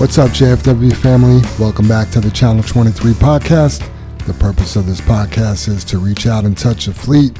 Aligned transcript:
What's 0.00 0.16
up, 0.16 0.30
JFW 0.30 0.96
family? 0.96 1.42
Welcome 1.58 1.86
back 1.86 2.08
to 2.12 2.20
the 2.20 2.30
Channel 2.30 2.62
23 2.62 3.12
podcast. 3.12 3.86
The 4.24 4.32
purpose 4.32 4.74
of 4.74 4.86
this 4.86 4.98
podcast 4.98 5.68
is 5.68 5.84
to 5.84 5.98
reach 5.98 6.26
out 6.26 6.46
and 6.46 6.56
touch 6.56 6.88
a 6.88 6.94
fleet, 6.94 7.38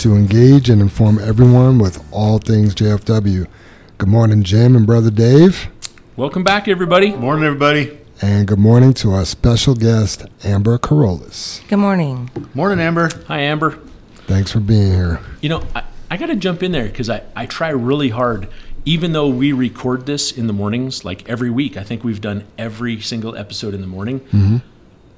to 0.00 0.14
engage 0.14 0.68
and 0.68 0.82
inform 0.82 1.18
everyone 1.18 1.78
with 1.78 2.06
all 2.12 2.36
things 2.36 2.74
JFW. 2.74 3.48
Good 3.96 4.08
morning, 4.10 4.42
Jim 4.42 4.76
and 4.76 4.86
Brother 4.86 5.10
Dave. 5.10 5.70
Welcome 6.14 6.44
back, 6.44 6.68
everybody. 6.68 7.12
Good 7.12 7.20
Morning, 7.20 7.46
everybody. 7.46 7.98
And 8.20 8.46
good 8.46 8.58
morning 8.58 8.92
to 8.92 9.12
our 9.12 9.24
special 9.24 9.74
guest, 9.74 10.26
Amber 10.44 10.76
Carolus. 10.76 11.66
Good 11.66 11.78
morning. 11.78 12.30
Morning, 12.52 12.78
Amber. 12.78 13.08
Hi, 13.28 13.40
Amber. 13.40 13.78
Thanks 14.26 14.52
for 14.52 14.60
being 14.60 14.92
here. 14.92 15.18
You 15.40 15.48
know, 15.48 15.66
I, 15.74 15.84
I 16.10 16.18
got 16.18 16.26
to 16.26 16.36
jump 16.36 16.62
in 16.62 16.72
there 16.72 16.88
because 16.88 17.08
I, 17.08 17.22
I 17.34 17.46
try 17.46 17.70
really 17.70 18.10
hard, 18.10 18.48
even 18.84 19.12
though 19.12 19.28
we 19.28 19.52
record 19.52 20.06
this 20.06 20.32
in 20.32 20.46
the 20.46 20.52
mornings, 20.52 21.04
like 21.04 21.28
every 21.28 21.50
week. 21.50 21.76
I 21.76 21.84
think 21.84 22.02
we've 22.02 22.20
done 22.20 22.44
every 22.58 23.00
single 23.00 23.36
episode 23.36 23.74
in 23.74 23.80
the 23.80 23.86
morning, 23.86 24.20
mm-hmm. 24.20 24.56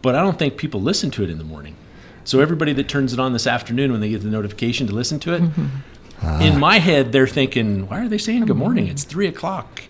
but 0.02 0.14
I 0.14 0.20
don't 0.20 0.38
think 0.38 0.56
people 0.56 0.82
listen 0.82 1.10
to 1.12 1.22
it 1.22 1.30
in 1.30 1.38
the 1.38 1.44
morning. 1.44 1.76
So 2.24 2.40
everybody 2.40 2.72
that 2.74 2.88
turns 2.88 3.12
it 3.12 3.20
on 3.20 3.32
this 3.32 3.46
afternoon 3.46 3.92
when 3.92 4.00
they 4.00 4.08
get 4.08 4.22
the 4.22 4.28
notification 4.28 4.86
to 4.86 4.94
listen 4.94 5.18
to 5.20 5.34
it, 5.34 5.42
mm-hmm. 5.42 6.42
in 6.42 6.58
my 6.58 6.78
head, 6.78 7.12
they're 7.12 7.26
thinking, 7.26 7.86
why 7.88 8.00
are 8.00 8.08
they 8.08 8.18
saying 8.18 8.46
good 8.46 8.56
morning? 8.56 8.86
It's 8.86 9.04
three 9.04 9.26
o'clock. 9.26 9.82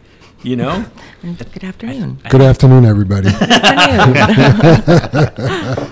You 0.42 0.56
know? 0.56 0.84
Good 1.22 1.64
afternoon. 1.64 2.18
Good 2.28 2.42
afternoon, 2.42 2.84
everybody. 2.84 3.28
afternoon. 3.28 4.14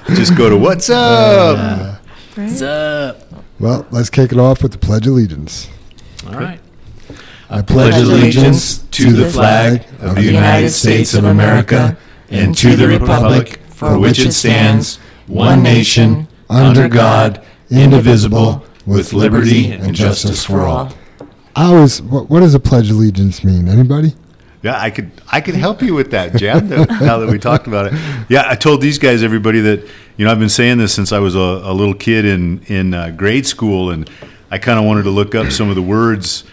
Just 0.14 0.36
go 0.36 0.50
to 0.50 0.58
what's 0.58 0.90
up. 0.90 2.02
What's 2.34 2.60
up? 2.60 3.32
well, 3.58 3.86
let's 3.90 4.10
kick 4.10 4.30
it 4.30 4.38
off 4.38 4.62
with 4.62 4.72
the 4.72 4.78
Pledge 4.78 5.06
of 5.06 5.14
Allegiance. 5.14 5.70
All 6.26 6.34
right. 6.34 6.60
I 7.52 7.60
pledge 7.60 7.94
allegiance 7.94 8.78
to 8.78 9.12
the 9.12 9.30
flag 9.30 9.84
of 10.00 10.14
the 10.14 10.22
United 10.22 10.70
States 10.70 11.12
of 11.12 11.24
America 11.24 11.96
and 12.30 12.56
to 12.56 12.76
the 12.76 12.88
republic 12.88 13.60
for 13.68 13.98
which 13.98 14.18
it 14.20 14.32
stands, 14.32 14.96
one 15.26 15.62
nation, 15.62 16.28
under 16.48 16.88
God, 16.88 17.44
indivisible, 17.70 18.64
with 18.86 19.12
liberty 19.12 19.70
and 19.70 19.94
justice 19.94 20.44
for 20.44 20.62
all. 20.62 20.92
I 21.54 21.66
always, 21.66 22.00
what, 22.00 22.30
what 22.30 22.40
does 22.40 22.54
a 22.54 22.60
Pledge 22.60 22.90
of 22.90 22.96
Allegiance 22.96 23.44
mean? 23.44 23.68
Anybody? 23.68 24.14
Yeah, 24.62 24.80
I 24.80 24.90
could 24.90 25.10
I 25.30 25.40
could 25.40 25.56
help 25.56 25.82
you 25.82 25.92
with 25.92 26.12
that, 26.12 26.36
Jam. 26.36 26.68
that- 26.68 26.88
now 27.02 27.18
that 27.18 27.28
we 27.28 27.38
talked 27.38 27.66
about 27.66 27.92
it, 27.92 28.24
yeah, 28.28 28.44
I 28.46 28.54
told 28.54 28.80
these 28.80 28.96
guys, 28.98 29.22
everybody, 29.22 29.60
that 29.60 29.86
you 30.16 30.24
know 30.24 30.30
I've 30.30 30.38
been 30.38 30.48
saying 30.48 30.78
this 30.78 30.94
since 30.94 31.12
I 31.12 31.18
was 31.18 31.34
a, 31.34 31.38
a 31.38 31.74
little 31.74 31.94
kid 31.94 32.24
in 32.24 32.62
in 32.68 32.94
uh, 32.94 33.10
grade 33.10 33.44
school, 33.46 33.90
and 33.90 34.08
I 34.50 34.58
kind 34.58 34.78
of 34.78 34.84
wanted 34.84 35.02
to 35.02 35.10
look 35.10 35.34
up 35.34 35.50
some 35.50 35.68
of 35.68 35.74
the 35.74 35.82
words, 35.82 36.44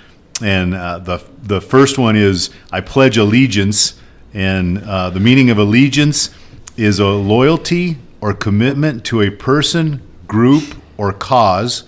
and 0.42 0.74
uh, 0.74 1.00
the 1.00 1.24
the 1.44 1.62
first 1.62 1.98
one 1.98 2.16
is 2.16 2.50
I 2.72 2.82
pledge 2.82 3.18
allegiance, 3.18 4.00
and 4.34 4.78
uh, 4.84 5.10
the 5.10 5.20
meaning 5.20 5.50
of 5.50 5.58
allegiance 5.58 6.30
is 6.78 7.00
a 7.00 7.08
loyalty 7.08 7.98
or 8.22 8.34
commitment 8.34 9.04
to 9.06 9.22
a 9.22 9.30
person, 9.30 10.02
group, 10.28 10.76
or 10.98 11.12
cause, 11.14 11.84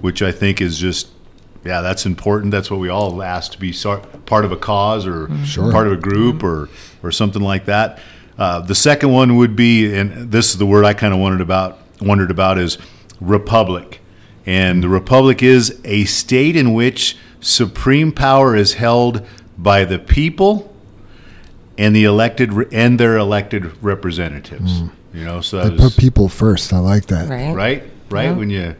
which 0.00 0.22
I 0.22 0.32
think 0.32 0.60
is 0.60 0.78
just 0.78 1.08
yeah, 1.64 1.80
that's 1.80 2.04
important. 2.04 2.50
That's 2.50 2.70
what 2.70 2.78
we 2.80 2.90
all 2.90 3.22
ask 3.22 3.52
to 3.52 3.58
be 3.58 3.72
part 4.26 4.44
of 4.44 4.52
a 4.52 4.56
cause 4.56 5.06
or 5.06 5.30
Sure. 5.44 5.72
part 5.72 5.86
of 5.86 5.94
a 5.94 5.96
group 5.96 6.42
or 6.42 6.68
or 7.02 7.10
something 7.10 7.42
like 7.42 7.66
that. 7.66 8.00
Uh, 8.36 8.60
the 8.60 8.74
second 8.74 9.12
one 9.12 9.36
would 9.36 9.54
be, 9.54 9.94
and 9.94 10.30
this 10.32 10.50
is 10.50 10.58
the 10.58 10.66
word 10.66 10.84
I 10.84 10.92
kind 10.92 11.14
of 11.14 11.20
wondered 11.20 11.40
about 11.40 11.78
wondered 12.00 12.30
about 12.30 12.58
is 12.58 12.76
republic, 13.20 14.00
and 14.44 14.82
the 14.82 14.88
republic 14.88 15.42
is 15.42 15.80
a 15.84 16.04
state 16.04 16.56
in 16.56 16.74
which 16.74 17.16
supreme 17.44 18.10
power 18.10 18.56
is 18.56 18.74
held 18.74 19.24
by 19.58 19.84
the 19.84 19.98
people 19.98 20.74
and 21.76 21.94
the 21.94 22.04
elected 22.04 22.52
re- 22.52 22.66
and 22.72 22.98
their 22.98 23.16
elected 23.18 23.70
representatives. 23.82 24.80
Mm. 24.80 24.90
You 25.12 25.24
know, 25.24 25.40
so 25.42 25.62
They 25.62 25.70
that 25.76 25.78
put 25.78 25.96
people 25.96 26.28
first. 26.28 26.72
I 26.72 26.78
like 26.78 27.06
that. 27.06 27.28
Right. 27.28 27.54
right, 27.54 27.82
right 28.10 28.24
Yeah. 28.24 28.32
when 28.32 28.50
you 28.50 28.74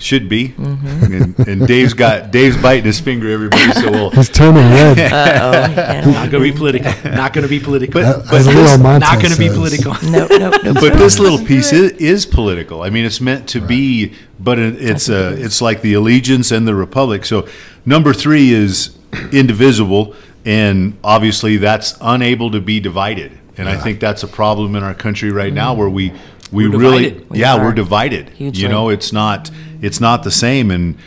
should 0.00 0.28
be. 0.28 0.54
And, 0.56 1.38
and 1.40 1.66
Dave's 1.66 1.94
got 1.94 2.30
Dave's 2.30 2.56
biting 2.56 2.84
his 2.84 2.98
finger, 2.98 3.30
everybody. 3.30 3.70
So 3.72 3.90
we'll. 3.90 4.10
He's 4.20 4.28
turning 4.28 4.62
red. 4.62 4.98
Uh-oh. 4.98 5.72
Yeah. 5.72 6.04
Not 6.06 6.30
going 6.30 6.42
to 6.42 6.52
be 6.52 6.56
political. 6.56 7.10
Not 7.10 7.32
going 7.32 7.42
to 7.42 7.48
be 7.48 7.60
political. 7.60 8.00
But, 8.00 8.32
As 8.32 8.46
but 8.46 8.52
this, 8.52 8.78
Not 8.78 9.22
going 9.22 9.32
to 9.32 9.38
be 9.38 9.48
political. 9.48 9.92
Nope, 10.10 10.30
nope, 10.30 10.54
nope. 10.64 10.76
but 10.80 10.94
this 10.94 11.18
little 11.18 11.38
piece 11.38 11.72
is, 11.72 11.92
is 11.92 12.26
political. 12.26 12.82
I 12.82 12.90
mean, 12.90 13.04
it's 13.04 13.20
meant 13.20 13.48
to 13.50 13.60
be, 13.60 14.14
but 14.38 14.58
it, 14.58 14.80
it's 14.80 15.08
uh, 15.08 15.34
a, 15.36 15.44
it's 15.44 15.60
like 15.60 15.82
the 15.82 15.94
allegiance 15.94 16.50
and 16.50 16.66
the 16.66 16.74
republic. 16.74 17.24
So 17.26 17.46
number 17.84 18.12
three 18.14 18.52
is 18.52 18.96
indivisible, 19.32 20.14
and 20.44 20.98
obviously 21.04 21.58
that's 21.58 21.96
unable 22.00 22.50
to 22.52 22.60
be 22.60 22.80
divided. 22.80 23.38
And 23.58 23.68
I 23.68 23.76
think 23.76 24.00
that's 24.00 24.22
a 24.22 24.28
problem 24.28 24.74
in 24.74 24.82
our 24.82 24.94
country 24.94 25.30
right 25.30 25.52
now, 25.52 25.74
where 25.74 25.90
we 25.90 26.14
we 26.52 26.68
We're 26.68 26.78
really. 26.78 27.12
We 27.28 27.40
yeah 27.40 27.56
are. 27.56 27.64
we're 27.64 27.72
divided. 27.72 28.30
Hugely. 28.30 28.62
You 28.62 28.68
know, 28.68 28.88
it's 28.88 29.12
not 29.12 29.50
it's 29.80 30.00
not 30.00 30.22
the 30.22 30.30
same, 30.30 30.70
and 30.70 30.98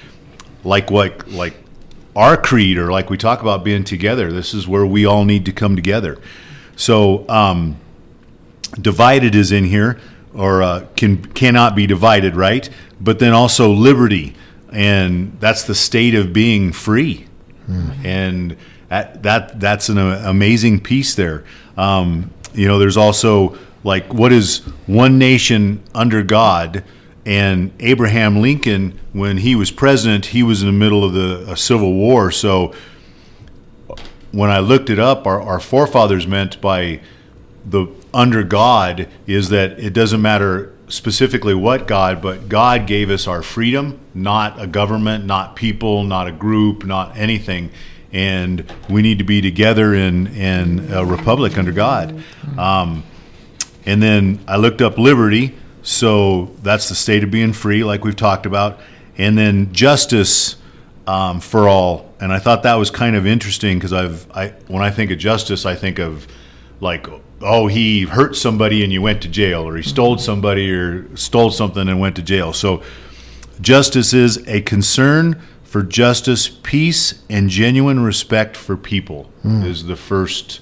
like 0.64 0.90
what 0.90 1.28
like 1.30 1.56
our 2.16 2.38
creed 2.38 2.78
or 2.78 2.92
like 2.92 3.10
we 3.10 3.18
talk 3.18 3.42
about 3.42 3.64
being 3.64 3.84
together. 3.84 4.32
This 4.32 4.54
is 4.54 4.68
where 4.68 4.86
we 4.86 5.06
all 5.06 5.26
need 5.26 5.46
to 5.46 5.52
come 5.52 5.76
together. 5.76 6.20
So. 6.76 7.28
um 7.30 7.78
divided 8.82 9.36
is 9.36 9.52
in 9.52 9.66
here 9.66 10.00
or 10.34 10.64
uh, 10.64 10.86
can 10.96 11.24
cannot 11.34 11.76
be 11.76 11.86
divided 11.86 12.36
right 12.36 12.70
but 13.00 13.20
then 13.20 13.34
also 13.34 13.72
liberty 13.72 14.36
and 14.72 15.38
that's 15.40 15.64
the 15.64 15.76
state 15.76 16.16
of 16.16 16.34
being 16.34 16.72
free 16.72 17.28
and 18.04 18.58
that, 18.90 19.24
that 19.24 19.60
that's 19.60 19.90
an 19.90 19.98
amazing 19.98 20.80
piece 20.80 21.16
there 21.16 21.44
um, 21.78 22.32
you 22.54 22.68
know 22.68 22.80
there's 22.80 22.98
also 22.98 23.58
like 23.84 24.14
what 24.14 24.32
is 24.32 24.60
one 24.86 25.18
nation 25.18 25.82
under 25.94 26.24
god 26.24 26.84
and 27.26 27.72
abraham 27.80 28.42
lincoln 28.42 29.00
when 29.14 29.38
he 29.38 29.56
was 29.56 29.72
president 29.72 30.28
he 30.28 30.44
was 30.44 30.62
in 30.62 30.68
the 30.68 30.74
middle 30.74 31.04
of 31.04 31.14
the 31.14 31.56
civil 31.56 31.94
war 31.94 32.32
so 32.32 32.74
when 34.34 34.50
I 34.50 34.60
looked 34.60 34.90
it 34.90 35.00
up, 35.00 35.26
our, 35.28 35.40
our 35.40 35.60
forefathers 35.60 36.28
meant 36.28 36.60
by 36.60 37.00
the 37.66 37.88
under 38.14 38.44
God 38.44 39.08
is 39.26 39.50
that 39.50 39.80
it 39.80 39.94
doesn't 39.94 40.22
matter 40.22 40.74
specifically 40.88 41.54
what 41.54 41.88
God, 41.88 42.22
but 42.22 42.50
God 42.50 42.88
gave 42.88 43.10
us 43.10 43.28
our 43.28 43.42
freedom, 43.42 44.00
not 44.14 44.60
a 44.62 44.68
government, 44.68 45.26
not 45.26 45.56
people, 45.56 46.04
not 46.04 46.28
a 46.28 46.32
group, 46.32 46.84
not 46.84 47.16
anything. 47.16 47.72
And 48.12 48.72
we 48.90 49.02
need 49.02 49.20
to 49.20 49.24
be 49.24 49.40
together 49.40 49.94
in, 49.94 50.28
in 50.28 50.92
a 50.92 51.06
republic 51.06 51.58
under 51.58 51.72
God. 51.72 52.22
Um, 52.58 53.04
and 53.86 54.02
then 54.02 54.40
I 54.48 54.58
looked 54.58 54.82
up 54.82 54.98
liberty. 54.98 55.56
So 55.82 56.52
that's 56.64 56.88
the 56.90 56.96
state 56.96 57.24
of 57.24 57.32
being 57.32 57.54
free, 57.54 57.84
like 57.84 58.06
we've 58.06 58.16
talked 58.16 58.46
about. 58.46 58.80
And 59.18 59.38
then 59.38 59.74
justice 59.74 60.56
um, 61.06 61.40
for 61.42 61.68
all. 61.68 62.14
And 62.20 62.32
I 62.32 62.40
thought 62.40 62.64
that 62.64 62.76
was 62.76 62.90
kind 62.90 63.16
of 63.16 63.28
interesting 63.28 63.78
because 63.78 63.94
I've, 63.94 64.32
I, 64.32 64.50
when 64.68 64.82
I 64.82 64.90
think 64.90 65.12
of 65.12 65.18
justice, 65.18 65.66
I 65.66 65.76
think 65.76 66.00
of 66.00 66.26
like, 66.80 67.08
oh, 67.42 67.68
he 67.68 68.04
hurt 68.04 68.36
somebody 68.38 68.84
and 68.84 68.94
you 68.94 69.02
went 69.02 69.22
to 69.24 69.28
jail, 69.28 69.68
or 69.68 69.76
he 69.76 69.84
stole 69.84 70.18
somebody 70.18 70.72
or 70.72 71.14
stole 71.18 71.52
something 71.52 71.90
and 71.90 72.00
went 72.00 72.16
to 72.16 72.22
jail. 72.22 72.54
So 72.54 72.82
justice 73.60 74.14
is 74.14 74.38
a 74.48 74.62
concern 74.62 75.42
for 75.64 75.84
justice, 75.84 76.48
peace, 76.48 77.24
and 77.30 77.50
genuine 77.50 78.00
respect 78.00 78.56
for 78.56 78.78
people 78.78 79.32
is 79.66 79.86
the 79.86 79.96
first 79.96 80.62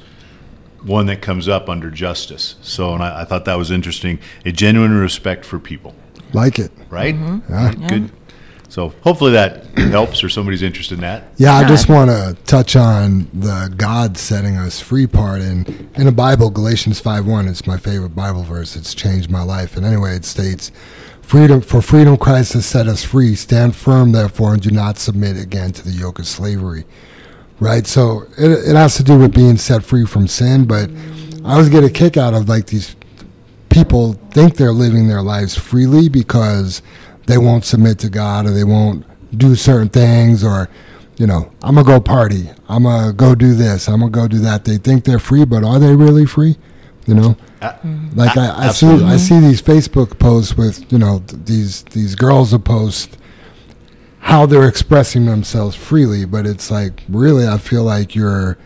one 0.84 1.06
that 1.08 1.22
comes 1.22 1.48
up 1.48 1.70
under 1.70 1.90
justice. 1.92 2.56
So, 2.62 2.94
and 2.94 3.04
I, 3.04 3.22
I 3.22 3.26
thought 3.26 3.46
that 3.46 3.56
was 3.58 3.72
interesting. 3.72 4.20
A 4.46 4.52
genuine 4.52 4.94
respect 4.94 5.46
for 5.46 5.60
people, 5.60 5.96
Like 6.34 6.60
it. 6.60 6.72
right? 6.90 7.16
Mm-hmm. 7.16 7.54
Yeah. 7.54 7.88
Good. 7.90 8.12
So 8.70 8.90
hopefully 9.02 9.34
that 9.34 9.66
helps 9.78 10.24
or 10.24 10.30
somebody's 10.30 10.62
interested 10.62 10.96
in 10.96 11.02
that. 11.02 11.24
Yeah, 11.36 11.56
I 11.56 11.68
just 11.68 11.90
want 11.90 12.10
to 12.10 12.38
touch 12.46 12.78
on 12.78 13.28
the 13.34 13.72
God 13.76 14.18
setting 14.18 14.56
us 14.56 14.80
free 14.80 15.08
part 15.08 15.42
in 15.42 15.90
in 15.96 16.06
the 16.06 16.12
Bible. 16.14 16.50
Galatians 16.50 17.00
five 17.02 17.26
one. 17.28 17.50
It's 17.50 17.68
my 17.68 17.76
favorite 17.78 18.16
Bible 18.16 18.44
verse. 18.44 18.78
It's 18.78 18.94
changed 18.96 19.30
my 19.30 19.44
life. 19.44 19.76
And 19.76 19.86
anyway, 19.86 20.16
it 20.16 20.24
states, 20.24 20.72
"Freedom 21.22 21.60
for 21.60 21.82
freedom, 21.82 22.16
Christ 22.16 22.54
has 22.54 22.66
set 22.66 22.88
us 22.88 23.04
free. 23.04 23.36
Stand 23.36 23.76
firm, 23.76 24.14
therefore, 24.14 24.54
and 24.54 24.62
do 24.62 24.72
not 24.72 24.98
submit 24.98 25.36
again 25.38 25.72
to 25.74 25.84
the 25.84 25.92
yoke 25.92 26.18
of 26.20 26.26
slavery." 26.28 26.86
Right. 27.62 27.86
So 27.86 28.24
it 28.38 28.50
it 28.52 28.76
has 28.76 28.96
to 28.96 29.04
do 29.04 29.18
with 29.18 29.34
being 29.36 29.56
set 29.56 29.84
free 29.84 30.06
from 30.06 30.28
sin. 30.28 30.66
But 30.66 30.90
I 31.46 31.54
always 31.54 31.70
get 31.70 31.84
a 31.84 31.90
kick 31.90 32.18
out 32.18 32.34
of 32.34 32.50
like 32.50 32.66
these 32.66 32.96
people 33.70 34.14
think 34.32 34.58
they're 34.58 34.74
living 34.74 35.08
their 35.08 35.22
lives 35.22 35.56
freely 35.56 36.10
because 36.10 36.82
they 37.28 37.38
won't 37.38 37.64
submit 37.64 38.00
to 38.00 38.10
God 38.10 38.48
or 38.48 38.52
they 38.52 38.64
won't 38.64 39.06
do 39.38 39.56
certain 39.56 39.90
things 39.90 40.44
or 40.44 40.70
you 41.18 41.28
know 41.28 41.52
I'm 41.62 41.76
gonna 41.76 41.88
go 41.88 42.02
party 42.02 42.50
I'm 42.68 42.84
gonna 42.84 43.14
go 43.14 43.34
do 43.36 43.54
this 43.54 43.88
I'm 43.88 44.00
gonna 44.02 44.12
go 44.12 44.28
do 44.28 44.40
that 44.40 44.66
they 44.66 44.78
think 44.78 45.06
they're 45.06 45.20
free 45.20 45.46
but 45.46 45.64
are 45.64 45.80
they 45.80 45.96
really 45.96 46.26
free 46.26 46.58
you 47.06 47.14
know 47.14 47.38
like 48.16 48.36
I, 48.38 48.68
I 48.68 48.70
see. 48.72 48.88
I 48.88 49.16
see 49.18 49.40
these 49.40 49.62
Facebook 49.62 50.20
posts 50.20 50.58
with 50.58 50.92
you 50.92 50.98
know 50.98 51.24
th- 51.26 51.46
these 51.46 51.84
these 51.84 52.16
girls 52.16 52.52
that 52.52 52.66
post 52.66 53.18
how 54.22 54.46
they're 54.46 54.68
expressing 54.68 55.26
themselves 55.26 55.76
freely 55.76 56.26
but 56.26 56.46
it's 56.46 56.70
like 56.72 57.04
really 57.10 57.48
I 57.48 57.58
feel 57.58 57.84
like 57.84 58.16
you're 58.16 58.58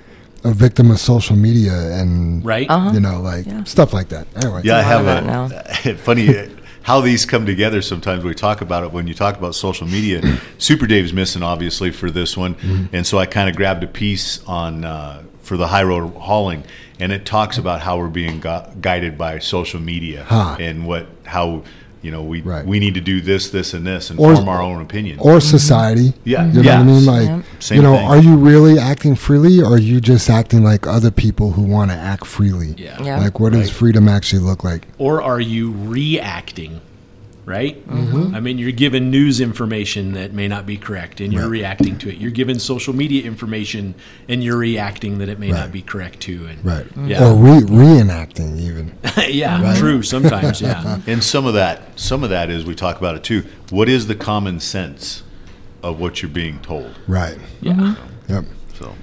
a 0.44 0.52
victim 0.54 0.92
of 0.92 1.00
social 1.00 1.36
media 1.36 1.74
and 2.00 2.46
Right? 2.46 2.70
Uh-huh. 2.70 2.92
you 2.94 3.00
know, 3.00 3.20
like 3.22 3.48
Yeah. 3.48 3.64
stuff 3.64 3.94
like 3.94 4.10
that. 4.10 4.28
Anyway, 4.36 4.62
Yeah, 4.64 4.78
I 4.78 4.82
have 4.84 5.08
of 5.08 5.52
a 5.86 5.96
funny 6.08 6.38
uh, 6.38 6.50
how 6.84 7.02
these 7.02 7.26
come 7.26 7.48
together. 7.48 7.82
Sometimes 7.82 8.24
we 8.24 8.36
talk 8.36 8.62
about 8.62 8.84
it 8.84 8.92
when 8.92 9.08
you 9.08 9.16
talk 9.16 9.38
about 9.38 9.56
social 9.56 9.88
media. 9.88 10.22
Super 10.60 10.86
Dave's 10.86 11.14
missing 11.14 11.42
obviously 11.42 11.90
for 11.90 12.12
this 12.12 12.38
one, 12.38 12.56
and 12.94 13.08
so 13.08 13.18
I 13.18 13.26
kind 13.26 13.50
of 13.50 13.56
grabbed 13.56 13.84
a 13.84 13.88
piece 13.88 14.44
on 14.46 14.86
uh, 14.86 15.24
for 15.42 15.58
the 15.58 15.66
high 15.68 15.82
road 15.84 16.14
hauling, 16.16 16.64
and 17.00 17.12
it 17.12 17.26
talks 17.26 17.58
about 17.58 17.82
how 17.82 17.98
we're 17.98 18.08
being 18.10 18.40
gu- 18.40 18.70
guided 18.82 19.18
by 19.18 19.40
social 19.40 19.80
media 19.80 20.26
Huh. 20.28 20.58
and 20.60 20.86
what 20.86 21.08
how 21.26 21.64
you 22.06 22.12
know 22.12 22.24
we 22.24 22.42
Right. 22.42 22.66
we 22.66 22.80
need 22.80 22.94
to 22.94 23.02
do 23.02 23.20
this, 23.20 23.50
this, 23.50 23.74
and 23.74 23.86
this, 23.86 24.10
and 24.12 24.20
Or- 24.20 24.36
form 24.36 24.48
our 24.48 24.62
own 24.62 24.82
opinion. 24.82 25.18
or 25.20 25.42
society. 25.42 26.14
Yeah. 26.24 26.46
you 26.46 26.54
know 26.54 26.62
Yeah. 26.62 26.78
what 26.80 26.82
I 26.82 26.92
mean. 26.92 27.06
Like, 27.06 27.28
Yeah. 27.28 27.76
You 27.78 27.82
know, 27.82 27.96
thing. 27.96 28.08
are 28.08 28.18
you 28.20 28.36
really 28.36 28.78
acting 28.78 29.16
freely, 29.16 29.60
or 29.60 29.74
are 29.74 29.80
you 29.80 30.00
just 30.00 30.30
acting 30.30 30.64
like 30.64 30.86
other 30.86 31.10
people 31.10 31.52
who 31.54 31.64
want 31.64 31.90
to 31.92 31.98
act 31.98 32.26
freely? 32.28 32.76
Yeah. 32.78 33.02
Yeah. 33.04 33.20
Like, 33.20 33.40
what 33.40 33.54
does 33.54 33.70
freedom 33.72 34.08
actually 34.08 34.44
look 34.44 34.64
like? 34.64 34.88
Or 35.00 35.22
are 35.22 35.40
you 35.40 35.74
reacting? 35.86 36.80
Right? 37.46 37.88
Mm-hmm. 37.88 38.34
I 38.34 38.40
mean, 38.40 38.58
you're 38.58 38.72
given 38.72 39.12
news 39.12 39.40
information 39.40 40.14
that 40.14 40.34
may 40.34 40.48
not 40.48 40.66
be 40.66 40.78
correct 40.78 41.22
and 41.22 41.32
you're 41.32 41.44
Right. 41.44 41.52
reacting 41.62 42.00
to 42.00 42.10
it. 42.10 42.18
You're 42.18 42.32
given 42.32 42.58
social 42.58 42.96
media 42.96 43.24
information 43.24 43.94
and 44.28 44.44
you're 44.44 44.58
reacting 44.58 45.20
that 45.20 45.30
it 45.30 45.38
may 45.38 45.52
Right. 45.52 45.60
not 45.60 45.72
be 45.72 45.84
correct 45.84 46.22
too. 46.22 46.48
And 46.50 46.66
Right. 46.66 46.88
Yeah. 47.06 47.24
Or 47.30 47.36
re- 47.36 47.62
reenacting 47.62 48.60
even. 48.60 48.94
yeah, 49.30 49.76
true. 49.78 50.02
Sometimes, 50.02 50.60
yeah. 50.60 51.00
And 51.08 51.24
some 51.24 51.46
of 51.46 51.54
that, 51.54 52.00
some 52.00 52.24
of 52.24 52.32
that 52.32 52.50
is 52.50 52.66
we 52.66 52.74
talk 52.74 52.98
about 52.98 53.16
it 53.16 53.24
too. 53.24 53.44
What 53.70 53.90
is 53.90 54.08
the 54.08 54.16
common 54.16 54.60
sense 54.60 55.22
of 55.84 56.00
what 56.00 56.24
you're 56.24 56.30
being 56.32 56.58
told? 56.62 56.96
Right. 57.08 57.38
Yeah. 57.62 57.94
Yep. 58.28 58.46
So 58.74 58.96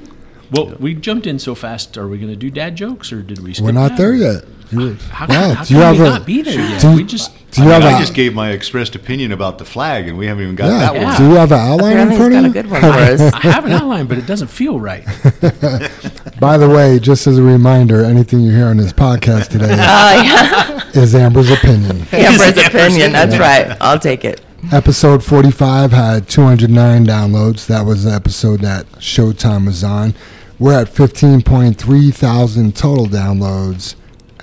Well, 0.51 0.75
we 0.81 0.95
jumped 0.95 1.29
in 1.29 1.39
so 1.39 1.55
fast. 1.55 1.97
Are 1.97 2.09
we 2.09 2.19
going 2.19 2.33
to 2.33 2.37
do 2.37 2.51
dad 2.51 2.75
jokes 2.75 3.13
or 3.13 3.23
did 3.23 3.39
we 3.39 3.55
skip 3.55 3.65
We're 3.67 3.71
not 3.73 3.91
that? 3.91 3.99
there 3.99 4.15
yet. 4.15 4.45
You- 4.73 4.95
How, 5.11 5.27
wow. 5.27 5.55
how 5.55 5.65
do 5.65 5.75
you 5.75 5.81
can 5.81 5.95
have 5.95 5.99
we 5.99 6.07
a? 6.07 6.11
not 6.11 6.27
be 6.27 6.43
there 6.43 6.55
yet? 6.59 6.81
do 6.81 6.97
we 6.97 7.05
just 7.05 7.31
do 7.53 7.63
you 7.63 7.69
I, 7.69 7.75
have 7.75 7.83
mean, 7.83 7.93
I 7.93 7.97
a? 7.97 8.01
just 8.01 8.15
gave 8.15 8.33
my 8.35 8.51
expressed 8.53 8.95
opinion 8.95 9.31
about 9.31 9.59
the 9.59 9.67
flag, 9.67 10.09
and 10.09 10.17
we 10.17 10.27
haven't 10.27 10.43
even 10.45 10.55
got 10.57 10.69
yeah. 10.69 10.79
that 10.93 11.05
one. 11.05 11.17
Do 11.19 11.25
you 11.25 11.35
have 11.37 11.53
an 11.53 11.59
outline 11.59 11.99
in 11.99 12.17
front 12.17 12.35
of 12.35 12.45
you? 12.45 12.51
good 12.53 12.71
one 12.71 12.81
for 12.81 12.87
us. 12.87 13.21
I 13.35 13.41
have 13.41 13.67
an 13.67 13.73
outline, 13.73 14.07
but 14.07 14.17
it 14.17 14.27
doesn't 14.27 14.49
feel 14.49 14.81
right. 14.81 15.05
By 16.41 16.57
the 16.57 16.69
way, 16.69 16.99
just 16.99 17.27
as 17.27 17.37
a 17.39 17.43
reminder, 17.43 18.05
anything 18.05 18.41
you 18.41 18.53
hear 18.53 18.69
on 18.69 18.79
this 18.79 18.93
podcast 18.95 19.49
today 19.49 19.69
Oh, 19.79 20.91
is 20.95 21.15
Amber's 21.15 21.51
opinion. 21.51 22.07
Amber's 22.13 22.57
opinion. 22.57 23.13
That's 23.13 23.37
right. 23.39 23.77
I'll 23.83 23.99
take 23.99 24.25
it. 24.25 24.41
Episode 24.73 25.23
45 25.23 25.91
had 25.93 26.29
209 26.29 27.05
downloads. 27.07 27.67
That 27.67 27.85
was 27.85 28.05
the 28.05 28.13
episode 28.13 28.61
that 28.61 28.87
Showtime 28.93 29.67
was 29.67 29.85
on. 29.85 30.15
We're 30.59 30.81
at 30.81 30.87
15.3 30.89 32.15
thousand 32.15 32.77
total 32.77 33.07
downloads. 33.07 33.95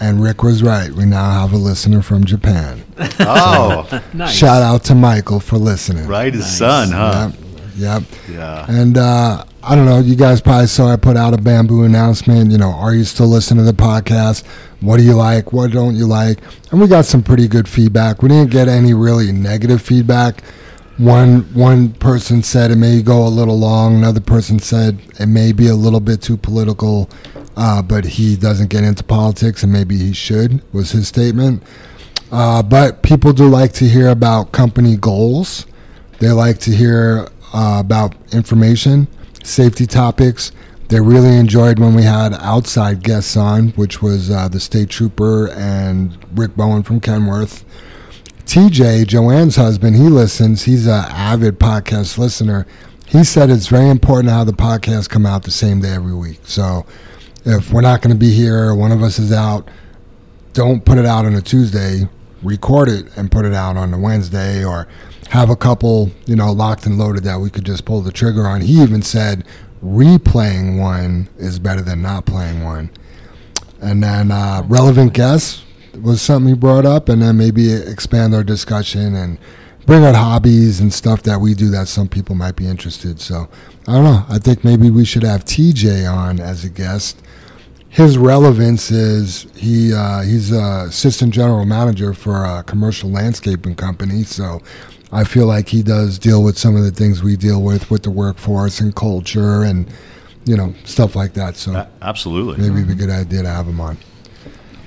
And 0.02 0.22
Rick 0.24 0.44
was 0.44 0.64
right. 0.64 0.92
We 0.92 1.06
now 1.06 1.30
have 1.42 1.52
a 1.54 1.58
listener 1.58 2.02
from 2.02 2.24
Japan. 2.26 2.84
Oh, 3.22 4.02
Nice. 4.14 4.34
Shout 4.34 4.62
out 4.62 4.84
to 4.86 4.96
Michael 4.96 5.40
for 5.40 5.58
listening. 5.58 6.08
right, 6.08 6.34
his 6.34 6.46
son, 6.58 6.92
huh? 6.92 7.32
Yep. 7.34 7.40
Yep. 7.76 8.04
Yeah. 8.30 8.66
And 8.70 8.98
uh, 8.98 9.44
I 9.64 9.76
don't 9.76 9.86
know. 9.86 10.00
You 10.00 10.16
guys 10.16 10.42
probably 10.42 10.68
saw 10.68 10.88
I 10.92 10.96
put 10.96 11.16
out 11.18 11.34
a 11.34 11.38
bamboo 11.38 11.84
announcement. 11.84 12.52
You 12.52 12.58
know, 12.58 12.72
are 12.72 12.94
you 12.94 13.04
still 13.04 13.28
listening 13.28 13.66
to 13.66 13.72
the 13.72 13.78
podcast? 13.78 14.46
What 14.82 14.98
do 14.98 15.04
you 15.04 15.14
like? 15.16 15.52
What 15.54 15.72
don't 15.72 15.96
you 15.96 16.06
like? 16.08 16.40
And 16.72 16.80
we 16.82 16.88
got 16.88 17.06
some 17.06 17.24
pretty 17.24 17.48
good 17.48 17.68
feedback. 17.68 18.22
We 18.22 18.30
didn't 18.30 18.52
get 18.52 18.68
any 18.68 18.94
really 18.94 19.32
negative 19.32 19.82
feedback. 19.82 20.44
One 20.98 21.42
one 21.54 21.94
person 21.94 22.44
said 22.44 22.72
it 22.72 22.76
may 22.76 23.02
go 23.02 23.26
a 23.26 23.30
little 23.30 23.58
long. 23.58 23.96
Another 23.96 24.20
person 24.22 24.60
said 24.60 25.00
it 25.20 25.28
may 25.28 25.54
be 25.54 25.68
a 25.68 25.76
little 25.76 26.02
bit 26.02 26.22
too 26.22 26.36
political, 26.36 27.10
uh, 27.56 27.82
but 27.82 28.06
he 28.06 28.36
doesn't 28.36 28.70
get 28.70 28.84
into 28.84 29.04
politics, 29.04 29.64
and 29.64 29.72
maybe 29.72 29.98
he 29.98 30.14
should. 30.14 30.62
Was 30.74 30.92
his 30.92 31.08
statement. 31.08 31.64
Uh, 32.32 32.62
but 32.62 33.02
people 33.02 33.34
do 33.34 33.48
like 33.48 33.74
to 33.74 33.86
hear 33.86 34.10
about 34.10 34.52
company 34.52 34.96
goals. 34.96 35.66
They 36.20 36.32
like 36.32 36.60
to 36.60 36.72
hear 36.72 37.28
uh, 37.54 37.78
about 37.80 38.16
information, 38.34 39.08
safety 39.44 39.88
topics. 39.88 40.52
They 40.90 41.00
really 41.00 41.36
enjoyed 41.36 41.80
when 41.80 41.94
we 41.96 42.04
had 42.04 42.34
outside 42.34 43.04
guests 43.04 43.38
on, 43.38 43.70
which 43.70 44.02
was 44.02 44.32
uh, 44.32 44.48
the 44.48 44.60
state 44.60 44.90
trooper 44.90 45.50
and 45.52 46.18
Rick 46.38 46.56
Bowen 46.56 46.84
from 46.84 47.00
Kenworth. 47.00 47.64
TJ, 48.46 49.06
Joanne's 49.06 49.56
husband, 49.56 49.96
he 49.96 50.04
listens. 50.04 50.64
He's 50.64 50.88
an 50.88 51.06
avid 51.10 51.60
podcast 51.60 52.18
listener. 52.18 52.66
He 53.06 53.24
said 53.24 53.52
it's 53.52 53.68
very 53.68 53.90
important 53.90 54.32
how 54.34 54.44
the 54.44 54.52
podcasts 54.52 55.08
come 55.08 55.26
out 55.26 55.44
the 55.44 55.52
same 55.52 55.82
day 55.82 55.94
every 55.94 56.16
week. 56.16 56.40
So 56.44 56.86
if 57.46 57.72
we're 57.72 57.82
not 57.82 58.02
going 58.02 58.14
to 58.14 58.20
be 58.20 58.32
here, 58.32 58.74
one 58.74 58.92
of 58.92 59.02
us 59.02 59.20
is 59.20 59.32
out, 59.32 59.70
don't 60.54 60.84
put 60.84 60.98
it 60.98 61.06
out 61.06 61.26
on 61.26 61.36
a 61.36 61.42
Tuesday. 61.42 62.08
Record 62.42 62.88
it 62.88 63.06
and 63.18 63.30
put 63.30 63.46
it 63.46 63.54
out 63.54 63.76
on 63.76 63.94
a 63.94 64.00
Wednesday, 64.00 64.64
or 64.64 64.88
have 65.30 65.50
a 65.50 65.56
couple, 65.56 66.10
you 66.26 66.36
know, 66.36 66.52
locked 66.52 66.86
and 66.86 66.98
loaded 66.98 67.24
that 67.24 67.40
we 67.40 67.50
could 67.50 67.66
just 67.66 67.86
pull 67.86 68.02
the 68.02 68.12
trigger 68.12 68.48
on. 68.48 68.62
He 68.62 68.82
even 68.82 69.02
said 69.02 69.46
replaying 69.84 70.80
one 70.80 71.30
is 71.38 71.60
better 71.60 71.82
than 71.82 72.02
not 72.02 72.26
playing 72.26 72.64
one. 72.64 72.92
And 73.82 74.04
then 74.04 74.32
uh, 74.32 74.64
relevant 74.68 75.14
guests 75.14 75.64
was 76.02 76.22
something 76.22 76.54
he 76.54 76.58
brought 76.58 76.86
up, 76.86 77.10
and 77.10 77.22
then 77.22 77.38
maybe 77.38 77.74
expand 77.74 78.34
our 78.34 78.44
discussion 78.44 79.16
and 79.16 79.38
bring 79.86 80.04
out 80.04 80.16
hobbies 80.16 80.80
and 80.80 80.94
stuff 80.94 81.24
that 81.24 81.40
we 81.40 81.54
do 81.54 81.70
that 81.70 81.88
some 81.88 82.08
people 82.08 82.36
might 82.36 82.56
be 82.56 82.68
interested. 82.68 83.20
So 83.20 83.50
I 83.88 83.94
don't 83.94 84.04
know. 84.04 84.26
I 84.30 84.38
think 84.38 84.64
maybe 84.64 84.90
we 84.90 85.06
should 85.06 85.24
have 85.24 85.46
TJ 85.46 86.12
on 86.12 86.40
as 86.40 86.64
a 86.64 86.70
guest. 86.70 87.22
His 87.90 88.18
relevance 88.18 88.92
is 88.92 89.48
he 89.56 89.94
uh, 89.94 90.22
he's 90.22 90.52
a 90.52 90.86
assistant 90.88 91.34
general 91.34 91.66
manager 91.66 92.14
for 92.14 92.46
a 92.46 92.64
commercial 92.64 93.10
landscaping 93.10 93.76
company. 93.76 94.24
So 94.24 94.62
I 95.12 95.24
feel 95.24 95.48
like 95.48 95.68
he 95.70 95.82
does 95.82 96.20
deal 96.20 96.44
with 96.44 96.58
some 96.58 96.76
of 96.76 96.84
the 96.84 96.92
things 96.92 97.24
we 97.24 97.36
deal 97.36 97.62
with 97.64 97.90
with 97.90 98.04
the 98.04 98.12
workforce 98.12 98.80
and 98.80 98.96
culture 98.96 99.64
and 99.64 99.88
you 100.46 100.56
know 100.56 100.74
stuff 100.86 101.16
like 101.16 101.34
that. 101.34 101.56
So 101.56 101.74
A- 101.76 101.90
Absolutely. 102.02 102.58
maybe 102.62 102.76
it'd 102.82 102.88
be 102.88 102.94
a 102.94 103.08
good 103.08 103.10
idea 103.14 103.42
to 103.42 103.50
have 103.50 103.68
him 103.68 103.82
on. 103.82 103.98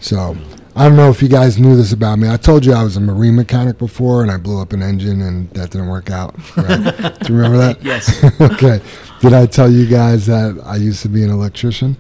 So 0.01 0.37
I 0.77 0.89
don't 0.89 0.97
know 0.97 1.11
if 1.11 1.21
you 1.23 1.29
guys 1.29 1.59
knew 1.59 1.77
this 1.77 1.93
about 1.93 2.19
me. 2.19 2.29
I 2.31 2.37
told 2.37 2.65
you 2.65 2.73
I 2.73 2.83
was 2.85 2.97
a 2.97 3.01
marine 3.01 3.35
mechanic 3.37 3.79
before, 3.79 4.23
and 4.23 4.31
I 4.31 4.37
blew 4.39 4.61
up 4.61 4.73
an 4.73 4.83
engine, 4.83 5.21
and 5.21 5.51
that 5.51 5.71
didn't 5.71 5.89
work 5.89 6.11
out. 6.11 6.35
Right? 6.57 7.19
Do 7.21 7.33
you 7.33 7.39
remember 7.39 7.59
that? 7.59 7.83
Yes. 7.83 8.25
okay. 8.41 8.81
Did 9.21 9.35
I 9.35 9.47
tell 9.47 9.71
you 9.71 9.87
guys 9.87 10.27
that 10.27 10.59
I 10.65 10.77
used 10.77 11.03
to 11.03 11.09
be 11.09 11.23
an 11.23 11.31
electrician? 11.31 11.97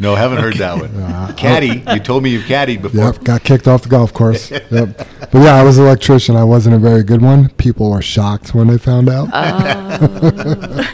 No, 0.00 0.14
haven't 0.14 0.38
heard 0.38 0.54
that 0.54 0.78
one. 0.78 0.96
Uh, 0.96 1.34
Caddy, 1.36 1.84
you 1.92 2.00
told 2.00 2.22
me 2.22 2.30
you've 2.30 2.44
caddied 2.44 2.80
before. 2.80 3.12
Yep. 3.12 3.22
Got 3.22 3.44
kicked 3.44 3.68
off 3.68 3.82
the 3.82 3.90
golf 3.90 4.14
course. 4.14 4.50
Yep. 4.70 5.08
But 5.32 5.42
yeah, 5.42 5.56
I 5.56 5.64
was 5.64 5.78
an 5.78 5.86
electrician. 5.86 6.36
I 6.36 6.44
wasn't 6.44 6.76
a 6.76 6.78
very 6.78 7.02
good 7.02 7.20
one. 7.20 7.48
People 7.50 7.90
were 7.90 8.02
shocked 8.02 8.54
when 8.54 8.68
they 8.68 8.78
found 8.78 9.08
out. 9.08 9.28
Oh. 9.32 9.98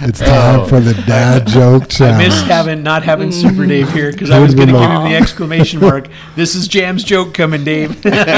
it's 0.00 0.20
time 0.20 0.66
for 0.68 0.80
the 0.80 0.94
dad 1.06 1.42
oh. 1.46 1.50
joke 1.50 1.82
I 1.84 1.86
challenge. 1.86 2.28
miss 2.28 2.40
having 2.42 2.82
not 2.82 3.02
having 3.02 3.30
Super 3.30 3.66
Dave 3.66 3.92
here 3.92 4.10
because 4.10 4.30
I 4.30 4.38
was 4.38 4.54
going 4.54 4.68
to 4.68 4.74
give 4.74 4.90
him 4.90 5.04
the 5.04 5.16
exclamation 5.16 5.80
mark. 5.80 6.08
This 6.34 6.54
is 6.54 6.66
Jam's 6.66 7.04
joke 7.04 7.34
coming, 7.34 7.64
Dave. 7.64 7.98
Stand 7.98 8.32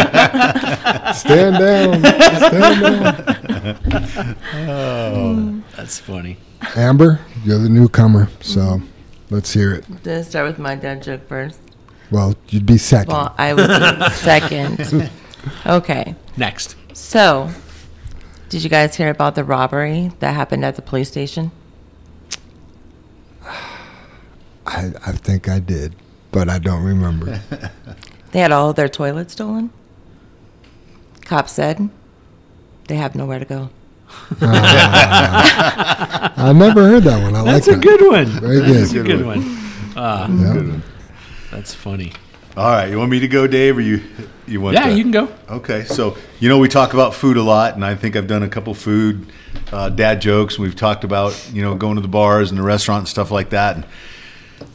down. 1.15 1.15
Stand 1.15 2.83
down. 2.83 4.37
Oh, 4.55 5.63
that's 5.77 6.01
funny. 6.01 6.39
Amber, 6.77 7.21
you're 7.45 7.59
the 7.59 7.69
newcomer, 7.69 8.29
so 8.41 8.61
mm-hmm. 8.61 8.87
let's 9.35 9.53
hear 9.53 9.75
it. 9.75 10.03
Did 10.03 10.19
I 10.19 10.23
start 10.23 10.47
with 10.47 10.59
my 10.59 10.75
dad 10.75 11.03
joke 11.03 11.27
first? 11.29 11.61
Well, 12.11 12.35
you'd 12.49 12.67
be 12.67 12.79
second. 12.79 13.13
Well, 13.13 13.35
I 13.37 13.55
would 13.55 13.69
be 13.69 14.11
second. 14.15 15.11
Okay. 15.67 16.15
Next. 16.37 16.77
So, 16.93 17.51
did 18.49 18.65
you 18.65 18.71
guys 18.71 18.97
hear 18.97 19.11
about 19.11 19.35
the 19.35 19.45
robbery 19.45 20.13
that 20.21 20.35
happened 20.35 20.65
at 20.65 20.77
the 20.77 20.83
police 20.83 21.09
station? 21.09 21.51
I, 24.67 24.93
I 25.07 25.13
think 25.13 25.49
I 25.49 25.59
did, 25.59 25.95
but 26.33 26.49
I 26.49 26.59
don't 26.59 26.83
remember. 26.83 27.41
They 28.33 28.41
had 28.41 28.53
all 28.53 28.71
of 28.71 28.77
their 28.77 28.89
toilets 28.89 29.33
stolen. 29.33 29.71
Cops 31.25 31.53
said 31.53 31.89
they 32.87 32.97
have 32.97 33.15
nowhere 33.15 33.39
to 33.39 33.45
go. 33.45 33.71
I 36.41 36.53
never 36.55 36.87
heard 36.89 37.05
that 37.05 37.23
one. 37.23 37.35
I 37.35 37.43
That's 37.45 37.67
like 37.67 37.77
a 37.77 37.81
that. 37.81 37.99
good 37.99 38.07
one. 38.11 38.27
Very 38.41 38.61
That's 38.61 38.91
a 38.93 38.95
good. 39.03 39.07
good 39.07 39.27
one. 39.27 39.59
Ah, 39.97 40.29
Yeah. 40.29 40.77
that's 41.51 41.75
funny. 41.75 42.13
All 42.57 42.71
right, 42.71 42.91
you 42.91 42.99
want 42.99 43.11
me 43.11 43.21
to 43.21 43.29
go, 43.29 43.47
Dave, 43.47 43.77
or 43.79 43.81
you 43.81 44.03
you 44.47 44.61
want? 44.61 44.75
Yeah, 44.75 44.87
to- 44.89 44.95
you 44.97 45.03
can 45.03 45.11
go. 45.13 45.29
Okay, 45.51 45.85
so 45.85 46.17
you 46.41 46.49
know 46.49 46.59
we 46.59 46.69
talk 46.69 46.93
about 46.95 47.15
food 47.15 47.37
a 47.37 47.43
lot, 47.43 47.75
and 47.75 47.85
I 47.85 47.95
think 47.95 48.17
I've 48.17 48.27
done 48.27 48.43
a 48.43 48.49
couple 48.49 48.75
food 48.75 49.27
uh, 49.73 49.89
dad 49.91 50.21
jokes. 50.21 50.59
We've 50.59 50.75
talked 50.75 51.05
about 51.05 51.51
you 51.53 51.63
know 51.63 51.75
going 51.77 51.97
to 51.97 52.01
the 52.03 52.09
bars 52.09 52.51
and 52.51 52.59
the 52.59 52.65
restaurant 52.65 53.01
and 53.03 53.09
stuff 53.09 53.31
like 53.31 53.51
that. 53.51 53.77
And 53.77 53.85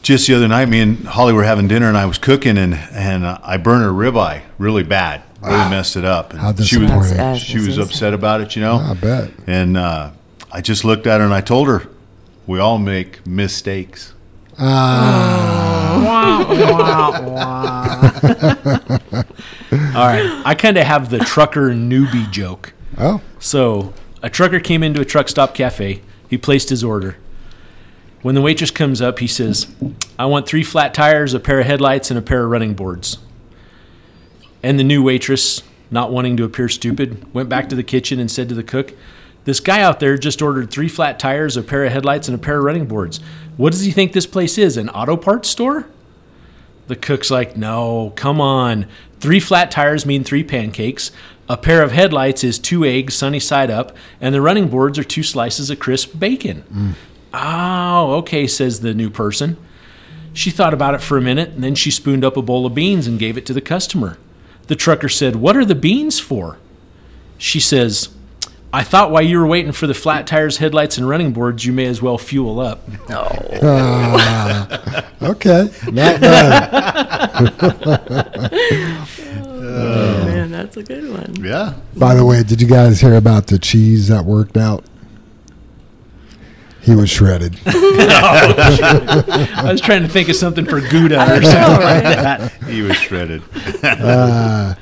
just 0.01 0.27
the 0.27 0.33
other 0.35 0.47
night, 0.47 0.69
me 0.69 0.79
and 0.79 1.05
Holly 1.05 1.33
were 1.33 1.43
having 1.43 1.67
dinner, 1.67 1.87
and 1.89 1.97
I 1.97 2.05
was 2.05 2.17
cooking, 2.17 2.57
and 2.57 2.73
and 2.73 3.25
uh, 3.25 3.37
I 3.43 3.57
burned 3.57 3.83
her 3.83 3.91
ribeye 3.91 4.41
really 4.57 4.83
bad, 4.83 5.21
really 5.45 5.69
messed 5.69 5.95
it 5.95 6.05
up. 6.05 6.31
And 6.31 6.39
How 6.39 6.53
she 6.55 6.77
was 6.77 7.09
she 7.41 7.57
was 7.57 7.67
that's- 7.75 7.89
upset 7.89 8.13
about 8.13 8.41
it, 8.41 8.55
you 8.55 8.61
know. 8.61 8.75
I 8.77 8.93
bet. 8.93 9.31
And 9.47 9.77
uh, 9.77 10.11
I 10.51 10.61
just 10.61 10.85
looked 10.85 11.07
at 11.07 11.19
her 11.19 11.25
and 11.25 11.33
I 11.33 11.41
told 11.41 11.67
her, 11.67 11.87
We 12.47 12.59
all 12.59 12.77
make 12.77 13.25
mistakes. 13.27 14.13
All 14.59 14.65
right. 20.07 20.41
I 20.45 20.55
kind 20.57 20.77
of 20.77 20.85
have 20.85 21.09
the 21.09 21.19
trucker 21.19 21.69
newbie 21.71 22.29
joke. 22.31 22.73
Oh, 22.97 23.21
So, 23.39 23.93
a 24.21 24.29
trucker 24.29 24.59
came 24.59 24.83
into 24.83 25.01
a 25.01 25.05
truck 25.05 25.27
stop 25.29 25.53
cafe. 25.55 26.01
He 26.29 26.37
placed 26.37 26.69
his 26.69 26.83
order. 26.83 27.17
When 28.21 28.35
the 28.35 28.41
waitress 28.41 28.71
comes 28.71 29.01
up, 29.01 29.19
he 29.19 29.27
says, 29.27 29.67
I 30.17 30.25
want 30.25 30.47
three 30.47 30.63
flat 30.63 30.93
tires, 30.93 31.33
a 31.33 31.39
pair 31.39 31.59
of 31.59 31.65
headlights, 31.65 32.09
and 32.09 32.17
a 32.17 32.21
pair 32.21 32.43
of 32.45 32.51
running 32.51 32.73
boards. 32.73 33.17
And 34.63 34.79
the 34.79 34.83
new 34.83 35.03
waitress, 35.03 35.61
not 35.91 36.11
wanting 36.11 36.37
to 36.37 36.45
appear 36.45 36.69
stupid, 36.69 37.31
went 37.33 37.49
back 37.49 37.69
to 37.69 37.75
the 37.75 37.83
kitchen 37.83 38.19
and 38.19 38.31
said 38.31 38.49
to 38.49 38.55
the 38.55 38.63
cook, 38.63 38.93
This 39.43 39.59
guy 39.59 39.81
out 39.81 39.99
there 39.99 40.17
just 40.17 40.41
ordered 40.41 40.71
three 40.71 40.87
flat 40.87 41.19
tires, 41.19 41.57
a 41.57 41.61
pair 41.61 41.83
of 41.83 41.91
headlights, 41.91 42.27
and 42.29 42.35
a 42.35 42.41
pair 42.41 42.59
of 42.59 42.63
running 42.63 42.85
boards. 42.85 43.19
What 43.57 43.73
does 43.73 43.81
he 43.81 43.91
think 43.91 44.13
this 44.13 44.25
place 44.25 44.57
is? 44.57 44.77
An 44.77 44.89
auto 44.89 45.17
parts 45.17 45.49
store? 45.49 45.87
The 46.87 46.95
cook's 46.95 47.29
like, 47.29 47.57
No, 47.57 48.13
come 48.15 48.39
on. 48.41 48.87
Three 49.19 49.39
flat 49.39 49.69
tires 49.69 50.05
mean 50.05 50.23
three 50.23 50.43
pancakes. 50.43 51.11
A 51.49 51.57
pair 51.57 51.81
of 51.83 51.91
headlights 51.91 52.43
is 52.43 52.57
two 52.57 52.85
eggs 52.85 53.13
sunny 53.13 53.39
side 53.39 53.69
up, 53.69 53.95
and 54.21 54.33
the 54.33 54.41
running 54.41 54.69
boards 54.69 54.97
are 54.97 55.03
two 55.03 55.23
slices 55.23 55.69
of 55.69 55.79
crisp 55.79 56.17
bacon. 56.17 56.95
Oh, 57.33 58.13
okay, 58.19 58.47
says 58.47 58.79
the 58.79 58.93
new 58.93 59.09
person. 59.09 59.57
She 60.33 60.51
thought 60.51 60.73
about 60.73 60.93
it 60.95 61.01
for 61.01 61.17
a 61.17 61.21
minute, 61.21 61.49
and 61.49 61.63
then 61.63 61.75
she 61.75 61.91
spooned 61.91 62.23
up 62.23 62.37
a 62.37 62.41
bowl 62.41 62.65
of 62.65 62.73
beans 62.73 63.07
and 63.07 63.19
gave 63.19 63.37
it 63.37 63.45
to 63.47 63.53
the 63.53 63.61
customer. 63.61 64.17
The 64.73 64.77
trucker 64.77 65.07
said, 65.07 65.35
What 65.35 65.55
are 65.55 65.63
the 65.65 65.75
beans 65.75 66.19
for? 66.19 66.57
She 67.37 67.59
says, 67.59 68.09
I 68.73 68.83
thought 68.83 69.11
while 69.11 69.21
you 69.21 69.37
were 69.37 69.45
waiting 69.45 69.71
for 69.71 69.85
the 69.85 69.93
flat 69.93 70.25
tires, 70.25 70.57
headlights, 70.57 70.97
and 70.97 71.07
running 71.07 71.31
boards, 71.31 71.63
you 71.63 71.71
may 71.71 71.85
as 71.85 72.01
well 72.01 72.17
fuel 72.17 72.59
up. 72.59 72.81
Oh. 73.07 75.03
Okay. 75.21 75.69
Not 75.91 76.19
bad. 76.19 77.51
Oh, 79.45 80.25
man, 80.25 80.51
that's 80.51 80.75
a 80.75 80.83
good 80.83 81.07
one. 81.09 81.35
Yeah. 81.39 81.75
By 81.95 82.15
the 82.15 82.25
way, 82.25 82.41
did 82.43 82.59
you 82.61 82.67
guys 82.67 82.99
hear 82.99 83.15
about 83.15 83.47
the 83.47 83.57
cheese 83.59 84.07
that 84.07 84.25
worked 84.25 84.57
out? 84.57 84.83
He 86.83 86.95
was 86.95 87.09
shredded. 87.09 87.57
I 87.65 89.63
was 89.65 89.79
trying 89.81 90.01
to 90.03 90.07
think 90.09 90.27
of 90.29 90.35
something 90.35 90.65
for 90.65 90.81
Gouda 90.81 91.21
or 91.23 91.41
something 91.41 91.81
like 91.81 92.03
that. 92.03 92.51
He 92.67 92.81
was 92.81 92.95
shredded. 92.97 93.41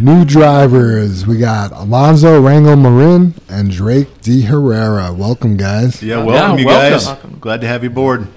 New 0.00 0.24
drivers. 0.26 1.26
We 1.26 1.38
got 1.38 1.72
Alonzo 1.72 2.40
Rangel 2.42 2.78
Marin 2.80 3.34
and 3.48 3.70
Drake 3.70 4.20
D. 4.20 4.42
Herrera. 4.42 5.12
Welcome, 5.14 5.56
guys. 5.56 6.02
Yeah, 6.02 6.22
welcome, 6.22 6.34
Yeah, 6.58 6.60
you 6.60 6.66
welcome. 6.66 6.90
guys. 6.92 7.06
Welcome. 7.06 7.38
Glad 7.40 7.60
to 7.62 7.66
have 7.66 7.82
you 7.82 7.88
aboard. 7.90 8.28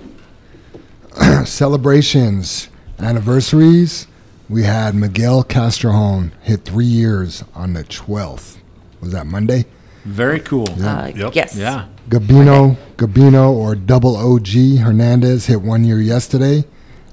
Celebrations, 1.45 2.69
anniversaries. 2.99 4.07
We 4.47 4.63
had 4.63 4.95
Miguel 4.95 5.43
Castrojon 5.43 6.31
hit 6.41 6.63
three 6.63 6.85
years 6.85 7.43
on 7.53 7.73
the 7.73 7.83
12th. 7.83 8.57
Was 9.01 9.11
that 9.11 9.27
Monday? 9.27 9.65
Very 10.05 10.39
cool. 10.39 10.67
Uh, 10.81 11.11
Yep. 11.13 11.35
Yes. 11.35 11.55
Yeah. 11.55 11.87
Gabino, 12.11 12.75
Gabino 12.97 13.51
or 13.51 13.73
Double 13.73 14.17
OG 14.17 14.79
Hernandez 14.79 15.45
hit 15.45 15.61
one 15.61 15.85
year 15.85 16.01
yesterday, 16.01 16.65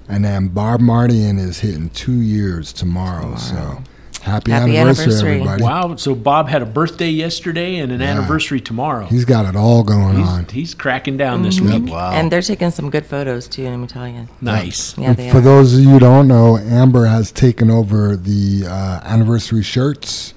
and 0.08 0.24
then 0.24 0.48
Bob 0.48 0.80
Mardian 0.80 1.38
is 1.38 1.60
hitting 1.60 1.88
two 1.90 2.20
years 2.20 2.72
tomorrow. 2.72 3.36
So 3.36 3.80
happy, 4.22 4.50
Happy 4.50 4.76
anniversary, 4.76 5.04
anniversary. 5.04 5.30
everybody! 5.34 5.62
Wow. 5.62 5.94
So 5.94 6.16
Bob 6.16 6.48
had 6.48 6.62
a 6.62 6.66
birthday 6.66 7.10
yesterday 7.10 7.76
and 7.76 7.92
an 7.92 8.02
anniversary 8.02 8.60
tomorrow. 8.60 9.06
He's 9.06 9.24
got 9.24 9.46
it 9.46 9.54
all 9.54 9.84
going 9.84 10.16
on. 10.16 10.42
He's, 10.46 10.50
he's 10.50 10.74
cracking 10.74 11.16
down 11.16 11.42
this 11.44 11.60
week. 11.60 11.88
Wow. 11.88 12.10
And 12.10 12.32
they're 12.32 12.42
taking 12.42 12.72
some 12.72 12.90
good 12.90 13.06
photos 13.06 13.46
too. 13.46 13.68
Let 13.68 13.76
me 13.76 13.86
tell 13.86 14.08
you. 14.08 14.26
Nice. 14.40 14.98
Yeah, 14.98 15.14
For 15.14 15.38
are. 15.38 15.40
those 15.40 15.74
of 15.74 15.80
you 15.80 15.90
who 15.90 15.98
don't 16.00 16.26
know, 16.26 16.58
Amber 16.58 17.06
has 17.06 17.30
taken 17.30 17.70
over 17.70 18.16
the 18.16 18.64
uh, 18.66 19.00
anniversary 19.04 19.62
shirts 19.62 20.34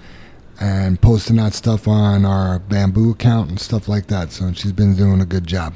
and 0.62 1.01
posting 1.01 1.38
that 1.38 1.53
stuff 1.53 1.88
on 1.88 2.24
our 2.24 2.60
bamboo 2.60 3.10
account 3.12 3.50
and 3.50 3.60
stuff 3.60 3.88
like 3.88 4.08
that. 4.08 4.32
So 4.32 4.53
she's 4.53 4.72
been 4.72 4.96
doing 4.96 5.20
a 5.20 5.25
good 5.25 5.48
job. 5.48 5.74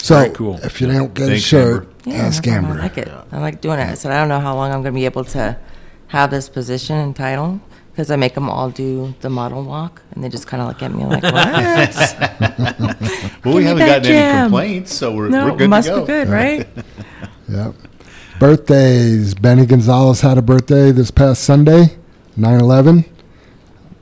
So 0.00 0.14
Very 0.20 0.30
cool. 0.30 0.56
if 0.62 0.80
you 0.80 0.86
don't 0.86 1.12
get 1.12 1.26
Thanks, 1.26 1.42
a 1.42 1.46
shirt, 1.46 1.88
Yeah, 2.04 2.14
ask 2.18 2.46
I 2.46 2.52
Amber. 2.52 2.74
like 2.76 2.96
it. 2.96 3.08
I 3.32 3.38
like 3.40 3.60
doing 3.60 3.80
it. 3.80 3.88
I 3.90 3.94
So 3.94 4.08
I 4.10 4.14
don't 4.14 4.28
know 4.28 4.38
how 4.38 4.54
long 4.54 4.68
I'm 4.70 4.82
going 4.82 4.94
to 4.94 4.98
be 4.98 5.04
able 5.04 5.24
to 5.24 5.58
have 6.06 6.30
this 6.30 6.48
position 6.48 6.96
and 6.96 7.16
title 7.16 7.60
because 7.90 8.12
I 8.12 8.16
make 8.16 8.34
them 8.34 8.48
all 8.48 8.70
do 8.70 9.12
the 9.22 9.28
model 9.28 9.64
walk, 9.64 10.00
and 10.12 10.22
they 10.22 10.28
just 10.28 10.46
kind 10.46 10.62
of 10.62 10.68
look 10.68 10.80
at 10.84 10.94
me 10.94 11.04
like, 11.04 11.22
"What? 11.24 11.34
well, 13.44 13.56
we 13.56 13.64
haven't 13.64 13.84
that 13.86 14.02
gotten 14.04 14.12
any 14.12 14.42
complaints, 14.44 14.94
so 14.94 15.12
we're, 15.12 15.28
no, 15.28 15.46
we're 15.50 15.56
good 15.56 15.68
must 15.68 15.88
to 15.88 15.94
go. 15.96 16.00
be 16.02 16.06
good, 16.06 16.28
right?" 16.28 16.68
Yep. 17.48 17.74
Birthdays. 18.38 19.34
Benny 19.34 19.66
Gonzalez 19.66 20.20
had 20.20 20.38
a 20.38 20.42
birthday 20.42 20.92
this 20.92 21.10
past 21.10 21.42
Sunday, 21.42 21.96
9 22.36 22.60
11. 22.60 23.04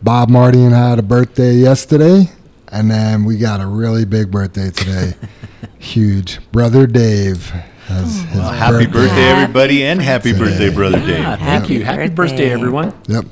Bob 0.06 0.28
Mardian 0.30 0.70
had 0.70 1.00
a 1.00 1.02
birthday 1.02 1.54
yesterday. 1.54 2.30
And 2.68 2.88
then 2.88 3.24
we 3.24 3.38
got 3.38 3.60
a 3.60 3.66
really 3.66 4.04
big 4.04 4.30
birthday 4.30 4.70
today. 4.70 5.14
Huge. 5.80 6.38
Brother 6.52 6.86
Dave 6.86 7.46
has 7.88 8.20
oh, 8.22 8.26
his 8.26 8.38
Well, 8.38 8.52
happy 8.52 8.86
birthday, 8.86 9.08
Happy 9.08 9.42
everybody, 9.42 9.84
and 9.84 10.00
happy 10.00 10.30
birthday. 10.30 10.70
birthday, 10.70 10.74
brother 10.74 10.98
Yeah, 10.98 11.06
Dave. 11.06 11.16
thank 11.24 11.40
Happy 11.40 11.74
you. 11.74 11.84
Happy 11.84 12.08
birthday, 12.08 12.14
birthday. 12.36 12.52
everyone. 12.52 12.94
Yep. 13.08 13.24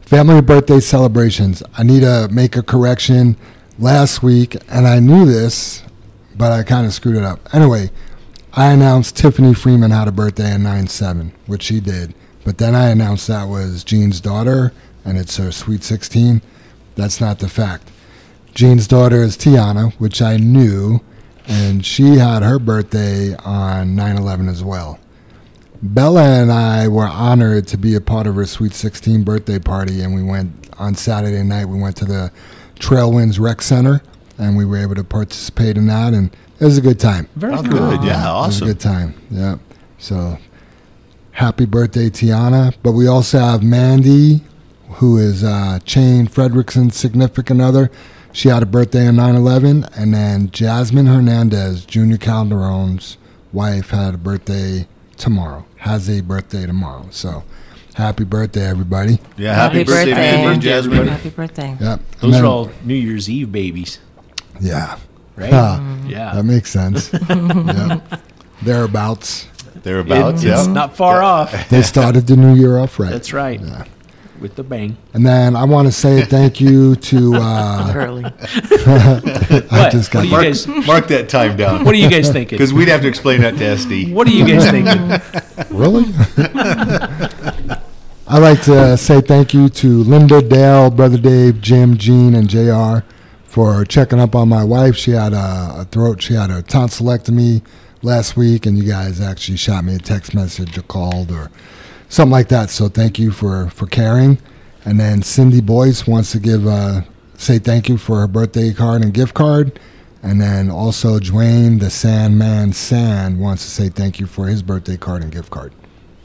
Family 0.00 0.40
birthday 0.40 0.80
celebrations. 0.80 1.62
I 1.76 1.82
need 1.82 2.00
to 2.00 2.28
make 2.32 2.56
a 2.56 2.62
correction. 2.62 3.36
Last 3.78 4.22
week, 4.22 4.56
and 4.70 4.86
I 4.86 5.00
knew 5.00 5.26
this, 5.26 5.82
but 6.34 6.50
I 6.50 6.62
kind 6.62 6.86
of 6.86 6.94
screwed 6.94 7.16
it 7.16 7.24
up. 7.24 7.40
Anyway, 7.54 7.90
I 8.54 8.72
announced 8.72 9.18
Tiffany 9.18 9.52
Freeman 9.52 9.90
had 9.90 10.08
a 10.08 10.12
birthday 10.12 10.54
in 10.54 10.62
9 10.62 10.86
7, 10.86 11.30
which 11.46 11.64
she 11.64 11.80
did. 11.80 12.14
But 12.42 12.56
then 12.56 12.74
I 12.74 12.88
announced 12.88 13.26
that 13.26 13.48
was 13.48 13.84
Jean's 13.84 14.18
daughter, 14.22 14.72
and 15.06 15.16
it's 15.16 15.36
her 15.38 15.50
sweet 15.52 15.82
16. 15.82 16.42
That's 16.96 17.20
not 17.20 17.38
the 17.38 17.48
fact. 17.48 17.90
Jean's 18.54 18.86
daughter 18.86 19.22
is 19.22 19.36
Tiana, 19.36 19.92
which 19.94 20.20
I 20.20 20.36
knew, 20.36 21.00
and 21.46 21.84
she 21.84 22.16
had 22.16 22.42
her 22.42 22.58
birthday 22.58 23.34
on 23.36 23.94
9 23.94 24.16
11 24.16 24.48
as 24.48 24.62
well. 24.64 24.98
Bella 25.82 26.22
and 26.42 26.50
I 26.50 26.88
were 26.88 27.06
honored 27.06 27.66
to 27.68 27.76
be 27.78 27.94
a 27.94 28.00
part 28.00 28.26
of 28.26 28.34
her 28.36 28.46
Sweet 28.46 28.72
16 28.72 29.22
birthday 29.24 29.58
party, 29.58 30.00
and 30.00 30.14
we 30.14 30.22
went 30.22 30.70
on 30.78 30.94
Saturday 30.94 31.42
night. 31.42 31.66
We 31.66 31.78
went 31.78 31.96
to 31.98 32.06
the 32.06 32.32
Trailwinds 32.80 33.38
Rec 33.38 33.60
Center, 33.60 34.00
and 34.38 34.56
we 34.56 34.64
were 34.64 34.78
able 34.78 34.94
to 34.94 35.04
participate 35.04 35.76
in 35.76 35.86
that, 35.86 36.14
and 36.14 36.34
it 36.58 36.64
was 36.64 36.78
a 36.78 36.80
good 36.80 36.98
time. 36.98 37.28
Very 37.36 37.54
Oh, 37.54 37.62
good. 37.62 38.02
Yeah, 38.02 38.06
It 38.06 38.06
was 38.06 38.16
a 38.16 38.64
awesome. 38.64 38.66
good 38.68 38.80
time. 38.80 39.14
Yeah. 39.30 39.56
So, 39.98 40.38
happy 41.32 41.66
birthday, 41.66 42.08
Tiana. 42.08 42.72
But 42.82 42.92
we 42.92 43.06
also 43.06 43.38
have 43.38 43.62
Mandy, 43.62 44.42
who 44.96 45.16
is 45.18 45.42
uh, 45.44 45.78
Chain 45.84 46.26
Fredrickson's 46.26 46.96
significant 46.96 47.60
other. 47.60 47.90
She 48.32 48.48
had 48.48 48.62
a 48.62 48.66
birthday 48.66 49.06
on 49.08 49.16
9 49.16 49.34
11. 49.34 49.84
And 49.96 50.12
then 50.14 50.50
Jasmine 50.50 51.06
Hernandez, 51.06 51.84
Junior 51.86 52.18
Calderon's 52.18 53.16
wife, 53.52 53.90
had 53.90 54.14
a 54.14 54.18
birthday 54.18 54.86
tomorrow, 55.16 55.64
has 55.78 56.08
a 56.10 56.20
birthday 56.20 56.66
tomorrow. 56.66 57.06
So, 57.10 57.44
happy 57.94 58.24
birthday, 58.24 58.66
everybody. 58.66 59.18
Yeah, 59.38 59.54
happy, 59.54 59.84
birthday, 59.84 60.12
Mandy 60.12 60.52
and 60.52 60.62
Jasmine. 60.62 61.08
Happy 61.08 61.30
birthday. 61.30 61.76
Yep. 61.80 62.00
Those 62.20 62.32
then- 62.32 62.44
are 62.44 62.46
all 62.46 62.70
New 62.84 62.94
Year's 62.94 63.30
Eve 63.30 63.50
babies, 63.50 63.98
Yeah. 64.60 64.98
right? 65.36 65.50
Huh. 65.52 65.80
Yeah. 66.06 66.34
That 66.34 66.44
makes 66.44 66.70
sense. 66.70 67.10
yep. 67.30 68.20
Thereabouts. 68.62 69.46
Thereabouts, 69.82 70.42
It- 70.42 70.48
it's 70.48 70.66
yeah. 70.66 70.72
not 70.72 70.96
far 70.96 71.22
off. 71.22 71.68
They 71.70 71.82
started 71.82 72.26
the 72.26 72.36
new 72.36 72.54
year 72.54 72.78
off 72.78 72.98
right. 72.98 73.10
That's 73.10 73.32
right. 73.32 73.60
With 74.40 74.54
the 74.56 74.62
bang. 74.62 74.96
And 75.14 75.24
then 75.26 75.56
I 75.56 75.64
want 75.64 75.86
to 75.86 75.92
say 75.92 76.22
thank 76.26 76.60
you 76.60 76.96
to. 76.96 77.34
Uh, 77.36 77.92
Early. 77.96 78.24
I 78.86 79.66
What? 79.68 79.92
just 79.92 80.10
got 80.10 80.18
What 80.20 80.24
you 80.24 80.30
Mark, 80.30 80.44
guys? 80.44 80.66
mark 80.66 81.08
that 81.08 81.28
time 81.28 81.56
down. 81.56 81.84
What 81.84 81.94
are 81.94 81.98
you 81.98 82.10
guys 82.10 82.30
thinking? 82.30 82.56
Because 82.58 82.72
we'd 82.72 82.88
have 82.88 83.00
to 83.02 83.08
explain 83.08 83.40
that 83.42 83.56
to 83.56 83.64
SD. 83.64 84.12
What 84.12 84.26
are 84.26 84.30
you 84.30 84.46
guys 84.46 84.70
thinking? 84.70 85.76
really. 85.76 86.04
I'd 88.28 88.38
like 88.42 88.60
to 88.62 88.96
say 88.96 89.20
thank 89.20 89.54
you 89.54 89.68
to 89.68 90.02
Linda, 90.02 90.42
Dale, 90.42 90.90
Brother 90.90 91.18
Dave, 91.18 91.60
Jim, 91.60 91.96
Gene, 91.96 92.34
and 92.34 92.48
Jr. 92.48 93.06
for 93.44 93.84
checking 93.84 94.18
up 94.18 94.34
on 94.34 94.48
my 94.48 94.64
wife. 94.64 94.96
She 94.96 95.12
had 95.12 95.32
a, 95.32 95.74
a 95.80 95.86
throat. 95.90 96.20
She 96.22 96.34
had 96.34 96.50
a 96.50 96.62
tonsillectomy 96.62 97.62
last 98.02 98.36
week, 98.36 98.66
and 98.66 98.76
you 98.76 98.84
guys 98.90 99.20
actually 99.20 99.56
shot 99.58 99.84
me 99.84 99.94
a 99.94 99.98
text 99.98 100.34
message 100.34 100.76
or 100.76 100.82
called 100.82 101.30
or 101.30 101.50
something 102.08 102.32
like 102.32 102.48
that. 102.48 102.70
So 102.70 102.88
thank 102.88 103.18
you 103.18 103.30
for 103.30 103.68
for 103.70 103.86
caring. 103.86 104.38
And 104.84 105.00
then 105.00 105.22
Cindy 105.22 105.60
Boyce 105.60 106.06
wants 106.06 106.32
to 106.32 106.38
give 106.38 106.66
uh, 106.66 107.02
say 107.34 107.58
thank 107.58 107.88
you 107.88 107.96
for 107.98 108.20
her 108.20 108.26
birthday 108.28 108.72
card 108.72 109.02
and 109.02 109.12
gift 109.12 109.34
card. 109.34 109.78
And 110.22 110.40
then 110.40 110.70
also 110.70 111.18
Dwayne 111.18 111.78
the 111.80 111.90
Sandman 111.90 112.72
Sand 112.72 113.38
wants 113.40 113.64
to 113.64 113.70
say 113.70 113.88
thank 113.88 114.18
you 114.18 114.26
for 114.26 114.46
his 114.46 114.62
birthday 114.62 114.96
card 114.96 115.22
and 115.22 115.30
gift 115.32 115.50
card. 115.50 115.72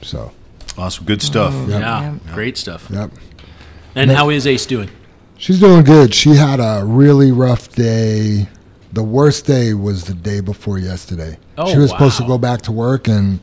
So 0.02 0.32
Awesome. 0.78 1.06
Good 1.06 1.22
stuff. 1.22 1.54
Yeah, 1.68 2.16
great 2.34 2.58
stuff. 2.58 2.88
yep. 2.90 3.12
And 3.94 4.10
how 4.10 4.30
is 4.30 4.48
Ace 4.48 4.66
doing? 4.66 4.90
She's 5.38 5.60
doing 5.60 5.84
good. 5.84 6.14
She 6.14 6.30
had 6.36 6.60
a 6.60 6.86
really 6.86 7.32
rough 7.32 7.70
day 7.70 8.48
The 8.94 9.04
worst 9.04 9.46
day 9.46 9.74
was 9.74 10.06
the 10.06 10.14
day 10.14 10.40
before 10.42 10.78
yesterday. 10.78 11.38
Oh, 11.58 11.72
she 11.72 11.78
was 11.78 11.90
supposed 11.90 12.18
to 12.18 12.28
go 12.28 12.38
back 12.38 12.62
to 12.64 12.72
work, 12.72 13.08
and 13.08 13.40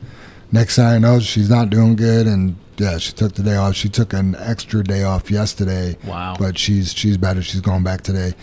next 0.51 0.75
thing 0.75 0.85
I 0.85 0.97
know, 0.97 1.19
she's 1.19 1.49
not 1.49 1.69
doing 1.69 1.95
good. 1.95 2.27
And 2.27 2.55
yeah, 2.77 2.97
she 2.97 3.11
took 3.13 3.33
the 3.33 3.43
day 3.43 3.55
off. 3.55 3.75
She 3.75 3.89
took 3.89 4.13
an 4.13 4.35
extra 4.39 4.83
day 4.83 5.03
off 5.03 5.29
yesterday. 5.29 5.97
Wow. 6.05 6.35
But 6.39 6.57
she's 6.57 6.93
she's 6.93 7.17
better. 7.17 7.41
She's 7.41 7.61
going 7.61 7.83
back 7.83 8.01
today. 8.01 8.33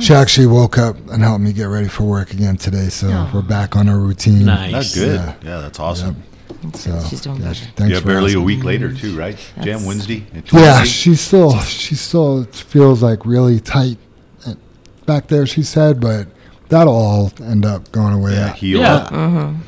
She 0.00 0.12
actually 0.14 0.48
woke 0.48 0.78
up 0.78 0.96
and 1.10 1.22
helped 1.22 1.42
me 1.44 1.52
get 1.52 1.66
ready 1.66 1.86
for 1.86 2.02
work 2.02 2.32
again 2.32 2.56
today. 2.56 2.88
So 2.88 3.08
Aw. 3.08 3.30
we're 3.32 3.42
back 3.42 3.76
on 3.76 3.88
our 3.88 3.98
routine. 3.98 4.44
Nice. 4.46 4.72
That's 4.72 4.94
good. 4.96 5.14
Yeah. 5.20 5.34
Yeah, 5.44 5.60
that's 5.60 5.78
awesome. 5.78 6.22
So 6.74 7.00
She's 7.08 7.20
doing 7.20 7.36
yeah, 7.36 7.42
better. 7.42 7.54
she- 7.54 7.66
thanks 7.76 7.92
yeah, 7.94 8.00
for 8.00 8.06
barely 8.06 8.24
a 8.32 8.36
asking. 8.38 8.44
week 8.44 8.64
later 8.64 8.92
too, 8.92 9.16
right? 9.16 9.38
Jam 9.60 9.84
Wednesday. 9.84 10.24
and 10.32 10.42
Yeah, 10.52 10.80
Tuesday? 10.80 10.84
she's 10.88 11.20
still 11.20 11.60
she 11.60 11.94
still 11.94 12.44
feels 12.44 13.00
like 13.02 13.24
really 13.24 13.60
tight 13.60 13.98
uh, 14.44 14.54
back 15.04 15.28
there. 15.28 15.46
She 15.46 15.62
said, 15.62 16.00
but 16.00 16.26
that'll 16.68 16.94
all 16.94 17.32
end 17.40 17.64
up 17.64 17.90
going 17.92 18.12
away. 18.14 18.32
yeah, 18.32 18.52
heal 18.52 18.80
Yeah. 18.80 18.94
up. 18.94 19.12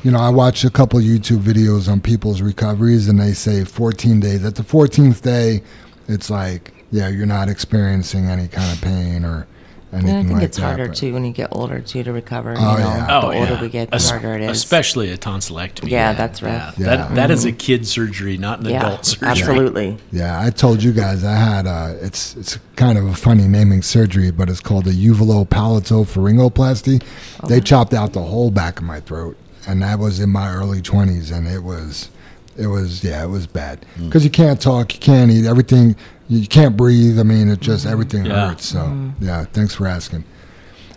You 0.03 0.11
know, 0.11 0.19
I 0.19 0.29
watched 0.29 0.63
a 0.63 0.69
couple 0.69 0.99
YouTube 0.99 1.39
videos 1.39 1.89
on 1.91 2.01
people's 2.01 2.41
recoveries, 2.41 3.07
and 3.07 3.19
they 3.19 3.33
say 3.33 3.63
14 3.63 4.19
days. 4.19 4.43
At 4.45 4.55
the 4.55 4.63
14th 4.63 5.21
day, 5.21 5.61
it's 6.07 6.29
like, 6.29 6.73
yeah, 6.91 7.07
you're 7.07 7.25
not 7.25 7.49
experiencing 7.49 8.25
any 8.29 8.47
kind 8.47 8.71
of 8.71 8.81
pain 8.81 9.23
or 9.23 9.47
anything 9.91 10.09
And 10.09 10.17
I 10.19 10.21
think 10.23 10.33
like 10.35 10.43
it's 10.43 10.57
that. 10.57 10.63
harder 10.63 10.87
but- 10.87 10.95
too 10.97 11.13
when 11.13 11.25
you 11.25 11.31
get 11.31 11.49
older 11.51 11.79
too 11.81 12.03
to 12.03 12.11
recover. 12.13 12.53
Oh, 12.57 12.59
you 12.59 12.65
know, 12.83 12.89
yeah. 12.89 13.05
the 13.07 13.13
Oh, 13.13 13.21
older 13.33 13.53
yeah. 13.53 13.61
we 13.61 13.69
get, 13.69 13.89
the 13.89 13.95
Es- 13.95 14.09
harder 14.09 14.33
it 14.35 14.41
is. 14.41 14.51
Especially 14.57 15.09
a 15.11 15.17
tonsillectomy. 15.17 15.89
Yeah, 15.89 16.09
man. 16.09 16.17
that's 16.17 16.41
rough. 16.41 16.77
Yeah. 16.77 16.85
That, 16.95 17.15
that 17.15 17.31
is 17.31 17.45
a 17.45 17.49
mm-hmm. 17.49 17.57
kid 17.57 17.87
surgery, 17.87 18.37
not 18.37 18.59
an 18.59 18.65
yeah, 18.67 18.85
adult 18.85 19.05
surgery. 19.17 19.27
absolutely. 19.29 19.97
Yeah, 20.11 20.39
I 20.39 20.49
told 20.51 20.83
you 20.83 20.91
guys 20.93 21.23
I 21.23 21.35
had 21.35 21.65
a. 21.65 21.97
it's 22.01 22.35
it's 22.35 22.57
kind 22.75 22.97
of 22.97 23.05
a 23.07 23.13
funny 23.15 23.47
naming 23.47 23.81
surgery, 23.81 24.31
but 24.31 24.49
it's 24.49 24.59
called 24.61 24.87
a 24.87 24.91
uvulopalatopharyngoplasty. 24.93 27.03
They 27.47 27.59
chopped 27.61 27.93
out 27.93 28.13
the 28.13 28.21
whole 28.21 28.51
back 28.51 28.79
of 28.79 28.85
my 28.85 28.99
throat, 28.99 29.37
and 29.67 29.81
that 29.81 29.99
was 29.99 30.19
in 30.19 30.29
my 30.29 30.51
early 30.53 30.81
twenties, 30.81 31.31
and 31.31 31.47
it 31.47 31.63
was, 31.63 32.09
it 32.59 32.67
was 32.67 33.03
yeah, 33.03 33.23
it 33.23 33.27
was 33.29 33.47
bad 33.47 33.85
because 33.99 34.23
you 34.23 34.29
can't 34.29 34.59
talk, 34.61 34.93
you 34.93 34.99
can't 34.99 35.31
eat, 35.31 35.45
everything, 35.45 35.95
you 36.27 36.47
can't 36.47 36.75
breathe. 36.77 37.19
I 37.19 37.23
mean, 37.23 37.49
it 37.49 37.59
just 37.59 37.85
everything 37.85 38.25
Yeah. 38.25 38.49
hurts. 38.49 38.65
So 38.65 39.11
yeah, 39.19 39.45
thanks 39.45 39.75
for 39.75 39.87
asking. 39.87 40.23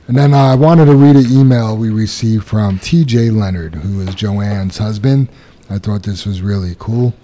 And 0.08 0.16
then 0.16 0.34
uh, 0.34 0.38
I 0.38 0.54
wanted 0.56 0.86
to 0.86 0.94
read 0.96 1.14
an 1.16 1.30
email 1.30 1.76
we 1.76 1.88
received 1.88 2.44
from 2.44 2.78
T.J. 2.80 3.30
Leonard, 3.30 3.76
who 3.76 4.00
is 4.00 4.14
Joanne's 4.16 4.78
husband. 4.78 5.28
I 5.70 5.78
thought 5.78 6.02
this 6.02 6.26
was 6.26 6.42
really 6.42 6.74
cool. 6.78 7.14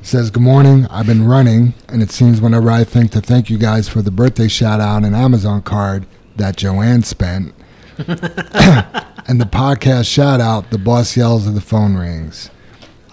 It 0.00 0.06
says, 0.06 0.30
Good 0.30 0.42
morning. 0.42 0.86
I've 0.86 1.06
been 1.06 1.26
running, 1.26 1.74
and 1.88 2.02
it 2.02 2.10
seems 2.10 2.40
whenever 2.40 2.70
I 2.70 2.84
think 2.84 3.10
to 3.12 3.20
thank 3.20 3.50
you 3.50 3.58
guys 3.58 3.88
for 3.88 4.00
the 4.00 4.10
birthday 4.10 4.48
shout 4.48 4.80
out 4.80 5.04
and 5.04 5.14
Amazon 5.14 5.60
card 5.62 6.06
that 6.36 6.56
Joanne 6.56 7.02
spent, 7.02 7.54
and 7.98 9.38
the 9.40 9.48
podcast 9.50 10.06
shout 10.10 10.40
out, 10.40 10.70
the 10.70 10.78
boss 10.78 11.16
yells 11.16 11.46
and 11.46 11.56
the 11.56 11.60
phone 11.60 11.96
rings. 11.96 12.50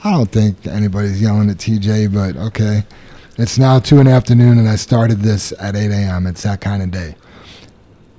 I 0.05 0.11
don't 0.11 0.29
think 0.29 0.67
anybody's 0.67 1.21
yelling 1.21 1.49
at 1.49 1.57
TJ, 1.57 2.13
but 2.13 2.35
okay. 2.47 2.83
It's 3.37 3.57
now 3.57 3.79
2 3.79 3.99
in 3.99 4.05
the 4.07 4.11
afternoon, 4.11 4.57
and 4.59 4.67
I 4.67 4.75
started 4.75 5.19
this 5.19 5.53
at 5.59 5.77
8 5.77 5.91
a.m. 5.91 6.27
It's 6.27 6.43
that 6.43 6.59
kind 6.59 6.83
of 6.83 6.91
day. 6.91 7.15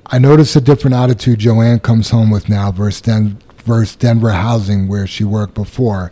I 0.06 0.18
notice 0.18 0.56
a 0.56 0.62
different 0.62 0.96
attitude 0.96 1.40
Joanne 1.40 1.80
comes 1.80 2.08
home 2.08 2.30
with 2.30 2.48
now 2.48 2.72
versus, 2.72 3.02
Den- 3.02 3.38
versus 3.64 3.96
Denver 3.96 4.32
housing 4.32 4.88
where 4.88 5.06
she 5.06 5.24
worked 5.24 5.54
before, 5.54 6.10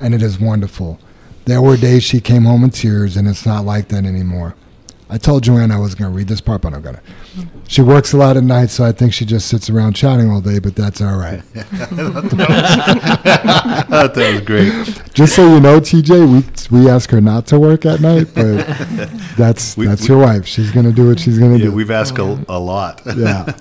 and 0.00 0.14
it 0.14 0.22
is 0.22 0.40
wonderful. 0.40 0.98
There 1.44 1.60
were 1.60 1.76
days 1.76 2.04
she 2.04 2.20
came 2.20 2.44
home 2.44 2.64
in 2.64 2.70
tears, 2.70 3.16
and 3.16 3.28
it's 3.28 3.44
not 3.44 3.66
like 3.66 3.88
that 3.88 4.06
anymore. 4.06 4.54
I 5.12 5.18
told 5.18 5.42
Joanne 5.42 5.70
I 5.70 5.78
was 5.78 5.94
going 5.94 6.10
to 6.10 6.16
read 6.16 6.26
this 6.26 6.40
part, 6.40 6.62
but 6.62 6.72
I'm 6.72 6.80
going 6.80 6.94
to. 6.96 7.02
She 7.68 7.82
works 7.82 8.14
a 8.14 8.16
lot 8.16 8.38
at 8.38 8.44
night, 8.44 8.70
so 8.70 8.82
I 8.84 8.92
think 8.92 9.12
she 9.12 9.26
just 9.26 9.46
sits 9.46 9.68
around 9.68 9.92
chatting 9.94 10.30
all 10.30 10.40
day, 10.40 10.58
but 10.58 10.74
that's 10.74 11.02
all 11.02 11.16
right. 11.18 11.42
I 11.54 11.62
thought 13.88 14.14
that 14.14 14.32
was 14.32 14.40
great. 14.42 15.02
Just 15.14 15.34
so 15.36 15.54
you 15.54 15.60
know, 15.60 15.80
TJ, 15.80 16.70
we 16.70 16.80
we 16.80 16.88
ask 16.88 17.10
her 17.10 17.20
not 17.20 17.46
to 17.48 17.58
work 17.58 17.84
at 17.86 18.00
night, 18.00 18.28
but 18.34 18.66
that's 19.36 19.76
We- 19.76 19.86
that's 19.86 20.02
we- 20.02 20.08
your 20.08 20.18
wife. 20.24 20.46
She's 20.46 20.70
going 20.70 20.86
to 20.86 20.92
do 20.92 21.08
what 21.08 21.20
she's 21.20 21.38
going 21.38 21.52
to 21.52 21.58
Yeah, 21.58 21.66
do. 21.66 21.72
we've 21.72 21.90
asked 21.90 22.18
a, 22.18 22.44
a 22.48 22.58
lot. 22.58 23.02
Yeah. 23.16 23.54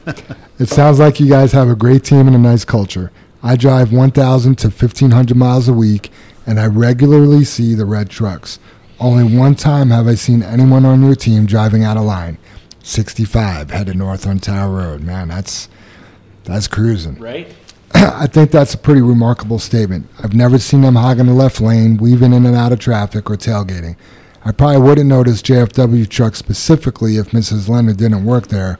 It 0.59 0.69
sounds 0.69 0.99
like 0.99 1.19
you 1.19 1.29
guys 1.29 1.51
have 1.53 1.69
a 1.69 1.75
great 1.75 2.03
team 2.03 2.27
and 2.27 2.35
a 2.35 2.39
nice 2.39 2.65
culture. 2.65 3.11
I 3.43 3.55
drive 3.55 3.91
1,000 3.91 4.55
to 4.59 4.67
1,500 4.67 5.35
miles 5.35 5.67
a 5.67 5.73
week, 5.73 6.11
and 6.45 6.59
I 6.59 6.67
regularly 6.67 7.43
see 7.43 7.73
the 7.73 7.85
red 7.85 8.09
trucks. 8.09 8.59
Only 9.01 9.35
one 9.35 9.55
time 9.55 9.89
have 9.89 10.07
I 10.07 10.13
seen 10.13 10.43
anyone 10.43 10.85
on 10.85 11.01
your 11.01 11.15
team 11.15 11.47
driving 11.47 11.83
out 11.83 11.97
of 11.97 12.03
line. 12.03 12.37
65 12.83 13.71
headed 13.71 13.95
north 13.97 14.27
on 14.27 14.37
Tower 14.37 14.77
Road. 14.77 15.01
Man, 15.01 15.27
that's 15.27 15.69
that's 16.43 16.67
cruising. 16.67 17.17
Right? 17.17 17.51
I 17.95 18.27
think 18.27 18.51
that's 18.51 18.75
a 18.75 18.77
pretty 18.77 19.01
remarkable 19.01 19.57
statement. 19.57 20.07
I've 20.23 20.35
never 20.35 20.59
seen 20.59 20.81
them 20.81 20.95
hogging 20.95 21.25
the 21.25 21.33
left 21.33 21.59
lane, 21.59 21.97
weaving 21.97 22.31
in 22.31 22.45
and 22.45 22.55
out 22.55 22.73
of 22.73 22.79
traffic, 22.79 23.27
or 23.31 23.37
tailgating. 23.37 23.95
I 24.45 24.51
probably 24.51 24.81
wouldn't 24.81 25.09
notice 25.09 25.41
JFW 25.41 26.07
trucks 26.07 26.37
specifically 26.37 27.17
if 27.17 27.31
Mrs. 27.31 27.69
Leonard 27.69 27.97
didn't 27.97 28.23
work 28.23 28.47
there, 28.49 28.77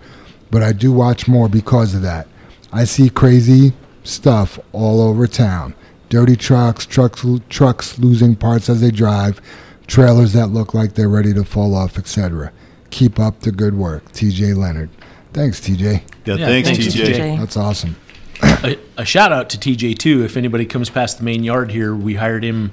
but 0.51 0.61
I 0.61 0.71
do 0.71 0.91
watch 0.91 1.27
more 1.27 1.49
because 1.49 1.95
of 1.95 2.03
that. 2.03 2.27
I 2.71 2.83
see 2.83 3.09
crazy 3.09 3.73
stuff 4.03 4.59
all 4.71 5.01
over 5.01 5.25
town. 5.25 5.73
Dirty 6.09 6.35
trucks, 6.35 6.85
trucks, 6.85 7.25
trucks 7.49 7.97
losing 7.97 8.35
parts 8.35 8.69
as 8.69 8.81
they 8.81 8.91
drive, 8.91 9.41
trailers 9.87 10.33
that 10.33 10.47
look 10.47 10.73
like 10.73 10.93
they're 10.93 11.09
ready 11.09 11.33
to 11.33 11.43
fall 11.43 11.75
off, 11.75 11.97
etc. 11.97 12.51
Keep 12.89 13.19
up 13.19 13.41
the 13.41 13.51
good 13.51 13.75
work, 13.75 14.11
TJ 14.11 14.55
Leonard. 14.55 14.89
Thanks, 15.33 15.59
TJ. 15.61 16.03
Yeah, 16.25 16.35
Yeah, 16.35 16.45
thanks, 16.45 16.69
thanks, 16.69 16.85
TJ. 16.87 17.05
TJ. 17.05 17.39
That's 17.39 17.57
awesome. 17.57 17.95
a, 18.41 18.77
a 18.97 19.05
shout 19.05 19.31
out 19.31 19.49
to 19.51 19.57
TJ 19.57 19.97
too. 19.97 20.23
If 20.23 20.35
anybody 20.35 20.65
comes 20.65 20.89
past 20.89 21.19
the 21.19 21.23
main 21.23 21.43
yard 21.43 21.71
here, 21.71 21.95
we 21.95 22.15
hired 22.15 22.43
him. 22.43 22.71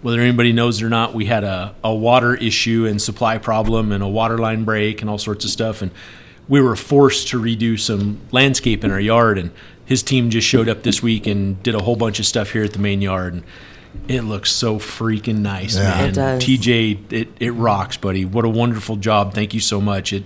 Whether 0.00 0.20
anybody 0.20 0.52
knows 0.52 0.80
it 0.80 0.86
or 0.86 0.88
not, 0.88 1.12
we 1.12 1.24
had 1.24 1.42
a, 1.42 1.74
a 1.82 1.92
water 1.92 2.34
issue 2.34 2.86
and 2.86 3.02
supply 3.02 3.38
problem 3.38 3.90
and 3.90 4.02
a 4.02 4.08
water 4.08 4.38
line 4.38 4.62
break 4.64 5.00
and 5.00 5.10
all 5.10 5.18
sorts 5.18 5.44
of 5.44 5.50
stuff. 5.50 5.82
And 5.82 5.90
we 6.46 6.60
were 6.60 6.76
forced 6.76 7.28
to 7.28 7.40
redo 7.40 7.78
some 7.78 8.20
landscape 8.30 8.84
in 8.84 8.92
our 8.92 9.00
yard. 9.00 9.38
And 9.38 9.50
his 9.84 10.04
team 10.04 10.30
just 10.30 10.46
showed 10.46 10.68
up 10.68 10.84
this 10.84 11.02
week 11.02 11.26
and 11.26 11.60
did 11.64 11.74
a 11.74 11.82
whole 11.82 11.96
bunch 11.96 12.20
of 12.20 12.26
stuff 12.26 12.52
here 12.52 12.62
at 12.62 12.74
the 12.74 12.78
main 12.78 13.00
yard. 13.02 13.34
And 13.34 13.42
it 14.08 14.22
looks 14.22 14.50
so 14.50 14.78
freaking 14.78 15.38
nice, 15.38 15.76
Yeah. 15.76 15.82
man. 15.90 16.08
It 16.08 16.14
does. 16.14 16.42
TJ, 16.42 17.12
it, 17.12 17.28
it 17.40 17.50
rocks, 17.52 17.96
buddy. 17.96 18.24
What 18.24 18.44
a 18.44 18.48
wonderful 18.48 18.96
job. 18.96 19.34
Thank 19.34 19.54
you 19.54 19.60
so 19.60 19.80
much. 19.80 20.12
It 20.12 20.24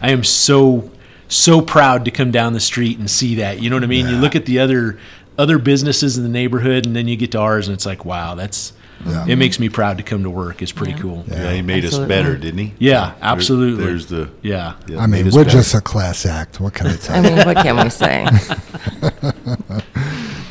I 0.00 0.10
am 0.10 0.24
so 0.24 0.90
so 1.28 1.60
proud 1.60 2.04
to 2.06 2.10
come 2.10 2.30
down 2.30 2.52
the 2.54 2.60
street 2.60 2.98
and 2.98 3.10
see 3.10 3.34
that. 3.36 3.60
You 3.60 3.68
know 3.70 3.76
what 3.76 3.82
I 3.84 3.88
mean? 3.88 4.08
You 4.08 4.16
look 4.16 4.34
at 4.36 4.46
the 4.46 4.58
other 4.60 4.98
other 5.36 5.58
businesses 5.58 6.16
in 6.16 6.22
the 6.24 6.28
neighborhood 6.28 6.86
and 6.86 6.96
then 6.96 7.06
you 7.08 7.16
get 7.16 7.32
to 7.32 7.38
ours 7.38 7.68
and 7.68 7.74
it's 7.74 7.86
like, 7.86 8.04
wow, 8.04 8.34
that's 8.34 8.72
Yeah. 9.06 9.24
it 9.28 9.36
makes 9.36 9.60
me 9.60 9.68
proud 9.68 9.98
to 9.98 10.02
come 10.02 10.24
to 10.24 10.30
work. 10.30 10.62
It's 10.62 10.72
pretty 10.72 10.92
Yeah. 10.92 10.98
cool. 10.98 11.24
Yeah, 11.28 11.52
he 11.52 11.62
made 11.62 11.84
Absolutely. 11.84 12.14
us 12.16 12.22
better, 12.22 12.36
didn't 12.36 12.58
he? 12.58 12.74
Yeah, 12.80 13.00
There- 13.06 13.14
absolutely. 13.22 13.84
there's 13.84 14.06
the. 14.06 14.30
Yeah. 14.42 14.72
yeah, 14.88 14.98
I 14.98 15.06
mean, 15.06 15.26
we're 15.26 15.44
better. 15.44 15.50
just 15.58 15.74
a 15.74 15.80
class 15.80 16.26
act. 16.26 16.58
What 16.60 16.74
can 16.74 16.88
I 16.88 16.96
tell 16.96 17.16
I 17.16 17.20
mean, 17.20 17.36
what 17.46 17.56
can 17.58 17.76
we 17.76 17.90
say? 17.90 18.26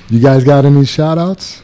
You 0.09 0.21
guys 0.21 0.45
got 0.45 0.63
any 0.63 0.85
shout 0.85 1.17
outs? 1.17 1.61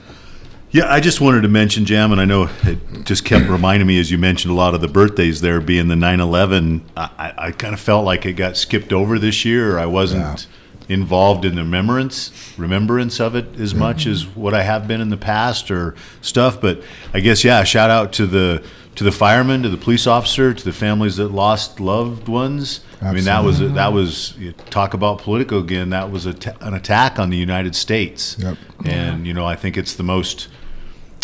Yeah, 0.74 0.92
I 0.92 1.02
just 1.02 1.22
wanted 1.22 1.42
to 1.42 1.50
mention, 1.50 1.86
Jam, 1.86 2.12
and 2.12 2.20
I 2.20 2.26
know 2.26 2.50
it 2.64 2.80
just 3.06 3.24
kept 3.24 3.48
reminding 3.48 3.88
me 3.88 4.00
as 4.00 4.10
you 4.10 4.18
mentioned 4.18 4.52
a 4.52 4.56
lot 4.56 4.74
of 4.74 4.82
the 4.82 4.88
birthdays 4.88 5.40
there 5.40 5.62
being 5.62 5.88
the 5.88 5.96
9 5.96 6.20
11. 6.20 6.84
I, 6.98 7.34
I, 7.38 7.52
kind 7.52 7.76
of 7.76 7.80
felt 7.80 8.06
like 8.06 8.26
it 8.26 8.34
got 8.34 8.58
skipped 8.58 8.92
over 8.92 9.20
this 9.20 9.46
year. 9.46 9.78
I 9.78 9.86
wasn't 9.86 10.48
involved 10.90 11.46
in 11.46 11.56
the 11.56 11.62
remembrance 11.62 12.32
remembrance 12.58 13.20
of 13.20 13.36
it 13.36 13.60
as 13.60 13.76
much 13.76 14.02
mm-hmm. 14.02 14.12
as 14.12 14.26
what 14.36 14.56
I 14.56 14.64
have 14.64 14.88
been 14.88 15.00
in 15.00 15.12
the 15.12 15.18
past 15.18 15.70
or 15.70 15.94
stuff. 16.22 16.60
But 16.60 16.82
I 17.14 17.20
guess, 17.20 17.44
yeah, 17.44 17.64
shout 17.64 17.92
out 17.92 18.12
to 18.14 18.26
the 18.26 18.66
to 18.96 19.04
the 19.04 19.12
firemen, 19.12 19.62
to 19.62 19.70
the 19.70 19.78
police 19.78 20.08
officer, 20.08 20.56
to 20.56 20.64
the 20.64 20.74
families 20.74 21.18
that 21.18 21.30
lost 21.30 21.80
loved 21.80 22.28
ones. 22.28 22.80
I 23.00 23.14
mean, 23.14 23.26
that 23.26 23.44
was 23.44 23.60
that 23.60 23.94
was 23.94 24.36
you 24.40 24.54
talk 24.72 24.96
about 24.96 25.20
political 25.20 25.60
again. 25.60 25.92
That 25.92 26.12
was 26.12 26.26
a 26.26 26.36
an 26.62 26.74
attack 26.74 27.20
on 27.20 27.30
the 27.30 27.38
United 27.38 27.76
States, 27.76 28.38
Yep. 28.40 28.58
and 28.86 29.28
you 29.28 29.36
know 29.36 29.46
I 29.46 29.56
think 29.56 29.78
it's 29.78 29.94
the 29.94 30.04
most 30.04 30.48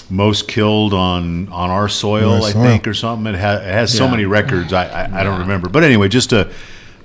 most 0.10 0.48
killed 0.48 0.94
on 0.94 1.48
on 1.50 1.70
our 1.70 1.88
soil, 1.90 2.32
Our 2.34 2.38
I 2.38 2.52
soil. 2.52 2.64
think, 2.64 2.88
or 2.88 2.94
something. 2.94 3.34
It, 3.34 3.40
ha- 3.40 3.54
it 3.62 3.64
has 3.74 3.96
so 3.96 4.08
many 4.08 4.26
records. 4.26 4.74
I 4.74 4.86
I, 4.86 5.20
I 5.22 5.24
don't 5.24 5.40
remember, 5.40 5.70
but 5.70 5.84
anyway, 5.84 6.08
just 6.10 6.34
a 6.34 6.52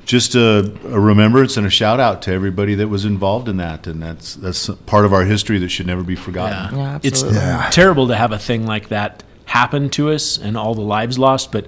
just 0.05 0.35
a, 0.35 0.59
a 0.87 1.01
remembrance 1.01 1.57
and 1.57 1.67
a 1.67 1.71
shout 1.71 1.99
out 1.99 2.21
to 2.23 2.31
everybody 2.33 2.75
that 2.75 2.89
was 2.89 3.05
involved 3.07 3.49
in 3.49 3.57
that, 3.59 3.87
and 3.87 4.03
that's 4.03 4.35
that's 4.35 4.69
part 4.87 5.05
of 5.05 5.13
our 5.13 5.25
history 5.25 5.59
that 5.61 5.69
should 5.71 5.87
never 5.87 6.03
be 6.03 6.17
forgotten. 6.17 6.79
Yeah, 6.79 6.99
it's. 7.03 7.23
Yeah. 7.23 7.69
terrible 7.71 8.09
to 8.09 8.15
have 8.17 8.33
a 8.33 8.39
thing 8.39 8.67
like 8.67 8.89
that 8.89 9.23
happen 9.47 9.89
to 9.91 10.11
us 10.11 10.37
and 10.39 10.57
all 10.57 10.75
the 10.75 10.83
lives 10.83 11.19
lost, 11.19 11.53
but 11.53 11.67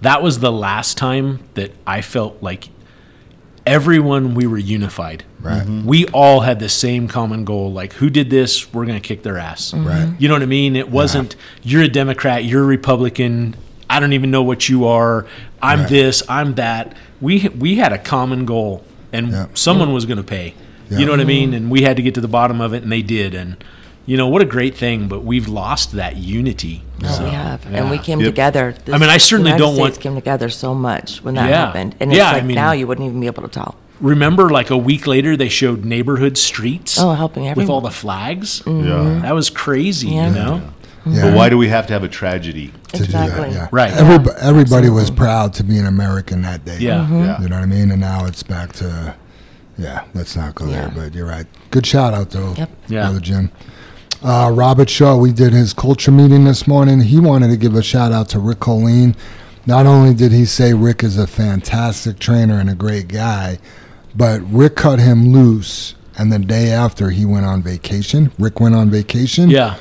that 0.00 0.22
was 0.22 0.40
the 0.40 0.52
last 0.52 0.96
time 0.98 1.40
that 1.54 1.72
I 1.86 2.00
felt 2.02 2.42
like 2.42 2.68
everyone 3.68 4.34
we 4.34 4.46
were 4.46 4.58
unified. 4.58 5.24
Right. 5.40 5.62
Mm-hmm. 5.62 5.86
We 5.86 6.06
all 6.08 6.40
had 6.40 6.58
the 6.58 6.68
same 6.68 7.06
common 7.08 7.44
goal 7.44 7.72
like 7.72 7.92
who 7.94 8.10
did 8.10 8.30
this, 8.30 8.72
we're 8.72 8.86
going 8.86 9.00
to 9.00 9.06
kick 9.06 9.22
their 9.22 9.38
ass. 9.38 9.70
Mm-hmm. 9.72 9.86
Right. 9.86 10.08
You 10.18 10.28
know 10.28 10.34
what 10.34 10.42
I 10.42 10.46
mean? 10.46 10.74
It 10.76 10.90
wasn't 10.90 11.36
you're 11.62 11.82
a 11.82 11.88
Democrat, 11.88 12.44
you're 12.44 12.62
a 12.62 12.66
Republican, 12.66 13.54
I 13.90 14.00
don't 14.00 14.12
even 14.12 14.30
know 14.30 14.42
what 14.42 14.68
you 14.68 14.86
are. 14.86 15.26
I'm 15.62 15.80
Right. 15.80 15.88
this, 15.88 16.22
I'm 16.28 16.54
that. 16.54 16.96
We 17.20 17.48
we 17.56 17.76
had 17.76 17.92
a 17.92 17.98
common 17.98 18.44
goal 18.46 18.84
and 19.12 19.30
Yeah. 19.30 19.46
someone 19.54 19.92
was 19.92 20.04
going 20.06 20.18
to 20.18 20.24
pay. 20.24 20.54
Yeah. 20.90 20.98
You 20.98 21.06
know 21.06 21.12
what 21.12 21.20
I 21.20 21.24
mean? 21.24 21.50
Mm-hmm. 21.50 21.56
And 21.56 21.70
we 21.70 21.82
had 21.82 21.96
to 21.96 22.02
get 22.02 22.14
to 22.14 22.20
the 22.20 22.28
bottom 22.28 22.60
of 22.60 22.72
it, 22.74 22.82
and 22.82 22.90
they 22.90 23.02
did. 23.02 23.34
And 23.34 23.56
you 24.08 24.16
know 24.16 24.28
what 24.28 24.40
a 24.42 24.46
great 24.46 24.74
thing, 24.74 25.06
but 25.06 25.20
we've 25.22 25.48
lost 25.48 25.92
that 25.92 26.16
unity. 26.16 26.82
Oh, 27.04 27.08
So, 27.08 27.24
we 27.24 27.30
have, 27.30 27.60
yeah. 27.70 27.76
and 27.78 27.90
we 27.90 27.98
came 27.98 28.20
Yep. 28.20 28.28
together. 28.28 28.74
I 28.92 28.96
mean, 28.98 29.10
I 29.10 29.18
certainly 29.18 29.50
United 29.50 29.64
don't 29.64 29.76
want- 29.76 29.94
States 29.94 30.02
came 30.02 30.14
together 30.14 30.48
so 30.48 30.74
much 30.74 31.18
when 31.22 31.34
that 31.34 31.48
Yeah. 31.50 31.66
happened, 31.66 31.94
and 32.00 32.10
it's 32.10 32.18
Yeah, 32.18 32.30
I 32.30 32.40
mean- 32.40 32.56
now 32.56 32.72
you 32.72 32.86
wouldn't 32.86 33.06
even 33.06 33.20
be 33.20 33.26
able 33.26 33.42
to 33.42 33.48
tell. 33.48 33.74
Remember, 34.00 34.48
like 34.48 34.70
a 34.70 34.76
week 34.78 35.06
later, 35.06 35.36
they 35.36 35.48
showed 35.50 35.84
neighborhood 35.84 36.38
streets. 36.38 36.98
Oh, 36.98 37.12
helping 37.12 37.46
everyone. 37.48 37.66
with 37.66 37.70
all 37.74 37.80
the 37.82 37.90
flags. 37.90 38.62
Mm-hmm. 38.64 38.88
Yeah. 38.88 39.20
That 39.22 39.34
was 39.34 39.50
crazy. 39.50 40.08
Yeah. 40.08 40.28
You 40.28 40.34
know. 40.34 40.60
Yeah. 41.04 41.22
But 41.24 41.34
why 41.34 41.48
do 41.50 41.58
we 41.58 41.68
have 41.68 41.86
to 41.88 41.92
have 41.92 42.04
a 42.04 42.08
tragedy? 42.08 42.72
to 42.92 42.98
do 42.98 43.04
Exactly. 43.04 43.50
that. 43.50 43.52
Yeah. 43.52 43.68
Right. 43.70 43.92
Everybody, 43.92 44.36
everybody 44.40 44.88
was 44.88 45.10
proud 45.10 45.52
to 45.54 45.62
be 45.62 45.76
an 45.76 45.84
American 45.84 46.40
that 46.42 46.64
day. 46.64 46.78
Yeah. 46.80 47.00
Mm-hmm. 47.00 47.24
Yeah. 47.24 47.42
You 47.42 47.48
know 47.50 47.56
what 47.56 47.62
I 47.62 47.66
mean? 47.66 47.90
And 47.90 48.00
now 48.00 48.24
it's 48.24 48.42
back 48.42 48.72
to, 48.74 49.14
yeah, 49.76 50.00
let's 50.14 50.34
not 50.36 50.54
go 50.54 50.64
there. 50.64 50.90
But 50.96 51.12
you're 51.14 51.26
right. 51.26 51.44
Good 51.70 51.84
shout 51.84 52.14
out 52.14 52.30
though, 52.30 52.54
Yep. 52.56 52.70
Yeah. 52.88 53.02
brother 53.02 53.20
Jim. 53.20 53.50
Uh, 54.22 54.50
Robert 54.52 54.90
Shaw, 54.90 55.16
we 55.16 55.32
did 55.32 55.52
his 55.52 55.72
culture 55.72 56.10
meeting 56.10 56.44
this 56.44 56.66
morning. 56.66 57.00
He 57.00 57.20
wanted 57.20 57.48
to 57.50 57.56
give 57.56 57.74
a 57.76 57.82
shout 57.82 58.10
out 58.12 58.28
to 58.30 58.40
Rick 58.40 58.60
Colleen. 58.60 59.14
Not 59.66 59.86
only 59.86 60.12
did 60.14 60.32
he 60.32 60.44
say 60.44 60.74
Rick 60.74 61.04
is 61.04 61.18
a 61.18 61.26
fantastic 61.26 62.18
trainer 62.18 62.58
and 62.58 62.68
a 62.68 62.74
great 62.74 63.06
guy, 63.08 63.58
but 64.16 64.40
Rick 64.50 64.76
cut 64.76 64.98
him 64.98 65.28
loose. 65.32 65.94
And 66.16 66.32
the 66.32 66.38
day 66.40 66.70
after, 66.72 67.10
he 67.10 67.24
went 67.24 67.46
on 67.46 67.62
vacation. 67.62 68.32
Rick 68.40 68.58
went 68.58 68.74
on 68.74 68.90
vacation. 68.90 69.50
Yeah. 69.50 69.76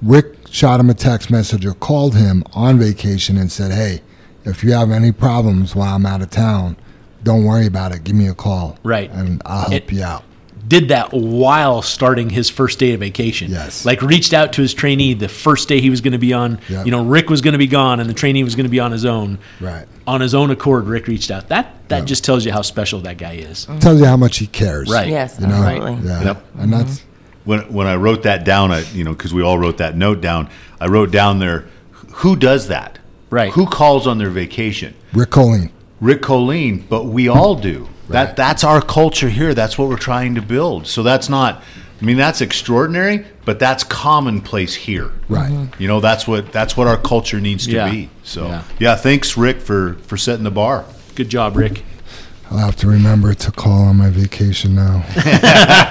Rick 0.00 0.36
shot 0.50 0.80
him 0.80 0.88
a 0.88 0.94
text 0.94 1.30
message 1.30 1.66
or 1.66 1.74
called 1.74 2.14
him 2.14 2.42
on 2.54 2.78
vacation 2.78 3.36
and 3.36 3.52
said, 3.52 3.70
"Hey, 3.72 4.00
if 4.46 4.64
you 4.64 4.72
have 4.72 4.90
any 4.90 5.12
problems 5.12 5.74
while 5.76 5.94
I'm 5.94 6.06
out 6.06 6.22
of 6.22 6.30
town, 6.30 6.76
don't 7.22 7.44
worry 7.44 7.66
about 7.66 7.92
it. 7.92 8.04
Give 8.04 8.16
me 8.16 8.28
a 8.28 8.34
call, 8.34 8.78
Right. 8.82 9.10
and 9.12 9.42
I'll 9.44 9.60
help 9.68 9.72
It- 9.74 9.92
you 9.92 10.02
out." 10.04 10.22
Did 10.68 10.88
that 10.88 11.12
while 11.12 11.80
starting 11.82 12.28
his 12.30 12.50
first 12.50 12.78
day 12.78 12.92
of 12.92 13.00
vacation. 13.00 13.50
Yes. 13.50 13.86
Like 13.86 14.02
reached 14.02 14.34
out 14.34 14.52
to 14.54 14.62
his 14.62 14.74
trainee 14.74 15.14
the 15.14 15.28
first 15.28 15.68
day 15.68 15.80
he 15.80 15.88
was 15.88 16.00
going 16.02 16.12
to 16.12 16.18
be 16.18 16.32
on. 16.34 16.60
Yep. 16.68 16.84
You 16.84 16.92
know, 16.92 17.04
Rick 17.04 17.30
was 17.30 17.40
going 17.40 17.52
to 17.52 17.58
be 17.58 17.66
gone, 17.66 18.00
and 18.00 18.08
the 18.10 18.14
trainee 18.14 18.44
was 18.44 18.54
going 18.54 18.64
to 18.66 18.70
be 18.70 18.80
on 18.80 18.92
his 18.92 19.04
own. 19.04 19.38
Right. 19.60 19.86
On 20.06 20.20
his 20.20 20.34
own 20.34 20.50
accord, 20.50 20.84
Rick 20.86 21.06
reached 21.06 21.30
out. 21.30 21.48
That 21.48 21.74
that 21.88 21.98
Yep. 22.00 22.06
just 22.06 22.24
tells 22.24 22.44
you 22.44 22.52
how 22.52 22.60
special 22.62 23.00
that 23.00 23.16
guy 23.16 23.32
is. 23.34 23.66
Tells 23.80 23.98
you 24.00 24.04
how 24.06 24.16
much 24.18 24.36
he 24.38 24.46
cares, 24.46 24.90
Right. 24.90 25.08
Yes, 25.08 25.38
You 25.40 25.46
know, 25.46 25.54
absolutely. 25.54 26.08
yeah, 26.08 26.22
Yep. 26.24 26.44
and 26.58 26.72
that's 26.72 26.98
mm-hmm. 26.98 27.04
When 27.44 27.60
when 27.72 27.86
I 27.86 27.96
wrote 27.96 28.24
that 28.24 28.44
down, 28.44 28.70
I 28.72 28.80
you 28.92 29.04
know 29.04 29.12
because 29.12 29.32
we 29.32 29.42
all 29.42 29.58
wrote 29.58 29.78
that 29.78 29.96
note 29.96 30.20
down. 30.20 30.50
I 30.80 30.86
wrote 30.86 31.10
down 31.10 31.38
there, 31.38 31.64
who 32.16 32.36
does 32.36 32.68
that? 32.68 32.98
Right. 33.30 33.50
Who 33.52 33.64
calls 33.66 34.06
on 34.06 34.18
their 34.18 34.28
vacation? 34.28 34.94
Rick 35.14 35.30
Colleen. 35.30 35.70
Rick 36.00 36.20
Colleen, 36.20 36.84
but 36.90 37.04
we 37.06 37.26
all 37.28 37.54
do. 37.54 37.88
Right. 38.08 38.26
That 38.26 38.36
that's 38.36 38.64
our 38.64 38.80
culture 38.80 39.28
here. 39.28 39.54
That's 39.54 39.76
what 39.78 39.88
we're 39.88 39.96
trying 39.96 40.34
to 40.36 40.42
build. 40.42 40.86
So 40.86 41.02
that's 41.02 41.28
not. 41.28 41.62
I 42.00 42.04
mean, 42.04 42.16
that's 42.16 42.40
extraordinary, 42.40 43.26
but 43.44 43.58
that's 43.58 43.82
commonplace 43.84 44.74
here. 44.74 45.10
Right. 45.28 45.50
Mm-hmm. 45.50 45.82
You 45.82 45.88
know, 45.88 46.00
that's 46.00 46.26
what 46.28 46.52
that's 46.52 46.76
what 46.76 46.86
our 46.86 46.96
culture 46.96 47.40
needs 47.40 47.66
to 47.66 47.72
Yeah. 47.72 47.90
be. 47.90 48.08
So 48.22 48.46
Yeah. 48.46 48.62
yeah. 48.78 48.94
thanks 48.96 49.36
Rick 49.36 49.60
for 49.60 49.94
for 50.06 50.16
setting 50.16 50.44
the 50.44 50.50
bar. 50.50 50.84
Good 51.16 51.28
job, 51.28 51.56
Rick. 51.56 51.82
I'll 52.50 52.58
have 52.58 52.76
to 52.76 52.86
remember 52.88 53.34
to 53.34 53.52
call 53.52 53.82
on 53.82 53.96
my 53.96 54.08
vacation 54.10 54.74
now. 54.74 55.04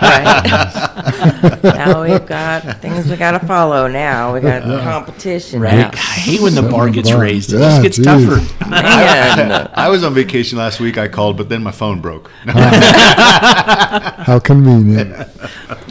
Right. 0.08 1.60
now 1.64 2.04
we've 2.04 2.26
got 2.26 2.82
things 2.82 3.08
we 3.08 3.16
got 3.16 3.32
to 3.40 3.46
follow. 3.46 3.88
Now 3.88 4.34
we 4.34 4.40
got 4.42 4.64
competition. 4.84 5.62
Right. 5.62 5.76
now. 5.76 5.90
I 5.94 5.98
hate 5.98 6.42
when 6.42 6.56
the 6.56 6.64
bar 6.64 6.90
gets 6.90 7.12
bar. 7.12 7.22
raised. 7.22 7.54
It 7.54 7.60
Yeah, 7.60 7.70
just 7.70 7.82
gets 7.84 7.98
geez. 7.98 8.06
tougher. 8.06 8.70
Man. 8.70 9.70
I 9.76 9.90
was 9.90 10.04
on 10.04 10.14
vacation 10.14 10.58
last 10.58 10.80
week. 10.80 10.98
I 10.98 11.08
called, 11.08 11.38
but 11.38 11.50
then 11.50 11.62
my 11.64 11.72
phone 11.72 12.02
broke. 12.02 12.30
How 12.48 14.40
convenient. 14.44 15.14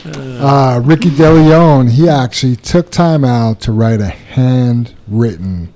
Uh, 0.04 0.80
Ricky 0.84 1.10
DeLeon, 1.10 1.90
he 1.90 2.08
actually 2.08 2.56
took 2.56 2.90
time 2.90 3.24
out 3.24 3.60
to 3.60 3.72
write 3.72 4.00
a 4.00 4.08
handwritten 4.08 5.72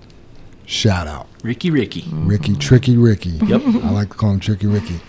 shout 0.67 1.07
out. 1.07 1.29
Ricky, 1.43 1.71
Ricky. 1.71 2.05
Ricky, 2.13 2.55
Tricky 2.57 2.97
Ricky. 2.97 3.31
Yep. 3.31 3.63
I 3.63 3.91
like 3.91 4.11
to 4.11 4.15
call 4.17 4.33
him 4.33 4.41
Tricky 4.41 4.67
Ricky. 4.67 5.01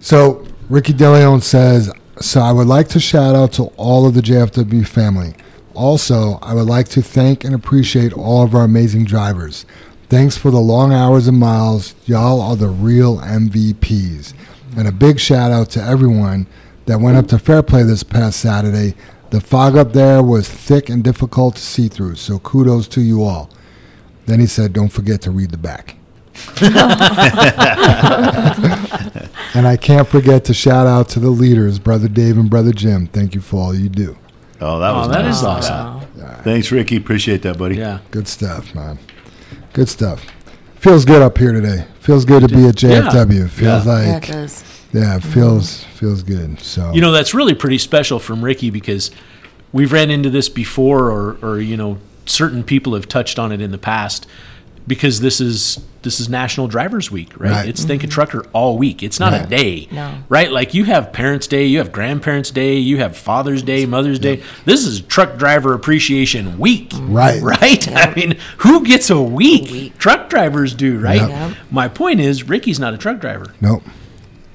So 0.00 0.46
Ricky 0.68 0.92
DeLeon 0.92 1.42
says, 1.42 1.92
so 2.20 2.40
I 2.40 2.52
would 2.52 2.66
like 2.66 2.88
to 2.88 3.00
shout 3.00 3.34
out 3.34 3.52
to 3.52 3.64
all 3.76 4.06
of 4.06 4.14
the 4.14 4.20
JFW 4.20 4.86
family. 4.86 5.34
Also, 5.74 6.38
I 6.42 6.54
would 6.54 6.66
like 6.66 6.88
to 6.90 7.02
thank 7.02 7.44
and 7.44 7.54
appreciate 7.54 8.12
all 8.12 8.42
of 8.42 8.54
our 8.54 8.64
amazing 8.64 9.04
drivers. 9.04 9.64
Thanks 10.08 10.36
for 10.36 10.50
the 10.50 10.58
long 10.58 10.92
hours 10.92 11.28
and 11.28 11.38
miles. 11.38 11.94
Y'all 12.04 12.40
are 12.40 12.56
the 12.56 12.68
real 12.68 13.18
MVPs. 13.18 14.34
And 14.76 14.88
a 14.88 14.92
big 14.92 15.20
shout 15.20 15.52
out 15.52 15.70
to 15.70 15.82
everyone 15.82 16.46
that 16.86 17.00
went 17.00 17.16
up 17.16 17.28
to 17.28 17.38
Fairplay 17.38 17.84
this 17.84 18.02
past 18.02 18.40
Saturday. 18.40 18.96
The 19.30 19.40
fog 19.40 19.76
up 19.76 19.92
there 19.92 20.22
was 20.22 20.48
thick 20.48 20.88
and 20.88 21.04
difficult 21.04 21.54
to 21.54 21.62
see 21.62 21.86
through, 21.86 22.16
so 22.16 22.40
kudos 22.40 22.88
to 22.88 23.00
you 23.00 23.22
all. 23.22 23.48
Then 24.30 24.38
he 24.38 24.46
said, 24.46 24.72
don't 24.72 24.90
forget 24.90 25.20
to 25.22 25.32
read 25.32 25.50
the 25.50 25.58
back. 25.58 25.96
and 29.54 29.66
I 29.66 29.76
can't 29.76 30.06
forget 30.06 30.44
to 30.44 30.54
shout 30.54 30.86
out 30.86 31.08
to 31.10 31.18
the 31.18 31.30
leaders, 31.30 31.80
Brother 31.80 32.06
Dave 32.06 32.38
and 32.38 32.48
Brother 32.48 32.70
Jim. 32.72 33.08
Thank 33.08 33.34
you 33.34 33.40
for 33.40 33.56
all 33.56 33.74
you 33.74 33.88
do. 33.88 34.16
Oh, 34.60 34.78
that 34.78 34.92
was 34.94 35.08
Oh, 35.08 35.10
that 35.10 35.22
nice. 35.24 35.38
is 35.38 35.42
awesome. 35.42 36.00
Thanks, 36.44 36.70
Ricky. 36.70 36.96
Appreciate 36.96 37.42
that, 37.42 37.58
buddy. 37.58 37.74
Yeah. 37.76 37.98
Good 38.12 38.28
stuff, 38.28 38.72
man. 38.72 39.00
Good 39.72 39.88
stuff. 39.88 40.24
Feels 40.76 41.04
good 41.04 41.22
up 41.22 41.36
here 41.36 41.50
today. 41.52 41.86
Feels 41.98 42.24
good 42.24 42.42
to 42.42 42.54
be 42.54 42.68
at 42.68 42.76
JFW. 42.76 43.50
Feels 43.50 43.60
Yeah. 43.60 43.82
Yeah, 43.82 43.82
it 43.82 44.12
like 44.14 44.26
does. 44.28 44.64
yeah, 44.92 45.16
it 45.16 45.24
feels 45.24 45.82
feels 45.84 46.22
good. 46.22 46.60
So 46.60 46.92
You 46.94 47.00
know, 47.00 47.10
that's 47.10 47.34
really 47.34 47.54
pretty 47.54 47.78
special 47.78 48.20
from 48.20 48.44
Ricky 48.44 48.70
because 48.70 49.10
we've 49.72 49.92
ran 49.92 50.08
into 50.10 50.30
this 50.30 50.48
before, 50.48 51.10
or, 51.10 51.36
or 51.42 51.58
you 51.60 51.76
know, 51.76 51.98
certain 52.26 52.62
people 52.64 52.94
have 52.94 53.08
touched 53.08 53.38
on 53.38 53.52
it 53.52 53.60
in 53.60 53.70
the 53.70 53.78
past. 53.78 54.26
Because 54.86 55.20
this 55.20 55.40
is 55.40 55.78
this 56.02 56.18
is 56.18 56.28
National 56.30 56.66
Drivers 56.66 57.10
Week, 57.10 57.28
right? 57.38 57.50
Right. 57.50 57.68
It's 57.68 57.84
Think 57.84 58.02
a 58.02 58.06
Trucker 58.06 58.46
all 58.54 58.78
week. 58.78 59.02
It's 59.02 59.20
not 59.20 59.32
Right. 59.34 59.44
a 59.44 59.46
day, 59.46 59.88
No. 59.92 60.14
right? 60.30 60.50
Like 60.50 60.72
you 60.72 60.84
have 60.84 61.12
Parents' 61.12 61.46
Day, 61.46 61.66
you 61.66 61.76
have 61.78 61.92
Grandparents' 61.92 62.50
Day, 62.50 62.76
you 62.78 62.96
have 62.96 63.14
Father's 63.16 63.62
Day, 63.62 63.84
Mother's 63.84 64.18
Day. 64.18 64.42
This 64.64 64.86
is 64.86 65.02
Truck 65.02 65.36
Driver 65.36 65.74
Appreciation 65.74 66.58
Week, 66.58 66.90
Right. 66.96 67.40
Right? 67.42 67.86
I 67.94 68.12
mean, 68.14 68.36
who 68.58 68.82
gets 68.84 69.10
a 69.10 69.20
week? 69.20 69.70
week. 69.70 69.98
Truck 69.98 70.30
drivers 70.30 70.72
do, 70.74 70.98
right? 70.98 71.20
Yep. 71.20 71.28
Yep. 71.28 71.56
My 71.70 71.86
point 71.86 72.18
is, 72.20 72.48
Ricky's 72.48 72.80
not 72.80 72.94
a 72.94 72.98
truck 72.98 73.20
driver 73.20 73.52
nope. 73.60 73.82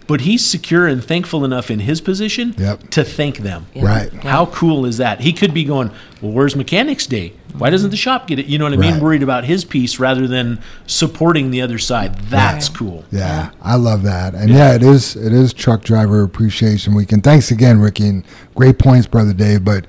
But 0.07 0.21
he's 0.21 0.45
secure 0.45 0.87
and 0.87 1.03
thankful 1.03 1.43
enough 1.43 1.71
in 1.71 1.79
his 1.79 1.99
position 2.01 2.53
Yep. 2.57 2.89
to 2.91 3.03
thank 3.03 3.39
them. 3.39 3.65
Yeah. 3.73 3.85
Right. 3.85 4.13
Yeah. 4.13 4.21
How 4.29 4.45
cool 4.47 4.85
is 4.85 4.97
that? 4.97 5.21
He 5.21 5.33
could 5.33 5.53
be 5.53 5.63
going, 5.63 5.89
Well, 6.21 6.31
where's 6.31 6.55
Mechanics 6.55 7.07
Day? 7.07 7.33
Why 7.57 7.69
doesn't 7.69 7.89
the 7.89 7.97
shop 7.97 8.27
get 8.27 8.37
it? 8.37 8.47
You 8.47 8.57
know 8.59 8.65
what 8.65 8.73
I 8.73 8.77
mean? 8.77 8.93
Right. 8.95 9.01
Worried 9.01 9.23
about 9.23 9.45
his 9.45 9.63
piece 9.65 9.97
rather 9.99 10.27
than 10.27 10.61
supporting 10.87 11.51
the 11.51 11.61
other 11.61 11.79
side. 11.79 12.15
That's 12.29 12.69
Right. 12.69 12.77
cool. 12.77 13.05
Yeah, 13.11 13.51
I 13.61 13.75
love 13.75 14.03
that. 14.03 14.35
And 14.35 14.49
yeah. 14.49 14.75
it 14.75 14.83
is 14.83 15.15
it 15.15 15.33
is 15.33 15.53
Truck 15.53 15.81
Driver 15.83 16.21
Appreciation 16.23 16.93
Week. 16.93 17.11
And 17.11 17.23
thanks 17.23 17.51
again, 17.51 17.79
Ricky. 17.79 18.07
And 18.07 18.23
great 18.55 18.77
points, 18.77 19.07
brother 19.07 19.33
Dave. 19.33 19.63
But 19.65 19.85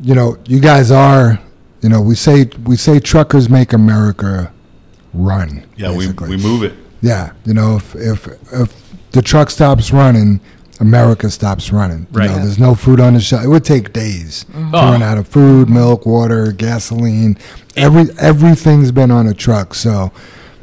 you 0.00 0.14
know, 0.14 0.36
you 0.46 0.60
guys 0.60 0.90
are, 0.90 1.38
you 1.80 1.88
know, 1.88 2.00
we 2.00 2.14
say 2.14 2.48
we 2.64 2.76
say 2.76 3.00
truckers 3.00 3.48
make 3.48 3.72
America 3.72 4.52
run. 5.14 5.64
Yeah, 5.76 5.96
we, 5.96 6.08
we 6.12 6.36
move 6.36 6.62
it. 6.62 6.74
Yeah, 7.00 7.32
you 7.44 7.54
know, 7.54 7.76
if 7.76 7.94
if 7.96 8.28
if 8.52 8.81
the 9.12 9.22
truck 9.22 9.50
stops 9.50 9.92
running, 9.92 10.40
America 10.80 11.30
stops 11.30 11.72
running. 11.72 12.06
You 12.12 12.18
Right. 12.18 12.30
know, 12.30 12.36
there's 12.38 12.58
no 12.58 12.74
food 12.74 12.98
on 13.00 13.14
the 13.14 13.20
shelf. 13.20 13.44
It 13.44 13.48
would 13.48 13.64
take 13.64 13.92
days 13.92 14.44
to 14.52 14.70
Oh. 14.72 14.90
run 14.92 15.02
out 15.02 15.18
of 15.18 15.28
food, 15.28 15.68
milk, 15.70 16.06
water, 16.06 16.52
gasoline. 16.52 17.36
Every 17.76 18.08
everything's 18.18 18.90
been 18.90 19.10
on 19.10 19.26
a 19.26 19.34
truck. 19.34 19.74
So, 19.74 20.10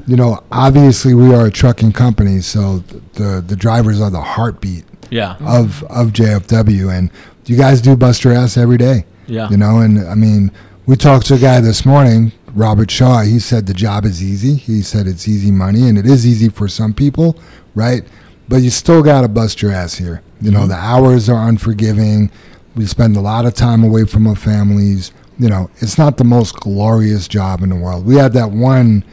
you 0.07 0.15
know, 0.15 0.39
obviously 0.51 1.13
we 1.13 1.33
are 1.33 1.45
a 1.45 1.51
trucking 1.51 1.93
company, 1.93 2.41
so 2.41 2.83
the 3.15 3.43
the 3.45 3.55
drivers 3.55 4.01
are 4.01 4.09
the 4.09 4.21
heartbeat 4.21 4.83
Yeah. 5.09 5.35
of 5.45 5.83
of 5.89 6.11
JFW, 6.13 6.89
and 6.89 7.09
you 7.45 7.55
guys 7.55 7.81
do 7.81 7.95
bust 7.95 8.23
your 8.23 8.33
ass 8.33 8.57
every 8.57 8.77
day. 8.77 9.05
Yeah. 9.27 9.47
You 9.49 9.57
know, 9.57 9.79
and 9.79 9.99
I 10.07 10.15
mean, 10.15 10.51
we 10.85 10.95
talked 10.95 11.27
to 11.27 11.35
a 11.35 11.37
guy 11.37 11.59
this 11.61 11.85
morning, 11.85 12.31
Robert 12.55 12.89
Shaw. 12.91 13.21
He 13.21 13.39
said 13.39 13.67
the 13.67 13.73
job 13.73 14.05
is 14.05 14.21
easy. 14.23 14.55
He 14.55 14.81
said 14.81 15.07
it's 15.07 15.27
easy 15.27 15.51
money, 15.51 15.87
and 15.87 15.97
it 15.97 16.05
is 16.07 16.25
easy 16.27 16.49
for 16.49 16.67
some 16.67 16.93
people, 16.93 17.37
right? 17.75 18.03
But 18.49 18.57
you 18.63 18.69
still 18.71 19.01
got 19.03 19.21
to 19.21 19.27
bust 19.27 19.61
your 19.61 19.71
ass 19.71 19.93
here. 19.95 20.21
You 20.41 20.51
know, 20.51 20.65
the 20.67 20.75
hours 20.75 21.29
are 21.29 21.47
unforgiving. 21.47 22.31
We 22.75 22.85
spend 22.87 23.15
a 23.15 23.21
lot 23.21 23.45
of 23.45 23.53
time 23.53 23.83
away 23.83 24.05
from 24.05 24.25
our 24.27 24.35
families. 24.35 25.11
You 25.37 25.49
know, 25.49 25.69
it's 25.77 25.97
not 25.97 26.17
the 26.17 26.23
most 26.23 26.55
glorious 26.59 27.27
job 27.27 27.61
in 27.61 27.69
the 27.69 27.75
world. 27.75 28.05
We 28.05 28.15
had 28.15 28.33
that 28.33 28.51
one 28.51 29.03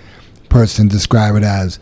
person 0.48 0.88
describe 0.88 1.36
it 1.36 1.42
as 1.42 1.78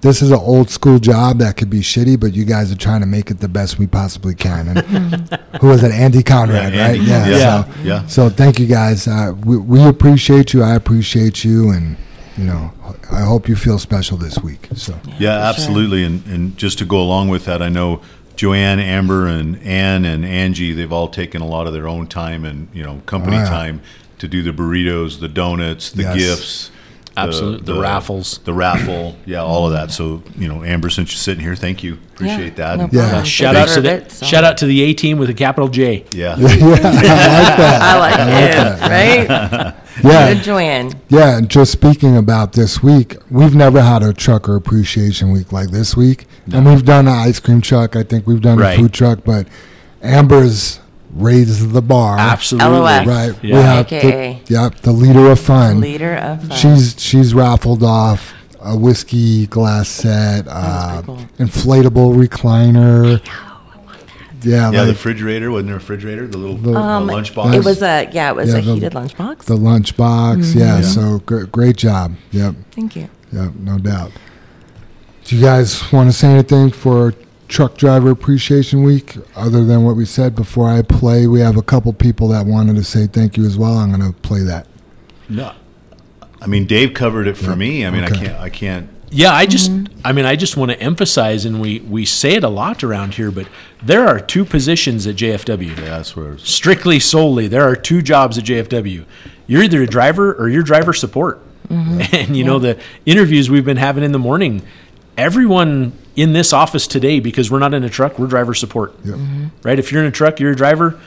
this 0.00 0.20
is 0.22 0.30
an 0.30 0.38
old 0.38 0.68
school 0.70 0.98
job 0.98 1.38
that 1.38 1.56
could 1.56 1.70
be 1.70 1.80
shitty, 1.80 2.18
but 2.20 2.34
you 2.34 2.44
guys 2.44 2.70
are 2.72 2.76
trying 2.76 3.00
to 3.00 3.06
make 3.06 3.30
it 3.30 3.40
the 3.40 3.48
best 3.48 3.78
we 3.78 3.86
possibly 3.86 4.34
can. 4.34 4.68
And 4.68 4.78
who 5.60 5.68
was 5.68 5.82
it? 5.82 5.92
Andy 5.92 6.22
Conrad, 6.22 6.74
Yeah, 6.74 6.86
right? 6.88 6.98
Andy. 7.00 7.10
Yeah. 7.10 7.26
Yeah. 7.28 7.64
So, 7.64 7.82
Yeah. 7.82 8.06
so 8.06 8.28
thank 8.30 8.58
you 8.58 8.66
guys. 8.66 9.06
Uh, 9.08 9.34
we, 9.44 9.56
we 9.56 9.82
appreciate 9.86 10.52
you. 10.52 10.62
I 10.62 10.74
appreciate 10.74 11.42
you, 11.44 11.70
and 11.70 11.96
you 12.36 12.44
know, 12.44 12.72
I 13.12 13.20
hope 13.22 13.48
you 13.48 13.56
feel 13.56 13.78
special 13.78 14.16
this 14.16 14.38
week. 14.38 14.68
So 14.74 14.92
Yeah, 14.92 15.00
for 15.12 15.16
sure. 15.20 15.28
absolutely. 15.30 16.04
And, 16.04 16.26
and 16.26 16.56
just 16.56 16.78
to 16.78 16.84
go 16.84 17.00
along 17.00 17.28
with 17.28 17.44
that, 17.44 17.62
I 17.62 17.68
know 17.68 18.00
Joanne, 18.36 18.80
Amber, 18.80 19.26
and 19.26 19.62
Ann 19.62 20.04
and 20.04 20.24
Angie, 20.24 20.72
they've 20.72 20.92
all 20.92 21.08
taken 21.08 21.40
a 21.42 21.46
lot 21.46 21.66
of 21.66 21.72
their 21.72 21.86
own 21.86 22.06
time 22.08 22.44
and 22.44 22.68
you 22.74 22.82
know 22.82 23.00
company 23.06 23.36
Oh, 23.36 23.40
yeah. 23.40 23.48
time 23.48 23.82
to 24.18 24.26
do 24.28 24.42
the 24.42 24.50
burritos, 24.52 25.20
the 25.20 25.28
donuts, 25.28 25.90
the 25.92 26.02
Yes. 26.02 26.16
gifts. 26.16 26.70
Absolute- 27.16 27.64
the 27.64 27.78
raffles. 27.78 28.40
the 28.44 28.52
raffle, 28.52 29.14
yeah, 29.24 29.38
all 29.40 29.66
of 29.66 29.72
that. 29.72 29.92
So 29.92 30.20
you 30.36 30.48
know, 30.48 30.64
Amber, 30.64 30.90
since 30.90 31.12
you're 31.12 31.16
sitting 31.18 31.44
here, 31.44 31.54
thank 31.54 31.84
you, 31.84 31.96
appreciate 32.14 32.58
Yeah, 32.58 32.76
that. 32.76 32.78
no 32.78 32.88
Yeah. 32.90 33.18
Uh, 33.18 33.22
shout 33.22 33.54
out 33.54 33.68
to 33.68 33.80
deserve 33.80 33.84
the 33.84 33.90
it, 34.06 34.10
so. 34.10 34.26
shout 34.26 34.42
out 34.42 34.56
to 34.58 34.66
the 34.66 34.82
A 34.82 34.94
team 34.94 35.18
with 35.18 35.30
a 35.30 35.34
capital 35.34 35.68
J. 35.68 36.04
Yeah, 36.10 36.36
yeah, 36.38 36.46
I 36.48 37.98
like 37.98 38.16
that. 38.16 38.80
I 38.90 39.18
like 39.18 39.28
it, 39.28 39.28
right? 39.28 39.74
Yeah, 40.02 40.34
Good 40.34 40.42
Joanne. 40.42 40.92
yeah. 41.08 41.36
And 41.38 41.48
just 41.48 41.70
speaking 41.72 42.16
about 42.16 42.52
this 42.54 42.82
week, 42.82 43.16
we've 43.30 43.54
never 43.54 43.80
had 43.80 44.02
a 44.02 44.12
trucker 44.12 44.56
appreciation 44.56 45.30
week 45.30 45.52
like 45.52 45.70
this 45.70 45.96
week, 45.96 46.26
and 46.52 46.66
we've 46.66 46.84
done 46.84 47.06
an 47.06 47.14
ice 47.14 47.38
cream 47.40 47.60
truck. 47.60 47.94
I 47.96 48.02
think 48.02 48.26
we've 48.26 48.40
done 48.42 48.58
Right. 48.58 48.76
a 48.78 48.82
food 48.82 48.92
truck, 48.92 49.20
but 49.24 49.46
Amber's 50.02 50.80
raised 51.14 51.70
the 51.70 51.82
bar. 51.82 52.18
Absolutely. 52.18 52.68
LOF. 52.80 53.06
Right. 53.06 53.42
We 53.42 53.50
Yeah. 53.50 53.60
have 53.62 53.86
AKA. 53.86 54.42
the, 54.46 54.54
yep, 54.54 54.80
the 54.80 54.92
leader 54.92 55.30
of 55.30 55.38
fun. 55.38 55.80
Leader 55.80 56.14
of 56.16 56.42
fun. 56.42 56.56
She's 56.58 56.96
she's 56.98 57.32
raffled 57.34 57.82
off 57.84 58.32
a 58.60 58.76
whiskey 58.76 59.46
glass 59.46 59.88
set, 59.88 60.46
uh, 60.48 61.02
cool. 61.06 61.18
inflatable 61.38 62.16
recliner. 62.16 63.20
Yeah, 64.44 64.70
yeah. 64.70 64.84
The 64.84 64.92
refrigerator 64.92 65.50
wasn't 65.50 65.68
there 65.68 65.76
a 65.76 65.78
refrigerator? 65.78 66.26
The 66.26 66.38
little 66.38 66.56
The- 66.56 66.74
Um, 66.78 67.08
lunchbox. 67.08 67.54
It 67.54 67.64
was 67.64 67.82
a 67.82 68.08
yeah, 68.12 68.30
it 68.30 68.36
was 68.36 68.50
Yeah, 68.50 68.58
a 68.58 68.62
the- 68.62 68.74
heated 68.74 68.92
lunchbox. 68.92 69.44
the 69.44 69.56
lunchbox. 69.56 70.36
Mm-hmm. 70.44 70.58
Yeah, 70.58 70.80
so 70.82 71.20
gr- 71.26 71.44
great 71.44 71.76
job. 71.76 72.14
Yep, 72.32 72.54
Thank 72.72 72.96
you. 72.96 73.08
yep, 73.32 73.52
no 73.60 73.78
doubt. 73.78 74.12
Do 75.24 75.36
you 75.36 75.42
guys 75.42 75.90
want 75.92 76.10
to 76.10 76.16
say 76.16 76.28
anything 76.28 76.70
for 76.70 77.14
Truck 77.48 77.76
Driver 77.76 78.10
Appreciation 78.10 78.82
Week 78.82 79.16
other 79.36 79.64
than 79.64 79.82
what 79.84 79.96
we 79.96 80.04
said 80.04 80.34
before 80.34 80.68
I 80.68 80.82
play? 80.82 81.26
We 81.26 81.40
have 81.40 81.56
a 81.56 81.62
couple 81.62 81.92
people 81.92 82.28
that 82.28 82.44
wanted 82.46 82.76
to 82.76 82.84
say 82.84 83.06
thank 83.06 83.36
you 83.36 83.44
as 83.46 83.56
well. 83.56 83.72
I'm 83.78 83.90
going 83.98 84.12
to 84.12 84.18
play 84.20 84.40
that. 84.40 84.66
No. 85.28 85.52
I 86.42 86.46
mean, 86.46 86.66
Dave 86.66 86.92
covered 86.92 87.26
it 87.26 87.38
for 87.38 87.50
Yeah. 87.50 87.54
me. 87.56 87.86
I 87.86 87.90
mean, 87.90 88.04
Okay. 88.04 88.14
I 88.14 88.18
can't. 88.26 88.40
I 88.40 88.48
can't. 88.50 88.88
Yeah, 89.14 89.32
I 89.32 89.46
just, 89.46 89.70
I 90.04 90.10
mean, 90.10 90.24
I 90.24 90.34
just 90.34 90.56
want 90.56 90.72
to 90.72 90.80
emphasize, 90.80 91.44
and 91.44 91.60
we 91.60 91.78
we 91.80 92.04
say 92.04 92.32
it 92.34 92.42
a 92.42 92.48
lot 92.48 92.82
around 92.82 93.14
here, 93.14 93.30
but 93.30 93.46
there 93.80 94.08
are 94.08 94.18
two 94.18 94.44
positions 94.44 95.06
at 95.06 95.14
JFW. 95.14 95.68
Yeah, 95.68 95.84
that's 95.84 96.16
where. 96.16 96.36
Strictly 96.38 96.98
solely, 96.98 97.46
there 97.46 97.62
are 97.62 97.76
two 97.76 98.02
jobs 98.02 98.38
at 98.38 98.44
JFW. 98.44 99.04
You're 99.46 99.62
either 99.62 99.82
a 99.82 99.86
driver 99.86 100.34
or 100.34 100.48
you're 100.48 100.64
driver 100.64 100.92
support. 100.92 101.40
Mm-hmm. 101.68 102.00
And 102.12 102.36
you 102.36 102.44
know 102.44 102.58
the 102.58 102.78
interviews 103.06 103.48
we've 103.48 103.64
been 103.64 103.76
having 103.76 104.02
in 104.02 104.10
the 104.10 104.18
morning. 104.18 104.62
Everyone 105.16 105.92
in 106.16 106.32
this 106.32 106.52
office 106.52 106.88
today, 106.88 107.20
because 107.20 107.52
we're 107.52 107.60
not 107.60 107.72
in 107.72 107.84
a 107.84 107.88
truck, 107.88 108.18
we're 108.18 108.26
driver 108.26 108.52
support. 108.52 108.94
Yep. 109.04 109.14
Mm-hmm. 109.14 109.46
Right? 109.62 109.78
If 109.78 109.92
you're 109.92 110.02
in 110.02 110.08
a 110.08 110.12
truck, 110.12 110.40
you're 110.40 110.52
a 110.52 110.56
driver. 110.56 111.00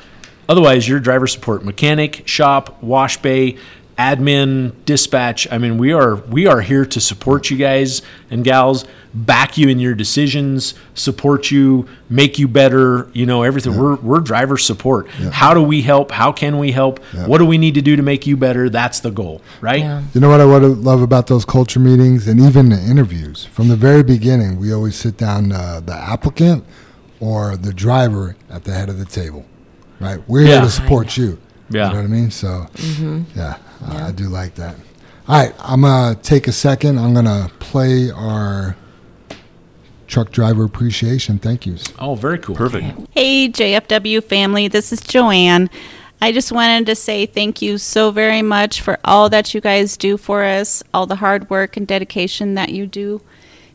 Otherwise, 0.48 0.88
you're 0.88 1.02
driver 1.02 1.28
support, 1.28 1.66
mechanic, 1.66 2.26
shop, 2.26 2.82
wash 2.82 3.18
bay, 3.18 3.58
admin, 3.98 4.74
dispatch. 4.86 5.48
I 5.52 5.58
mean, 5.58 5.78
we 5.78 5.92
are 5.92 6.16
we 6.16 6.46
are 6.48 6.62
here 6.62 6.86
to 6.86 7.02
support 7.02 7.50
you 7.50 7.58
guys 7.58 8.02
and 8.30 8.44
gals, 8.44 8.86
back 9.14 9.58
you 9.58 9.70
in 9.70 9.80
your 9.80 9.96
decisions, 9.96 10.76
support 10.94 11.50
you, 11.52 11.88
make 12.10 12.38
you 12.38 12.48
better. 12.48 13.10
You 13.14 13.26
know 13.26 13.44
everything. 13.44 13.78
We're 13.78 13.96
we're 13.96 14.20
driver 14.20 14.58
support. 14.58 15.10
How 15.10 15.54
do 15.54 15.62
we 15.62 15.82
help? 15.82 16.12
How 16.12 16.32
can 16.32 16.60
we 16.60 16.72
help? 16.72 17.04
What 17.26 17.40
do 17.40 17.46
we 17.46 17.58
need 17.58 17.74
to 17.76 17.82
do 17.82 17.96
to 17.96 18.04
make 18.04 18.28
you 18.28 18.38
better? 18.38 18.70
That's 18.70 19.00
the 19.00 19.12
goal, 19.12 19.42
right? 19.62 19.80
Yeah. 19.80 20.04
You 20.14 20.22
know 20.22 20.30
what 20.30 20.42
I 20.42 20.46
would 20.46 20.62
love 20.64 21.02
about 21.02 21.28
those 21.28 21.46
culture 21.46 21.80
meetings 21.80 22.28
and 22.28 22.40
even 22.40 22.70
the 22.70 22.80
interviews? 22.80 23.46
From 23.46 23.68
the 23.68 23.76
very 23.76 24.04
beginning, 24.04 24.60
we 24.60 24.72
always 24.74 24.96
sit 24.96 25.18
down 25.18 25.52
uh, 25.52 25.82
the 25.84 25.96
applicant 25.96 26.64
or 27.20 27.58
the 27.58 27.74
driver 27.74 28.36
at 28.50 28.64
the 28.64 28.72
head 28.74 28.90
of 28.90 29.00
the 29.00 29.06
table, 29.06 29.44
right? 30.00 30.20
We're 30.28 30.46
here 30.46 30.62
to 30.62 30.70
support 30.70 31.18
you. 31.18 31.40
Yeah. 31.70 31.88
You 31.88 31.94
know 31.94 32.00
what 32.02 32.06
I 32.06 32.08
mean? 32.08 32.32
So, 32.32 32.68
yeah, 33.36 33.58
uh, 33.84 34.08
I 34.08 34.12
do 34.12 34.30
like 34.30 34.56
that. 34.56 34.76
All 35.28 35.44
right, 35.44 35.54
I'm 35.60 35.82
going 35.82 36.16
to 36.16 36.22
take 36.22 36.48
a 36.48 36.52
second. 36.52 36.98
I'm 37.00 37.14
going 37.14 37.26
to 37.26 37.52
play 37.60 38.12
our 38.12 38.76
truck 40.08 40.32
driver 40.32 40.64
appreciation 40.64 41.38
thank 41.38 41.66
yous. 41.66 41.94
Oh, 42.00 42.16
very 42.16 42.40
cool. 42.40 42.56
Perfect. 42.56 42.86
Hey, 43.12 43.50
JFW 43.50 44.24
family, 44.24 44.68
this 44.68 44.94
is 44.94 45.02
Joanne. 45.02 45.70
I 46.20 46.32
just 46.32 46.52
wanted 46.52 46.88
to 46.88 46.96
say 46.96 47.26
thank 47.26 47.62
you 47.62 47.78
so 47.78 48.10
very 48.10 48.42
much 48.42 48.82
for 48.82 48.98
all 49.04 49.30
that 49.30 49.54
you 49.54 49.62
guys 49.62 49.98
do 49.98 50.18
for 50.18 50.44
us, 50.44 50.82
all 50.94 51.06
the 51.06 51.18
hard 51.18 51.50
work 51.50 51.78
and 51.78 51.86
dedication 51.86 52.56
that 52.56 52.70
you 52.70 52.88
do 52.88 53.22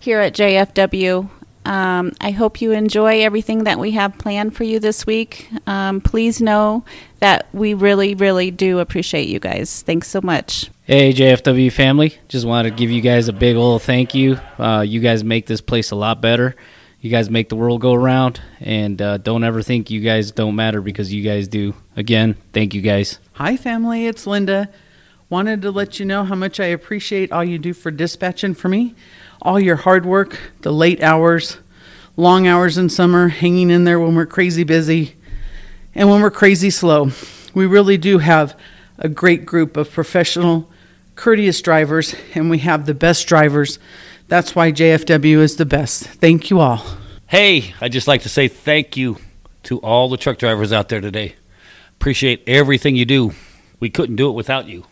here 0.00 0.20
at 0.20 0.34
JFW. 0.34 1.28
Um, 1.64 2.12
I 2.20 2.32
hope 2.32 2.60
you 2.60 2.72
enjoy 2.72 3.22
everything 3.22 3.64
that 3.64 3.78
we 3.78 3.92
have 3.92 4.18
planned 4.18 4.56
for 4.56 4.64
you 4.64 4.80
this 4.80 5.06
week. 5.06 5.48
Um, 5.66 6.00
please 6.00 6.40
know 6.40 6.84
that 7.20 7.46
we 7.52 7.74
really, 7.74 8.14
really 8.14 8.50
do 8.50 8.80
appreciate 8.80 9.28
you 9.28 9.38
guys. 9.38 9.82
Thanks 9.82 10.08
so 10.08 10.20
much. 10.22 10.70
Hey, 10.84 11.12
JFW 11.12 11.70
family. 11.70 12.18
Just 12.28 12.44
wanted 12.44 12.70
to 12.70 12.76
give 12.76 12.90
you 12.90 13.00
guys 13.00 13.28
a 13.28 13.32
big 13.32 13.56
old 13.56 13.82
thank 13.82 14.14
you. 14.14 14.40
Uh, 14.58 14.80
you 14.80 15.00
guys 15.00 15.22
make 15.22 15.46
this 15.46 15.60
place 15.60 15.92
a 15.92 15.96
lot 15.96 16.20
better. 16.20 16.56
You 17.00 17.10
guys 17.10 17.30
make 17.30 17.48
the 17.48 17.56
world 17.56 17.80
go 17.80 17.94
around. 17.94 18.40
And 18.60 19.00
uh, 19.00 19.18
don't 19.18 19.44
ever 19.44 19.62
think 19.62 19.90
you 19.90 20.00
guys 20.00 20.32
don't 20.32 20.56
matter 20.56 20.80
because 20.80 21.12
you 21.12 21.22
guys 21.22 21.48
do. 21.48 21.74
Again, 21.96 22.36
thank 22.52 22.74
you 22.74 22.80
guys. 22.80 23.18
Hi, 23.34 23.56
family. 23.56 24.06
It's 24.06 24.26
Linda. 24.26 24.68
Wanted 25.28 25.62
to 25.62 25.70
let 25.70 25.98
you 25.98 26.04
know 26.04 26.24
how 26.24 26.34
much 26.34 26.60
I 26.60 26.66
appreciate 26.66 27.32
all 27.32 27.42
you 27.42 27.58
do 27.58 27.72
for 27.72 27.90
dispatching 27.90 28.54
for 28.54 28.68
me. 28.68 28.94
All 29.44 29.58
your 29.58 29.74
hard 29.74 30.06
work, 30.06 30.38
the 30.60 30.70
late 30.70 31.02
hours, 31.02 31.58
long 32.16 32.46
hours 32.46 32.78
in 32.78 32.88
summer, 32.88 33.26
hanging 33.26 33.70
in 33.70 33.82
there 33.82 33.98
when 33.98 34.14
we're 34.14 34.24
crazy 34.24 34.62
busy, 34.62 35.16
and 35.96 36.08
when 36.08 36.22
we're 36.22 36.30
crazy 36.30 36.70
slow. 36.70 37.10
We 37.52 37.66
really 37.66 37.98
do 37.98 38.18
have 38.18 38.56
a 38.98 39.08
great 39.08 39.44
group 39.44 39.76
of 39.76 39.90
professional, 39.90 40.70
courteous 41.16 41.60
drivers, 41.60 42.14
and 42.36 42.50
we 42.50 42.58
have 42.58 42.86
the 42.86 42.94
best 42.94 43.26
drivers. 43.26 43.80
That's 44.28 44.54
why 44.54 44.70
JFW 44.70 45.38
is 45.38 45.56
the 45.56 45.66
best. 45.66 46.04
Thank 46.04 46.48
you 46.48 46.60
all. 46.60 46.84
Hey, 47.26 47.74
I'd 47.80 47.90
just 47.90 48.06
like 48.06 48.22
to 48.22 48.28
say 48.28 48.46
thank 48.46 48.96
you 48.96 49.18
to 49.64 49.78
all 49.78 50.08
the 50.08 50.16
truck 50.16 50.38
drivers 50.38 50.72
out 50.72 50.88
there 50.88 51.00
today. 51.00 51.34
Appreciate 51.96 52.44
everything 52.46 52.94
you 52.94 53.06
do. 53.06 53.32
We 53.80 53.90
couldn't 53.90 54.16
do 54.16 54.28
it 54.28 54.34
without 54.34 54.68
you. 54.68 54.86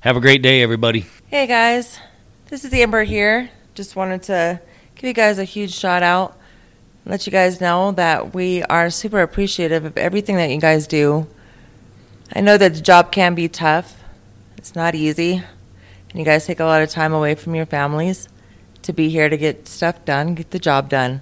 Have 0.00 0.16
a 0.16 0.20
great 0.20 0.42
day, 0.42 0.62
everybody. 0.62 1.06
Hey 1.28 1.46
guys, 1.46 2.00
this 2.48 2.64
is 2.64 2.74
Amber 2.74 3.04
here. 3.04 3.50
Just 3.78 3.94
wanted 3.94 4.24
to 4.24 4.60
give 4.96 5.04
you 5.04 5.14
guys 5.14 5.38
a 5.38 5.44
huge 5.44 5.72
shout 5.72 6.02
out. 6.02 6.36
Let 7.06 7.26
you 7.26 7.30
guys 7.30 7.60
know 7.60 7.92
that 7.92 8.34
we 8.34 8.64
are 8.64 8.90
super 8.90 9.22
appreciative 9.22 9.84
of 9.84 9.96
everything 9.96 10.34
that 10.34 10.50
you 10.50 10.60
guys 10.60 10.88
do. 10.88 11.28
I 12.34 12.40
know 12.40 12.58
that 12.58 12.74
the 12.74 12.80
job 12.80 13.12
can 13.12 13.36
be 13.36 13.46
tough. 13.46 14.02
It's 14.56 14.74
not 14.74 14.96
easy. 14.96 15.44
And 16.10 16.18
you 16.18 16.24
guys 16.24 16.44
take 16.44 16.58
a 16.58 16.64
lot 16.64 16.82
of 16.82 16.90
time 16.90 17.12
away 17.12 17.36
from 17.36 17.54
your 17.54 17.66
families 17.66 18.28
to 18.82 18.92
be 18.92 19.10
here 19.10 19.28
to 19.28 19.36
get 19.36 19.68
stuff 19.68 20.04
done, 20.04 20.34
get 20.34 20.50
the 20.50 20.58
job 20.58 20.88
done. 20.88 21.20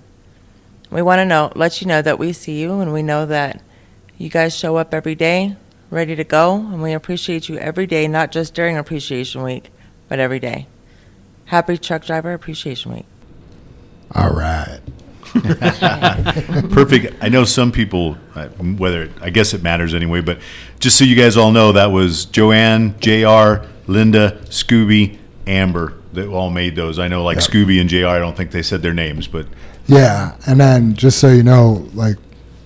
We 0.90 1.02
want 1.02 1.18
to 1.18 1.26
know, 1.26 1.52
let 1.54 1.82
you 1.82 1.86
know 1.86 2.00
that 2.00 2.18
we 2.18 2.32
see 2.32 2.58
you 2.58 2.80
and 2.80 2.90
we 2.90 3.02
know 3.02 3.26
that 3.26 3.60
you 4.16 4.30
guys 4.30 4.56
show 4.56 4.76
up 4.76 4.94
every 4.94 5.14
day 5.14 5.56
ready 5.90 6.16
to 6.16 6.24
go, 6.24 6.54
and 6.54 6.80
we 6.80 6.94
appreciate 6.94 7.50
you 7.50 7.58
every 7.58 7.86
day, 7.86 8.08
not 8.08 8.32
just 8.32 8.54
during 8.54 8.78
Appreciation 8.78 9.42
Week, 9.42 9.70
but 10.08 10.18
every 10.18 10.40
day. 10.40 10.68
Happy 11.46 11.78
Truck 11.78 12.04
Driver 12.04 12.32
Appreciation 12.32 12.92
Week. 12.94 13.06
All 14.14 14.30
right. 14.30 14.80
Perfect. 16.70 17.14
I 17.22 17.28
know 17.28 17.44
some 17.44 17.72
people, 17.72 18.16
uh, 18.34 18.48
whether 18.48 19.10
I 19.20 19.30
guess 19.30 19.54
it 19.54 19.62
matters 19.62 19.94
anyway, 19.94 20.20
but 20.20 20.38
just 20.78 20.96
so 20.96 21.04
you 21.04 21.16
guys 21.16 21.36
all 21.36 21.50
know, 21.50 21.72
that 21.72 21.86
was 21.92 22.24
Joanne, 22.26 22.94
Jr., 23.00 23.66
Linda, 23.86 24.38
Scooby, 24.46 25.18
Amber 25.46 25.94
that 26.12 26.28
all 26.28 26.50
made 26.50 26.74
those. 26.74 26.98
I 26.98 27.08
know, 27.08 27.22
like 27.22 27.38
Scooby 27.38 27.80
and 27.80 27.88
Jr. 27.88 28.06
I 28.06 28.18
don't 28.18 28.36
think 28.36 28.50
they 28.50 28.62
said 28.62 28.82
their 28.82 28.94
names, 28.94 29.26
but 29.28 29.46
Yeah, 29.86 30.36
and 30.46 30.58
then 30.60 30.94
just 30.94 31.18
so 31.18 31.28
you 31.28 31.42
know, 31.42 31.88
like 31.94 32.16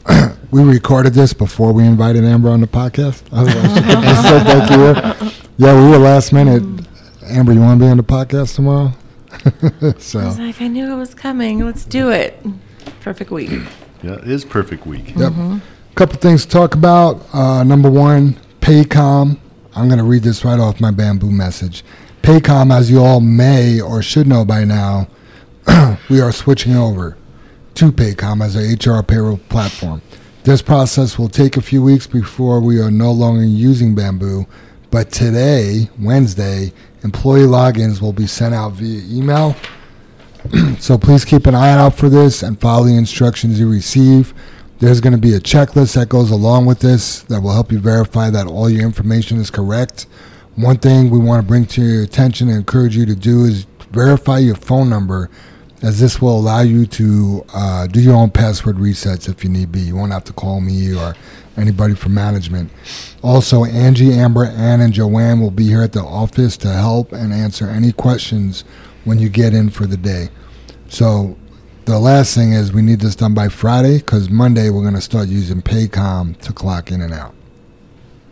we 0.50 0.62
recorded 0.62 1.12
this 1.12 1.32
before 1.32 1.72
we 1.72 1.84
invited 1.84 2.24
Amber 2.24 2.48
on 2.50 2.60
the 2.60 2.66
podcast. 2.66 3.22
Otherwise, 3.32 3.56
I 3.76 4.22
said 4.22 5.18
thank 5.18 5.32
you. 5.32 5.32
Yeah, 5.58 5.74
we 5.74 5.90
were 5.90 5.98
last 5.98 6.32
minute. 6.32 6.62
Amber, 7.30 7.52
you 7.52 7.60
want 7.60 7.78
to 7.80 7.86
be 7.86 7.90
on 7.90 7.96
the 7.96 8.02
podcast 8.02 8.56
tomorrow? 8.56 8.92
I 9.32 9.98
so, 9.98 10.18
was 10.24 10.38
like, 10.38 10.60
I 10.60 10.68
knew 10.68 10.92
it 10.92 10.96
was 10.96 11.14
coming. 11.14 11.64
Let's 11.64 11.84
do 11.84 12.10
it. 12.10 12.44
Perfect 13.00 13.30
week. 13.30 13.50
yeah, 14.02 14.14
it 14.14 14.28
is 14.28 14.44
perfect 14.44 14.86
week. 14.86 15.14
yep. 15.16 15.32
Couple 15.94 16.16
things 16.16 16.44
to 16.44 16.50
talk 16.50 16.74
about. 16.74 17.22
Uh, 17.32 17.62
number 17.62 17.90
one, 17.90 18.36
Paycom. 18.60 19.38
I'm 19.74 19.86
going 19.86 19.98
to 19.98 20.04
read 20.04 20.22
this 20.22 20.44
right 20.44 20.58
off 20.58 20.80
my 20.80 20.90
bamboo 20.90 21.30
message. 21.30 21.84
Paycom, 22.22 22.76
as 22.76 22.90
you 22.90 23.00
all 23.00 23.20
may 23.20 23.80
or 23.80 24.02
should 24.02 24.26
know 24.26 24.44
by 24.44 24.64
now, 24.64 25.08
we 26.10 26.20
are 26.20 26.32
switching 26.32 26.76
over 26.76 27.16
to 27.74 27.92
Paycom 27.92 28.44
as 28.44 28.56
our 28.56 28.98
HR 28.98 29.02
payroll 29.02 29.38
platform. 29.48 30.02
This 30.42 30.62
process 30.62 31.18
will 31.18 31.28
take 31.28 31.56
a 31.56 31.62
few 31.62 31.82
weeks 31.82 32.06
before 32.06 32.60
we 32.60 32.80
are 32.80 32.90
no 32.90 33.12
longer 33.12 33.44
using 33.44 33.94
Bamboo, 33.94 34.46
but 34.90 35.12
today, 35.12 35.88
Wednesday, 36.00 36.72
employee 37.02 37.46
logins 37.46 38.00
will 38.00 38.12
be 38.12 38.26
sent 38.26 38.54
out 38.54 38.72
via 38.72 39.02
email 39.08 39.56
so 40.78 40.96
please 40.96 41.24
keep 41.24 41.46
an 41.46 41.54
eye 41.54 41.70
out 41.70 41.94
for 41.94 42.08
this 42.08 42.42
and 42.42 42.60
follow 42.60 42.84
the 42.84 42.96
instructions 42.96 43.60
you 43.60 43.70
receive. 43.70 44.32
There's 44.78 45.00
going 45.00 45.12
to 45.12 45.18
be 45.18 45.34
a 45.34 45.40
checklist 45.40 45.94
that 45.94 46.08
goes 46.08 46.30
along 46.30 46.64
with 46.64 46.80
this 46.80 47.22
that 47.24 47.42
will 47.42 47.52
help 47.52 47.70
you 47.70 47.78
verify 47.78 48.30
that 48.30 48.46
all 48.46 48.70
your 48.70 48.84
information 48.84 49.38
is 49.38 49.50
correct. 49.50 50.06
One 50.56 50.78
thing 50.78 51.10
we 51.10 51.18
want 51.18 51.42
to 51.42 51.46
bring 51.46 51.66
to 51.66 51.82
your 51.82 52.02
attention 52.02 52.48
and 52.48 52.56
encourage 52.56 52.96
you 52.96 53.04
to 53.06 53.14
do 53.14 53.44
is 53.44 53.66
verify 53.90 54.38
your 54.38 54.54
phone 54.54 54.88
number, 54.88 55.30
as 55.82 55.98
this 56.00 56.20
will 56.20 56.38
allow 56.38 56.60
you 56.60 56.86
to 56.86 57.44
uh, 57.54 57.86
do 57.86 58.00
your 58.00 58.14
own 58.14 58.30
password 58.30 58.76
resets 58.76 59.28
if 59.28 59.42
you 59.42 59.50
need 59.50 59.72
be. 59.72 59.80
You 59.80 59.96
won't 59.96 60.12
have 60.12 60.24
to 60.24 60.32
call 60.32 60.60
me 60.60 60.94
or 60.94 61.14
anybody 61.56 61.94
from 61.94 62.14
management. 62.14 62.70
Also, 63.22 63.64
Angie, 63.64 64.12
Amber, 64.12 64.44
Ann, 64.46 64.80
and 64.80 64.92
Joanne 64.92 65.40
will 65.40 65.50
be 65.50 65.64
here 65.66 65.82
at 65.82 65.92
the 65.92 66.02
office 66.02 66.56
to 66.58 66.68
help 66.72 67.12
and 67.12 67.32
answer 67.32 67.66
any 67.68 67.92
questions 67.92 68.64
when 69.04 69.18
you 69.18 69.28
get 69.28 69.54
in 69.54 69.70
for 69.70 69.86
the 69.86 69.96
day. 69.96 70.28
So, 70.88 71.36
the 71.86 71.98
last 71.98 72.34
thing 72.34 72.52
is 72.52 72.72
we 72.72 72.82
need 72.82 73.00
this 73.00 73.16
done 73.16 73.34
by 73.34 73.48
Friday 73.48 73.98
because 73.98 74.28
Monday 74.30 74.70
we're 74.70 74.82
going 74.82 74.94
to 74.94 75.00
start 75.00 75.28
using 75.28 75.62
Paycom 75.62 76.38
to 76.42 76.52
clock 76.52 76.92
in 76.92 77.00
and 77.00 77.12
out. 77.12 77.34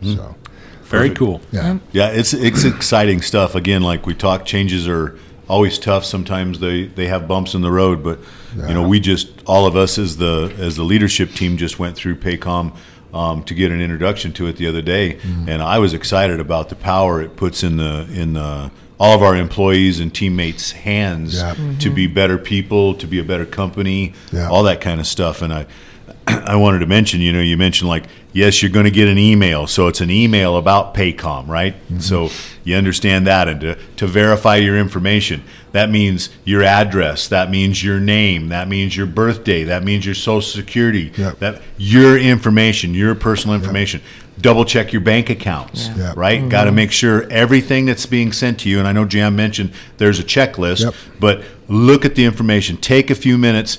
So, 0.03 0.35
Very 0.83 1.09
cool. 1.09 1.41
yeah. 1.51 1.79
Yeah, 1.91 2.09
it's 2.11 2.33
it's 2.33 2.63
exciting 2.63 3.21
stuff. 3.21 3.55
Again, 3.55 3.81
like 3.81 4.05
we 4.05 4.13
talked, 4.13 4.45
changes 4.45 4.87
are 4.87 5.17
always 5.49 5.77
tough. 5.79 6.05
Sometimes 6.05 6.59
they, 6.59 6.85
they 6.85 7.07
have 7.07 7.27
bumps 7.27 7.53
in 7.55 7.61
the 7.61 7.71
road, 7.71 8.03
but 8.03 8.19
you 8.55 8.73
know, 8.73 8.87
we 8.87 8.99
just 8.99 9.29
all 9.45 9.65
of 9.65 9.75
us 9.75 9.97
as 9.97 10.17
the 10.17 10.53
as 10.57 10.75
the 10.75 10.83
leadership 10.83 11.31
team 11.33 11.57
just 11.57 11.79
went 11.79 11.95
through 11.95 12.15
Paycom 12.15 12.75
um, 13.13 13.43
to 13.43 13.53
get 13.53 13.71
an 13.71 13.81
introduction 13.81 14.31
to 14.33 14.47
it 14.47 14.55
the 14.57 14.67
other 14.67 14.81
day, 14.81 15.15
Mm-hmm. 15.15 15.49
and 15.49 15.61
I 15.61 15.79
was 15.79 15.93
excited 15.93 16.39
about 16.39 16.69
the 16.69 16.75
power 16.75 17.21
it 17.21 17.35
puts 17.35 17.63
in 17.63 17.77
the 17.77 18.07
in 18.13 18.33
the 18.33 18.71
all 19.01 19.15
of 19.15 19.23
our 19.23 19.35
employees 19.35 19.99
and 20.01 20.13
teammates' 20.13 20.71
hands 20.71 21.35
Yeah. 21.35 21.55
to 21.79 21.89
be 21.89 22.05
better 22.05 22.37
people, 22.37 22.93
to 22.95 23.07
be 23.07 23.17
a 23.19 23.23
better 23.23 23.45
company, 23.45 24.13
Yeah. 24.31 24.49
all 24.49 24.63
that 24.63 24.81
kind 24.81 24.99
of 24.99 25.07
stuff. 25.07 25.41
And 25.41 25.53
I, 25.53 25.65
I 26.27 26.57
wanted 26.57 26.79
to 26.79 26.85
mention, 26.85 27.21
you 27.21 27.31
know, 27.31 27.39
you 27.39 27.55
mentioned 27.55 27.87
like, 27.87 28.03
yes, 28.33 28.61
you're 28.61 28.69
going 28.71 28.83
to 28.83 28.91
get 28.91 29.07
an 29.07 29.17
email. 29.17 29.67
So 29.67 29.87
it's 29.87 30.01
an 30.01 30.09
email 30.11 30.57
about 30.57 30.95
Paycom, 30.95 31.47
right? 31.47 31.75
So 31.99 32.29
you 32.69 32.75
understand 32.77 33.27
that. 33.27 33.47
And 33.47 33.59
to, 33.61 33.75
to 33.97 34.07
verify 34.07 34.55
your 34.57 34.77
information, 34.77 35.43
that 35.71 35.89
means 35.89 36.29
your 36.45 36.63
address, 36.63 37.27
that 37.27 37.49
means 37.51 37.83
your 37.83 37.99
name, 37.99 38.49
that 38.49 38.67
means 38.67 38.95
your 38.95 39.05
birthday, 39.07 39.63
that 39.65 39.83
means 39.83 40.05
your 40.05 40.15
social 40.15 40.41
security, 40.41 41.11
Yep. 41.17 41.39
that 41.39 41.61
your 41.77 42.17
information, 42.17 42.93
your 42.93 43.15
personal 43.15 43.55
information. 43.55 44.01
Double 44.41 44.63
check 44.63 44.93
your 44.93 45.01
bank 45.01 45.29
accounts, 45.29 45.89
Yep. 45.97 46.15
right? 46.15 46.39
Mm-hmm. 46.39 46.49
Got 46.49 46.63
to 46.65 46.71
make 46.71 46.91
sure 46.91 47.27
everything 47.29 47.85
that's 47.85 48.05
being 48.05 48.31
sent 48.31 48.59
to 48.61 48.69
you, 48.69 48.79
and 48.79 48.87
I 48.87 48.93
know 48.93 49.03
Jam 49.05 49.35
mentioned 49.35 49.71
there's 49.97 50.19
a 50.19 50.23
checklist, 50.23 50.83
Yep. 50.83 50.93
but 51.19 51.43
look 51.67 52.05
at 52.05 52.15
the 52.15 52.23
information. 52.23 52.77
Take 52.77 53.09
a 53.09 53.15
few 53.15 53.37
minutes. 53.37 53.77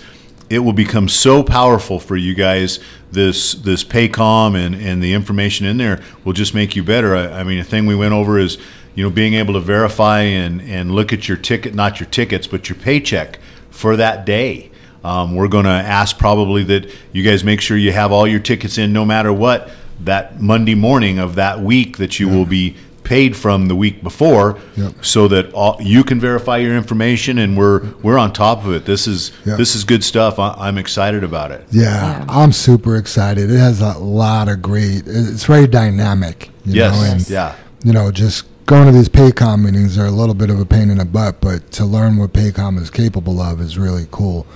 It 0.50 0.59
will 0.59 0.72
become 0.72 1.09
so 1.09 1.42
powerful 1.42 1.98
for 2.00 2.16
you 2.16 2.35
guys. 2.35 2.81
This 3.12 3.55
this 3.55 3.83
Paycom 3.85 4.55
and, 4.57 4.74
and 4.74 5.03
the 5.03 5.12
information 5.14 5.64
in 5.66 5.79
there 5.79 6.00
will 6.24 6.33
just 6.33 6.55
make 6.55 6.76
you 6.76 6.85
better. 6.85 7.16
I, 7.16 7.40
I 7.40 7.44
mean, 7.44 7.59
a 7.59 7.64
thing 7.64 7.87
we 7.87 7.94
went 7.96 8.12
over 8.14 8.38
is 8.38 8.59
you 8.94 9.05
know 9.05 9.11
being 9.11 9.35
able 9.35 9.55
to 9.55 9.61
verify 9.61 10.20
and, 10.20 10.61
and 10.62 10.90
look 10.92 11.12
at 11.12 11.29
your 11.29 11.37
ticket, 11.37 11.74
not 11.74 12.00
your 12.00 12.09
tickets, 12.09 12.46
but 12.46 12.68
your 12.68 12.76
paycheck 12.79 13.38
for 13.70 13.96
that 13.96 14.24
day. 14.26 14.70
Um, 15.03 15.35
we're 15.35 15.48
going 15.48 15.64
to 15.64 15.70
ask 15.70 16.18
probably 16.18 16.62
that 16.64 16.92
you 17.12 17.22
guys 17.22 17.42
make 17.42 17.61
sure 17.62 17.76
you 17.76 17.92
have 17.92 18.12
all 18.12 18.26
your 18.26 18.40
tickets 18.40 18.76
in, 18.76 18.92
no 18.92 19.05
matter 19.07 19.33
what, 19.33 19.70
that 20.00 20.40
Monday 20.40 20.74
morning 20.74 21.18
of 21.18 21.37
that 21.37 21.61
week 21.61 21.96
that 21.96 22.20
you 22.20 22.29
will 22.29 22.44
be 22.44 22.76
paid 23.03 23.35
from 23.37 23.66
the 23.66 23.74
week 23.74 24.03
before, 24.03 24.59
Yep. 24.76 25.05
so 25.05 25.26
that 25.29 25.53
all, 25.53 25.76
you 25.81 26.05
can 26.05 26.20
verify 26.20 26.59
your 26.59 26.76
information, 26.76 27.38
and 27.38 27.57
we're 27.57 27.81
we're 28.03 28.18
on 28.18 28.33
top 28.33 28.64
of 28.64 28.72
it. 28.72 28.85
This 28.85 29.07
is 29.09 29.33
Yep. 29.46 29.57
this 29.59 29.74
is 29.74 29.85
good 29.85 30.05
stuff. 30.05 30.38
I, 30.38 30.53
I'm 30.59 30.76
excited 30.79 31.24
about 31.24 31.50
it. 31.50 31.64
Yeah, 31.70 32.24
I'm 32.29 32.53
super 32.53 32.96
excited. 32.96 33.50
It 33.50 33.59
has 33.59 33.81
a 33.81 33.94
lot 33.98 34.48
of 34.48 34.61
great. 34.62 35.05
It's 35.07 35.44
very 35.44 35.66
dynamic. 35.66 36.50
You 36.66 36.74
Yes, 36.74 36.94
know, 36.94 37.11
and 37.12 37.31
yeah. 37.31 37.55
you 37.85 37.92
know, 37.94 38.11
just 38.12 38.44
going 38.70 38.87
to 38.87 38.92
these 38.92 39.09
Paycom 39.09 39.64
meetings 39.64 39.98
are 39.98 40.06
a 40.06 40.12
little 40.12 40.35
bit 40.35 40.48
of 40.48 40.61
a 40.61 40.64
pain 40.64 40.90
in 40.90 40.98
the 40.98 41.04
butt, 41.04 41.40
but 41.40 41.72
to 41.72 41.85
learn 41.85 42.18
what 42.18 42.33
Paycom 42.33 42.78
is 42.80 42.88
capable 42.88 43.40
of 43.40 43.61
is 43.61 43.76
really 43.76 44.06
cool. 44.12 44.46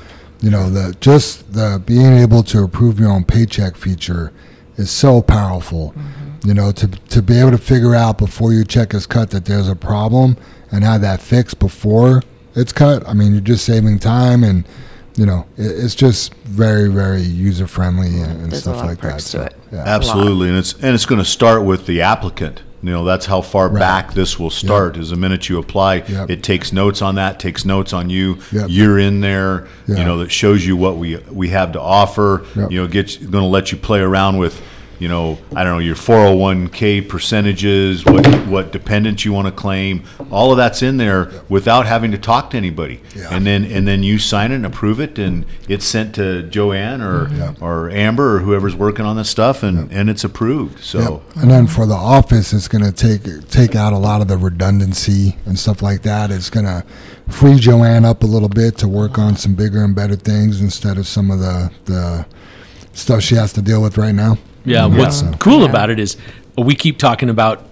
You 0.40 0.50
know, 0.50 0.70
the 0.70 0.94
just 1.00 1.53
the 1.53 1.83
being 1.85 2.12
able 2.12 2.44
to 2.44 2.62
approve 2.62 3.00
your 3.00 3.11
own 3.11 3.24
paycheck 3.24 3.77
feature 3.77 4.33
is 4.77 4.88
so 4.88 5.20
powerful. 5.20 5.94
Mm-hmm. 5.96 6.48
You 6.48 6.55
know, 6.55 6.70
to 6.70 6.87
to 6.87 7.22
be 7.22 7.40
able 7.40 7.50
to 7.50 7.59
figure 7.59 7.96
out 7.96 8.18
before 8.18 8.53
your 8.53 8.62
check 8.62 8.94
is 8.94 9.05
cut 9.05 9.31
that 9.31 9.46
there's 9.46 9.66
a 9.68 9.74
problem 9.74 10.37
and 10.70 10.85
have 10.85 11.00
that 11.00 11.20
fixed 11.20 11.59
before 11.59 12.22
it's 12.55 12.72
cut. 12.72 13.07
I 13.09 13.14
mean, 13.14 13.33
you're 13.33 13.40
just 13.40 13.64
saving 13.64 13.98
time 13.98 14.44
and 14.44 14.64
you 15.16 15.27
know, 15.27 15.44
it, 15.57 15.66
it's 15.66 15.96
just 15.96 16.35
very, 16.44 16.88
very 16.88 17.22
user 17.22 17.66
friendly 17.66 18.20
and, 18.20 18.31
and 18.42 18.53
There's 18.53 18.59
a 18.59 18.61
stuff 18.61 18.77
lot 18.77 18.85
of 18.85 18.90
like 18.90 19.00
that. 19.00 19.20
to 19.20 19.22
So, 19.22 19.42
it. 19.42 19.57
yeah. 19.72 19.83
Absolutely, 19.85 20.50
and 20.50 20.59
it's 20.59 20.72
and 20.74 20.94
it's 20.94 21.07
going 21.07 21.20
to 21.20 21.24
start 21.24 21.64
with 21.64 21.87
the 21.87 22.00
applicant. 22.03 22.62
You 22.85 22.90
know, 22.90 23.05
that's 23.05 23.25
how 23.25 23.40
far 23.40 23.68
Right. 23.70 23.81
back 23.81 24.12
this 24.12 24.38
will 24.38 24.51
start. 24.51 24.99
Is 24.99 25.09
the 25.09 25.16
minute 25.16 25.49
you 25.49 25.59
apply, 25.59 26.03
Yep. 26.07 26.29
it 26.31 26.42
takes 26.42 26.70
notes 26.70 27.01
on 27.01 27.14
that, 27.14 27.40
takes 27.40 27.64
notes 27.64 27.94
on 27.94 28.11
you. 28.11 28.37
Yep. 28.53 28.66
You're 28.68 28.99
in 28.99 29.23
there. 29.23 29.66
You 29.88 30.05
know, 30.05 30.18
that 30.18 30.31
shows 30.31 30.66
you 30.66 30.77
what 30.77 30.99
we 30.99 31.16
we 31.33 31.49
have 31.49 31.73
to 31.73 31.81
offer. 31.81 32.42
Yep. 32.55 32.70
You 32.70 32.83
know, 32.83 32.87
gets 32.87 33.16
going 33.16 33.42
to 33.42 33.49
let 33.49 33.73
you 33.73 33.79
play 33.79 34.01
around 34.01 34.37
with. 34.37 34.61
You 34.99 35.09
know, 35.09 35.39
I 35.55 35.65
don't 35.65 35.75
know 35.75 35.79
your 35.79 35.97
401k 35.97 37.09
percentages, 37.09 38.05
what 38.05 38.27
what 38.47 38.73
dependents 38.73 39.25
you 39.25 39.33
want 39.33 39.47
to 39.47 39.53
claim, 39.53 40.05
all 40.31 40.51
of 40.51 40.57
that's 40.57 40.83
in 40.83 40.97
there 40.97 41.31
without 41.49 41.87
having 41.87 42.11
to 42.13 42.19
talk 42.19 42.51
to 42.51 42.57
anybody. 42.57 43.01
Yeah. 43.15 43.29
And 43.31 43.47
then 43.47 43.65
and 43.65 43.87
then 43.87 44.03
you 44.03 44.19
sign 44.19 44.53
it 44.53 44.57
and 44.57 44.67
approve 44.67 45.01
it, 45.01 45.19
and 45.19 45.47
it's 45.69 45.85
sent 45.85 46.15
to 46.17 46.43
Joanne 46.45 47.01
or 47.01 47.27
mm-hmm. 47.27 47.37
Yep. 47.37 47.63
or 47.63 47.91
Amber 47.91 48.37
or 48.37 48.39
whoever's 48.41 48.77
working 48.77 49.05
on 49.05 49.17
this 49.17 49.31
stuff, 49.31 49.63
and, 49.63 49.91
and 49.91 50.09
it's 50.09 50.25
approved. 50.25 50.81
So 50.83 51.23
Yep. 51.35 51.43
And 51.43 51.51
then 51.51 51.67
for 51.67 51.87
the 51.87 51.95
office, 51.95 52.53
it's 52.53 52.69
going 52.69 52.85
to 52.85 52.93
take 52.93 53.49
take 53.49 53.75
out 53.75 53.93
a 53.93 53.99
lot 53.99 54.21
of 54.21 54.29
the 54.29 54.37
redundancy 54.37 55.37
and 55.47 55.59
stuff 55.59 55.83
like 55.83 56.03
that. 56.03 56.31
It's 56.31 56.51
going 56.51 56.67
to 56.67 56.85
free 57.29 57.57
Joanne 57.57 58.05
up 58.05 58.23
a 58.23 58.27
little 58.27 58.49
bit 58.49 58.79
to 58.79 58.89
work 58.89 59.19
on 59.19 59.37
some 59.37 59.55
bigger 59.55 59.83
and 59.83 59.95
better 59.95 60.17
things 60.17 60.61
instead 60.61 60.99
of 60.99 61.07
some 61.07 61.31
of 61.31 61.41
the 61.41 61.71
the 61.87 62.27
stuff 62.93 63.23
she 63.23 63.35
has 63.35 63.53
to 63.55 63.63
deal 63.63 63.83
with 63.83 63.99
right 63.99 64.15
now. 64.15 64.39
Yeah, 64.64 64.87
what's 64.87 65.22
cool 65.38 65.61
Yeah. 65.62 65.68
about 65.68 65.90
it 65.90 65.98
is 65.98 66.16
we 66.57 66.74
keep 66.74 66.98
talking 66.98 67.29
about 67.29 67.62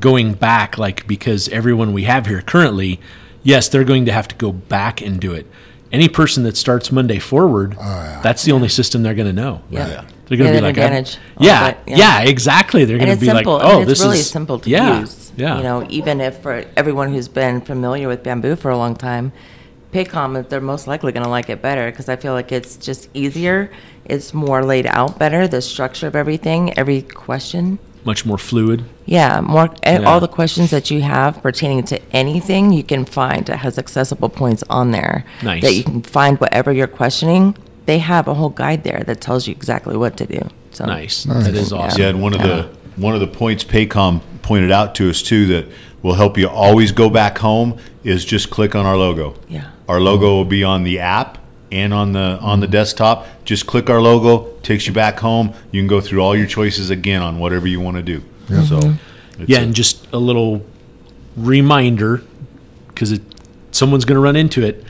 going 0.00 0.34
back, 0.34 0.76
like 0.78 1.06
because 1.06 1.48
everyone 1.48 1.92
we 1.92 2.04
have 2.04 2.26
here 2.26 2.42
currently, 2.42 3.00
yes, 3.42 3.68
they're 3.68 3.84
going 3.84 4.04
to 4.06 4.12
have 4.12 4.28
to 4.28 4.34
go 4.34 4.52
back 4.52 5.00
and 5.00 5.20
do 5.20 5.32
it. 5.32 5.46
Any 5.92 6.08
person 6.08 6.42
that 6.42 6.56
starts 6.56 6.90
Monday 6.90 7.18
forward, 7.20 7.76
oh, 7.80 8.20
that's 8.22 8.42
the 8.42 8.52
only 8.52 8.68
system 8.68 9.02
they're 9.02 9.14
going 9.14 9.28
to 9.28 9.32
know. 9.32 9.62
Yeah. 9.70 10.04
They're 10.26 10.38
going 10.38 10.38
to 10.38 10.44
Get 10.44 10.52
be 10.52 10.58
an 10.58 10.64
like, 10.64 10.78
I'm- 10.78 10.86
advantage 10.86 11.16
a 11.16 11.42
little 11.42 11.46
yeah, 11.46 11.70
bit, 11.72 11.78
yeah, 11.86 11.96
yeah. 11.96 12.28
exactly. 12.28 12.84
They're 12.84 12.98
going 12.98 13.10
to 13.10 13.16
be 13.20 13.26
simple. 13.26 13.54
like, 13.58 13.64
oh, 13.64 13.80
and 13.80 13.88
this 13.88 13.98
it's 14.00 14.04
really 14.06 14.18
is 14.18 14.30
simple 14.30 14.58
to 14.58 14.68
yeah, 14.70 15.00
use. 15.00 15.32
Yeah, 15.36 15.58
You 15.58 15.62
know, 15.62 15.86
even 15.90 16.20
if 16.20 16.38
for 16.38 16.64
everyone 16.76 17.12
who's 17.12 17.28
been 17.28 17.60
familiar 17.60 18.08
with 18.08 18.22
bamboo 18.22 18.56
for 18.56 18.70
a 18.70 18.76
long 18.76 18.96
time, 18.96 19.32
Paycom, 19.92 20.48
they're 20.48 20.60
most 20.60 20.86
likely 20.88 21.12
going 21.12 21.22
to 21.24 21.30
like 21.30 21.50
it 21.50 21.62
better 21.62 21.90
because 21.90 22.08
I 22.08 22.16
feel 22.16 22.32
like 22.32 22.50
it's 22.52 22.76
just 22.76 23.08
easier. 23.14 23.70
It's 24.06 24.34
more 24.34 24.62
laid 24.64 24.86
out 24.86 25.18
better. 25.18 25.46
The 25.48 25.62
structure 25.62 26.06
of 26.06 26.14
everything, 26.16 26.76
every 26.78 27.02
question. 27.02 27.78
much 28.06 28.26
more 28.26 28.36
fluid. 28.36 28.84
Yeah, 29.06 29.40
more 29.40 29.70
eh, 29.82 29.98
Yeah. 29.98 30.06
all 30.06 30.20
the 30.20 30.28
questions 30.28 30.70
that 30.70 30.90
you 30.90 31.00
have 31.00 31.40
pertaining 31.42 31.84
to 31.84 31.98
anything 32.12 32.70
you 32.70 32.82
can 32.82 33.06
find. 33.06 33.48
It 33.48 33.56
has 33.56 33.78
accessible 33.78 34.28
points 34.28 34.62
on 34.68 34.90
there 34.90 35.24
Nice. 35.42 35.62
that 35.62 35.72
you 35.72 35.82
can 35.84 36.02
find 36.02 36.38
whatever 36.38 36.70
you're 36.70 36.86
questioning. 36.86 37.56
They 37.86 38.00
have 38.00 38.28
a 38.28 38.34
whole 38.34 38.50
guide 38.50 38.84
there 38.84 39.02
that 39.06 39.22
tells 39.22 39.46
you 39.48 39.52
exactly 39.52 39.96
what 39.96 40.18
to 40.18 40.26
do. 40.26 40.40
So 40.72 40.84
Nice. 40.84 41.24
That 41.24 41.54
is 41.54 41.72
awesome. 41.72 41.98
Yeah, 42.02 42.08
and 42.10 42.20
one 42.20 42.34
of 42.34 42.42
the 42.42 42.68
one 42.96 43.14
of 43.14 43.20
the 43.20 43.26
points 43.26 43.64
Paycom 43.64 44.20
pointed 44.42 44.70
out 44.70 44.94
to 44.96 45.08
us 45.08 45.22
too 45.22 45.46
that 45.46 45.64
will 46.02 46.14
help 46.14 46.36
you 46.36 46.46
always 46.46 46.92
go 46.92 47.08
back 47.08 47.38
home 47.38 47.78
is 48.04 48.22
just 48.26 48.50
click 48.50 48.74
on 48.74 48.84
our 48.84 48.98
logo. 48.98 49.34
Yeah. 49.48 49.68
Our 49.88 49.98
logo 50.00 50.34
will 50.36 50.44
be 50.44 50.62
on 50.62 50.84
the 50.84 50.98
app 50.98 51.38
and 51.74 51.92
on 51.92 52.12
the 52.12 52.38
on 52.40 52.60
the 52.60 52.68
desktop. 52.68 53.26
Just 53.44 53.66
click 53.66 53.90
our 53.90 54.00
logo, 54.00 54.56
takes 54.62 54.86
you 54.86 54.92
back 54.92 55.18
home. 55.18 55.52
You 55.72 55.80
can 55.80 55.88
go 55.88 56.00
through 56.00 56.20
all 56.20 56.36
your 56.36 56.46
choices 56.46 56.88
again 56.90 57.20
on 57.20 57.38
whatever 57.38 57.66
you 57.66 57.80
want 57.80 57.96
to 57.96 58.02
do. 58.02 58.20
So 58.48 58.78
mm-hmm. 58.78 59.42
it's 59.42 59.50
Yeah, 59.50 59.58
a- 59.58 59.62
and 59.62 59.74
just 59.74 60.06
a 60.12 60.18
little 60.18 60.64
reminder 61.36 62.22
because 62.88 63.10
it 63.12 63.22
someone's 63.72 64.04
going 64.04 64.14
to 64.16 64.20
run 64.20 64.36
into 64.36 64.64
it. 64.64 64.84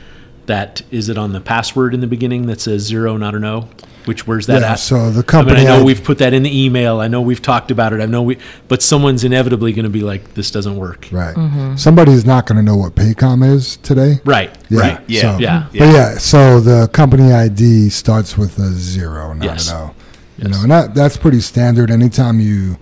That 0.45 0.83
is 0.91 1.09
it 1.09 1.17
on 1.17 1.33
the 1.33 1.41
password 1.41 1.95
in 1.95 2.01
the 2.01 2.07
beginning 2.07 2.45
that 2.45 2.61
says 2.61 2.83
zero, 2.83 3.17
not 3.17 3.33
an 3.33 3.43
O. 3.43 3.67
Which 4.05 4.27
where's 4.27 4.45
that 4.47 4.61
Yeah, 4.61 4.73
at? 4.73 4.79
so 4.79 5.09
the 5.11 5.19
I 5.19 5.23
company 5.23 5.57
mean, 5.59 5.67
I 5.67 5.75
know 5.75 5.81
I- 5.81 5.83
we've 5.83 6.03
put 6.03 6.19
that 6.19 6.33
in 6.33 6.43
the 6.43 6.65
email. 6.65 6.99
I 6.99 7.07
know 7.07 7.21
we've 7.21 7.41
talked 7.41 7.71
about 7.71 7.91
it. 7.93 8.01
I 8.01 8.05
know 8.05 8.21
we, 8.21 8.37
but 8.67 8.81
someone's 8.81 9.23
inevitably 9.23 9.73
going 9.73 9.83
to 9.83 9.89
be 9.89 10.01
like, 10.01 10.33
"This 10.35 10.51
doesn't 10.51 10.75
work." 10.75 11.07
Right. 11.11 11.35
Mm-hmm. 11.35 11.75
Somebody's 11.77 12.25
not 12.25 12.45
going 12.45 12.57
to 12.57 12.63
know 12.63 12.75
what 12.75 12.95
Paycom 12.95 13.43
is 13.47 13.77
today. 13.77 14.19
Right. 14.25 14.55
Yeah. 14.69 14.79
Right. 14.79 14.99
Yeah. 15.07 15.21
So, 15.21 15.37
Yeah. 15.39 15.65
But 15.71 15.79
yeah, 15.93 16.17
so 16.17 16.59
the 16.59 16.87
company 16.89 17.33
ID 17.33 17.89
starts 17.89 18.37
with 18.37 18.57
a 18.59 18.69
zero, 18.71 19.33
not 19.33 19.43
Yes. 19.45 19.69
an 19.71 19.77
O. 19.77 19.91
You 20.37 20.49
know, 20.49 20.61
and 20.63 20.71
that, 20.71 20.93
that's 20.93 21.15
pretty 21.17 21.39
standard. 21.39 21.89
Anytime 21.89 22.39
you, 22.41 22.77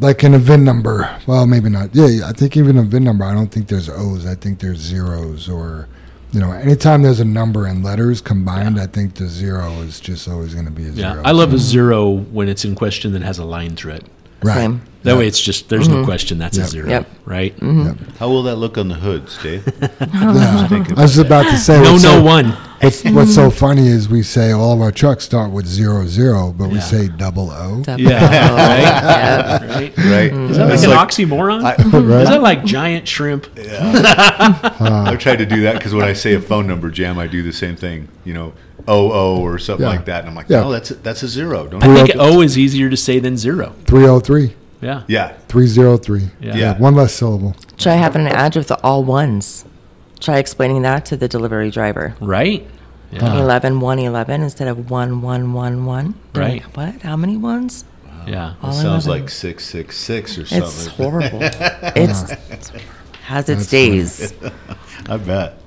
like 0.00 0.24
in 0.24 0.34
a 0.34 0.38
VIN 0.38 0.64
number, 0.64 1.08
well, 1.26 1.46
maybe 1.46 1.68
not. 1.70 1.94
Yeah, 1.94 2.26
I 2.28 2.32
think 2.32 2.56
even 2.56 2.76
a 2.78 2.82
VIN 2.82 3.04
number, 3.04 3.24
I 3.24 3.32
don't 3.32 3.50
think 3.50 3.68
there's 3.68 3.88
O's. 3.88 4.26
I 4.26 4.34
think 4.34 4.58
there's 4.58 4.78
zeros 4.78 5.48
or, 5.48 5.86
you 6.32 6.40
know, 6.40 6.50
anytime 6.52 7.02
there's 7.02 7.20
a 7.20 7.24
number 7.24 7.66
and 7.66 7.84
letters 7.84 8.20
combined, 8.20 8.80
I 8.80 8.86
think 8.86 9.14
the 9.14 9.26
zero 9.26 9.70
is 9.82 10.00
just 10.00 10.26
always 10.28 10.54
going 10.54 10.66
to 10.66 10.72
be 10.72 10.84
a 10.84 10.90
Yeah, 10.90 11.12
zero. 11.12 11.22
I 11.24 11.32
love 11.32 11.52
a 11.52 11.58
zero 11.58 12.08
when 12.10 12.48
it's 12.48 12.64
in 12.64 12.74
question 12.74 13.12
that 13.12 13.22
has 13.22 13.38
a 13.38 13.44
line 13.44 13.76
through 13.76 13.92
it. 13.94 14.04
Right. 14.44 14.54
Same. 14.54 14.82
That 15.04 15.16
way, 15.16 15.26
it's 15.26 15.40
just 15.40 15.68
there's 15.68 15.88
no 15.88 15.96
mm-hmm. 15.96 16.04
question. 16.04 16.38
That's 16.38 16.56
Yep. 16.56 16.66
a 16.66 16.70
zero, 16.70 16.88
Yep. 16.88 17.10
right? 17.24 17.56
Mm-hmm. 17.56 18.18
How 18.18 18.28
will 18.28 18.44
that 18.44 18.54
look 18.56 18.78
on 18.78 18.86
the 18.88 18.94
hoods, 18.94 19.36
Dave? 19.42 19.66
Yeah. 19.80 19.88
I 20.96 21.02
was 21.02 21.16
just 21.16 21.26
about 21.26 21.42
to 21.50 21.58
say. 21.58 21.82
No, 21.82 21.92
no 21.92 21.98
so, 21.98 22.22
one. 22.22 22.50
What's, 22.80 23.04
what's 23.06 23.34
so 23.34 23.50
funny 23.50 23.88
is 23.88 24.08
we 24.08 24.22
say 24.22 24.52
all 24.52 24.72
of 24.72 24.80
our 24.80 24.92
trucks 24.92 25.24
start 25.24 25.50
with 25.50 25.66
zero 25.66 26.06
zero, 26.06 26.52
but 26.56 26.68
we 26.68 26.80
say 26.80 27.08
double 27.08 27.50
O. 27.50 27.82
Double 27.82 28.00
Yeah, 28.00 28.18
O. 28.52 28.56
right. 28.56 28.80
Yeah. 28.80 29.74
right. 29.74 29.96
right? 29.98 30.32
Is 30.50 30.56
that 30.56 30.64
like 30.66 30.74
It's 30.74 30.84
an 30.84 30.90
like- 30.90 31.08
oxymoron? 31.08 31.64
I- 31.64 31.74
Right. 31.98 32.22
Is 32.22 32.28
that 32.28 32.42
like 32.42 32.64
giant 32.64 33.08
shrimp? 33.08 33.46
I've 33.58 35.18
tried 35.18 35.36
to 35.38 35.46
do 35.46 35.62
that 35.62 35.74
because 35.74 35.94
when 35.94 36.04
I 36.04 36.12
say 36.12 36.34
a 36.34 36.40
phone 36.40 36.66
number, 36.66 36.90
Jam, 36.90 37.18
I 37.18 37.26
do 37.26 37.42
the 37.42 37.52
same 37.52 37.74
thing. 37.76 38.08
You 38.24 38.34
know, 38.34 38.52
O 38.88 38.94
O 38.94 39.10
oh 39.10 39.36
oh 39.36 39.42
or 39.42 39.58
something 39.58 39.84
Yeah. 39.84 39.90
like 39.90 40.04
that, 40.06 40.20
and 40.20 40.28
I'm 40.28 40.34
like, 40.34 40.48
Yeah. 40.48 40.60
no, 40.60 40.72
that's 40.72 40.90
a, 40.90 40.94
that's 40.94 41.22
a 41.22 41.28
zero. 41.28 41.66
Don't. 41.66 41.82
I 41.82 41.92
I, 41.92 42.06
think 42.06 42.16
O 42.18 42.40
is 42.40 42.58
easier 42.58 42.90
to 42.90 42.96
say 42.96 43.18
than 43.18 43.36
zero. 43.36 43.74
303. 43.86 44.54
Yeah. 44.80 45.04
yeah, 45.06 45.34
303. 45.48 46.30
Yeah. 46.40 46.56
Yeah. 46.56 46.78
One 46.78 46.96
less 46.96 47.14
syllable. 47.14 47.54
Try 47.78 47.94
having 47.94 48.22
an 48.26 48.32
ad 48.32 48.56
with 48.56 48.68
the 48.68 48.80
all 48.82 49.04
ones. 49.04 49.64
Try 50.18 50.38
explaining 50.38 50.82
that 50.82 51.04
to 51.06 51.16
the 51.16 51.28
delivery 51.28 51.70
driver. 51.70 52.16
Right. 52.20 52.66
Yeah. 53.12 53.24
Uh-huh. 53.26 53.42
11, 53.42 53.80
111 53.80 54.42
instead 54.42 54.68
of 54.68 54.90
1111. 54.90 56.14
Right. 56.34 56.62
Like, 56.64 56.76
what? 56.76 57.02
How 57.02 57.16
many 57.16 57.36
ones? 57.36 57.84
Yeah. 58.26 58.54
All 58.62 58.72
sounds 58.72 59.06
11. 59.06 59.22
like 59.22 59.30
six 59.30 59.64
six 59.64 59.96
six 59.96 60.38
or 60.38 60.46
something. 60.46 60.62
It's 60.68 60.86
horrible. 60.86 61.38
it's, 61.42 62.30
it's 62.50 62.72
has 63.22 63.48
its 63.48 63.62
That's 63.62 63.70
days. 63.70 64.34
I 65.08 65.16
bet. 65.16 65.58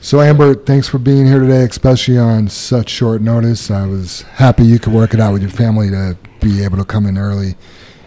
So, 0.00 0.20
Amber, 0.20 0.54
thanks 0.54 0.88
for 0.88 0.98
being 0.98 1.26
here 1.26 1.40
today, 1.40 1.64
especially 1.64 2.18
on 2.18 2.48
such 2.48 2.88
short 2.88 3.20
notice. 3.20 3.70
I 3.70 3.84
was 3.86 4.22
happy 4.22 4.64
you 4.64 4.78
could 4.78 4.92
work 4.92 5.12
it 5.12 5.20
out 5.20 5.32
with 5.32 5.42
your 5.42 5.50
family 5.50 5.90
to 5.90 6.16
be 6.40 6.62
able 6.62 6.78
to 6.78 6.84
come 6.84 7.04
in 7.04 7.18
early, 7.18 7.56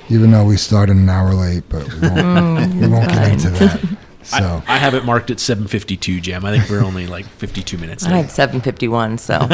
even 0.10 0.32
though 0.32 0.46
we 0.46 0.56
started 0.56 0.96
an 0.96 1.10
hour 1.10 1.34
late, 1.34 1.64
but 1.68 1.84
we 1.94 2.00
won't, 2.08 2.20
oh, 2.20 2.80
we 2.80 2.88
won't 2.88 3.10
get 3.10 3.32
into 3.34 3.50
that. 3.52 3.82
So, 4.24 4.64
I, 4.68 4.76
I 4.76 4.78
have 4.78 4.94
it 4.94 5.04
marked 5.04 5.32
at 5.32 5.38
7:52, 5.38 6.22
Jam. 6.22 6.46
I 6.46 6.56
think 6.56 6.70
we're 6.70 6.84
only 6.84 7.08
like 7.08 7.26
52 7.26 7.78
minutes 7.78 8.06
I 8.06 8.12
late. 8.12 8.22
had 8.22 8.32
751, 8.32 9.18
so. 9.18 9.40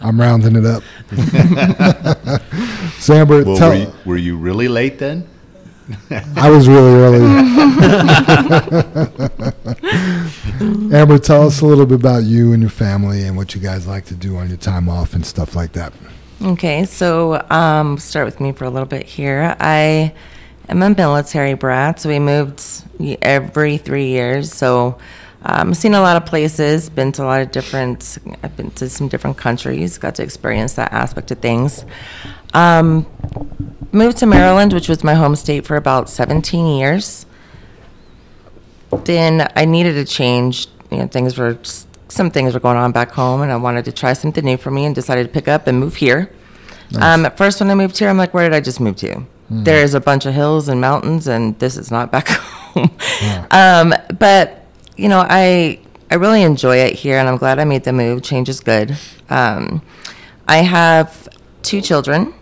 I'm 0.00 0.18
rounding 0.20 0.56
it 0.56 0.64
up. 0.64 0.82
so, 2.98 3.14
Amber, 3.14 3.44
Well, 3.44 3.56
tell, 3.58 3.70
were 3.70 3.76
you, 3.76 3.92
were 4.06 4.16
you 4.16 4.36
really 4.38 4.68
late 4.68 4.98
then? 4.98 5.28
I 6.36 6.50
was 6.50 6.68
really 6.68 6.92
early. 6.92 7.20
Amber, 10.94 11.18
tell 11.18 11.46
us 11.46 11.60
a 11.60 11.66
little 11.66 11.86
bit 11.86 12.00
about 12.00 12.24
you 12.24 12.52
and 12.52 12.62
your 12.62 12.70
family 12.70 13.22
and 13.22 13.36
what 13.36 13.54
you 13.54 13.60
guys 13.60 13.86
like 13.86 14.04
to 14.06 14.14
do 14.14 14.36
on 14.36 14.48
your 14.48 14.58
time 14.58 14.88
off 14.88 15.14
and 15.14 15.24
stuff 15.24 15.54
like 15.54 15.72
that. 15.72 15.92
Okay, 16.42 16.84
so 16.84 17.44
um, 17.50 17.98
start 17.98 18.26
with 18.26 18.40
me 18.40 18.52
for 18.52 18.64
a 18.64 18.70
little 18.70 18.86
bit 18.86 19.06
here. 19.06 19.56
I 19.58 20.14
am 20.68 20.82
a 20.82 20.90
military 20.90 21.54
brat, 21.54 22.00
so 22.00 22.08
we 22.08 22.18
moved 22.18 22.62
every 23.22 23.78
three 23.78 24.08
years. 24.08 24.52
So 24.52 24.98
um, 25.42 25.72
seen 25.72 25.94
a 25.94 26.00
lot 26.00 26.16
of 26.16 26.26
places, 26.26 26.90
been 26.90 27.12
to 27.12 27.22
a 27.22 27.24
lot 27.24 27.40
of 27.40 27.50
different. 27.50 28.18
I've 28.42 28.56
been 28.56 28.70
to 28.72 28.88
some 28.88 29.08
different 29.08 29.36
countries, 29.36 29.98
got 29.98 30.16
to 30.16 30.22
experience 30.22 30.74
that 30.74 30.92
aspect 30.92 31.30
of 31.30 31.38
things. 31.38 31.84
Um, 32.54 33.06
moved 33.92 34.18
to 34.18 34.26
Maryland, 34.26 34.72
which 34.72 34.88
was 34.88 35.02
my 35.04 35.14
home 35.14 35.36
state 35.36 35.66
for 35.66 35.76
about 35.76 36.08
17 36.08 36.66
years. 36.66 37.26
Then 39.04 39.48
I 39.54 39.64
needed 39.64 39.96
a 39.96 40.04
change. 40.04 40.66
You 40.90 40.98
know, 40.98 41.06
things 41.06 41.36
were 41.36 41.58
some 42.08 42.30
things 42.30 42.54
were 42.54 42.60
going 42.60 42.76
on 42.76 42.92
back 42.92 43.10
home, 43.12 43.42
and 43.42 43.52
I 43.52 43.56
wanted 43.56 43.84
to 43.84 43.92
try 43.92 44.14
something 44.14 44.44
new 44.44 44.56
for 44.56 44.70
me, 44.70 44.86
and 44.86 44.94
decided 44.94 45.26
to 45.26 45.32
pick 45.32 45.46
up 45.46 45.66
and 45.66 45.78
move 45.78 45.96
here. 45.96 46.30
Um, 47.00 47.26
at 47.26 47.36
first, 47.36 47.60
when 47.60 47.70
I 47.70 47.74
moved 47.74 47.98
here, 47.98 48.08
I'm 48.08 48.16
like, 48.16 48.32
where 48.32 48.48
did 48.48 48.56
I 48.56 48.60
just 48.60 48.80
move 48.80 48.96
to? 48.96 49.22
There's 49.50 49.92
a 49.94 50.00
bunch 50.00 50.24
of 50.26 50.32
hills 50.34 50.68
and 50.68 50.80
mountains, 50.80 51.26
and 51.26 51.58
this 51.58 51.76
is 51.76 51.90
not 51.90 52.10
back 52.10 52.28
home. 52.28 52.90
um, 53.50 53.94
but 54.18 54.64
you 54.96 55.08
know, 55.08 55.24
I 55.28 55.80
I 56.10 56.14
really 56.14 56.42
enjoy 56.42 56.78
it 56.78 56.94
here, 56.94 57.18
and 57.18 57.28
I'm 57.28 57.36
glad 57.36 57.58
I 57.58 57.64
made 57.64 57.84
the 57.84 57.92
move. 57.92 58.22
Change 58.22 58.48
is 58.48 58.60
good. 58.60 58.96
Um, 59.28 59.82
I 60.46 60.58
have 60.58 61.28
two 61.62 61.80
children. 61.82 62.32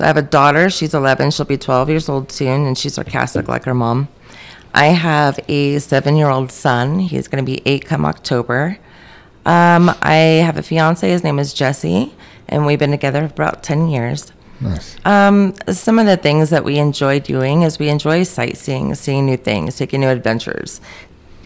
So 0.00 0.04
I 0.04 0.06
have 0.06 0.16
a 0.16 0.22
daughter. 0.22 0.70
She's 0.70 0.94
11. 0.94 1.30
She'll 1.30 1.44
be 1.44 1.58
12 1.58 1.90
years 1.90 2.08
old 2.08 2.32
soon, 2.32 2.64
and 2.64 2.78
she's 2.78 2.94
sarcastic 2.94 3.48
like 3.48 3.64
her 3.64 3.74
mom. 3.74 4.08
I 4.72 4.86
have 4.86 5.38
a 5.46 5.78
seven-year-old 5.78 6.50
son. 6.50 7.00
He's 7.00 7.28
going 7.28 7.44
to 7.44 7.52
be 7.52 7.60
eight 7.66 7.84
come 7.84 8.06
October. 8.06 8.78
Um, 9.44 9.94
I 10.00 10.14
have 10.46 10.56
a 10.56 10.62
fiance. 10.62 11.06
His 11.06 11.22
name 11.22 11.38
is 11.38 11.52
Jesse, 11.52 12.14
and 12.48 12.64
we've 12.64 12.78
been 12.78 12.92
together 12.92 13.28
for 13.28 13.42
about 13.42 13.62
10 13.62 13.88
years. 13.88 14.32
Nice. 14.62 14.96
Um, 15.04 15.54
some 15.68 15.98
of 15.98 16.06
the 16.06 16.16
things 16.16 16.48
that 16.48 16.64
we 16.64 16.78
enjoy 16.78 17.20
doing 17.20 17.60
is 17.60 17.78
we 17.78 17.90
enjoy 17.90 18.22
sightseeing, 18.22 18.94
seeing 18.94 19.26
new 19.26 19.36
things, 19.36 19.76
taking 19.76 20.00
new 20.00 20.08
adventures, 20.08 20.80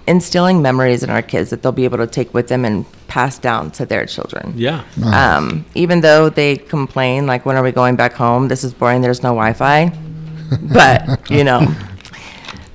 instilling 0.06 0.60
memories 0.60 1.02
in 1.02 1.10
our 1.10 1.22
kids 1.22 1.50
that 1.50 1.62
they'll 1.62 1.72
be 1.72 1.84
able 1.84 1.98
to 1.98 2.06
take 2.06 2.34
with 2.34 2.48
them 2.48 2.64
and 2.64 2.84
pass 3.08 3.38
down 3.38 3.70
to 3.72 3.86
their 3.86 4.06
children. 4.06 4.52
Yeah. 4.56 4.84
Um, 5.04 5.64
even 5.74 6.00
though 6.00 6.28
they 6.28 6.56
complain, 6.56 7.26
like, 7.26 7.46
when 7.46 7.56
are 7.56 7.62
we 7.62 7.72
going 7.72 7.96
back 7.96 8.12
home? 8.12 8.48
This 8.48 8.64
is 8.64 8.74
boring. 8.74 9.00
There's 9.00 9.22
no 9.22 9.30
Wi 9.30 9.52
Fi. 9.54 9.92
but, 10.72 11.30
you 11.30 11.44
know, 11.44 11.66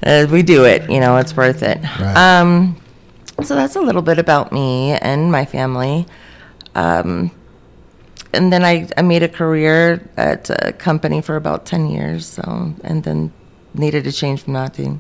uh, 0.03 0.27
we 0.31 0.41
do 0.41 0.65
it. 0.65 0.89
You 0.89 0.99
know, 0.99 1.17
it's 1.17 1.35
worth 1.35 1.61
it. 1.61 1.79
Right. 1.99 2.39
Um, 2.39 2.81
so 3.43 3.55
that's 3.55 3.75
a 3.75 3.81
little 3.81 4.01
bit 4.01 4.17
about 4.19 4.51
me 4.51 4.91
and 4.93 5.31
my 5.31 5.45
family. 5.45 6.07
Um, 6.75 7.31
and 8.33 8.51
then 8.51 8.63
I, 8.63 8.87
I 8.97 9.01
made 9.01 9.23
a 9.23 9.29
career 9.29 10.07
at 10.17 10.49
a 10.49 10.73
company 10.73 11.21
for 11.21 11.35
about 11.35 11.65
10 11.65 11.89
years. 11.89 12.25
So, 12.25 12.73
and 12.83 13.03
then 13.03 13.31
needed 13.73 14.03
to 14.05 14.11
change 14.11 14.43
from 14.43 14.53
that 14.53 14.73
to 14.75 14.99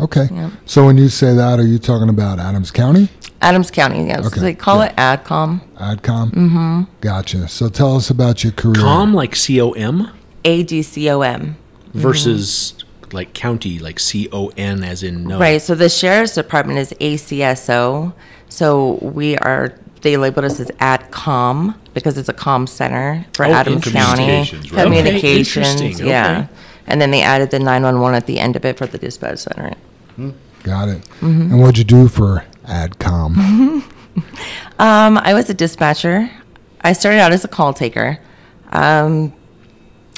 Okay. 0.00 0.28
Yeah. 0.32 0.50
So, 0.66 0.84
when 0.86 0.96
you 0.98 1.08
say 1.08 1.34
that, 1.34 1.58
are 1.58 1.66
you 1.66 1.78
talking 1.78 2.08
about 2.08 2.38
Adams 2.38 2.70
County? 2.70 3.08
Adams 3.40 3.70
County. 3.70 4.06
Yes. 4.06 4.26
Okay, 4.26 4.40
They 4.40 4.54
call 4.54 4.78
good. 4.78 4.90
it 4.90 4.96
ADCOM, 4.96 5.60
AdCom? 5.76 6.30
Mm-hmm. 6.32 6.82
Gotcha. 7.00 7.46
So, 7.48 7.68
tell 7.68 7.96
us 7.96 8.10
about 8.10 8.42
your 8.42 8.52
career. 8.52 8.74
Com 8.82 9.14
like 9.14 9.36
C 9.36 9.60
O 9.60 9.72
M 9.72 10.10
A 10.44 10.62
D 10.62 10.82
C 10.82 11.08
O 11.10 11.20
M. 11.20 11.56
versus 11.92 12.74
like 13.12 13.32
county 13.34 13.78
like 13.78 14.00
C 14.00 14.28
O 14.32 14.48
N 14.56 14.82
as 14.82 15.02
in 15.02 15.24
no. 15.24 15.38
Right. 15.38 15.62
So 15.62 15.74
the 15.74 15.88
sheriff's 15.88 16.34
department 16.34 16.78
is 16.80 16.92
ACSO. 17.00 18.12
So 18.48 18.94
we 19.00 19.36
are. 19.38 19.74
They 20.00 20.18
labeled 20.18 20.44
us 20.44 20.60
as 20.60 20.68
AdCom 20.82 21.74
because 21.94 22.18
it's 22.18 22.28
a 22.28 22.32
com 22.34 22.66
center 22.66 23.24
for 23.34 23.46
Oh, 23.46 23.52
Adams 23.52 23.84
County 23.84 24.22
communications, 24.22 24.70
right. 24.72 24.80
Okay, 24.86 24.96
communications. 24.98 25.80
interesting, 25.80 26.06
Yeah. 26.06 26.38
okay. 26.40 26.48
And 26.86 27.00
then 27.00 27.10
they 27.10 27.22
added 27.22 27.50
the 27.50 27.58
911 27.58 28.14
at 28.14 28.26
the 28.26 28.38
end 28.38 28.56
of 28.56 28.64
it 28.64 28.76
for 28.76 28.86
the 28.86 28.98
dispatch 28.98 29.38
center. 29.38 29.72
Got 30.62 30.88
it. 30.88 31.02
Mm-hmm. 31.20 31.52
And 31.52 31.60
what'd 31.60 31.78
you 31.78 31.84
do 31.84 32.08
for 32.08 32.44
AdCom? 32.64 33.82
Um, 34.78 35.18
I 35.18 35.34
was 35.34 35.48
a 35.50 35.54
dispatcher. 35.54 36.30
I 36.80 36.92
started 36.92 37.18
out 37.20 37.32
as 37.32 37.44
a 37.44 37.48
call 37.48 37.72
taker. 37.72 38.18
Um, 38.70 39.32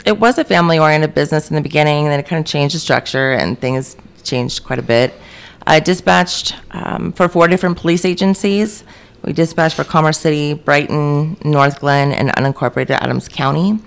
it 0.06 0.18
was 0.18 0.38
a 0.38 0.44
family 0.44 0.78
oriented 0.78 1.14
business 1.14 1.50
in 1.50 1.56
the 1.56 1.62
beginning, 1.62 2.04
and 2.04 2.12
then 2.12 2.20
it 2.20 2.26
kind 2.26 2.40
of 2.40 2.46
changed 2.46 2.74
the 2.74 2.78
structure, 2.78 3.32
and 3.32 3.60
things 3.60 3.96
changed 4.22 4.64
quite 4.64 4.78
a 4.78 4.82
bit. 4.82 5.12
I 5.66 5.80
dispatched 5.80 6.54
um, 6.70 7.12
for 7.12 7.28
four 7.28 7.48
different 7.48 7.76
police 7.76 8.04
agencies. 8.04 8.84
We 9.22 9.32
dispatched 9.32 9.74
for 9.74 9.84
Commerce 9.84 10.18
City, 10.18 10.54
Brighton, 10.54 11.36
Northglenn, 11.36 12.12
and 12.12 12.30
unincorporated 12.30 12.90
Adams 13.00 13.28
County. 13.28 13.78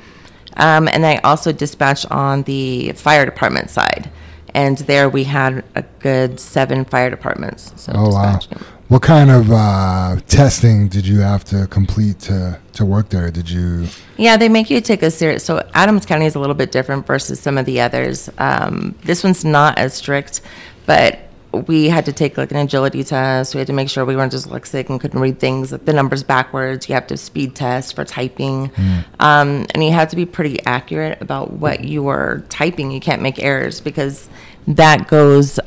Um, 0.58 0.88
and 0.88 1.06
I 1.06 1.18
also 1.18 1.52
dispatched 1.52 2.10
on 2.12 2.44
the 2.44 2.92
fire 2.94 3.26
department 3.26 3.70
side. 3.70 4.10
And 4.54 4.78
there 4.80 5.10
we 5.10 5.26
had 5.26 5.64
a 5.76 5.84
good 6.00 6.40
seven 6.40 6.84
fire 6.86 7.10
departments. 7.10 7.72
So 7.76 7.92
Oh, 7.96 8.10
wow. 8.10 8.40
What 8.88 9.04
kind 9.04 9.30
of 9.30 9.52
uh, 9.52 10.16
testing 10.28 10.88
did 10.88 11.06
you 11.06 11.20
have 11.20 11.44
to 11.46 11.68
complete 11.68 12.20
to, 12.22 12.60
to 12.74 12.84
work 12.86 13.10
there? 13.10 13.30
Did 13.30 13.48
you? 13.48 13.86
Yeah, 14.18 14.36
they 14.36 14.50
make 14.50 14.72
you 14.72 14.82
take 14.82 15.04
a 15.04 15.12
serious. 15.12 15.46
So 15.46 15.64
Adams 15.76 16.08
County 16.08 16.26
is 16.26 16.34
a 16.34 16.40
little 16.40 16.56
bit 16.56 16.72
different 16.72 17.06
versus 17.06 17.40
some 17.40 17.60
of 17.60 17.68
the 17.68 17.82
others. 17.82 18.32
Um, 18.40 18.96
this 19.04 19.24
one's 19.24 19.46
not 19.46 19.78
as 19.78 19.94
strict, 19.94 20.42
but 20.88 21.20
we 21.52 21.90
had 21.90 22.06
to 22.06 22.14
take 22.14 22.38
like 22.38 22.52
an 22.52 22.58
agility 22.58 23.04
test. 23.04 23.56
We 23.56 23.60
had 23.60 23.68
to 23.68 23.74
make 23.74 23.90
sure 23.90 24.06
we 24.06 24.16
weren't 24.16 24.34
dyslexic 24.34 24.90
and 24.90 25.00
couldn't 25.00 25.20
read 25.20 25.40
things 25.40 25.72
the 25.72 25.94
numbers 25.94 26.24
backwards. 26.24 26.88
You 26.88 26.96
have 26.96 27.08
to 27.08 27.18
speed 27.18 27.56
test 27.56 27.96
for 27.96 28.06
typing, 28.06 28.72
um, 29.20 29.66
and 29.74 29.84
you 29.84 29.92
have 29.92 30.10
to 30.10 30.16
be 30.16 30.26
pretty 30.26 30.64
accurate 30.66 31.22
about 31.22 31.54
what 31.54 31.84
you 31.84 32.08
are 32.08 32.44
typing. 32.50 32.92
You 32.92 33.00
can't 33.00 33.22
make 33.22 33.40
errors 33.40 33.82
because 33.82 34.30
that 34.68 35.08
goes 35.08 35.60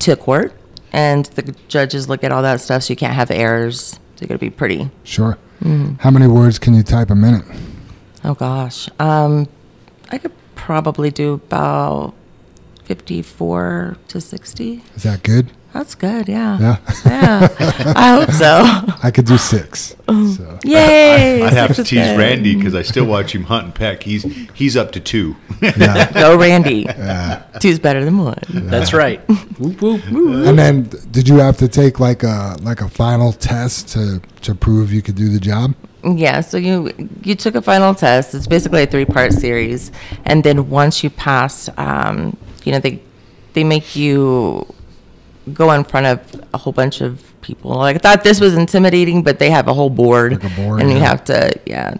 to 0.00 0.16
court, 0.16 0.52
and 0.92 1.24
the 1.26 1.54
judges 1.68 2.08
look 2.08 2.22
at 2.22 2.32
all 2.32 2.42
that 2.42 2.60
stuff. 2.60 2.82
So 2.84 2.92
you 2.92 2.96
can't 2.96 3.14
have 3.14 3.30
errors. 3.30 3.98
So 4.16 4.22
you 4.22 4.26
got 4.26 4.34
to 4.34 4.38
be 4.38 4.50
pretty 4.50 4.90
Sure. 5.04 5.38
Mm-hmm. 5.62 5.96
How 6.00 6.10
many 6.10 6.26
words 6.26 6.58
can 6.58 6.74
you 6.74 6.82
type 6.82 7.10
a 7.10 7.14
minute? 7.14 7.44
Oh 8.24 8.34
gosh, 8.34 8.88
um, 8.98 9.48
I 10.10 10.18
could 10.18 10.32
probably 10.54 11.10
do 11.10 11.34
about 11.34 12.14
fifty-four 12.90 13.96
to 14.08 14.20
sixty. 14.20 14.82
Is 14.96 15.04
that 15.04 15.22
good? 15.22 15.52
That's 15.72 15.94
good. 15.94 16.28
Yeah. 16.28 16.58
Yeah, 16.58 16.76
Yeah. 17.06 17.92
I 17.94 18.08
hope 18.18 18.30
so. 18.32 18.62
I 19.06 19.12
could 19.12 19.26
do 19.26 19.38
six. 19.38 19.94
So. 20.08 20.58
Yay. 20.64 21.40
I'd 21.46 21.52
have 21.52 21.76
to 21.76 21.84
tease 21.84 22.08
good. 22.08 22.18
Randy 22.18 22.56
because 22.56 22.74
I 22.74 22.82
still 22.82 23.04
watch 23.06 23.32
him 23.32 23.44
hunt 23.44 23.66
and 23.66 23.74
peck. 23.74 24.02
He's 24.02 24.24
he's 24.54 24.76
up 24.76 24.90
to 24.92 25.00
two. 25.00 25.36
Yeah. 25.62 26.10
Go, 26.24 26.36
Randy. 26.36 26.86
Two's 27.60 27.78
better 27.78 28.04
than 28.04 28.18
one. 28.18 28.42
That's 28.50 28.92
right. 28.92 29.20
whoop, 29.60 29.80
whoop. 29.80 30.02
And 30.48 30.58
then, 30.58 30.90
did 31.12 31.28
you 31.28 31.36
have 31.36 31.56
to 31.58 31.68
take 31.68 32.00
like 32.00 32.24
a 32.24 32.56
like 32.62 32.80
a 32.80 32.88
final 32.88 33.32
test 33.32 33.88
to 33.90 34.20
to 34.42 34.56
prove 34.56 34.92
you 34.92 35.02
could 35.02 35.14
do 35.14 35.28
the 35.28 35.38
job? 35.38 35.74
Yeah, 36.02 36.40
so 36.40 36.56
you 36.56 36.90
you 37.22 37.36
took 37.36 37.54
a 37.54 37.62
final 37.62 37.94
test. 37.94 38.34
It's 38.34 38.48
basically 38.48 38.82
a 38.82 38.86
three 38.88 39.04
part 39.04 39.32
series, 39.32 39.92
and 40.24 40.42
then 40.42 40.68
once 40.68 41.04
you 41.04 41.10
pass, 41.10 41.68
um, 41.76 42.36
you 42.66 42.72
know 42.72 42.78
they 42.78 43.02
they 43.52 43.64
make 43.64 43.96
you 43.96 44.66
go 45.52 45.70
in 45.72 45.84
front 45.84 46.06
of 46.06 46.44
a 46.54 46.58
whole 46.58 46.72
bunch 46.72 47.00
of 47.00 47.24
people. 47.42 47.72
Like 47.72 47.96
I 47.96 47.98
thought 47.98 48.24
this 48.24 48.40
was 48.40 48.54
intimidating, 48.54 49.22
but 49.22 49.38
they 49.38 49.50
have 49.50 49.68
a 49.68 49.74
whole 49.74 49.90
board, 49.90 50.32
Like 50.32 50.44
a 50.44 50.56
board, 50.56 50.80
and 50.80 50.90
you 50.90 50.98
have 50.98 51.24
to 51.24 51.58
yeah 51.66 51.96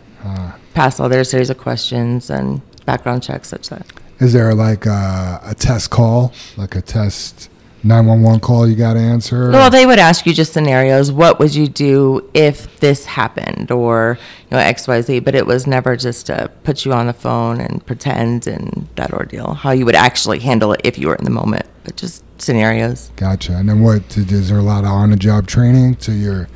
pass 0.75 1.01
all 1.01 1.09
their 1.09 1.25
series 1.25 1.51
of 1.51 1.59
questions 1.59 2.31
and 2.31 2.63
background 2.87 3.23
checks 3.23 3.49
such 3.49 3.69
that. 3.69 3.87
Is 4.21 4.33
there 4.33 4.55
like 4.55 4.87
a, 4.87 5.41
a 5.45 5.55
test 5.55 5.91
call, 5.91 6.33
like 6.57 6.77
a 6.77 6.83
test 6.83 7.50
nine 7.83 8.07
one 8.07 8.23
one 8.23 8.41
call 8.41 8.69
you 8.69 8.77
got 8.77 8.95
to 8.95 9.01
answer? 9.01 9.51
Well, 9.51 9.71
they 9.71 9.87
would 9.87 9.99
ask 9.99 10.27
you 10.27 10.33
just 10.33 10.53
scenarios. 10.53 11.13
What 11.13 11.39
would 11.39 11.55
you 11.55 11.69
do 11.69 12.29
if 12.35 12.81
this 12.81 13.07
happened, 13.07 13.71
or 13.71 14.19
you 14.51 14.57
know 14.57 14.59
X, 14.59 14.87
Y, 14.89 15.01
Z? 15.01 15.21
But 15.21 15.35
it 15.35 15.47
was 15.47 15.67
never 15.67 15.97
just 15.97 16.27
to 16.27 16.51
put 16.65 16.85
you 16.85 16.93
on 16.93 17.07
the 17.07 17.13
phone 17.13 17.61
and 17.61 17.85
pretend 17.85 18.47
and 18.47 18.89
that 18.97 19.13
ordeal. 19.13 19.55
How 19.55 19.71
you 19.71 19.85
would 19.85 19.95
actually 19.95 20.41
handle 20.41 20.73
it 20.73 20.81
if 20.85 20.99
you 20.99 21.09
were 21.09 21.17
in 21.17 21.25
the 21.25 21.31
moment, 21.31 21.67
but 21.85 21.97
just 21.97 22.25
scenarios. 22.41 23.11
Gotcha. 23.17 23.57
And 23.57 23.69
then 23.69 23.81
what? 23.81 24.17
Is 24.17 24.49
there 24.49 24.59
a 24.59 24.63
lot 24.63 24.85
of 24.85 24.91
on 24.91 25.11
the 25.11 25.17
job 25.17 25.47
training 25.47 25.97
to 25.97 26.13
your? 26.13 26.49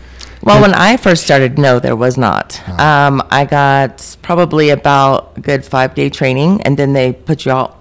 Well, 0.42 0.60
when 0.60 0.74
I 0.74 0.98
first 0.98 1.24
started, 1.24 1.58
no, 1.58 1.78
there 1.78 1.96
was 1.96 2.18
not. 2.18 2.60
Um, 2.78 3.22
I 3.30 3.46
got 3.46 4.16
probably 4.20 4.68
about 4.68 5.38
a 5.38 5.40
good 5.40 5.64
five 5.64 5.94
day 5.94 6.10
training, 6.10 6.60
and 6.62 6.76
then 6.76 6.92
they 6.92 7.14
put 7.14 7.46
you 7.46 7.52
out 7.52 7.78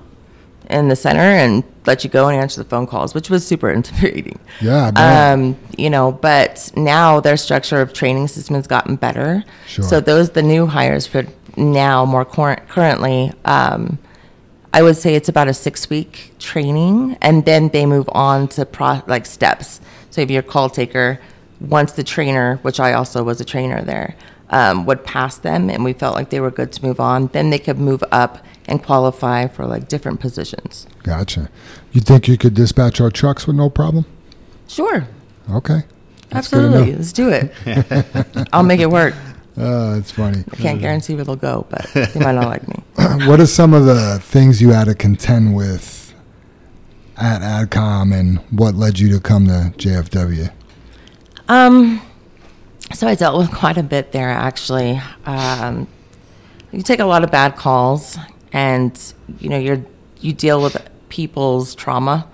in 0.70 0.88
the 0.88 0.96
center 0.96 1.22
and 1.22 1.64
let 1.86 2.04
you 2.04 2.10
go 2.10 2.28
and 2.28 2.40
answer 2.40 2.64
the 2.64 2.70
phone 2.70 2.88
calls, 2.88 3.14
which 3.14 3.30
was 3.30 3.46
super 3.46 3.70
intimidating. 3.78 4.40
Yeah, 4.62 4.92
Um, 4.96 5.58
you 5.78 5.90
know, 5.90 6.12
but 6.12 6.72
now 6.76 7.20
their 7.20 7.38
structure 7.38 7.82
of 7.82 7.94
training 7.94 8.28
system 8.28 8.56
has 8.56 8.68
gotten 8.68 8.96
better. 8.96 9.44
Sure. 9.68 9.84
So 9.84 10.00
those 10.00 10.32
the 10.32 10.44
new 10.44 10.66
hires 10.66 11.06
for 11.08 11.26
now 11.58 12.06
more 12.06 12.26
current 12.26 12.68
currently. 12.70 13.32
Um, 13.46 14.00
I 14.76 14.82
would 14.82 14.98
say 14.98 15.14
it's 15.14 15.30
about 15.30 15.48
a 15.48 15.54
six 15.54 15.90
week 15.90 16.34
training, 16.40 17.18
and 17.22 17.46
then 17.46 17.70
they 17.70 17.86
move 17.86 18.10
on 18.12 18.48
to 18.50 18.66
pro 18.66 19.04
like 19.08 19.26
steps. 19.26 19.80
So 20.10 20.22
if 20.22 20.32
you're 20.32 20.40
a 20.40 20.44
call 20.44 20.70
taker, 20.70 21.20
once 21.60 21.92
the 21.92 22.04
trainer, 22.04 22.58
which 22.64 22.80
I 22.80 22.94
also 22.94 23.24
was 23.24 23.40
a 23.40 23.46
trainer 23.46 23.84
there, 23.84 24.16
um, 24.50 24.86
would 24.86 25.04
pass 25.04 25.38
them, 25.38 25.70
and 25.70 25.84
we 25.84 25.94
felt 25.94 26.16
like 26.16 26.30
they 26.32 26.40
were 26.40 26.52
good 26.52 26.72
to 26.72 26.86
move 26.86 27.00
on, 27.00 27.28
then 27.28 27.52
they 27.52 27.60
could 27.60 27.78
move 27.80 28.04
up 28.12 28.44
and 28.68 28.84
qualify 28.84 29.48
for 29.48 29.66
like 29.66 29.88
different 29.88 30.20
positions. 30.20 30.88
Gotcha. 31.04 31.50
You 31.92 32.02
think 32.02 32.28
you 32.28 32.38
could 32.38 32.54
dispatch 32.54 33.02
our 33.02 33.12
trucks 33.12 33.46
with 33.48 33.56
no 33.56 33.70
problem? 33.70 34.06
Sure, 34.68 35.08
Okay. 35.52 35.84
That's 36.30 36.52
absolutely, 36.52 36.96
let's 36.96 37.14
do 37.14 37.30
it. 37.30 37.52
I'll 38.54 38.64
make 38.64 38.80
it 38.80 38.90
work. 38.90 39.14
Uh, 39.56 39.98
it's 40.00 40.10
funny. 40.10 40.44
I 40.52 40.56
can't 40.56 40.80
guarantee 40.82 41.14
where 41.14 41.24
they'll 41.24 41.36
go, 41.36 41.68
but 41.70 41.88
they 41.94 42.20
might 42.20 42.32
not 42.32 42.46
like 42.46 42.68
me. 42.68 42.84
what 43.28 43.40
are 43.40 43.46
some 43.46 43.74
of 43.76 43.86
the 43.86 44.20
things 44.20 44.60
you 44.60 44.70
had 44.72 44.86
to 44.86 44.96
contend 44.96 45.56
with 45.56 46.14
at 47.18 47.42
AdCom, 47.42 48.18
and 48.20 48.40
what 48.50 48.74
led 48.74 48.98
you 48.98 49.10
to 49.14 49.20
come 49.20 49.46
to 49.46 49.72
JFW? 49.78 50.52
Um, 51.50 52.02
so 52.94 53.08
I 53.08 53.14
dealt 53.14 53.38
with 53.38 53.52
quite 53.52 53.78
a 53.78 53.84
bit 53.84 54.12
there, 54.12 54.30
actually. 54.30 55.00
Um, 55.28 55.88
you 56.72 56.82
take 56.82 57.00
a 57.00 57.06
lot 57.06 57.24
of 57.24 57.30
bad 57.30 57.56
calls, 57.56 58.18
and 58.54 59.14
you 59.40 59.50
know 59.50 59.58
you're 59.58 59.84
you 60.22 60.32
deal 60.32 60.62
with 60.62 60.78
people's 61.10 61.76
trauma 61.76 62.28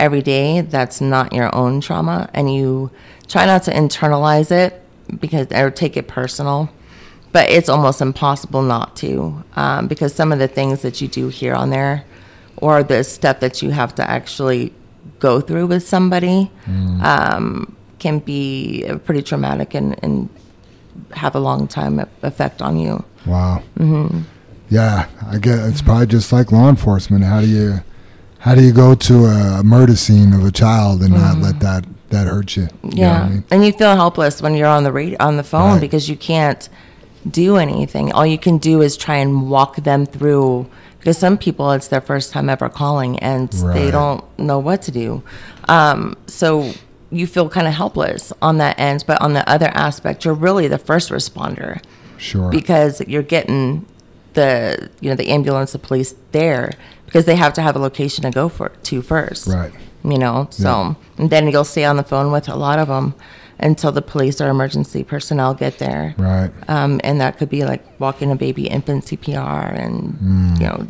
every 0.00 0.22
day. 0.22 0.60
That's 0.62 1.00
not 1.00 1.32
your 1.32 1.54
own 1.54 1.80
trauma, 1.80 2.30
and 2.32 2.52
you 2.52 2.90
try 3.26 3.44
not 3.44 3.64
to 3.64 3.72
internalize 3.72 4.50
it 4.50 4.82
because 5.20 5.46
or 5.52 5.70
take 5.70 5.96
it 5.96 6.08
personal. 6.08 6.70
But 7.30 7.50
it's 7.50 7.68
almost 7.68 8.00
impossible 8.00 8.62
not 8.62 8.96
to, 8.96 9.44
um, 9.54 9.86
because 9.86 10.14
some 10.14 10.32
of 10.32 10.38
the 10.38 10.48
things 10.48 10.80
that 10.80 11.02
you 11.02 11.08
do 11.08 11.28
here 11.28 11.54
on 11.54 11.68
there, 11.68 12.04
or 12.56 12.82
the 12.82 13.04
stuff 13.04 13.40
that 13.40 13.60
you 13.60 13.70
have 13.70 13.94
to 13.96 14.10
actually 14.10 14.72
go 15.18 15.38
through 15.40 15.66
with 15.66 15.86
somebody, 15.86 16.50
um, 17.02 17.76
can 17.98 18.18
be 18.20 18.84
pretty 19.04 19.22
traumatic 19.22 19.74
and, 19.74 20.02
and 20.02 20.30
have 21.12 21.34
a 21.34 21.40
long 21.40 21.68
time 21.68 22.00
effect 22.22 22.62
on 22.62 22.78
you. 22.78 23.04
Wow. 23.26 23.62
Mm-hmm. 23.78 24.22
Yeah, 24.70 25.06
I 25.30 25.38
get 25.38 25.58
it's 25.60 25.82
probably 25.82 26.06
just 26.06 26.32
like 26.32 26.52
law 26.52 26.68
enforcement. 26.68 27.24
How 27.24 27.40
do 27.40 27.46
you 27.46 27.80
how 28.40 28.54
do 28.54 28.62
you 28.62 28.72
go 28.72 28.94
to 28.94 29.24
a 29.26 29.62
murder 29.64 29.96
scene 29.96 30.32
of 30.32 30.44
a 30.44 30.50
child 30.52 31.02
and 31.02 31.12
not 31.14 31.38
let 31.38 31.60
that 31.60 31.84
that 32.10 32.26
hurt 32.26 32.56
you? 32.56 32.68
You. 32.82 32.90
Yeah, 32.92 33.22
I 33.22 33.28
mean? 33.28 33.44
and 33.50 33.64
you 33.64 33.72
feel 33.72 33.94
helpless 33.96 34.40
when 34.42 34.54
you're 34.54 34.68
on 34.68 34.84
the 34.84 34.92
radio, 34.92 35.16
on 35.20 35.36
the 35.36 35.42
phone 35.42 35.72
Right. 35.72 35.80
because 35.80 36.08
you 36.08 36.16
can't 36.16 36.68
do 37.30 37.56
anything. 37.56 38.12
All 38.12 38.26
you 38.26 38.38
can 38.38 38.58
do 38.58 38.80
is 38.82 38.96
try 38.96 39.16
and 39.16 39.50
walk 39.50 39.76
them 39.76 40.06
through. 40.06 40.66
Because 40.98 41.16
some 41.16 41.38
people, 41.38 41.70
it's 41.72 41.88
their 41.88 42.00
first 42.00 42.32
time 42.32 42.50
ever 42.50 42.68
calling, 42.68 43.18
and 43.20 43.48
they 43.50 43.90
don't 43.90 44.22
know 44.38 44.58
what 44.58 44.82
to 44.82 44.90
do. 44.90 45.22
Um, 45.68 46.16
so 46.26 46.72
you 47.10 47.26
feel 47.26 47.48
kind 47.48 47.68
of 47.68 47.74
helpless 47.74 48.32
on 48.42 48.58
that 48.58 48.78
end. 48.80 49.04
But 49.06 49.20
on 49.22 49.32
the 49.32 49.48
other 49.48 49.68
aspect, 49.68 50.24
you're 50.24 50.34
really 50.34 50.66
the 50.66 50.76
first 50.78 51.10
responder 51.10 51.80
Sure. 52.16 52.50
because 52.50 53.00
you're 53.06 53.22
getting 53.22 53.86
the 54.40 54.88
you 55.00 55.08
know 55.10 55.16
the 55.16 55.28
ambulance, 55.36 55.72
the 55.72 55.78
police 55.78 56.14
there 56.32 56.72
because 57.06 57.24
they 57.24 57.36
have 57.36 57.52
to 57.54 57.62
have 57.62 57.74
a 57.76 57.78
location 57.88 58.22
to 58.24 58.30
go 58.30 58.48
for 58.48 58.68
to 58.88 59.02
first. 59.02 59.46
Right. 59.48 59.72
You 60.04 60.18
know, 60.18 60.46
so 60.50 60.96
and 61.18 61.28
then 61.30 61.48
you'll 61.48 61.64
stay 61.74 61.84
on 61.84 61.96
the 61.96 62.04
phone 62.12 62.30
with 62.32 62.48
a 62.48 62.54
lot 62.56 62.78
of 62.78 62.88
them 62.88 63.14
until 63.60 63.90
the 63.90 64.02
police 64.02 64.40
or 64.40 64.48
emergency 64.48 65.02
personnel 65.02 65.52
get 65.54 65.78
there. 65.78 66.14
Right. 66.16 66.50
Um, 66.68 67.00
and 67.02 67.20
that 67.20 67.38
could 67.38 67.48
be 67.50 67.64
like 67.64 67.82
walking 68.00 68.30
a 68.30 68.36
baby 68.36 68.68
infant 68.68 69.04
CPR 69.06 69.74
and 69.84 69.96
Mm. 70.28 70.60
you 70.60 70.66
know 70.66 70.86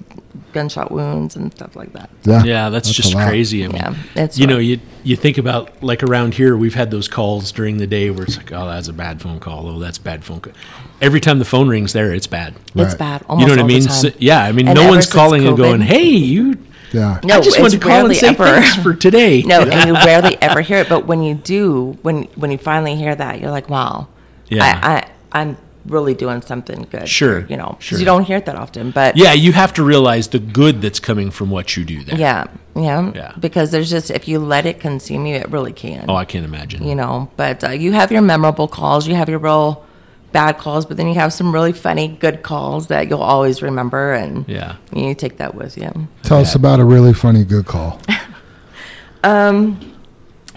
gunshot 0.53 0.91
wounds 0.91 1.37
and 1.37 1.53
stuff 1.53 1.77
like 1.77 1.93
that. 1.93 2.11
Yeah. 2.25 2.43
Yeah, 2.45 2.69
that's, 2.71 2.91
a 2.91 2.93
just 2.93 3.15
crazy. 3.15 3.65
I 3.65 3.69
mean, 3.69 3.77
Yeah, 3.77 3.95
it's 4.17 4.39
you 4.39 4.47
know, 4.47 4.59
you 4.59 4.81
you 5.05 5.17
think 5.17 5.39
about 5.39 5.83
like 5.83 6.03
around 6.03 6.35
here, 6.35 6.57
we've 6.57 6.75
had 6.75 6.91
those 6.91 7.09
calls 7.09 7.53
during 7.53 7.79
the 7.79 7.87
day 7.87 8.11
where 8.11 8.25
it's 8.25 8.37
like, 8.37 8.53
oh, 8.53 8.67
that's 8.67 8.89
a 8.89 8.93
bad 8.93 9.21
phone 9.23 9.41
call. 9.41 9.69
Oh, 9.69 9.79
that's 9.79 9.99
bad 9.99 10.25
phone 10.25 10.41
call. 10.41 10.53
Every 11.01 11.21
time 11.21 11.39
the 11.39 11.45
phone 11.45 11.69
rings 11.69 11.93
there, 11.93 12.13
it's 12.13 12.27
bad. 12.27 12.55
It's 12.75 12.93
Right. 12.93 12.99
bad. 12.99 13.25
you 13.31 13.37
know 13.47 13.47
what 13.47 13.59
I 13.59 13.63
mean? 13.63 13.83
So- 13.83 14.11
yeah, 14.19 14.43
I 14.43 14.53
mean, 14.53 14.69
And 14.69 14.77
no 14.79 14.89
one's 14.89 15.05
since 15.05 15.15
calling 15.15 15.47
and 15.47 15.57
going, 15.57 15.81
"Hey, 15.81 16.09
you." 16.09 16.59
Yeah. 16.93 17.21
No, 17.23 17.35
I 17.35 17.41
just 17.41 17.51
it's 17.51 17.59
wanted 17.59 17.81
to 17.83 17.87
call 17.87 18.07
and 18.07 18.17
say 18.17 18.29
ever. 18.29 18.45
thanks 18.45 18.75
for 18.77 18.95
today. 18.95 19.43
No, 19.47 19.61
and 19.61 19.89
you 19.89 19.95
rarely 20.07 20.37
ever 20.41 20.63
hear 20.63 20.79
it. 20.79 20.89
But 20.89 21.07
when 21.07 21.23
you 21.23 21.35
do, 21.35 21.99
when 22.03 22.25
when 22.37 22.51
you 22.51 22.57
finally 22.59 22.97
hear 22.97 23.15
that, 23.15 23.41
you're 23.41 23.51
like, 23.51 23.69
wow, 23.69 24.09
Yeah. 24.49 24.65
I, 24.83 24.91
I 24.97 25.41
I'm 25.41 25.57
really 25.87 26.15
doing 26.15 26.43
something 26.43 26.87
good. 26.91 27.09
Sure, 27.09 27.47
you 27.49 27.57
know, 27.57 27.77
'cause 27.77 27.83
sure. 27.85 27.99
you 27.99 28.05
don't 28.05 28.25
hear 28.25 28.37
it 28.39 28.47
that 28.47 28.57
often. 28.57 28.91
But 28.91 29.17
Yeah, 29.17 29.33
you 29.33 29.53
have 29.53 29.73
to 29.75 29.83
realize 29.83 30.29
the 30.29 30.39
good 30.39 30.83
that's 30.83 31.01
coming 31.01 31.31
from 31.31 31.51
what 31.51 31.77
you 31.77 31.85
do 31.85 32.05
there. 32.05 32.17
yeah, 32.19 32.45
yeah, 32.77 33.11
Yeah. 33.15 33.33
Because 33.41 33.71
there's 33.71 33.89
just 33.91 34.11
if 34.11 34.29
you 34.29 34.39
let 34.39 34.67
it 34.67 34.81
consume 34.81 35.27
you, 35.27 35.37
it 35.37 35.51
really 35.51 35.73
can. 35.73 36.05
Oh, 36.09 36.15
I 36.17 36.25
can't 36.25 36.45
imagine. 36.45 36.85
you 36.85 36.95
know, 36.95 37.31
but 37.37 37.65
uh, 37.65 37.71
you 37.71 37.93
have 37.93 38.11
your 38.13 38.23
memorable 38.23 38.69
calls, 38.69 39.07
you 39.07 39.15
have 39.15 39.29
your 39.29 39.39
real 39.39 39.85
bad 40.33 40.59
calls, 40.59 40.85
but 40.85 40.99
then 40.99 41.09
you 41.09 41.15
have 41.15 41.33
some 41.33 41.53
really 41.55 41.73
funny 41.73 42.07
good 42.07 42.43
calls 42.43 42.89
that 42.89 43.09
you'll 43.09 43.23
always 43.23 43.63
remember, 43.63 44.13
and 44.13 44.45
Yeah. 44.47 44.75
you 44.93 45.15
take 45.15 45.39
that 45.39 45.55
with 45.55 45.79
you. 45.79 45.91
Tell 46.23 46.41
us 46.41 46.55
about 46.55 46.81
a 46.81 46.85
really 46.85 47.15
funny 47.15 47.45
good 47.45 47.67
call. 47.67 47.99
Um, 49.25 49.81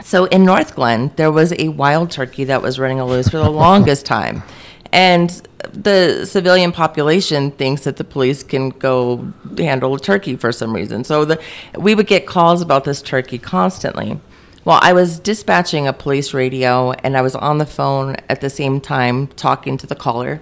so 0.03 0.26
in 0.26 0.43
Northglenn, 0.45 1.15
there 1.15 1.32
was 1.32 1.53
a 1.57 1.69
wild 1.69 2.11
turkey 2.11 2.43
that 2.45 2.61
was 2.61 2.80
running 2.80 3.01
loose 3.01 3.30
for 3.30 3.38
the 3.38 3.49
longest 3.49 4.05
time. 4.05 4.43
And 4.91 5.29
the 5.71 6.25
civilian 6.25 6.71
population 6.71 7.51
thinks 7.51 7.83
that 7.83 7.97
the 7.97 8.03
police 8.03 8.43
can 8.43 8.69
go 8.69 9.33
handle 9.57 9.95
a 9.95 9.99
turkey 9.99 10.35
for 10.35 10.51
some 10.51 10.73
reason. 10.73 11.03
So 11.03 11.23
the, 11.23 11.41
we 11.77 11.95
would 11.95 12.07
get 12.07 12.25
calls 12.25 12.61
about 12.61 12.83
this 12.83 13.01
turkey 13.01 13.37
constantly. 13.37 14.19
Well, 14.65 14.79
I 14.81 14.93
was 14.93 15.19
dispatching 15.19 15.87
a 15.87 15.93
police 15.93 16.33
radio 16.33 16.91
and 16.91 17.17
I 17.17 17.21
was 17.21 17.35
on 17.35 17.57
the 17.57 17.65
phone 17.65 18.17
at 18.29 18.41
the 18.41 18.49
same 18.49 18.81
time 18.81 19.27
talking 19.27 19.77
to 19.77 19.87
the 19.87 19.95
caller. 19.95 20.41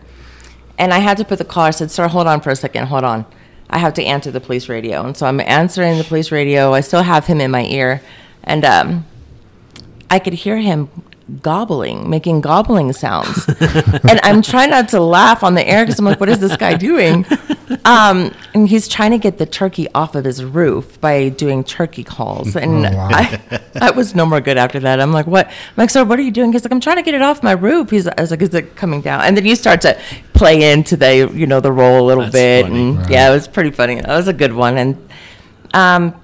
And 0.78 0.93
I 0.93 1.00
had 1.00 1.18
to 1.18 1.26
put 1.26 1.38
the 1.38 1.45
caller, 1.45 1.68
I 1.68 1.72
said, 1.72 1.91
Sir, 1.91 2.08
hold 2.08 2.28
on 2.28 2.41
for 2.41 2.50
a 2.50 2.56
second, 2.56 2.88
hold 2.88 3.04
on. 3.04 3.26
I 3.70 3.78
have 3.78 3.93
to 3.95 4.04
answer 4.04 4.32
the 4.32 4.41
police 4.41 4.68
radio. 4.68 5.06
And 5.06 5.16
so 5.16 5.28
I'm 5.28 5.39
answering 5.41 5.97
the 5.97 6.04
police 6.04 6.32
radio. 6.32 6.74
I 6.74 6.82
still 6.82 7.04
have 7.04 7.28
him 7.28 7.39
in 7.39 7.52
my 7.52 7.66
ear. 7.66 8.02
And 8.43 8.66
um, 8.66 9.06
I 10.10 10.20
could 10.20 10.34
hear 10.34 10.58
him 10.58 10.89
gobbling, 11.42 12.10
making 12.10 12.42
gobbling 12.42 12.94
sounds. 12.94 13.48
and 13.60 14.20
I'm 14.24 14.42
trying 14.42 14.70
not 14.72 14.90
to 14.90 15.00
laugh 15.00 15.44
on 15.44 15.54
the 15.56 15.68
air 15.68 15.84
because 15.86 16.00
I'm 16.00 16.06
like, 16.06 16.20
what 16.20 16.30
is 16.30 16.40
this 16.40 16.56
guy 16.58 16.76
doing? 16.76 17.26
um, 17.86 18.34
and 18.54 18.68
he's 18.68 18.88
trying 18.88 19.12
to 19.12 19.18
get 19.18 19.38
the 19.38 19.46
turkey 19.46 19.88
off 19.94 20.16
of 20.16 20.26
his 20.26 20.44
roof 20.44 21.00
by 21.02 21.30
doing 21.30 21.64
turkey 21.64 22.04
calls. 22.04 22.56
And 22.56 22.86
Oh, 22.86 22.92
wow. 22.92 23.10
I, 23.12 23.62
I 23.82 23.92
was 23.92 24.16
no 24.16 24.26
more 24.26 24.42
good 24.42 24.58
after 24.58 24.80
that. 24.82 25.00
I'm 25.00 25.12
like, 25.14 25.28
what? 25.28 25.48
I'm 25.48 25.54
like, 25.78 25.90
sir, 25.90 26.04
what 26.04 26.20
are 26.20 26.24
you 26.24 26.32
doing? 26.32 26.52
He's 26.52 26.64
like, 26.64 26.72
I'm 26.72 26.80
trying 26.82 26.98
to 26.98 27.04
get 27.04 27.14
it 27.14 27.22
off 27.22 27.44
my 27.44 27.52
roof. 27.54 27.90
He's, 27.92 28.08
I 28.08 28.20
was 28.22 28.32
like, 28.32 28.42
is 28.42 28.54
it 28.54 28.76
coming 28.76 29.02
down? 29.02 29.22
And 29.22 29.38
then 29.38 29.46
you 29.46 29.56
start 29.56 29.82
to 29.82 30.00
play 30.34 30.72
into 30.72 30.98
the, 30.98 31.32
you 31.34 31.46
know, 31.48 31.60
the 31.60 31.72
role 31.72 32.06
a 32.06 32.08
little 32.08 32.24
That's 32.24 32.34
bit. 32.34 32.64
funny. 32.66 32.90
And 32.92 33.10
yeah, 33.10 33.30
it 33.30 33.34
was 33.34 33.48
pretty 33.48 33.72
funny. 33.72 33.96
That 34.02 34.08
was 34.16 34.28
a 34.28 34.34
good 34.34 34.54
one. 34.54 34.78
And, 34.78 35.10
um, 35.74 36.16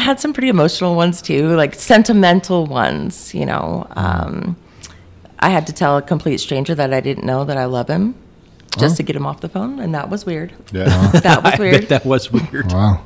had 0.00 0.18
some 0.20 0.32
pretty 0.32 0.48
emotional 0.48 0.94
ones 0.96 1.22
too, 1.22 1.48
like 1.56 1.74
sentimental 1.74 2.66
ones, 2.66 3.32
you 3.34 3.46
know. 3.46 3.86
Um, 3.92 4.56
I 5.38 5.50
had 5.50 5.66
to 5.68 5.72
tell 5.72 5.96
a 5.96 6.02
complete 6.02 6.38
stranger 6.38 6.74
that 6.74 6.92
I 6.92 7.00
didn't 7.00 7.24
know 7.24 7.44
that 7.44 7.56
I 7.56 7.64
love 7.66 7.88
him 7.88 8.14
just 8.78 8.96
to 8.98 9.02
get 9.02 9.16
him 9.16 9.26
off 9.26 9.40
the 9.40 9.48
phone, 9.48 9.78
and 9.80 9.94
that 9.94 10.10
was 10.10 10.26
weird. 10.26 10.52
Yeah. 10.72 11.10
That 11.20 11.42
was 11.44 11.54
I 11.54 11.58
weird. 11.58 11.80
bet 11.80 11.88
that 11.90 12.04
was 12.06 12.30
weird. 12.32 12.72
Wow. 12.72 13.02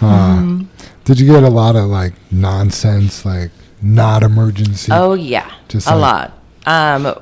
Uh, 0.00 0.60
Did 1.04 1.18
you 1.20 1.26
get 1.26 1.42
a 1.42 1.48
lot 1.50 1.74
of 1.76 1.86
like 1.86 2.12
nonsense, 2.30 3.24
like 3.24 3.50
not 3.82 4.22
emergency? 4.22 4.92
Oh 4.94 5.14
yeah, 5.14 5.50
Just 5.68 5.86
a 5.88 5.96
like- 5.96 6.30
lot. 6.66 7.04
Um, 7.06 7.14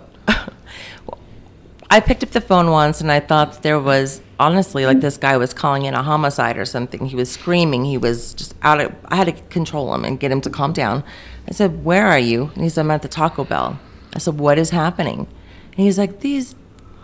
I 1.96 2.00
picked 2.00 2.22
up 2.22 2.30
the 2.30 2.42
phone 2.42 2.70
once 2.70 3.00
and 3.00 3.10
I 3.10 3.20
thought 3.20 3.62
there 3.62 3.80
was 3.80 4.20
honestly 4.38 4.84
like 4.84 5.00
this 5.00 5.16
guy 5.16 5.38
was 5.38 5.54
calling 5.54 5.86
in 5.86 5.94
a 5.94 6.02
homicide 6.02 6.58
or 6.58 6.66
something. 6.66 7.06
He 7.06 7.16
was 7.16 7.30
screaming. 7.30 7.86
He 7.86 7.96
was 7.96 8.34
just 8.34 8.54
out 8.60 8.80
of. 8.82 8.92
I 9.06 9.16
had 9.16 9.28
to 9.28 9.32
control 9.48 9.94
him 9.94 10.04
and 10.04 10.20
get 10.20 10.30
him 10.30 10.42
to 10.42 10.50
calm 10.50 10.72
down. 10.74 11.02
I 11.48 11.52
said, 11.52 11.84
"Where 11.84 12.06
are 12.06 12.18
you?" 12.18 12.50
And 12.54 12.62
he 12.64 12.68
said, 12.68 12.82
"I'm 12.82 12.90
at 12.90 13.00
the 13.00 13.08
Taco 13.08 13.44
Bell." 13.44 13.78
I 14.14 14.18
said, 14.18 14.38
"What 14.38 14.58
is 14.58 14.70
happening?" 14.70 15.20
And 15.20 15.76
he's 15.86 15.98
like, 15.98 16.20
"These." 16.20 16.54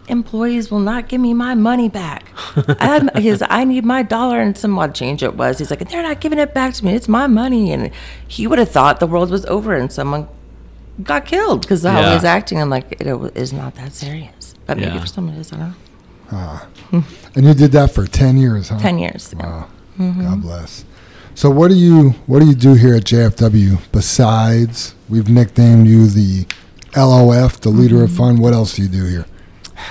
Employees 0.09 0.69
will 0.69 0.81
not 0.81 1.09
give 1.09 1.21
me 1.21 1.33
my 1.33 1.55
money 1.55 1.89
back. 1.89 2.25
I'm, 2.81 3.09
I 3.15 3.65
need 3.65 3.85
my 3.85 4.03
dollar 4.03 4.41
and 4.41 4.59
some 4.59 4.77
odd 4.77 4.97
change 4.97 5.23
it 5.23 5.37
was. 5.37 5.59
He's 5.61 5.71
like, 5.71 5.89
they're 5.89 6.03
not 6.03 6.21
giving 6.21 6.41
it 6.41 6.53
back 6.53 6.75
to 6.75 6.85
me. 6.85 6.93
It's 6.99 7.09
my 7.09 7.29
money. 7.29 7.71
And 7.73 7.93
he 8.27 8.49
would 8.49 8.59
have 8.59 8.69
thought 8.69 8.99
the 8.99 9.07
world 9.07 9.31
was 9.31 9.47
over 9.47 9.77
and 9.77 9.93
someone 9.93 10.27
got 11.05 11.25
killed 11.25 11.61
because 11.63 11.85
of 11.85 11.93
how 11.93 12.01
he 12.03 12.09
Yeah. 12.09 12.15
was 12.15 12.25
acting. 12.25 12.61
I'm 12.61 12.69
like, 12.69 12.87
it 13.01 13.07
is 13.37 13.53
not 13.53 13.77
that 13.77 13.93
serious. 13.95 14.42
But 14.67 14.79
maybe 14.79 14.99
for 14.99 15.07
someone 15.07 15.35
it 15.37 15.41
is. 15.41 15.53
I 15.53 15.57
don't 15.57 15.75
know. 16.93 17.05
And 17.35 17.45
you 17.47 17.55
did 17.55 17.73
that 17.73 17.91
for 17.91 18.07
ten 18.07 18.37
years, 18.37 18.69
huh? 18.69 18.79
10 18.79 18.99
years. 18.99 19.35
Wow. 19.35 19.69
Mm-hmm. 19.99 20.23
God 20.23 20.43
bless. 20.43 20.85
So 21.35 21.51
what 21.51 21.69
do 21.69 21.75
you 21.75 22.11
what 22.27 22.41
do 22.41 22.47
you 22.47 22.55
do 22.55 22.75
here 22.75 22.95
at 22.95 23.05
JFW 23.05 23.79
besides 23.93 24.95
we've 25.09 25.29
nicknamed 25.29 25.87
you 25.87 26.07
the 26.07 26.47
LOF, 26.97 27.61
the 27.61 27.71
leader 27.71 27.97
Mm-hmm. 27.97 28.05
of 28.05 28.13
fun. 28.13 28.37
What 28.41 28.53
else 28.53 28.77
do 28.77 28.83
you 28.83 28.89
do 28.89 29.05
here? 29.07 29.27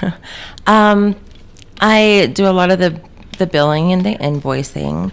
Um, 0.68 1.16
I 1.80 2.30
do 2.34 2.46
a 2.48 2.54
lot 2.54 2.70
of 2.70 2.78
the, 2.78 3.02
the 3.40 3.48
billing 3.48 3.92
and 3.92 4.06
the 4.06 4.16
invoicing. 4.18 5.12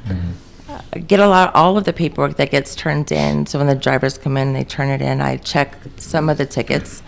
I 0.92 0.98
get 0.98 1.20
a 1.20 1.26
lot, 1.26 1.54
all 1.54 1.78
of 1.78 1.84
the 1.84 1.92
paperwork 1.94 2.36
that 2.36 2.50
gets 2.50 2.74
turned 2.74 3.10
in. 3.10 3.46
So 3.46 3.58
when 3.58 3.66
the 3.66 3.74
drivers 3.74 4.18
come 4.18 4.36
in, 4.36 4.52
they 4.52 4.64
turn 4.64 4.90
it 4.90 5.00
in. 5.00 5.22
I 5.22 5.38
check 5.38 5.74
some 5.96 6.28
of 6.28 6.36
the 6.36 6.44
tickets 6.44 7.02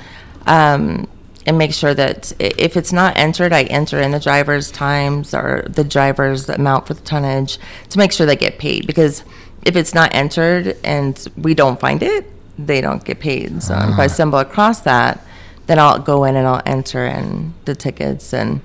um, 0.47 1.07
and 1.47 1.57
make 1.57 1.73
sure 1.73 1.95
that 1.95 2.33
if 2.39 2.77
it's 2.77 2.93
not 2.93 3.17
entered, 3.17 3.53
I 3.53 3.63
enter 3.65 4.01
in 4.01 4.11
the 4.11 4.21
driver's 4.21 4.71
times 4.71 5.35
or 5.35 5.65
the 5.69 5.85
driver's 5.85 6.49
amount 6.49 6.87
for 6.87 6.95
the 6.95 7.01
tonnage 7.01 7.59
to 7.89 7.99
make 7.99 8.13
sure 8.13 8.27
they 8.27 8.37
get 8.37 8.59
paid. 8.59 8.87
Because 8.87 9.25
if 9.65 9.77
it's 9.77 9.95
not 9.95 10.15
entered 10.15 10.77
and 10.85 11.27
we 11.37 11.55
don't 11.55 11.81
find 11.81 12.03
it, 12.03 12.27
they 12.59 12.81
don't 12.81 13.05
get 13.05 13.21
paid. 13.21 13.63
So 13.63 13.75
if 13.75 13.99
I 13.99 14.07
stumble 14.07 14.39
across 14.39 14.81
that, 14.81 15.25
then 15.67 15.79
I'll 15.79 15.99
go 15.99 16.25
in 16.25 16.37
and 16.37 16.47
I'll 16.47 16.63
enter 16.67 17.07
in 17.07 17.55
the 17.65 17.75
tickets 17.75 18.35
and 18.35 18.61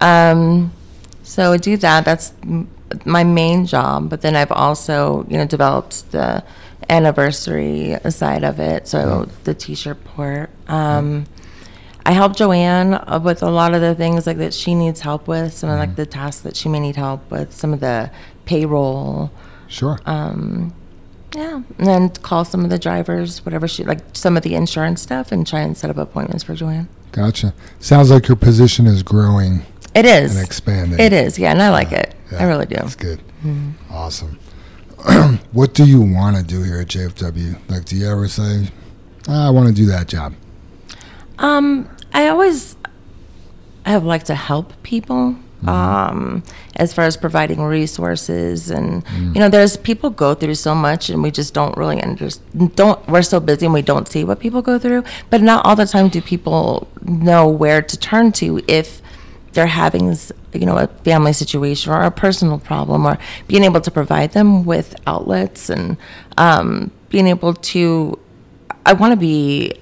um, 0.00 0.72
so 1.22 1.52
I 1.52 1.56
do 1.58 1.76
that. 1.78 2.04
That's 2.04 2.32
my 3.04 3.24
main 3.24 3.66
job. 3.66 4.08
But 4.08 4.22
then 4.22 4.36
I've 4.36 4.52
also, 4.52 5.26
you 5.28 5.36
know, 5.36 5.46
developed 5.46 6.10
the 6.12 6.42
anniversary 6.88 7.96
side 8.08 8.44
of 8.44 8.60
it. 8.60 8.88
So 8.88 9.28
the 9.44 9.54
T-shirt 9.54 10.02
port. 10.04 10.50
Um, 10.68 11.26
I 12.08 12.12
help 12.12 12.36
Joanne 12.36 12.98
with 13.22 13.42
a 13.42 13.50
lot 13.50 13.74
of 13.74 13.82
the 13.82 13.94
things 13.94 14.26
like 14.26 14.38
that 14.38 14.54
she 14.54 14.74
needs 14.74 15.00
help 15.02 15.28
with. 15.28 15.52
Some 15.52 15.68
of 15.68 15.78
like 15.78 15.94
the 15.94 16.06
tasks 16.06 16.40
that 16.42 16.56
she 16.56 16.68
may 16.70 16.80
need 16.80 16.96
help 16.96 17.30
with. 17.30 17.52
Some 17.52 17.74
of 17.74 17.80
the 17.80 18.10
payroll. 18.46 19.30
Sure. 19.66 20.00
Um, 20.06 20.72
yeah, 21.34 21.60
and 21.76 21.86
then 21.86 22.08
call 22.08 22.46
some 22.46 22.64
of 22.64 22.70
the 22.70 22.78
drivers, 22.78 23.44
whatever 23.44 23.68
she 23.68 23.84
like, 23.84 23.98
some 24.14 24.38
of 24.38 24.42
the 24.42 24.54
insurance 24.54 25.02
stuff, 25.02 25.30
and 25.30 25.46
try 25.46 25.60
and 25.60 25.76
set 25.76 25.90
up 25.90 25.98
appointments 25.98 26.42
for 26.44 26.54
Joanne. 26.54 26.88
gotcha. 27.12 27.52
Sounds 27.78 28.10
like 28.10 28.26
your 28.26 28.36
position 28.38 28.86
is 28.86 29.02
growing 29.02 29.60
It 29.94 30.06
is. 30.06 30.34
and 30.34 30.46
expanding. 30.46 30.98
It 30.98 31.12
is, 31.12 31.38
yeah, 31.38 31.50
and 31.50 31.60
I 31.60 31.68
like 31.68 31.92
it. 31.92 32.14
Yeah, 32.32 32.38
I 32.38 32.44
really 32.44 32.64
do. 32.64 32.76
That's 32.76 32.94
good. 32.96 33.20
Awesome. 33.90 34.38
what 35.52 35.74
do 35.74 35.84
you 35.84 36.00
want 36.00 36.36
to 36.38 36.42
do 36.42 36.62
here 36.62 36.80
at 36.80 36.86
JFW? 36.88 37.58
Like, 37.68 37.84
do 37.84 37.94
you 37.96 38.08
ever 38.10 38.26
say, 38.26 38.70
"Ah, 39.28 39.48
I 39.48 39.50
want 39.50 39.68
to 39.68 39.74
do 39.74 39.84
that 39.86 40.08
job? 40.08 40.32
Um, 41.38 41.88
I 42.12 42.28
always 42.28 42.76
I 43.84 43.90
have 43.90 44.04
liked 44.04 44.26
to 44.26 44.34
help 44.34 44.72
people. 44.82 45.36
Um, 45.66 46.44
as 46.76 46.94
far 46.94 47.04
as 47.04 47.16
providing 47.16 47.60
resources, 47.60 48.70
and 48.70 49.02
you 49.34 49.40
know, 49.40 49.48
there's 49.48 49.76
people 49.76 50.08
go 50.08 50.32
through 50.32 50.54
so 50.54 50.72
much, 50.72 51.10
and 51.10 51.20
we 51.20 51.32
just 51.32 51.52
don't 51.52 51.76
really 51.76 52.00
understand. 52.00 52.76
Don't 52.76 53.04
we're 53.08 53.22
so 53.22 53.40
busy 53.40 53.66
and 53.66 53.74
we 53.74 53.82
don't 53.82 54.06
see 54.06 54.22
what 54.22 54.38
people 54.38 54.62
go 54.62 54.78
through. 54.78 55.02
But 55.30 55.42
not 55.42 55.66
all 55.66 55.74
the 55.74 55.84
time 55.84 56.10
do 56.10 56.22
people 56.22 56.86
know 57.02 57.48
where 57.48 57.82
to 57.82 57.96
turn 57.98 58.30
to 58.32 58.60
if 58.68 59.02
they're 59.52 59.66
having 59.66 60.14
you 60.52 60.66
know 60.66 60.78
a 60.78 60.86
family 61.04 61.32
situation 61.32 61.92
or 61.92 62.02
a 62.02 62.10
personal 62.10 62.58
problem 62.58 63.06
or 63.06 63.18
being 63.48 63.64
able 63.64 63.80
to 63.80 63.90
provide 63.90 64.32
them 64.32 64.64
with 64.64 64.94
outlets 65.06 65.68
and 65.68 65.96
um, 66.36 66.90
being 67.08 67.26
able 67.26 67.54
to 67.54 68.18
i 68.86 68.92
want 68.92 69.12
to 69.12 69.16
be 69.16 69.72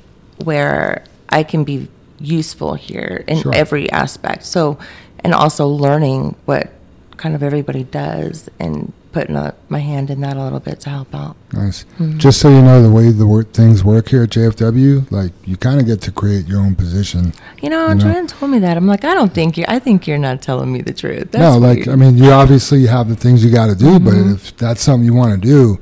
where 0.45 1.05
i 1.31 1.43
can 1.43 1.65
be 1.65 1.89
useful 2.21 2.75
here 2.75 3.25
in 3.29 3.43
Sure. 3.43 3.55
every 3.55 3.91
aspect 3.93 4.45
so 4.45 4.79
and 5.21 5.35
also 5.35 5.67
learning 5.67 6.35
what 6.45 6.73
kind 7.17 7.35
of 7.35 7.43
everybody 7.43 7.85
does 7.85 8.49
and 8.61 8.93
putting 9.13 9.35
a, 9.37 9.55
my 9.71 9.79
hand 9.79 10.11
in 10.11 10.21
that 10.21 10.37
a 10.37 10.43
little 10.43 10.61
bit 10.61 10.79
to 10.81 10.91
help 10.91 11.15
out 11.15 11.35
Nice. 11.55 11.85
Mm-hmm. 11.99 12.19
Just 12.19 12.39
so 12.39 12.51
you 12.51 12.61
know, 12.61 12.83
the 12.83 12.91
way 12.91 13.11
the 13.11 13.27
work, 13.27 13.53
things 13.55 13.83
work 13.83 14.11
here 14.11 14.25
at 14.25 14.29
JFW, 14.31 15.11
like 15.11 15.33
you 15.47 15.57
kind 15.57 15.81
of 15.81 15.87
get 15.87 16.03
to 16.03 16.13
create 16.13 16.47
your 16.47 16.61
own 16.61 16.75
position. 16.75 17.33
you 17.63 17.71
know 17.71 17.89
You 17.89 17.95
know? 17.95 18.01
joanne 18.01 18.27
told 18.27 18.51
me 18.53 18.59
that 18.59 18.77
i'm 18.77 18.87
like 18.87 19.05
i 19.05 19.15
don't 19.15 19.33
think 19.33 19.57
you 19.57 19.65
i 19.69 19.79
think 19.79 20.07
you're 20.07 20.19
not 20.19 20.43
telling 20.43 20.71
me 20.71 20.83
the 20.83 20.93
truth 20.93 21.31
That's 21.31 21.41
no, 21.41 21.59
like 21.59 21.77
weird. 21.87 21.89
I 21.89 21.97
mean, 21.97 22.19
you 22.19 22.31
obviously 22.31 22.87
have 22.87 23.09
the 23.09 23.17
things 23.17 23.43
you 23.45 23.51
got 23.51 23.67
to 23.69 23.75
do, 23.75 23.99
but 23.99 24.13
Mm-hmm. 24.15 24.35
if 24.35 24.57
that's 24.59 24.83
something 24.83 25.05
you 25.05 25.15
want 25.15 25.33
to 25.41 25.49
do, 25.49 25.79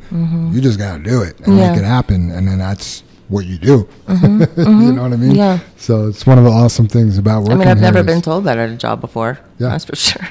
you 0.52 0.60
just 0.60 0.78
got 0.78 0.98
to 0.98 1.02
do 1.02 1.22
it 1.22 1.38
and 1.40 1.56
Yeah. 1.56 1.70
make 1.72 1.78
it 1.80 1.84
happen, 1.84 2.30
and 2.30 2.46
then 2.48 2.58
that's 2.58 3.02
what 3.28 3.46
you 3.46 3.56
do. 3.58 3.88
you 4.08 4.28
know 4.28 5.02
what 5.02 5.12
I 5.12 5.16
mean? 5.16 5.30
Mm-hmm. 5.30 5.34
Yeah. 5.36 5.58
So 5.76 6.08
it's 6.08 6.26
one 6.26 6.38
of 6.38 6.44
the 6.44 6.50
awesome 6.50 6.88
things 6.88 7.18
about 7.18 7.40
working. 7.42 7.56
i 7.56 7.58
mean 7.58 7.68
i've 7.68 7.80
never 7.80 8.02
been 8.02 8.20
told 8.22 8.44
that 8.44 8.58
at 8.58 8.70
a 8.70 8.76
job 8.76 9.00
before 9.00 9.38
Yeah. 9.58 9.68
that's 9.68 9.84
for 9.84 9.96
sure 9.96 10.26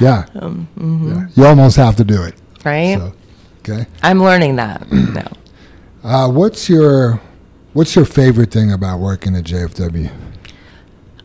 Yeah. 0.00 0.26
Um, 0.34 0.68
mm-hmm. 0.78 1.08
yeah. 1.14 1.26
You 1.34 1.46
almost 1.46 1.76
have 1.76 1.96
to 1.96 2.04
do 2.04 2.22
it. 2.22 2.34
right 2.64 2.98
So, 2.98 3.12
okay. 3.60 3.86
i'm 4.02 4.22
learning 4.22 4.56
that 4.56 4.90
now 4.92 5.30
Uh, 6.04 6.28
what's 6.28 6.68
your 6.68 7.20
What's 7.74 7.94
your 7.96 8.04
favorite 8.04 8.50
thing 8.50 8.70
about 8.72 8.98
working 8.98 9.34
at 9.36 9.44
JFW? 9.44 10.10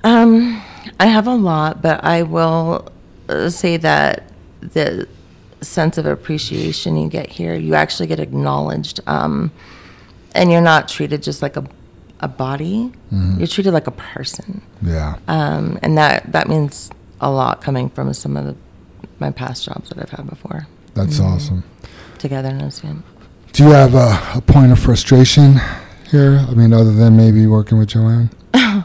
Um, 0.03 0.63
I 0.99 1.07
have 1.07 1.27
a 1.27 1.33
lot, 1.35 1.81
but 1.81 2.01
I 2.03 2.23
will 2.23 2.87
uh, 3.27 3.49
say 3.49 3.75
that 3.77 4.31
the 4.61 5.07
sense 5.61 5.97
of 5.97 6.05
appreciation 6.05 6.95
you 6.95 7.09
get 7.09 7.27
here, 7.29 7.53
you 7.55 7.73
actually 7.75 8.07
get 8.07 8.19
acknowledged, 8.21 9.01
um, 9.07 9.51
and 10.33 10.51
you're 10.51 10.61
not 10.61 10.87
treated 10.87 11.23
just 11.23 11.41
like 11.41 11.57
a 11.57 11.65
a 12.19 12.27
body. 12.27 12.91
You're 13.11 13.45
treated 13.47 13.73
like 13.73 13.85
a 13.87 13.91
person, 13.91 14.61
Yeah. 14.81 15.17
um, 15.27 15.77
and 15.83 15.97
that 15.97 16.31
that 16.31 16.47
means 16.49 16.89
a 17.21 17.29
lot 17.29 17.61
coming 17.61 17.89
from 17.89 18.11
some 18.13 18.35
of 18.37 18.45
the 18.45 18.55
my 19.19 19.31
past 19.31 19.65
jobs 19.65 19.89
that 19.89 19.99
I've 19.99 20.09
had 20.09 20.27
before. 20.29 20.67
That's 20.95 21.19
awesome. 21.19 21.63
Togetherness, 22.17 22.81
yeah. 22.83 22.95
Do 23.53 23.63
you 23.63 23.69
have 23.69 23.93
a, 23.95 24.19
a 24.35 24.41
point 24.41 24.71
of 24.71 24.79
frustration 24.79 25.59
here? 26.09 26.43
I 26.49 26.53
mean, 26.55 26.73
other 26.73 26.91
than 26.93 27.15
maybe 27.17 27.45
working 27.45 27.77
with 27.77 27.89
Joanne? 27.89 28.29
I 28.53 28.83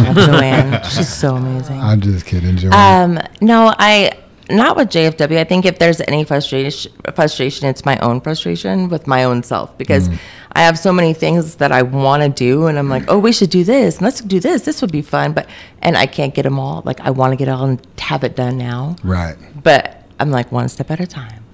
love 0.00 0.16
Joanne. 0.16 0.82
She's 0.84 1.12
so 1.12 1.36
amazing. 1.36 1.80
I'm 1.80 2.00
just 2.00 2.26
kidding, 2.26 2.56
Joanne. 2.56 3.18
Um, 3.18 3.24
no, 3.40 3.72
I 3.78 4.18
not 4.50 4.76
with 4.76 4.90
JFW. 4.90 5.38
I 5.38 5.44
think 5.44 5.64
if 5.64 5.78
there's 5.78 6.00
any 6.02 6.24
frustration, 6.24 6.92
frustration, 7.14 7.68
it's 7.68 7.84
my 7.84 7.98
own 7.98 8.20
frustration 8.20 8.88
with 8.88 9.06
my 9.06 9.24
own 9.24 9.42
self 9.42 9.76
because 9.78 10.08
mm. 10.08 10.18
I 10.52 10.60
have 10.62 10.78
so 10.78 10.92
many 10.92 11.14
things 11.14 11.56
that 11.56 11.72
I 11.72 11.82
want 11.82 12.22
to 12.22 12.28
do, 12.28 12.66
and 12.66 12.78
I'm 12.78 12.88
like, 12.88 13.04
oh, 13.08 13.18
we 13.18 13.32
should 13.32 13.50
do 13.50 13.64
this, 13.64 13.96
and 13.96 14.04
let's 14.04 14.20
do 14.20 14.40
this. 14.40 14.62
This 14.62 14.80
would 14.82 14.92
be 14.92 15.02
fun, 15.02 15.32
but 15.32 15.48
and 15.82 15.96
I 15.96 16.06
can't 16.06 16.34
get 16.34 16.42
them 16.42 16.58
all. 16.58 16.82
Like 16.84 17.00
I 17.00 17.10
want 17.10 17.32
to 17.32 17.36
get 17.36 17.48
it 17.48 17.50
all 17.50 17.64
and 17.64 17.86
have 17.98 18.24
it 18.24 18.36
done 18.36 18.58
now, 18.58 18.96
right. 19.02 19.36
but 19.62 20.04
I'm 20.20 20.30
like 20.30 20.52
one 20.52 20.68
step 20.68 20.90
at 20.90 21.00
a 21.00 21.06
time. 21.06 21.44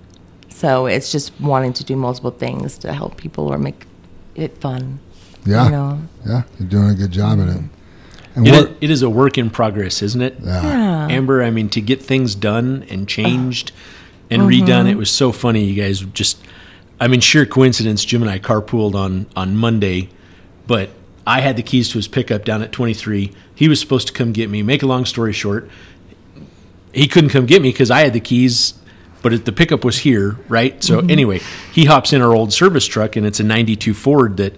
So 0.49 0.87
it's 0.87 1.11
just 1.11 1.39
wanting 1.41 1.73
to 1.75 1.85
do 1.85 1.97
multiple 1.97 2.31
things 2.31 2.77
to 2.79 2.93
help 2.93 3.17
people 3.17 3.49
or 3.49 3.57
make 3.57 3.87
it 4.35 4.59
fun. 4.59 5.01
Yeah. 5.47 5.65
You 5.65 5.71
know, 5.71 6.03
Yeah. 6.27 6.43
You're 6.59 6.69
doing 6.69 6.91
a 6.91 6.95
good 6.95 7.11
job 7.11 7.41
at 7.41 7.49
it. 7.49 7.63
And 8.35 8.47
It, 8.47 8.77
it 8.81 8.91
is 8.91 9.03
a 9.03 9.11
work 9.11 9.37
in 9.39 9.51
progress, 9.51 10.03
isn't 10.03 10.23
it? 10.23 10.37
Yeah. 10.43 11.09
Amber, 11.11 11.43
I 11.43 11.51
mean, 11.51 11.69
to 11.71 11.81
get 11.81 12.03
things 12.03 12.35
done 12.35 12.85
and 12.89 13.09
changed 13.09 13.73
and 14.31 14.43
Mm-hmm. 14.43 14.67
redone, 14.67 14.89
it 14.91 14.97
was 14.97 15.11
so 15.11 15.33
funny. 15.33 15.65
You 15.65 15.83
guys 15.83 16.01
just, 16.01 16.41
I 17.01 17.09
mean, 17.09 17.21
sheer 17.21 17.45
coincidence. 17.47 18.05
Jim 18.05 18.23
and 18.23 18.31
I 18.31 18.39
carpooled 18.39 18.95
on 18.95 19.27
on 19.35 19.57
Monday, 19.57 20.09
but 20.69 20.91
I 21.27 21.41
had 21.41 21.57
the 21.57 21.63
keys 21.63 21.89
to 21.91 21.99
his 21.99 22.07
pickup 22.09 22.45
down 22.45 22.63
at 22.63 22.71
23. 22.73 23.33
He 23.55 23.69
was 23.69 23.81
supposed 23.81 24.07
to 24.07 24.13
come 24.13 24.33
get 24.33 24.49
me. 24.49 24.63
Make 24.63 24.83
a 24.83 24.87
long 24.87 25.05
story 25.05 25.33
short, 25.33 25.69
he 26.93 27.07
couldn't 27.09 27.31
come 27.31 27.47
get 27.47 27.61
me 27.63 27.71
because 27.71 27.91
I 27.91 28.01
had 28.01 28.13
the 28.13 28.21
keys, 28.21 28.75
but 29.23 29.33
it, 29.33 29.45
the 29.45 29.53
pickup 29.53 29.85
was 29.85 29.99
here, 29.99 30.39
right? 30.49 30.83
So 30.83 31.01
anyway, 31.01 31.41
he 31.73 31.85
hops 31.87 32.13
in 32.13 32.23
our 32.23 32.33
old 32.35 32.53
service 32.53 32.87
truck, 32.87 33.17
and 33.17 33.27
it's 33.27 33.41
a 33.41 33.45
'92 33.45 33.95
Ford 33.95 34.37
that 34.39 34.55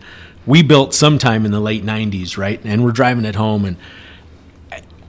we 0.47 0.63
built 0.63 0.95
sometime 0.95 1.45
in 1.45 1.53
the 1.53 1.61
late 1.61 1.85
'90s, 1.85 2.37
right? 2.37 2.61
And 2.65 2.85
we're 2.85 2.93
driving 2.93 3.25
it 3.25 3.35
home, 3.35 3.65
and 3.65 3.77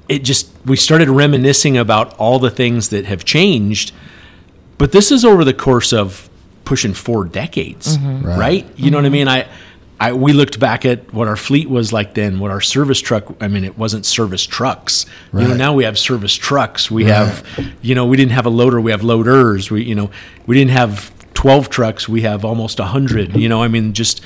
it 0.07 0.23
just 0.23 0.49
we 0.65 0.75
started 0.75 1.09
reminiscing 1.09 1.77
about 1.77 2.13
all 2.19 2.39
the 2.39 2.51
things 2.51 2.89
that 2.89 3.05
have 3.05 3.25
changed, 3.25 3.91
but 4.77 4.91
this 4.91 5.11
is 5.11 5.25
over 5.25 5.43
the 5.43 5.53
course 5.53 5.93
of 5.93 6.29
pushing 6.65 6.93
four 6.93 7.25
decades, 7.25 7.97
mm-hmm. 7.97 8.25
Right. 8.25 8.37
right. 8.37 8.79
You 8.79 8.91
know 8.91 8.97
what 8.97 9.05
I 9.05 9.09
mean? 9.09 9.27
I. 9.27 9.47
I, 9.99 10.11
we 10.11 10.33
looked 10.33 10.59
back 10.59 10.85
at 10.85 11.13
what 11.13 11.29
our 11.29 11.37
fleet 11.37 11.69
was 11.69 11.93
like 11.93 12.13
then, 12.13 12.39
what 12.39 12.51
our 12.51 12.59
service 12.59 12.99
truck. 12.99 13.23
I 13.39 13.47
mean, 13.47 13.63
it 13.63 13.77
wasn't 13.77 14.05
service 14.05 14.45
trucks. 14.45 15.05
You 15.31 15.47
know, 15.47 15.55
now 15.55 15.73
we 15.75 15.85
have 15.85 15.97
service 15.97 16.33
trucks. 16.33 16.91
We 16.91 17.05
have, 17.05 17.47
you 17.81 17.95
know, 17.95 18.05
we 18.05 18.17
didn't 18.17 18.33
have 18.33 18.45
a 18.45 18.49
loader. 18.49 18.81
We 18.81 18.91
have 18.91 19.01
loaders. 19.03 19.71
We, 19.71 19.83
you 19.85 19.95
know, 19.95 20.11
we 20.45 20.57
didn't 20.57 20.71
have 20.71 21.13
twelve 21.35 21.69
trucks. 21.69 22.09
We 22.09 22.23
have 22.23 22.43
almost 22.43 22.81
a 22.81 22.85
hundred. 22.85 23.37
You 23.37 23.47
know, 23.47 23.63
I 23.63 23.69
mean, 23.69 23.93
just 23.93 24.19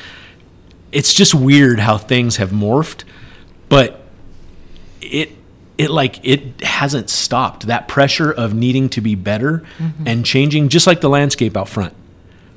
it's 0.92 1.14
just 1.14 1.34
weird 1.34 1.80
how 1.80 1.98
things 1.98 2.38
have 2.38 2.52
morphed, 2.52 3.04
but 3.70 4.02
it 5.02 5.32
it 5.78 5.90
like 5.90 6.20
it 6.24 6.62
hasn't 6.62 7.10
stopped. 7.10 7.68
That 7.68 7.88
pressure 7.88 8.32
of 8.32 8.54
needing 8.54 8.90
to 8.90 9.02
be 9.02 9.16
better 9.16 9.64
mm-hmm. 9.78 10.08
and 10.08 10.26
changing 10.26 10.70
just 10.70 10.88
like 10.88 11.02
the 11.02 11.10
landscape 11.10 11.56
out 11.56 11.70
front 11.70 11.94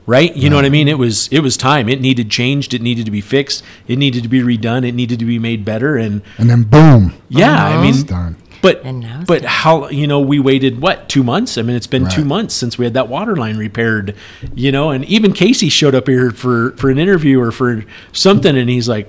right? 0.06 0.34
You 0.34 0.50
know 0.50 0.56
what 0.56 0.64
i 0.64 0.70
mean? 0.70 0.88
It 0.88 0.98
was 0.98 1.28
it 1.28 1.38
was 1.40 1.56
time. 1.56 1.88
It 1.88 2.00
needed 2.00 2.30
changed. 2.30 2.74
It 2.74 2.82
needed 2.82 3.04
to 3.04 3.12
be 3.12 3.20
fixed. 3.20 3.62
It 3.86 3.96
needed 3.96 4.24
to 4.24 4.28
be 4.28 4.40
redone. 4.40 4.84
It 4.86 4.92
needed 4.92 5.20
to 5.20 5.24
be 5.24 5.38
made 5.38 5.64
better 5.64 5.96
and 5.96 6.22
And 6.36 6.50
then 6.50 6.64
boom, 6.64 7.14
yeah 7.28 7.64
i 7.64 7.80
mean. 7.80 8.36
But 8.62 8.82
And 8.84 9.00
now 9.00 9.20
it's 9.20 9.26
but 9.28 9.44
how 9.44 9.88
you 9.88 10.06
know 10.06 10.20
we 10.20 10.38
waited 10.38 10.80
what 10.80 11.08
two 11.08 11.22
months? 11.22 11.56
I 11.58 11.62
mean, 11.62 11.76
it's 11.76 11.86
been 11.86 12.08
two 12.08 12.24
months 12.24 12.54
since 12.54 12.76
we 12.78 12.84
had 12.84 12.94
that 12.94 13.08
water 13.08 13.36
line 13.36 13.56
repaired, 13.56 14.14
you 14.54 14.70
know. 14.72 14.90
And 14.90 15.04
even 15.06 15.32
Casey 15.32 15.68
showed 15.68 15.94
up 15.94 16.06
here 16.08 16.30
for 16.30 16.72
for 16.76 16.90
an 16.90 16.98
interview 16.98 17.40
or 17.40 17.52
for 17.52 17.84
something, 18.12 18.56
and 18.56 18.68
he's 18.68 18.88
like, 18.88 19.08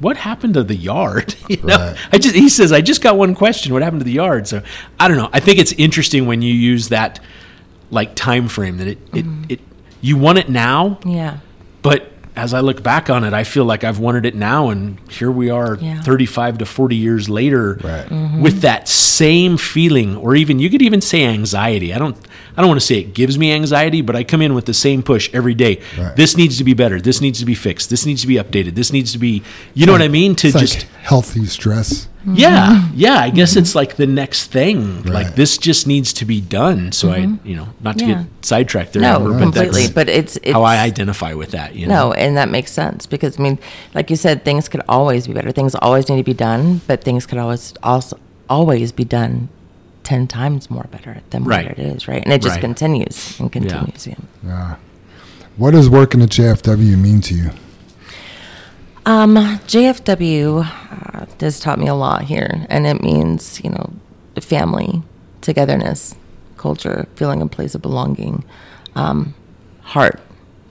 "What 0.00 0.16
happened 0.18 0.54
to 0.54 0.62
the 0.62 0.76
yard?" 0.76 1.34
you 1.48 1.56
know, 1.62 1.76
Right. 1.76 1.96
I 2.12 2.18
just 2.18 2.34
he 2.34 2.48
says, 2.48 2.72
"I 2.72 2.80
just 2.80 3.00
got 3.02 3.16
one 3.16 3.34
question. 3.34 3.72
What 3.72 3.82
happened 3.82 4.00
to 4.00 4.04
the 4.04 4.12
yard?" 4.12 4.46
So 4.46 4.62
I 4.98 5.08
don't 5.08 5.16
know. 5.16 5.30
I 5.32 5.40
think 5.40 5.58
it's 5.58 5.72
interesting 5.72 6.26
when 6.26 6.42
you 6.42 6.52
use 6.52 6.88
that 6.90 7.20
like 7.90 8.14
time 8.14 8.48
frame 8.48 8.76
that 8.78 8.86
it 8.86 8.98
it, 9.14 9.24
mm-hmm. 9.24 9.44
it 9.48 9.60
you 10.00 10.16
want 10.16 10.38
it 10.38 10.48
now, 10.48 10.98
Yeah. 11.04 11.38
but 11.82 12.10
as 12.36 12.54
I 12.54 12.60
look 12.60 12.82
back 12.82 13.10
on 13.10 13.24
it, 13.24 13.32
I 13.32 13.44
feel 13.44 13.64
like 13.64 13.82
I've 13.84 13.98
wanted 13.98 14.24
it 14.24 14.34
now, 14.34 14.70
and 14.70 14.98
here 15.10 15.30
we 15.30 15.50
are, 15.50 15.76
Yeah. 15.80 16.00
35 16.02 16.58
to 16.58 16.66
40 16.66 16.96
years 16.96 17.28
later, 17.28 17.78
Right. 17.82 18.06
Mm-hmm. 18.08 18.40
with 18.40 18.60
that 18.62 18.88
same 18.88 19.56
feeling, 19.56 20.16
or 20.16 20.34
even 20.34 20.58
you 20.58 20.70
could 20.70 20.82
even 20.82 21.00
say 21.00 21.24
anxiety. 21.24 21.92
I 21.92 21.98
don't, 21.98 22.16
I 22.56 22.60
don't 22.62 22.68
want 22.68 22.80
to 22.80 22.86
say 22.86 22.96
it 23.00 23.14
gives 23.14 23.38
me 23.38 23.52
anxiety, 23.52 24.00
but 24.00 24.16
I 24.16 24.24
come 24.24 24.42
in 24.42 24.54
with 24.54 24.66
the 24.66 24.74
same 24.74 25.02
push 25.02 25.28
every 25.32 25.54
day. 25.54 25.80
Right. 25.98 26.14
This 26.16 26.36
needs 26.36 26.56
to 26.58 26.64
be 26.64 26.74
better. 26.74 27.00
This 27.00 27.20
needs 27.20 27.38
to 27.40 27.44
be 27.46 27.54
fixed. 27.54 27.90
This 27.90 28.06
needs 28.06 28.20
to 28.22 28.26
be 28.26 28.34
updated. 28.36 28.74
This 28.74 28.92
needs 28.92 29.12
to 29.12 29.18
be, 29.18 29.42
you 29.74 29.86
know 29.86 29.92
what 29.92 30.02
I 30.02 30.08
mean? 30.08 30.34
To 30.36 30.46
It's 30.48 30.54
like 30.54 30.66
just 30.66 30.82
healthy 31.02 31.46
stress. 31.46 32.08
Yeah, 32.26 32.76
mm-hmm. 32.76 32.92
yeah. 32.94 33.14
I 33.14 33.30
guess 33.30 33.50
mm-hmm. 33.50 33.60
it's 33.60 33.74
like 33.74 33.96
the 33.96 34.06
next 34.06 34.48
thing. 34.48 35.02
Like 35.04 35.34
this 35.34 35.56
just 35.58 35.86
needs 35.86 36.12
to 36.14 36.24
be 36.24 36.40
done. 36.40 36.92
So 36.92 37.10
I, 37.10 37.20
mm-hmm. 37.20 37.46
you 37.46 37.56
know, 37.56 37.68
not 37.80 37.98
to 37.98 38.04
Yeah. 38.04 38.22
get 38.22 38.44
sidetracked 38.44 38.92
there, 38.92 39.02
No, 39.02 39.16
Amber, 39.16 39.32
but 39.32 39.38
completely. 39.40 39.82
that's 39.82 39.92
But 39.92 40.08
it's, 40.08 40.36
it's 40.38 40.52
how 40.52 40.62
I 40.62 40.78
identify 40.78 41.34
with 41.34 41.52
that. 41.52 41.74
You 41.74 41.86
know? 41.86 42.08
No, 42.08 42.12
and 42.12 42.36
that 42.36 42.50
makes 42.50 42.72
sense 42.72 43.06
because 43.06 43.38
I 43.38 43.42
mean, 43.42 43.58
like 43.94 44.10
you 44.10 44.16
said, 44.16 44.44
things 44.44 44.68
could 44.68 44.82
always 44.88 45.26
be 45.26 45.32
better. 45.32 45.52
Things 45.52 45.74
always 45.74 46.08
need 46.08 46.18
to 46.18 46.22
be 46.22 46.34
done, 46.34 46.80
but 46.86 47.02
things 47.02 47.26
could 47.26 47.38
always 47.38 47.74
also 47.82 48.18
always 48.48 48.92
be 48.92 49.04
done 49.04 49.48
ten 50.02 50.26
times 50.26 50.70
more 50.70 50.86
better 50.90 51.20
than 51.30 51.44
Right. 51.44 51.68
what 51.68 51.78
it 51.78 51.86
is, 51.86 52.08
right? 52.08 52.22
And 52.24 52.32
it 52.32 52.42
just 52.42 52.56
Right. 52.56 52.60
continues 52.60 53.38
and 53.38 53.50
continues. 53.50 54.06
Yeah. 54.06 54.14
Yeah. 54.44 54.74
What 55.56 55.72
does 55.72 55.88
working 55.88 56.22
at 56.22 56.30
JFW 56.30 56.96
mean 56.96 57.20
to 57.22 57.34
you? 57.34 57.50
Um, 59.10 59.34
JFW 59.34 60.64
uh, 60.64 61.26
has 61.40 61.58
taught 61.58 61.80
me 61.80 61.88
a 61.88 61.96
lot 61.96 62.22
here, 62.22 62.64
and 62.70 62.86
it 62.86 63.02
means 63.02 63.60
you 63.64 63.70
know, 63.70 63.92
family, 64.40 65.02
togetherness, 65.40 66.14
culture, 66.56 67.08
feeling 67.16 67.42
a 67.42 67.48
place 67.48 67.74
of 67.74 67.82
belonging, 67.82 68.44
um, 68.94 69.34
heart 69.80 70.20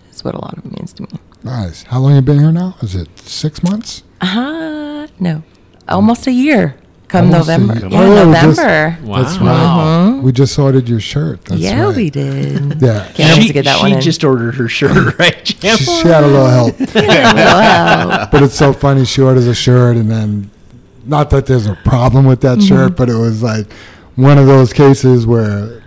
is 0.09 0.23
what 0.23 0.35
a 0.35 0.39
lot 0.39 0.57
of 0.57 0.65
it 0.65 0.71
means 0.71 0.93
to 0.93 1.03
me. 1.03 1.09
Nice. 1.43 1.83
How 1.83 1.99
long 1.99 2.15
you 2.15 2.21
been 2.21 2.39
here 2.39 2.53
now? 2.53 2.77
Is 2.81 2.95
it 2.95 3.09
six 3.19 3.61
months? 3.61 4.03
Uh, 4.21 5.07
no, 5.19 5.43
almost 5.89 6.25
a 6.25 6.31
year. 6.31 6.77
Come 7.09 7.25
Almost 7.33 7.49
November. 7.49 7.73
year. 7.79 7.89
Yeah, 7.89 7.99
Oh, 8.01 8.27
we 8.27 8.33
just- 8.33 8.57
November. 8.59 8.97
Wow. 9.03 9.23
That's 9.23 9.37
right. 9.39 10.19
We 10.23 10.31
just 10.31 10.59
ordered 10.59 10.87
your 10.87 10.99
shirt. 10.99 11.43
That's 11.45 11.59
yeah, 11.59 11.83
right. 11.85 11.95
we 11.95 12.09
did. 12.11 12.81
Yeah. 12.81 13.11
Can't 13.13 13.41
she 13.41 13.47
to 13.47 13.53
get 13.53 13.65
that 13.65 13.77
she 13.77 13.83
one 13.83 13.93
in. 13.93 14.01
just 14.01 14.23
ordered 14.23 14.53
her 14.55 14.67
shirt, 14.67 15.17
right? 15.19 15.43
Jim? 15.43 15.75
She, 15.77 15.85
she 15.85 16.07
had 16.07 16.23
a 16.23 16.27
little 16.27 16.45
help. 16.47 16.79
wow. 16.95 18.29
but 18.31 18.43
it's 18.43 18.55
so 18.55 18.73
funny. 18.73 19.05
She 19.05 19.21
orders 19.21 19.47
a 19.47 19.55
shirt, 19.55 19.97
and 19.97 20.09
then, 20.09 20.51
not 21.05 21.29
that 21.31 21.45
there's 21.47 21.65
a 21.65 21.75
problem 21.83 22.25
with 22.25 22.41
that 22.41 22.59
Mm-hmm. 22.59 22.67
shirt, 22.67 22.95
but 22.95 23.09
it 23.09 23.15
was 23.15 23.41
like 23.41 23.65
one 24.15 24.37
of 24.37 24.45
those 24.45 24.71
cases 24.73 25.25
where 25.25 25.81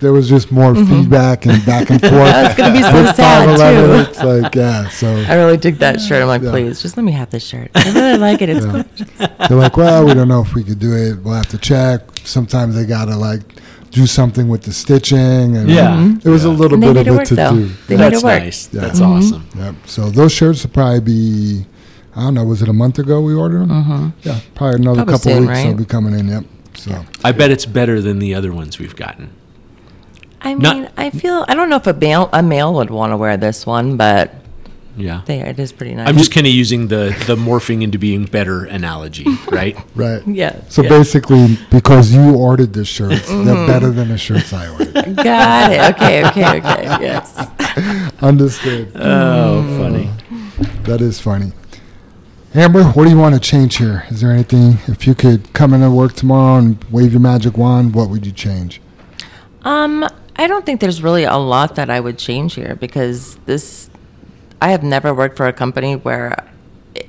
there 0.00 0.12
was 0.12 0.28
just 0.28 0.52
more 0.52 0.74
feedback 0.74 1.46
and 1.46 1.64
back 1.66 1.90
and 1.90 2.00
forth. 2.00 2.12
It's 2.12 2.54
gonna 2.54 2.72
be 2.72 2.82
so 2.82 3.12
sad 3.12 3.56
too. 3.56 4.10
It's 4.10 4.22
like, 4.22 4.54
yeah. 4.54 4.88
So 4.90 5.08
I 5.28 5.34
really 5.34 5.56
dig 5.56 5.78
that 5.78 6.00
shirt. 6.00 6.22
I'm 6.22 6.28
like, 6.28 6.42
Yeah. 6.42 6.50
please, 6.50 6.80
just 6.80 6.96
let 6.96 7.02
me 7.04 7.12
have 7.12 7.30
this 7.30 7.44
shirt. 7.44 7.70
I 7.74 7.90
really 7.92 8.18
like 8.18 8.40
it. 8.42 8.48
It's 8.48 8.64
Yeah. 8.66 8.82
cool. 9.18 9.28
they're 9.48 9.58
like, 9.58 9.76
well, 9.76 10.04
we 10.06 10.14
don't 10.14 10.28
know 10.28 10.40
if 10.42 10.54
we 10.54 10.62
could 10.64 10.78
do 10.78 10.92
it. 10.94 11.22
We'll 11.22 11.34
have 11.34 11.48
to 11.48 11.58
check. 11.58 12.02
Sometimes 12.24 12.74
they 12.76 12.84
gotta 12.86 13.16
like 13.16 13.40
do 13.90 14.06
something 14.06 14.48
with 14.48 14.62
the 14.62 14.72
stitching, 14.72 15.56
and 15.56 15.68
Yeah. 15.68 16.14
it 16.24 16.28
was 16.28 16.44
a 16.44 16.50
little 16.50 16.74
And 16.74 16.82
bit 16.94 16.96
of 17.00 17.06
it 17.06 17.10
a 17.10 17.14
work 17.14 17.26
to 17.28 17.34
though. 17.34 17.52
do. 17.56 17.70
They 17.88 17.96
made 17.96 18.12
That's 18.12 18.22
it 18.22 18.24
work. 18.26 18.42
nice. 18.42 18.68
Yeah. 18.72 18.80
That's 18.82 19.00
Mm-hmm. 19.00 19.12
awesome. 19.12 19.46
Yep. 19.56 19.74
So 19.86 20.10
those 20.10 20.30
shirts 20.32 20.62
will 20.62 20.70
probably 20.70 21.00
be, 21.00 21.66
I 22.14 22.20
don't 22.22 22.34
know, 22.34 22.44
was 22.44 22.62
it 22.62 22.68
a 22.68 22.72
month 22.72 22.98
ago 22.98 23.20
we 23.22 23.34
ordered 23.34 23.60
them? 23.62 23.70
Mm-hmm. 23.70 24.08
Yeah, 24.22 24.38
probably 24.54 24.80
another 24.82 24.96
Probably 25.04 25.12
couple 25.14 25.32
soon, 25.32 25.40
weeks 25.40 25.48
right? 25.52 25.64
they'll 25.64 25.74
be 25.74 25.84
coming 25.86 26.14
in. 26.18 26.28
Yep. 26.28 26.44
So 26.76 27.04
I 27.24 27.32
bet 27.32 27.50
it's 27.50 27.66
better 27.66 28.00
than 28.00 28.18
the 28.20 28.34
other 28.34 28.52
ones 28.52 28.78
we've 28.78 28.94
gotten. 28.94 29.30
I 30.40 30.54
mean, 30.54 30.82
Not- 30.82 30.92
I 30.96 31.10
feel 31.10 31.44
I 31.48 31.54
don't 31.54 31.68
know 31.68 31.76
if 31.76 31.86
a 31.86 31.92
male 31.94 32.28
a 32.32 32.42
male 32.42 32.74
would 32.74 32.90
want 32.90 33.12
to 33.12 33.16
wear 33.16 33.36
this 33.36 33.66
one, 33.66 33.96
but 33.96 34.34
Yeah. 34.96 35.22
they, 35.26 35.40
it 35.40 35.58
is 35.58 35.72
pretty 35.72 35.94
nice. 35.94 36.08
I'm 36.08 36.16
just 36.16 36.32
kind 36.32 36.46
of 36.46 36.52
using 36.52 36.88
the 36.88 37.14
the 37.26 37.36
morphing 37.36 37.82
into 37.82 37.98
being 37.98 38.24
better 38.24 38.64
analogy, 38.64 39.26
right? 39.50 39.76
right. 39.96 40.22
yeah. 40.26 40.60
So 40.68 40.82
Yeah. 40.82 40.88
basically, 40.90 41.58
because 41.70 42.12
you 42.12 42.34
ordered 42.36 42.72
the 42.72 42.84
shirts, 42.84 43.28
Mm-hmm. 43.28 43.44
they're 43.46 43.66
better 43.66 43.90
than 43.90 44.08
the 44.08 44.18
shirts 44.18 44.52
I 44.52 44.68
ordered. 44.68 45.16
Got 45.16 45.72
it. 45.72 45.94
Okay. 45.96 46.24
Okay. 46.28 46.58
Okay. 46.58 46.84
Yes. 47.00 47.34
Understood. 48.22 48.92
Oh, 48.96 49.62
funny. 49.78 50.10
That 50.84 51.00
is 51.00 51.20
funny. 51.20 51.52
Amber, 52.54 52.82
what 52.84 53.04
do 53.04 53.10
you 53.10 53.18
want 53.18 53.34
to 53.34 53.40
change 53.40 53.76
here? 53.76 54.04
Is 54.10 54.20
there 54.20 54.32
anything? 54.32 54.78
If 54.88 55.06
you 55.06 55.14
could 55.14 55.52
come 55.52 55.74
into 55.74 55.90
work 55.90 56.14
tomorrow 56.14 56.56
and 56.58 56.82
wave 56.90 57.12
your 57.12 57.20
magic 57.20 57.56
wand, 57.58 57.94
what 57.94 58.08
would 58.08 58.24
you 58.26 58.32
change? 58.32 58.80
Um, 59.62 60.08
I 60.38 60.46
don't 60.46 60.64
think 60.64 60.80
there's 60.80 61.02
really 61.02 61.24
a 61.24 61.36
lot 61.36 61.74
that 61.76 61.90
I 61.90 61.98
would 62.00 62.16
change 62.18 62.54
here 62.54 62.76
because 62.76 63.36
this, 63.46 63.90
I 64.62 64.70
have 64.70 64.82
never 64.84 65.12
worked 65.12 65.36
for 65.36 65.46
a 65.48 65.52
company 65.52 65.96
where 65.96 66.36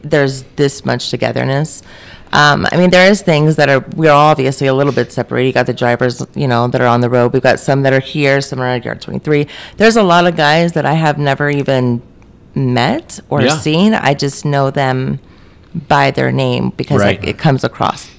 there's 0.01 0.43
this 0.55 0.83
much 0.83 1.09
togetherness. 1.09 1.83
Um, 2.31 2.67
I 2.71 2.77
mean, 2.77 2.89
there 2.91 3.09
is 3.09 3.21
things 3.21 3.55
that 3.55 3.69
are 3.69 3.79
we're 3.95 4.11
obviously 4.11 4.67
a 4.67 4.73
little 4.73 4.93
bit 4.93 5.11
separated. 5.11 5.47
You 5.47 5.53
got 5.53 5.65
the 5.65 5.73
drivers, 5.73 6.23
you 6.35 6.47
know, 6.47 6.67
that 6.67 6.79
are 6.81 6.87
on 6.87 7.01
the 7.01 7.09
road. 7.09 7.33
We've 7.33 7.41
got 7.41 7.59
some 7.59 7.81
that 7.83 7.93
are 7.93 7.99
here, 7.99 8.39
some 8.41 8.59
are 8.59 8.67
at 8.67 8.85
yard 8.85 9.01
23. 9.01 9.47
There's 9.77 9.95
a 9.95 10.03
lot 10.03 10.27
of 10.27 10.35
guys 10.35 10.73
that 10.73 10.85
I 10.85 10.93
have 10.93 11.17
never 11.17 11.49
even 11.49 12.01
met 12.55 13.19
or 13.29 13.41
Yeah. 13.41 13.57
seen. 13.57 13.93
I 13.95 14.13
just 14.13 14.45
know 14.45 14.69
them 14.69 15.19
by 15.87 16.11
their 16.11 16.31
name 16.31 16.71
because 16.77 16.99
Right. 17.01 17.19
like, 17.19 17.27
it 17.27 17.37
comes 17.37 17.63
across 17.63 18.09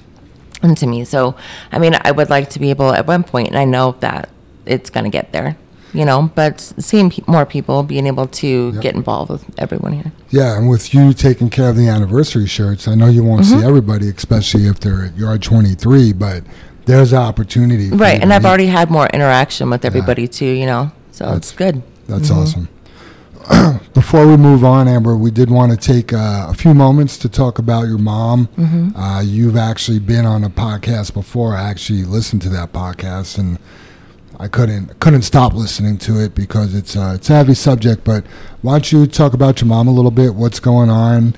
to 0.75 0.87
me. 0.87 1.05
So, 1.05 1.35
I 1.71 1.79
mean, 1.79 1.95
I 2.01 2.11
would 2.11 2.29
like 2.29 2.49
to 2.51 2.59
be 2.59 2.69
able 2.69 2.93
at 2.93 3.07
one 3.07 3.23
point, 3.23 3.49
and 3.49 3.57
I 3.57 3.65
know 3.65 3.95
that 4.01 4.29
it's 4.71 4.89
going 4.89 5.03
to 5.03 5.09
get 5.09 5.31
there, 5.33 5.55
you 5.93 6.05
know, 6.05 6.31
but 6.35 6.59
seeing 6.79 7.09
pe- 7.09 7.23
more 7.27 7.45
people 7.45 7.83
being 7.83 8.07
able 8.07 8.27
to 8.27 8.71
Yep. 8.73 8.81
get 8.81 8.95
involved 8.95 9.29
with 9.31 9.43
everyone 9.59 9.93
here. 9.93 10.11
Yeah, 10.29 10.57
and 10.57 10.69
with 10.69 10.93
you 10.93 11.13
taking 11.13 11.49
care 11.49 11.69
of 11.69 11.75
the 11.75 11.87
anniversary 11.87 12.47
shirts, 12.47 12.87
I 12.87 12.95
know 12.95 13.07
you 13.07 13.23
won't 13.23 13.41
Mm-hmm. 13.45 13.59
see 13.59 13.65
everybody, 13.65 14.09
especially 14.09 14.65
if 14.67 14.79
they're 14.79 15.05
at 15.05 15.17
yard 15.17 15.41
23, 15.43 16.13
but 16.13 16.43
there's 16.85 17.13
an 17.13 17.19
opportunity. 17.19 17.89
Right. 17.89 18.21
And 18.21 18.33
I've 18.33 18.45
already 18.45 18.65
had 18.67 18.89
more 18.89 19.07
interaction 19.13 19.69
with 19.69 19.85
everybody 19.85 20.27
too, 20.27 20.45
you 20.45 20.65
know, 20.65 20.91
so 21.11 21.25
That's- 21.25 21.37
it's 21.49 21.51
good. 21.51 21.81
That's 22.07 22.29
Mm-hmm. 22.29 22.39
awesome. 22.39 22.67
before 23.93 24.27
we 24.27 24.37
move 24.37 24.63
on, 24.63 24.87
Amber, 24.87 25.17
we 25.17 25.31
did 25.31 25.49
want 25.49 25.71
to 25.71 25.77
take 25.77 26.13
uh, 26.13 26.47
a 26.49 26.53
few 26.53 26.73
moments 26.73 27.17
to 27.17 27.27
talk 27.29 27.57
about 27.59 27.87
your 27.87 27.97
mom. 27.97 28.47
Mm-hmm. 28.57 28.95
Uh, 28.95 29.21
you've 29.21 29.57
actually 29.57 29.99
been 29.99 30.25
on 30.25 30.43
a 30.43 30.49
podcast 30.49 31.13
before. 31.13 31.55
I 31.55 31.63
actually 31.69 32.03
listened 32.03 32.41
to 32.43 32.49
that 32.49 32.71
podcast, 32.71 33.39
and 33.39 33.57
I 34.41 34.47
couldn't 34.47 34.99
couldn't 34.99 35.21
stop 35.21 35.53
listening 35.53 35.99
to 35.99 36.19
it 36.19 36.33
because 36.33 36.73
it's 36.73 36.97
uh, 36.97 37.13
it's 37.15 37.29
a 37.29 37.33
heavy 37.33 37.53
subject. 37.53 38.03
But 38.03 38.25
why 38.63 38.73
don't 38.73 38.91
you 38.91 39.05
talk 39.05 39.35
about 39.35 39.61
your 39.61 39.67
mom 39.67 39.87
a 39.87 39.91
little 39.91 40.09
bit? 40.09 40.33
What's 40.33 40.59
going 40.59 40.89
on? 40.89 41.35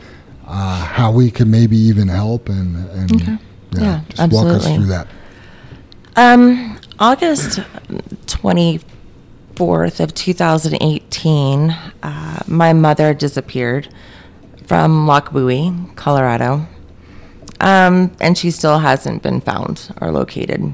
Uh, 0.47 0.85
how 0.85 1.11
we 1.11 1.29
can 1.29 1.51
maybe 1.51 1.75
even 1.75 2.07
help, 2.07 2.47
and 2.47 2.77
and 2.91 3.11
Okay. 3.11 3.37
yeah, 3.73 3.81
Yeah, 3.81 4.01
just 4.07 4.31
walk 4.31 4.45
us 4.45 4.73
through 4.73 4.85
that. 4.85 5.07
Um, 6.15 6.79
August 6.97 7.59
24th 8.27 9.99
of 9.99 10.13
2018, 10.13 11.71
uh, 12.03 12.39
my 12.47 12.71
mother 12.71 13.13
disappeared 13.13 13.89
from 14.65 15.05
Lochbuie, 15.07 15.93
Colorado. 15.97 16.67
Um, 17.59 18.11
and 18.21 18.37
she 18.37 18.51
still 18.51 18.79
hasn't 18.79 19.23
been 19.23 19.41
found 19.41 19.93
or 19.99 20.11
located. 20.11 20.73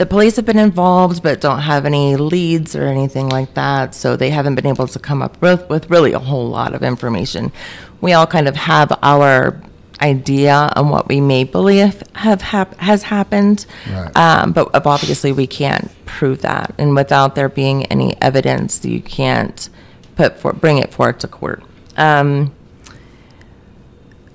The 0.00 0.06
police 0.06 0.36
have 0.36 0.46
been 0.46 0.58
involved, 0.58 1.22
but 1.22 1.42
don't 1.42 1.60
have 1.60 1.84
any 1.84 2.16
leads 2.16 2.74
or 2.74 2.84
anything 2.86 3.28
like 3.28 3.52
that, 3.52 3.94
so 3.94 4.16
they 4.16 4.30
haven't 4.30 4.54
been 4.54 4.64
able 4.64 4.86
to 4.86 4.98
come 4.98 5.20
up 5.20 5.38
with, 5.42 5.68
with 5.68 5.90
really 5.90 6.14
a 6.14 6.18
whole 6.18 6.48
lot 6.48 6.72
of 6.72 6.82
information. 6.82 7.52
We 8.00 8.14
all 8.14 8.26
kind 8.26 8.48
of 8.48 8.56
have 8.56 8.98
our 9.02 9.60
idea 10.00 10.72
on 10.74 10.88
what 10.88 11.06
we 11.06 11.20
may 11.20 11.44
believe 11.44 12.02
have 12.14 12.40
hap- 12.40 12.78
has 12.78 13.02
happened, 13.02 13.66
Right. 13.92 14.16
um, 14.16 14.52
but 14.52 14.70
obviously 14.86 15.32
we 15.32 15.46
can't 15.46 15.90
prove 16.06 16.40
that, 16.40 16.72
and 16.78 16.94
without 16.96 17.34
there 17.34 17.50
being 17.50 17.84
any 17.92 18.16
evidence, 18.22 18.82
you 18.82 19.02
can't 19.02 19.68
put 20.16 20.38
for, 20.38 20.54
bring 20.54 20.78
it 20.78 20.94
forward 20.94 21.20
to 21.20 21.28
court. 21.28 21.62
Um, 21.98 22.52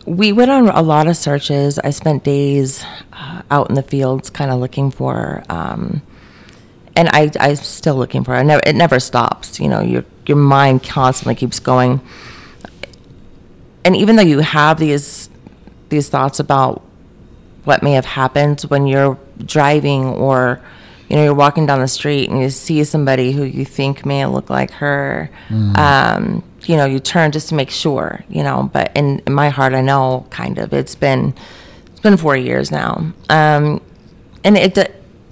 we 0.06 0.32
went 0.32 0.52
on 0.52 0.70
a 0.70 0.82
lot 0.82 1.08
of 1.08 1.18
searches. 1.18 1.80
I 1.80 1.90
spent 1.90 2.24
days 2.24 2.84
uh, 3.14 3.42
out 3.50 3.70
in 3.70 3.76
the 3.76 3.84
fields, 3.84 4.30
kind 4.30 4.52
of 4.52 4.60
looking 4.60 4.92
for, 4.92 5.44
um, 5.50 6.02
and 6.96 7.10
I 7.10 7.32
I'm 7.40 7.56
still 7.56 7.96
looking 7.96 8.24
for. 8.24 8.36
It. 8.36 8.40
I 8.40 8.44
never, 8.44 8.62
it 8.66 8.76
never 8.76 9.00
stops. 9.00 9.60
You 9.60 9.68
know, 9.68 9.82
your 9.82 10.06
your 10.28 10.38
mind 10.38 10.84
constantly 10.84 11.36
keeps 11.36 11.60
going. 11.60 12.02
And 13.84 13.96
even 13.96 14.16
though 14.16 14.24
you 14.24 14.40
have 14.40 14.80
these 14.80 15.30
these 15.90 16.10
thoughts 16.10 16.40
about 16.40 16.82
what 17.64 17.82
may 17.84 17.94
have 17.94 18.06
happened 18.06 18.62
when 18.62 18.88
you're 18.88 19.18
driving 19.44 20.06
or 20.06 20.62
you 21.10 21.16
know 21.16 21.24
you're 21.24 21.34
walking 21.34 21.66
down 21.66 21.80
the 21.80 21.88
street 21.88 22.30
and 22.30 22.40
you 22.40 22.50
see 22.50 22.84
somebody 22.84 23.32
who 23.32 23.44
you 23.44 23.66
think 23.66 24.06
may 24.06 24.26
look 24.26 24.50
like 24.50 24.72
her 24.72 25.30
um, 25.76 26.44
you 26.68 26.76
know 26.78 26.86
you 26.86 27.00
turn 27.00 27.32
just 27.32 27.50
to 27.50 27.56
make 27.56 27.70
sure 27.70 28.24
you 28.30 28.44
know 28.44 28.70
but 28.74 28.92
in, 28.96 29.20
in 29.28 29.34
my 29.34 29.50
heart 29.50 29.74
i 29.74 29.82
know 29.82 30.26
kind 30.30 30.58
of 30.58 30.74
it's 30.74 30.96
been 30.96 31.34
it's 31.96 32.02
been 32.02 32.18
four 32.18 32.36
years 32.36 32.72
now. 32.72 33.14
Um, 33.30 33.82
and 34.44 34.58
it 34.58 34.78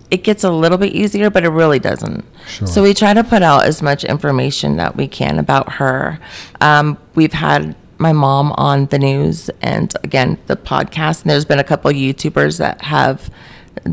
it 0.09 0.23
gets 0.23 0.45
a 0.45 0.49
little 0.49 0.77
bit 0.77 0.93
easier 0.93 1.29
but 1.29 1.43
it 1.43 1.49
really 1.49 1.77
doesn't. 1.77 2.23
Sure. 2.47 2.67
so 2.67 2.81
we 2.83 2.93
try 2.93 3.13
to 3.13 3.23
put 3.23 3.43
out 3.43 3.65
as 3.65 3.81
much 3.81 4.05
information 4.05 4.77
that 4.77 4.95
we 4.95 5.09
can 5.09 5.39
about 5.39 5.73
her. 5.73 6.19
Um, 6.61 6.97
we've 7.15 7.33
had 7.33 7.75
my 7.97 8.13
mom 8.13 8.53
on 8.53 8.85
the 8.87 8.97
news 8.97 9.49
and 9.61 9.93
again 10.05 10.37
the 10.47 10.55
podcast 10.55 11.23
and 11.23 11.31
there's 11.31 11.45
been 11.45 11.59
a 11.59 11.63
couple 11.65 11.91
youtubers 11.91 12.59
that 12.59 12.81
have 12.81 13.29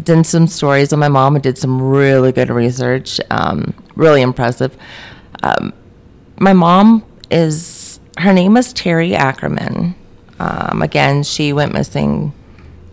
done 0.04 0.22
some 0.22 0.46
stories 0.46 0.92
on 0.92 1.00
my 1.00 1.08
mom 1.08 1.34
and 1.34 1.42
did 1.42 1.58
some 1.58 1.82
really 1.82 2.30
good 2.30 2.50
research 2.50 3.20
um, 3.32 3.74
really 3.96 4.22
impressive. 4.22 4.76
Um, 5.42 5.72
my 6.38 6.52
mom 6.52 7.04
is 7.30 8.00
her 8.18 8.32
name 8.32 8.56
is 8.56 8.72
terry 8.72 9.14
ackerman 9.14 9.94
um, 10.38 10.82
again 10.82 11.22
she 11.22 11.52
went 11.52 11.72
missing 11.72 12.32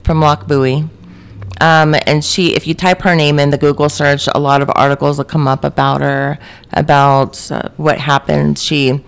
from 0.04 0.20
Lochbuie 0.22 0.90
um, 1.60 1.96
and 2.06 2.24
she, 2.24 2.56
if 2.56 2.68
you 2.68 2.76
type 2.76 3.02
her 3.02 3.16
name 3.16 3.40
in 3.40 3.50
the 3.50 3.58
Google 3.58 3.90
search, 3.90 4.28
a 4.28 4.40
lot 4.40 4.62
of 4.62 4.70
articles 4.76 5.18
will 5.18 5.26
come 5.26 5.48
up 5.48 5.64
about 5.64 6.02
her, 6.02 6.38
about 6.72 7.52
uh, 7.52 7.70
what 7.78 7.98
happened. 7.98 8.60
She, 8.60 9.04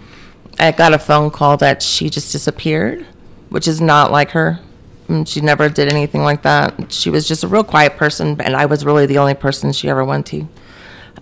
I 0.60 0.72
got 0.72 0.94
a 0.94 0.98
phone 0.98 1.30
call 1.30 1.58
that 1.58 1.84
she 1.84 2.10
just 2.10 2.32
disappeared, 2.32 3.06
which 3.50 3.68
is 3.68 3.80
not 3.80 4.12
like 4.12 4.32
her. 4.32 4.60
Mm, 5.08 5.28
She 5.28 5.42
never 5.42 5.70
did 5.70 5.90
anything 5.94 6.24
like 6.24 6.42
that. 6.42 6.92
She 6.92 7.12
was 7.12 7.28
just 7.28 7.44
a 7.44 7.48
real 7.48 7.64
quiet 7.64 7.98
person, 7.98 8.42
and 8.42 8.56
I 8.56 8.66
was 8.66 8.84
really 8.84 9.06
the 9.06 9.20
only 9.20 9.36
person 9.36 9.72
she 9.72 9.88
ever 9.88 10.04
went 10.04 10.26
to. 10.28 10.48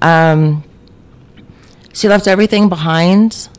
Um, 0.01 0.63
she 1.93 2.07
left 2.07 2.27
everything 2.27 2.69
behind 2.69 3.49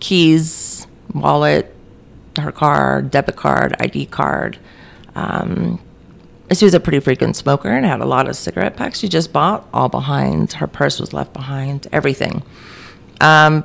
keys, 0.00 0.86
wallet, 1.14 1.74
her 2.38 2.52
car, 2.52 3.02
debit 3.02 3.36
card, 3.36 3.74
ID 3.80 4.06
card. 4.06 4.58
Um, 5.14 5.80
she 6.52 6.64
was 6.64 6.74
a 6.74 6.80
pretty 6.80 7.00
frequent 7.00 7.36
smoker 7.36 7.68
and 7.68 7.84
had 7.84 8.00
a 8.00 8.06
lot 8.06 8.28
of 8.28 8.36
cigarette 8.36 8.76
packs 8.76 9.00
she 9.00 9.08
just 9.08 9.32
bought 9.32 9.68
all 9.72 9.88
behind. 9.88 10.54
Her 10.54 10.66
purse 10.66 10.98
was 10.98 11.12
left 11.12 11.32
behind, 11.32 11.86
everything. 11.92 12.42
Um, 13.20 13.64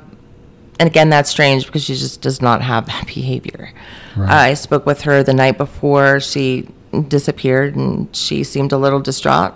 and 0.78 0.88
again, 0.88 1.08
that's 1.08 1.30
strange 1.30 1.66
because 1.66 1.84
she 1.84 1.94
just 1.94 2.20
does 2.20 2.42
not 2.42 2.62
have 2.62 2.86
that 2.86 3.06
behavior. 3.14 3.72
I 4.16 4.54
spoke 4.54 4.86
with 4.86 5.02
her 5.02 5.22
the 5.22 5.34
night 5.34 5.58
before 5.58 6.20
she 6.20 6.68
disappeared, 7.08 7.74
and 7.74 8.14
she 8.14 8.44
seemed 8.44 8.72
a 8.72 8.78
little 8.78 9.00
distraught. 9.00 9.54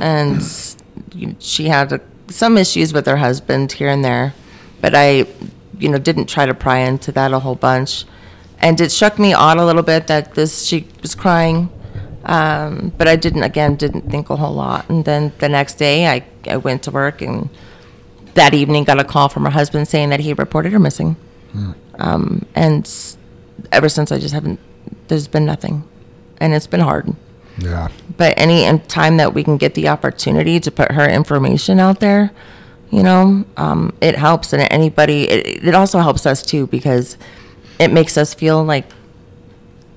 And 0.00 0.42
she 1.38 1.68
had 1.68 1.92
a, 1.92 2.00
some 2.28 2.58
issues 2.58 2.92
with 2.92 3.06
her 3.06 3.16
husband 3.16 3.72
here 3.72 3.88
and 3.88 4.04
there, 4.04 4.34
but 4.80 4.94
I, 4.94 5.26
you 5.78 5.88
know, 5.88 5.98
didn't 5.98 6.26
try 6.26 6.46
to 6.46 6.54
pry 6.54 6.78
into 6.78 7.12
that 7.12 7.32
a 7.32 7.38
whole 7.38 7.54
bunch. 7.54 8.04
And 8.58 8.80
it 8.80 8.90
struck 8.90 9.18
me 9.18 9.32
odd 9.32 9.58
a 9.58 9.64
little 9.64 9.82
bit 9.82 10.06
that 10.08 10.34
this 10.34 10.64
she 10.66 10.86
was 11.00 11.14
crying, 11.14 11.70
um, 12.24 12.92
but 12.98 13.08
I 13.08 13.16
didn't 13.16 13.42
again 13.42 13.76
didn't 13.76 14.10
think 14.10 14.28
a 14.28 14.36
whole 14.36 14.54
lot. 14.54 14.88
And 14.90 15.04
then 15.04 15.32
the 15.38 15.48
next 15.48 15.74
day, 15.74 16.06
I 16.06 16.24
I 16.46 16.58
went 16.58 16.82
to 16.84 16.90
work 16.90 17.22
and 17.22 17.48
that 18.34 18.54
evening 18.54 18.84
got 18.84 19.00
a 19.00 19.04
call 19.04 19.28
from 19.28 19.44
her 19.44 19.50
husband 19.50 19.88
saying 19.88 20.10
that 20.10 20.20
he 20.20 20.32
reported 20.34 20.72
her 20.72 20.78
missing. 20.78 21.16
Um, 21.98 22.46
and 22.54 22.88
ever 23.72 23.88
since, 23.88 24.12
I 24.12 24.18
just 24.18 24.34
haven't. 24.34 24.60
There's 25.08 25.28
been 25.28 25.44
nothing, 25.46 25.84
and 26.38 26.54
it's 26.54 26.66
been 26.66 26.80
hard. 26.80 27.14
Yeah. 27.58 27.88
But 28.16 28.34
any 28.36 28.78
time 28.86 29.16
that 29.16 29.34
we 29.34 29.44
can 29.44 29.56
get 29.56 29.74
the 29.74 29.88
opportunity 29.88 30.60
to 30.60 30.70
put 30.70 30.92
her 30.92 31.08
information 31.08 31.80
out 31.80 32.00
there, 32.00 32.30
you 32.90 33.02
know, 33.02 33.44
um, 33.56 33.92
it 34.00 34.16
helps. 34.16 34.52
And 34.52 34.62
anybody, 34.70 35.28
it, 35.28 35.64
it 35.68 35.74
also 35.74 35.98
helps 36.00 36.26
us 36.26 36.42
too 36.42 36.66
because 36.68 37.16
it 37.78 37.92
makes 37.92 38.16
us 38.18 38.34
feel 38.34 38.62
like 38.64 38.86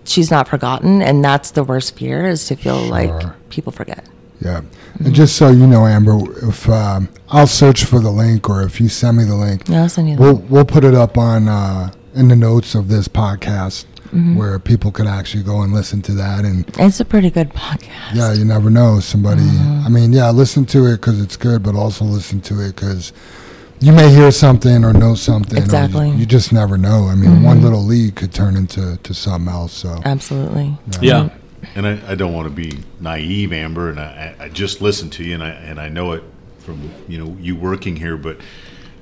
she's 0.05 0.29
not 0.31 0.47
forgotten, 0.47 1.01
and 1.01 1.23
that's 1.23 1.51
the 1.51 1.63
worst 1.63 1.97
fear 1.97 2.25
is 2.25 2.45
to 2.47 2.55
feel 2.55 2.79
Sure. 2.81 2.89
like 2.91 3.49
people 3.49 3.71
forget. 3.71 4.05
Yeah. 4.41 4.61
And 4.99 5.13
just 5.15 5.37
so 5.37 5.49
you 5.49 5.65
know, 5.65 5.85
Amber, 5.85 6.19
if 6.47 6.67
um, 6.69 7.07
I'll 7.29 7.47
search 7.47 7.85
for 7.85 7.99
the 7.99 8.11
link, 8.11 8.49
or 8.49 8.61
if 8.63 8.79
you 8.81 8.89
send 8.89 9.17
me 9.17 9.23
the 9.23 9.35
link, 9.35 9.63
Yeah, 9.67 9.83
I'll 9.83 9.89
send 9.89 10.09
you 10.09 10.17
we'll 10.17 10.35
we'll 10.49 10.65
put 10.65 10.83
it 10.83 10.93
up 10.93 11.17
on 11.17 11.47
uh, 11.47 11.91
in 12.13 12.27
the 12.27 12.35
notes 12.35 12.75
of 12.75 12.89
this 12.89 13.07
podcast, 13.07 13.85
Mm-hmm. 14.13 14.35
where 14.35 14.59
people 14.59 14.91
could 14.91 15.07
actually 15.07 15.43
go 15.43 15.61
and 15.61 15.73
listen 15.73 16.01
to 16.03 16.11
that. 16.13 16.45
And 16.45 16.65
It's 16.77 16.99
a 16.99 17.05
pretty 17.05 17.31
good 17.31 17.49
podcast. 17.49 18.13
yeah, 18.13 18.31
you 18.33 18.45
never 18.45 18.69
know 18.69 18.99
somebody. 18.99 19.41
Mm-hmm. 19.41 19.85
I 19.85 19.89
mean, 19.89 20.13
yeah, 20.13 20.29
listen 20.29 20.65
to 20.67 20.85
it 20.85 20.97
because 20.97 21.19
it's 21.19 21.35
good, 21.35 21.63
but 21.63 21.75
also 21.75 22.05
listen 22.05 22.39
to 22.41 22.59
it 22.61 22.75
because 22.75 23.11
you 23.79 23.91
may 23.91 24.09
hear 24.13 24.29
something 24.31 24.85
or 24.85 24.93
know 24.93 25.15
something. 25.15 25.57
or 25.57 25.61
you- 25.61 25.65
Exactly. 25.65 26.11
you, 26.11 26.25
just 26.27 26.53
never 26.53 26.77
know. 26.77 27.07
I 27.07 27.15
mean, 27.15 27.41
one 27.43 27.61
little 27.63 27.81
lead 27.83 28.15
could 28.15 28.33
turn 28.33 28.55
into 28.55 28.97
to 28.97 29.13
something 29.13 29.51
else. 29.51 29.73
So 29.73 29.99
Absolutely. 30.05 30.77
Yeah. 31.01 31.29
And 31.75 31.87
I, 31.87 31.99
I 32.11 32.15
don't 32.15 32.33
want 32.33 32.45
to 32.45 32.53
be 32.53 32.79
naive, 32.99 33.51
Amber, 33.51 33.89
and 33.89 33.99
I, 33.99 34.35
I 34.39 34.49
just 34.49 34.81
listened 34.81 35.11
to 35.13 35.23
you, 35.23 35.33
and 35.33 35.41
I 35.43 35.49
and 35.49 35.79
I 35.79 35.87
know 35.89 36.11
it 36.11 36.23
from 36.59 36.91
you 37.07 37.17
know 37.17 37.35
you 37.39 37.55
working 37.55 37.95
here, 37.95 38.17
but 38.17 38.37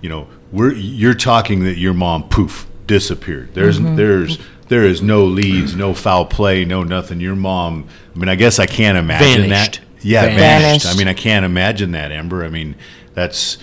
you 0.02 0.10
know 0.10 0.28
we're 0.52 0.72
you're 0.74 1.16
talking 1.16 1.64
that 1.66 1.78
your 1.78 1.94
mom 1.96 2.30
poof 2.30 2.68
disappeared. 2.86 3.54
There's 3.56 3.80
there's 3.82 4.38
there 4.72 4.86
is 4.86 5.02
no 5.02 5.26
leads, 5.26 5.76
no 5.76 5.94
foul 5.94 6.26
play, 6.26 6.64
no 6.64 6.82
nothing. 6.82 7.20
Your 7.20 7.36
mom. 7.36 7.90
I 8.16 8.18
mean, 8.18 8.30
I 8.30 8.36
guess 8.36 8.58
I 8.58 8.66
can't 8.66 8.98
imagine 8.98 9.50
Vanished. 9.50 9.82
that. 9.82 9.82
Yeah, 10.02 10.22
Vanished. 10.22 10.40
vanished. 10.40 10.86
I 10.88 10.96
mean, 10.98 11.10
I 11.10 11.14
can't 11.14 11.44
imagine 11.44 11.92
that, 11.92 12.14
Amber. 12.14 12.46
I 12.46 12.50
mean, 12.50 12.76
that's. 13.14 13.58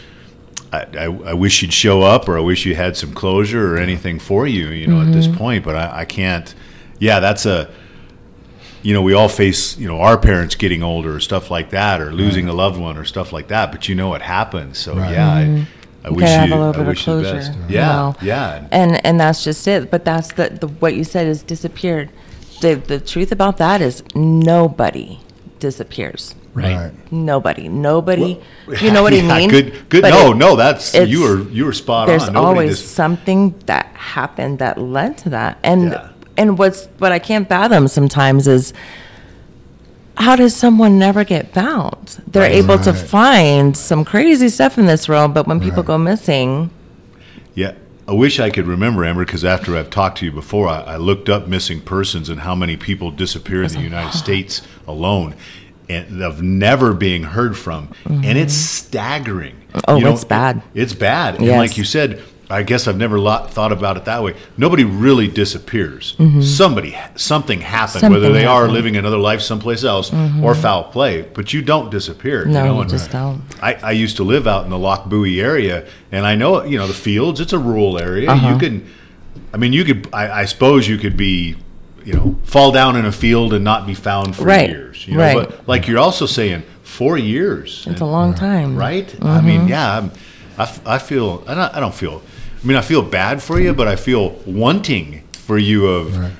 I, 0.71 0.85
I, 0.99 1.05
I 1.05 1.33
wish 1.33 1.63
you'd 1.63 1.73
show 1.73 2.03
up, 2.03 2.29
or 2.29 2.37
I 2.37 2.43
wish 2.43 2.67
you 2.67 2.75
had 2.75 2.95
some 2.95 3.15
closure 3.15 3.75
or 3.75 3.79
anything 3.79 4.19
for 4.19 4.47
you, 4.47 4.69
you 4.69 4.87
know, 4.87 5.01
at 5.01 5.11
this 5.11 5.27
mm-hmm. 5.27 5.39
point. 5.39 5.65
But 5.65 5.77
I, 5.77 6.01
I 6.01 6.05
can't. 6.05 6.55
Yeah, 6.99 7.21
that's 7.21 7.47
a 7.47 7.71
you 8.83 8.93
know, 8.93 9.03
we 9.03 9.15
all 9.15 9.29
face, 9.29 9.77
you 9.79 9.89
know, 9.89 10.01
our 10.01 10.19
parents 10.19 10.55
getting 10.55 10.83
older 10.83 11.17
or 11.17 11.21
stuff 11.21 11.51
like 11.51 11.71
that, 11.71 12.03
or 12.03 12.13
losing 12.13 12.49
a 12.49 12.53
loved 12.53 12.79
one 12.79 12.99
or 12.99 13.05
stuff 13.05 13.33
like 13.33 13.49
that. 13.49 13.73
But 13.73 13.89
you 13.89 13.95
know 13.95 14.13
it 14.15 14.23
happens. 14.23 14.77
So 14.79 14.95
Right. 14.95 15.13
yeah, 15.13 15.35
I, 15.35 15.43
mm-hmm. 15.45 15.78
I 16.05 16.11
wish 16.11 16.29
have 16.29 16.49
you, 16.49 16.55
a 16.55 16.57
little 16.57 16.69
I 16.69 16.73
bit 16.73 16.81
of 16.83 16.87
wish 16.89 17.05
closure, 17.05 17.33
best. 17.35 17.53
you 17.55 17.65
Yeah, 17.77 17.87
know. 17.89 18.17
yeah. 18.23 18.69
and 18.71 19.05
and 19.05 19.19
that's 19.21 19.43
just 19.45 19.67
it. 19.69 19.91
But 19.91 20.05
that's 20.05 20.33
the, 20.33 20.49
the 20.51 20.69
what 20.69 20.95
you 20.95 21.05
said 21.05 21.27
is 21.27 21.43
disappeared. 21.43 22.11
The 22.61 22.75
the 22.77 23.01
truth 23.01 23.33
about 23.33 23.57
that 23.59 23.81
is 23.81 24.03
nobody 24.15 25.21
disappears. 25.59 26.35
Right. 26.55 26.75
Right. 26.77 27.13
Nobody. 27.13 27.69
Nobody. 27.69 28.41
you 28.81 28.91
know 28.91 29.03
what 29.03 29.13
Yeah, 29.13 29.29
I 29.33 29.39
mean? 29.39 29.51
Good. 29.51 29.89
Good. 29.89 30.03
But 30.03 30.11
no, 30.11 30.33
it- 30.33 30.37
no. 30.37 30.57
That's 30.57 30.95
you 30.95 31.21
were 31.23 31.43
you 31.51 31.65
were 31.67 31.73
spot 31.73 32.07
there's 32.09 32.25
on. 32.25 32.33
Nobody 32.33 32.49
always 32.49 32.81
dis- 32.81 32.91
something 32.91 33.55
that 33.67 33.87
happened 33.95 34.59
that 34.61 34.79
led 34.81 35.19
to 35.19 35.31
that 35.31 35.59
and 35.63 35.93
Yeah. 35.93 36.09
and 36.37 36.57
what's 36.59 36.87
what 36.99 37.13
i 37.13 37.19
can't 37.19 37.49
fathom 37.49 37.87
sometimes 37.89 38.47
is 38.49 38.73
how 40.19 40.37
does 40.37 40.55
someone 40.55 40.99
never 40.99 41.25
get 41.25 41.53
found 41.55 42.23
they're 42.27 42.51
able 42.51 42.79
to 42.79 42.93
find 42.93 43.77
some 43.77 44.05
crazy 44.05 44.49
stuff 44.49 44.77
in 44.79 44.87
this 44.87 45.09
world 45.09 45.33
but 45.35 45.47
when 45.47 45.61
people 45.61 45.83
Right. 45.83 45.87
go 45.87 45.99
missing 45.99 46.71
Yeah. 47.55 47.73
I 48.07 48.13
wish 48.13 48.41
I 48.41 48.49
could 48.49 48.67
remember, 48.67 49.05
Amber, 49.05 49.27
because 49.27 49.45
after 49.45 49.77
I've 49.77 49.91
talked 49.91 50.17
to 50.19 50.25
you 50.25 50.33
before, 50.33 50.67
I, 50.67 50.81
I 50.81 50.97
looked 50.97 51.29
up 51.29 51.47
missing 51.47 51.83
persons 51.83 52.31
and 52.31 52.41
how 52.41 52.55
many 52.55 52.75
people 52.75 53.11
disappear 53.11 53.63
in 53.63 53.71
the 53.71 53.81
United 53.83 54.17
States 54.25 54.63
alone 54.87 55.35
and 55.91 56.23
of 56.23 56.41
never 56.41 56.95
being 56.95 57.23
heard 57.25 57.55
from. 57.57 57.93
And 58.07 58.39
it's 58.39 58.55
mm-hmm. 58.55 58.87
staggering. 58.89 59.57
Oh, 59.87 59.99
it's 60.07 60.25
bad. 60.25 60.63
It's 60.73 60.95
bad. 60.95 61.37
And 61.37 61.49
like 61.49 61.77
you 61.77 61.85
said, 61.85 62.23
I 62.51 62.63
guess 62.63 62.89
I've 62.89 62.97
never 62.97 63.21
lo- 63.21 63.47
thought 63.47 63.73
about 63.73 63.99
it 63.99 64.07
that 64.07 64.23
way. 64.23 64.35
Nobody 64.57 64.83
really 64.85 65.29
disappears. 65.29 66.17
Somebody, 66.41 66.97
something 67.15 67.61
happened, 67.61 68.03
whether 68.05 68.15
Mm-hmm. 68.15 68.25
Something 68.25 68.33
they 68.33 68.47
are 68.47 68.69
living 68.69 68.97
another 68.97 69.19
life 69.19 69.41
someplace 69.43 69.85
else 69.85 70.11
or 70.43 70.55
foul 70.55 70.85
play. 70.85 71.23
But 71.23 71.53
you 71.53 71.61
don't 71.61 71.91
disappear. 71.91 72.47
No, 72.47 72.61
you, 72.63 72.69
know, 72.69 72.75
you 72.77 72.81
and- 72.83 72.91
just 72.91 73.11
don't. 73.11 73.43
I, 73.63 73.75
I 73.75 73.91
used 73.91 74.17
to 74.17 74.25
live 74.25 74.47
out 74.47 74.65
in 74.65 74.71
the 74.71 74.77
Lochbuie 74.79 75.43
area, 75.43 75.87
and 76.11 76.25
I 76.25 76.37
know 76.37 76.65
you 76.65 76.79
know 76.79 76.87
the 76.87 76.95
fields. 76.95 77.41
It's 77.41 77.53
a 77.53 77.59
rural 77.59 77.99
area. 77.99 78.31
Uh-huh. 78.31 78.49
You 78.55 78.59
can, 78.59 78.87
I 79.53 79.57
mean, 79.59 79.73
you 79.75 79.85
could. 79.85 80.09
I, 80.15 80.41
I 80.41 80.45
suppose 80.47 80.89
you 80.89 80.97
could 80.97 81.17
be, 81.19 81.57
you 82.05 82.15
know, 82.15 82.37
fall 82.45 82.73
down 82.73 82.97
in 82.97 83.05
a 83.05 83.13
field 83.13 83.53
and 83.53 83.63
not 83.63 83.87
be 83.87 83.93
found 83.95 84.35
for 84.37 84.45
Right, 84.45 84.71
years. 84.71 85.07
You 85.07 85.15
know, 85.19 85.21
right. 85.21 85.37
but 85.51 85.69
like 85.69 85.87
you're 85.87 85.99
also 85.99 86.25
saying, 86.25 86.63
four 86.83 87.19
years, 87.19 87.85
it's 87.87 88.01
a 88.01 88.07
long 88.07 88.33
time 88.35 88.75
right? 88.75 89.07
I 89.17 89.19
Mm-hmm. 89.19 89.47
mean, 89.47 89.69
yeah, 89.69 89.99
I'm, 89.99 90.11
I, 90.57 90.63
f- 90.63 90.87
I 90.87 90.99
feel. 90.99 91.45
I 91.47 91.55
don't, 91.55 91.75
I 91.77 91.81
don't 91.81 91.95
feel. 91.95 92.23
I 92.69 92.71
mean, 92.71 92.77
I 92.77 92.83
feel 92.83 93.01
bad 93.01 93.43
for 93.43 93.59
you, 93.59 93.73
but 93.73 93.89
I 93.89 93.97
feel 93.97 94.29
wanting 94.45 95.23
for 95.33 95.57
you 95.57 95.87
of. 95.87 96.33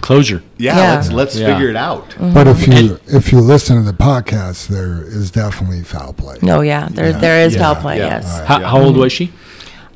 Closure. 0.00 0.42
Yeah, 0.58 0.76
Yeah. 0.76 0.94
let's 0.96 1.12
let's 1.12 1.36
Yeah. 1.38 1.52
figure 1.54 1.70
it 1.70 1.76
out. 1.76 2.16
But 2.18 2.48
if 2.48 2.66
you 2.66 2.98
if 3.06 3.30
you 3.30 3.38
listen 3.40 3.76
to 3.76 3.82
the 3.88 3.96
podcast, 3.96 4.66
there 4.66 5.04
is 5.06 5.30
definitely 5.30 5.82
foul 5.84 6.14
play. 6.14 6.36
no 6.42 6.62
yeah 6.62 6.88
there 6.90 7.10
Yeah. 7.10 7.18
there 7.20 7.38
is 7.46 7.54
Yeah, 7.54 7.60
foul 7.62 7.76
play 7.76 7.98
yeah. 7.98 8.08
yes 8.08 8.40
All 8.40 8.46
How, 8.46 8.58
how 8.70 8.80
old 8.82 8.96
was 8.96 9.12
she? 9.12 9.30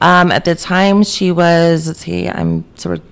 um 0.00 0.30
at 0.30 0.44
the 0.44 0.54
time 0.54 1.02
she 1.02 1.32
was 1.32 1.88
let's 1.88 2.00
see 2.00 2.28
i'm 2.28 2.64
sort 2.76 2.98
of 2.98 3.04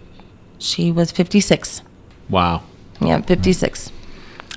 she 0.59 0.92
was 0.92 1.11
56 1.11 1.82
Wow. 2.30 2.62
Yeah, 3.00 3.20
56. 3.22 3.90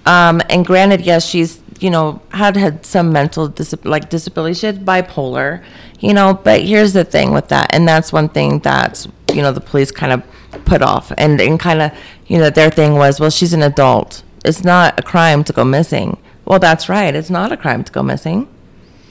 Um, 0.06 0.42
and 0.50 0.66
granted, 0.66 1.02
yes, 1.02 1.26
she's, 1.28 1.60
you 1.82 1.90
know, 1.90 2.22
had 2.30 2.56
had 2.56 2.86
some 2.86 3.12
mental 3.12 3.50
dis- 3.50 3.76
like 3.84 4.10
disability. 4.10 4.54
She 4.54 4.66
had 4.68 4.86
bipolar, 4.86 5.62
you 6.00 6.14
know, 6.14 6.40
but 6.44 6.62
here's 6.62 6.94
the 6.94 7.04
thing 7.04 7.32
with 7.32 7.48
that. 7.50 7.74
And 7.74 7.88
that's 7.88 8.14
one 8.14 8.30
thing 8.30 8.60
that, 8.60 9.06
you 9.34 9.42
know, 9.42 9.52
the 9.52 9.62
police 9.62 9.92
kind 9.92 10.12
of 10.12 10.66
put 10.66 10.82
off. 10.82 11.12
And, 11.18 11.40
and 11.42 11.60
kind 11.60 11.82
of, 11.82 11.92
you 12.28 12.38
know, 12.38 12.50
their 12.50 12.70
thing 12.70 12.96
was, 12.96 13.20
well, 13.20 13.30
she's 13.30 13.54
an 13.54 13.64
adult. 13.64 14.24
It's 14.46 14.64
not 14.64 15.00
a 15.00 15.04
crime 15.04 15.44
to 15.46 15.54
go 15.54 15.64
missing. 15.64 16.18
Well, 16.46 16.60
that's 16.60 16.88
right. 16.88 17.14
It's 17.16 17.30
not 17.30 17.52
a 17.52 17.58
crime 17.58 17.84
to 17.84 17.92
go 17.92 18.04
missing. 18.04 18.48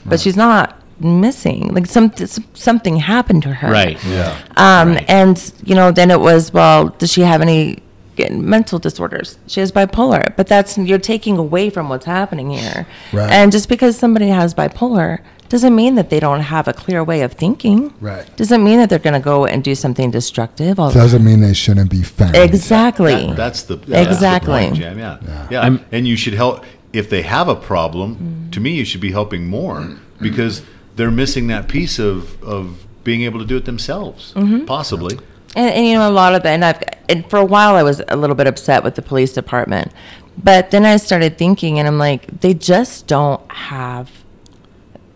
But 0.05 0.20
she's 0.20 0.37
not 0.37 0.80
missing. 1.01 1.74
Like 1.74 1.87
some, 1.87 2.12
something 2.55 2.97
happened 2.97 3.43
to 3.43 3.53
her. 3.53 3.70
Right. 3.70 4.03
Yeah. 4.05 4.41
Um, 4.57 4.95
Right. 4.95 5.05
And, 5.11 5.53
you 5.64 5.74
know, 5.74 5.91
then 5.91 6.11
it 6.12 6.20
was, 6.20 6.53
well, 6.53 6.91
does 6.91 7.12
she 7.12 7.22
have 7.22 7.43
any 7.43 7.82
mental 8.30 8.78
disorders? 8.78 9.39
She 9.49 9.61
has 9.61 9.72
bipolar, 9.72 10.34
but 10.37 10.47
that's, 10.47 10.78
you're 10.78 10.99
taking 10.99 11.37
away 11.37 11.68
from 11.70 11.89
what's 11.89 12.07
happening 12.07 12.51
here. 12.51 12.87
Right. 13.12 13.30
And 13.30 13.53
just 13.53 13.68
because 13.68 13.99
somebody 13.99 14.28
has 14.28 14.55
bipolar 14.55 15.18
doesn't 15.49 15.74
mean 15.74 15.94
that 15.94 16.11
they 16.11 16.20
don't 16.20 16.40
have 16.40 16.68
a 16.68 16.72
clear 16.72 17.03
way 17.05 17.22
of 17.22 17.32
thinking. 17.32 17.94
Right. 18.01 18.24
Doesn't 18.36 18.62
mean 18.62 18.78
that 18.78 18.90
they're 18.90 18.99
going 18.99 19.14
to 19.14 19.20
go 19.20 19.47
and 19.47 19.62
do 19.62 19.74
something 19.74 20.11
destructive. 20.11 20.78
All- 20.78 20.90
Doesn't 20.90 21.24
mean 21.24 21.40
they 21.40 21.55
shouldn't 21.55 21.90
be 21.90 22.03
found. 22.03 22.36
exactly. 22.36 23.26
That- 23.28 23.36
that's 23.36 23.62
the 23.62 23.76
that's 23.76 24.09
Exactly. 24.09 24.64
The 24.64 24.68
point, 24.68 24.74
Jam. 24.80 24.99
Yeah, 24.99 25.47
yeah. 25.51 25.61
I'm- 25.61 25.84
and 25.92 26.07
you 26.07 26.16
should 26.16 26.34
help 26.34 26.64
if 26.92 27.11
they 27.11 27.22
have 27.22 27.49
a 27.49 27.55
problem. 27.57 28.49
To 28.53 28.61
me, 28.61 28.70
you 28.70 28.84
should 28.84 29.01
be 29.01 29.12
helping 29.12 29.49
more 29.49 29.97
because 30.20 30.62
they're 30.97 31.11
missing 31.11 31.47
that 31.49 31.68
piece 31.68 31.99
of 31.99 32.42
of 32.42 32.84
being 33.05 33.22
able 33.22 33.38
to 33.38 33.44
do 33.44 33.57
it 33.57 33.64
themselves, 33.66 34.32
mm-hmm. 34.34 34.64
possibly. 34.64 35.16
And, 35.55 35.70
and 35.72 35.86
you 35.86 35.94
know, 35.94 36.09
a 36.09 36.11
lot 36.11 36.34
of 36.34 36.44
it, 36.44 36.49
and 36.49 36.64
I've, 36.64 36.82
and 37.09 37.28
for 37.30 37.38
a 37.38 37.44
while 37.44 37.76
I 37.76 37.82
was 37.82 38.03
a 38.09 38.16
little 38.16 38.34
bit 38.34 38.47
upset 38.47 38.82
with 38.82 38.94
the 38.97 39.03
police 39.03 39.32
department. 39.32 39.92
But 40.42 40.70
then 40.70 40.84
I 40.84 40.97
started 40.97 41.38
thinking, 41.38 41.78
and 41.78 41.86
I'm 41.88 41.99
like, 41.99 42.40
they 42.40 42.53
just 42.53 43.07
don't 43.07 43.40
have 43.51 44.11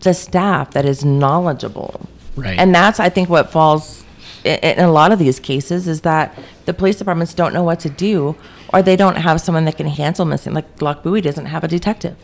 the 0.01 0.13
staff 0.13 0.71
that 0.71 0.85
is 0.85 1.03
knowledgeable. 1.05 2.01
Right. 2.35 2.57
And 2.57 2.73
that's, 2.73 2.99
I 2.99 3.09
think, 3.09 3.29
what 3.29 3.51
falls 3.51 4.03
in, 4.43 4.57
in 4.59 4.79
a 4.79 4.91
lot 4.91 5.11
of 5.11 5.19
these 5.19 5.39
cases 5.39 5.87
is 5.87 6.01
that 6.01 6.37
the 6.65 6.73
police 6.73 6.97
departments 6.97 7.33
don't 7.33 7.53
know 7.53 7.63
what 7.63 7.79
to 7.81 7.89
do, 7.89 8.35
or 8.73 8.81
they 8.81 8.95
don't 8.95 9.17
have 9.17 9.41
someone 9.41 9.65
that 9.65 9.77
can 9.77 9.87
handle 9.87 10.25
missing. 10.25 10.53
Like 10.53 10.77
Lochbuie 10.77 11.21
doesn't 11.21 11.47
have 11.47 11.63
a 11.63 11.67
detective. 11.67 12.15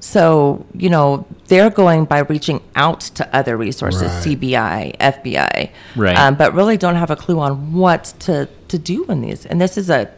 So, 0.00 0.66
you 0.74 0.90
know, 0.90 1.26
they're 1.46 1.70
going 1.70 2.04
by 2.04 2.18
reaching 2.18 2.60
out 2.76 3.00
to 3.00 3.34
other 3.34 3.56
resources, 3.56 4.02
Right. 4.02 4.22
CBI, 4.22 4.96
FBI, 4.98 5.70
Right. 5.96 6.16
um, 6.18 6.34
but 6.34 6.52
really 6.52 6.76
don't 6.76 6.96
have 6.96 7.10
a 7.10 7.16
clue 7.16 7.40
on 7.40 7.72
what 7.72 8.12
to, 8.20 8.48
to 8.68 8.78
do 8.78 9.06
in 9.06 9.22
these. 9.22 9.46
And 9.46 9.60
this 9.60 9.78
is 9.78 9.88
a 9.88 10.10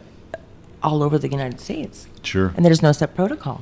all 0.83 1.01
over 1.01 1.17
the 1.17 1.29
United 1.29 1.59
States, 1.59 2.05
Sure, 2.21 2.53
and 2.55 2.63
there's 2.65 2.81
no 2.83 2.91
set 2.91 3.15
protocol. 3.15 3.61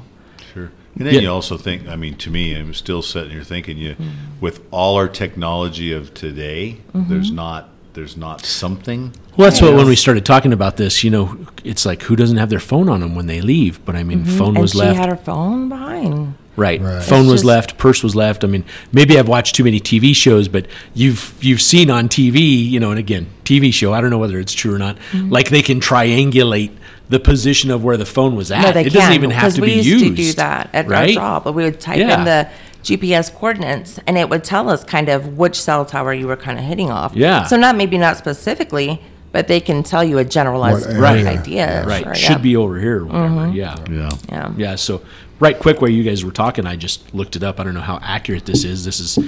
Sure. 0.97 1.01
And 1.01 1.07
then 1.07 1.13
Yeah. 1.15 1.21
you 1.21 1.29
also 1.31 1.57
think. 1.57 1.87
I 1.87 1.95
mean, 1.95 2.15
to 2.17 2.29
me, 2.29 2.55
I'm 2.55 2.73
still 2.73 3.01
sitting 3.01 3.31
here 3.31 3.43
thinking, 3.43 3.77
you 3.77 3.95
with 4.39 4.61
all 4.71 4.95
our 4.95 5.07
technology 5.07 5.91
of 5.93 6.13
today, 6.13 6.77
mm-hmm. 6.93 7.11
there's 7.11 7.31
not 7.31 7.69
there's 7.93 8.17
not 8.17 8.45
something. 8.45 9.13
Well, 9.37 9.49
that's 9.49 9.61
what 9.61 9.73
when 9.73 9.87
we 9.87 9.95
started 9.95 10.25
talking 10.25 10.51
about 10.53 10.77
this, 10.77 11.03
you 11.03 11.09
know, 11.09 11.37
it's 11.63 11.85
like 11.85 12.03
who 12.03 12.15
doesn't 12.15 12.37
have 12.37 12.49
their 12.49 12.59
phone 12.59 12.89
on 12.89 12.99
them 12.99 13.15
when 13.15 13.27
they 13.27 13.41
leave? 13.41 13.83
But 13.85 13.95
I 13.95 14.03
mean, 14.03 14.25
mm-hmm. 14.25 14.37
phone 14.37 14.49
and 14.49 14.59
was 14.59 14.71
she 14.71 14.79
left. 14.79 14.97
had 14.99 15.09
her 15.09 15.15
phone 15.15 15.69
behind. 15.69 16.35
Right. 16.57 16.79
Right. 16.79 17.03
Phone 17.03 17.21
It's 17.21 17.31
was 17.31 17.41
just- 17.41 17.45
left, 17.45 17.77
purse 17.77 18.01
was 18.01 18.15
left. 18.15 18.43
I 18.45 18.47
mean, 18.47 18.63
maybe 18.93 19.19
I've 19.19 19.27
watched 19.27 19.55
too 19.55 19.63
many 19.65 19.79
TV 19.81 20.15
shows, 20.15 20.47
but 20.47 20.67
you've 20.93 21.35
you've 21.41 21.61
seen 21.61 21.89
on 21.89 22.07
TV, 22.07 22.69
you 22.69 22.79
know, 22.79 22.91
and 22.91 22.99
again, 22.99 23.27
TV 23.43 23.73
show, 23.73 23.93
I 23.93 23.99
don't 24.01 24.09
know 24.09 24.17
whether 24.17 24.39
it's 24.39 24.53
true 24.53 24.73
or 24.73 24.77
not. 24.77 24.95
Mm-hmm. 25.11 25.29
Like 25.31 25.49
they 25.49 25.61
can 25.61 25.79
triangulate 25.81 26.71
the 27.09 27.19
position 27.19 27.69
of 27.71 27.83
where 27.83 27.97
the 27.97 28.05
phone 28.05 28.35
was 28.35 28.51
at. 28.51 28.61
No, 28.61 28.71
they 28.71 28.81
it 28.81 28.85
can 28.85 28.93
doesn't 28.93 29.13
even 29.13 29.29
have 29.31 29.53
to 29.55 29.61
be 29.61 29.73
used 29.73 29.85
We 29.87 29.91
used. 30.09 30.15
to 30.17 30.23
do 30.23 30.33
that 30.33 30.69
at 30.73 30.87
right? 30.87 31.09
our 31.09 31.13
job. 31.13 31.43
But 31.43 31.53
we 31.53 31.63
would 31.63 31.79
type 31.79 31.97
Yeah. 31.99 32.17
in 32.19 32.25
the 32.25 32.47
GPS 32.83 33.29
coordinates, 33.33 33.99
and 34.07 34.17
it 34.17 34.29
would 34.29 34.43
tell 34.43 34.69
us 34.69 34.83
kind 34.83 35.09
of 35.09 35.37
which 35.37 35.59
cell 35.61 35.85
tower 35.85 36.13
you 36.13 36.27
were 36.27 36.35
kind 36.35 36.57
of 36.59 36.65
hitting 36.65 36.89
off. 36.91 37.15
Yeah. 37.15 37.45
So 37.45 37.57
not 37.57 37.75
maybe 37.75 37.97
not 37.97 38.17
specifically, 38.17 39.01
but 39.31 39.47
they 39.47 39.59
can 39.59 39.83
tell 39.83 40.03
you 40.03 40.17
a 40.17 40.23
generalized 40.23 40.85
What 40.99 41.17
area. 41.17 41.27
idea. 41.29 41.85
Right. 41.85 42.03
Sure, 42.03 42.15
Should 42.15 42.29
yeah. 42.31 42.37
be 42.37 42.55
over 42.55 42.79
here 42.79 43.01
or 43.01 43.05
whatever. 43.05 43.27
Mm-hmm. 43.27 43.55
Yeah. 43.55 43.75
Yeah. 43.91 44.09
Yeah. 44.29 44.51
Yeah. 44.55 44.75
So, 44.75 45.01
right 45.39 45.57
quick, 45.59 45.81
while 45.81 45.91
you 45.91 46.03
guys 46.03 46.23
were 46.23 46.31
talking, 46.31 46.65
I 46.65 46.75
just 46.75 47.13
looked 47.13 47.35
it 47.35 47.43
up. 47.43 47.59
I 47.59 47.63
don't 47.63 47.73
know 47.73 47.81
how 47.81 47.99
accurate 48.01 48.45
this 48.45 48.63
is. 48.63 48.85
This 48.85 48.99
is, 48.99 49.19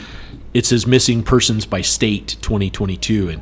it 0.54 0.66
says 0.66 0.88
missing 0.88 1.24
persons 1.24 1.66
by 1.66 1.82
state 1.82 2.38
2022. 2.42 3.30
And 3.30 3.42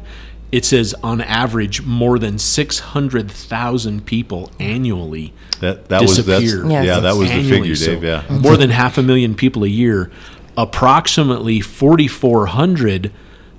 it 0.56 0.64
says 0.64 0.96
on 1.04 1.20
average, 1.22 1.82
more 1.84 2.18
than 2.18 2.40
600,000 2.40 4.06
people 4.06 4.50
annually. 4.60 5.34
That 5.60 5.90
that 5.90 6.02
was 6.02 6.16
that's 6.26 6.42
Disappear. 6.44 6.70
Yes. 6.72 6.86
yeah 6.86 7.00
that 7.02 7.16
was 7.16 7.30
the 7.30 7.44
figure, 7.50 7.76
So 7.76 7.94
Dave. 7.96 8.04
Yeah. 8.04 8.22
Mm-hmm. 8.22 8.38
More 8.42 8.56
than 8.58 8.70
half 8.70 8.98
a 8.98 9.04
million 9.04 9.36
people 9.36 9.64
a 9.64 9.68
year. 9.68 10.12
Approximately 10.58 11.60
4,400, 11.60 13.12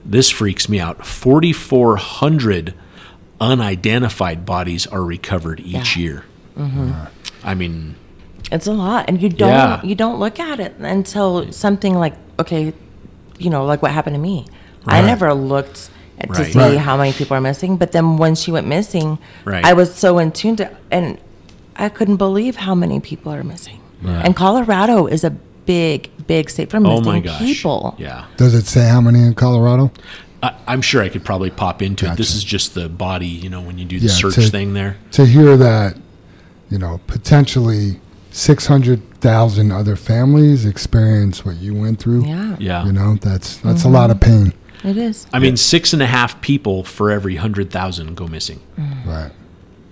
this 0.05 0.31
freaks 0.31 0.69
me 0.69 0.81
out, 0.81 1.05
4,400 1.05 2.73
unidentified 3.41 4.47
bodies 4.47 4.87
are 4.87 5.03
recovered 5.05 5.61
each 5.61 5.97
Yeah. 5.97 6.03
year. 6.03 6.25
Mm-hmm. 6.59 6.93
I 7.45 7.55
mean, 7.55 7.97
It's 8.51 8.67
a 8.67 8.73
lot, 8.73 9.05
and 9.09 9.21
you 9.21 9.29
don't 9.29 9.49
Yeah. 9.51 9.83
you 9.83 9.95
don't 9.95 10.19
look 10.21 10.39
at 10.41 10.61
it 10.61 10.77
until 10.79 11.53
something 11.53 11.95
like 11.99 12.15
okay, 12.39 12.73
you 13.39 13.51
know, 13.51 13.65
like 13.67 13.83
what 13.83 13.91
happened 13.91 14.15
to 14.15 14.21
me. 14.23 14.47
I 14.87 15.03
never 15.03 15.35
looked 15.35 15.77
at- 15.79 15.91
to 16.23 16.29
Right. 16.33 16.53
see 16.53 16.59
Right. 16.59 16.79
how 16.79 16.97
many 16.97 17.13
people 17.13 17.37
are 17.37 17.41
missing, 17.41 17.77
but 17.77 17.93
then 17.93 18.17
when 18.17 18.35
she 18.35 18.51
went 18.51 18.67
missing, 18.67 19.19
Right. 19.45 19.65
I 19.65 19.73
was 19.75 19.95
so 19.95 20.19
in 20.19 20.33
tune 20.33 20.57
to, 20.57 20.71
and 20.91 21.19
I 21.77 21.89
couldn't 21.89 22.17
believe 22.17 22.57
how 22.57 22.75
many 22.75 23.01
people 23.01 23.33
are 23.33 23.45
missing. 23.45 23.81
And 24.05 24.37
Colorado 24.37 25.07
is 25.07 25.25
a 25.25 25.31
big, 25.67 26.11
big 26.27 26.49
state 26.49 26.71
for 26.71 26.77
oh 26.77 26.81
missing 26.81 27.05
my 27.05 27.21
gosh. 27.21 27.39
people. 27.41 27.95
Yeah. 27.99 28.25
Does 28.37 28.55
it 28.55 28.67
say 28.67 28.87
how 28.89 29.01
many 29.01 29.21
in 29.21 29.35
Colorado? 29.35 29.91
I, 30.43 30.53
I'm 30.69 30.81
sure 30.81 31.03
I 31.03 31.09
could 31.09 31.25
probably 31.25 31.51
pop 31.51 31.83
into 31.83 32.05
it. 32.07 32.17
This 32.17 32.29
Gotcha. 32.29 32.37
is 32.37 32.45
just 32.45 32.75
the 32.75 32.89
body, 32.89 33.27
you 33.27 33.49
know, 33.51 33.61
when 33.61 33.79
you 33.79 33.85
do 33.85 33.99
the 33.99 34.07
Yeah, 34.07 34.13
search 34.13 34.35
to- 34.37 34.43
thing 34.43 34.75
there. 34.75 34.97
To 35.13 35.27
hear 35.27 35.57
that, 35.57 35.97
you 36.71 36.79
know, 36.79 37.01
potentially 37.09 37.99
600,000 38.31 39.73
other 39.73 39.97
families 39.97 40.65
experience 40.67 41.45
what 41.45 41.57
you 41.57 41.75
went 41.75 41.99
through. 41.99 42.27
Yeah, 42.27 42.57
Yeah. 42.59 42.85
You 42.85 42.93
know, 42.93 43.17
that's 43.21 43.57
that's 43.59 43.83
a 43.83 43.87
mm-hmm. 43.87 43.95
lot 43.95 44.11
of 44.11 44.21
pain. 44.21 44.53
It 44.85 44.97
is. 44.97 45.27
I 45.33 45.39
mean, 45.39 45.57
six 45.57 45.93
and 45.93 46.03
a 46.03 46.07
half 46.07 46.41
people 46.41 46.85
for 46.85 47.11
every 47.11 47.37
hundred 47.37 47.71
thousand 47.71 48.15
go 48.17 48.27
missing. 48.27 48.61
Right. 49.07 49.31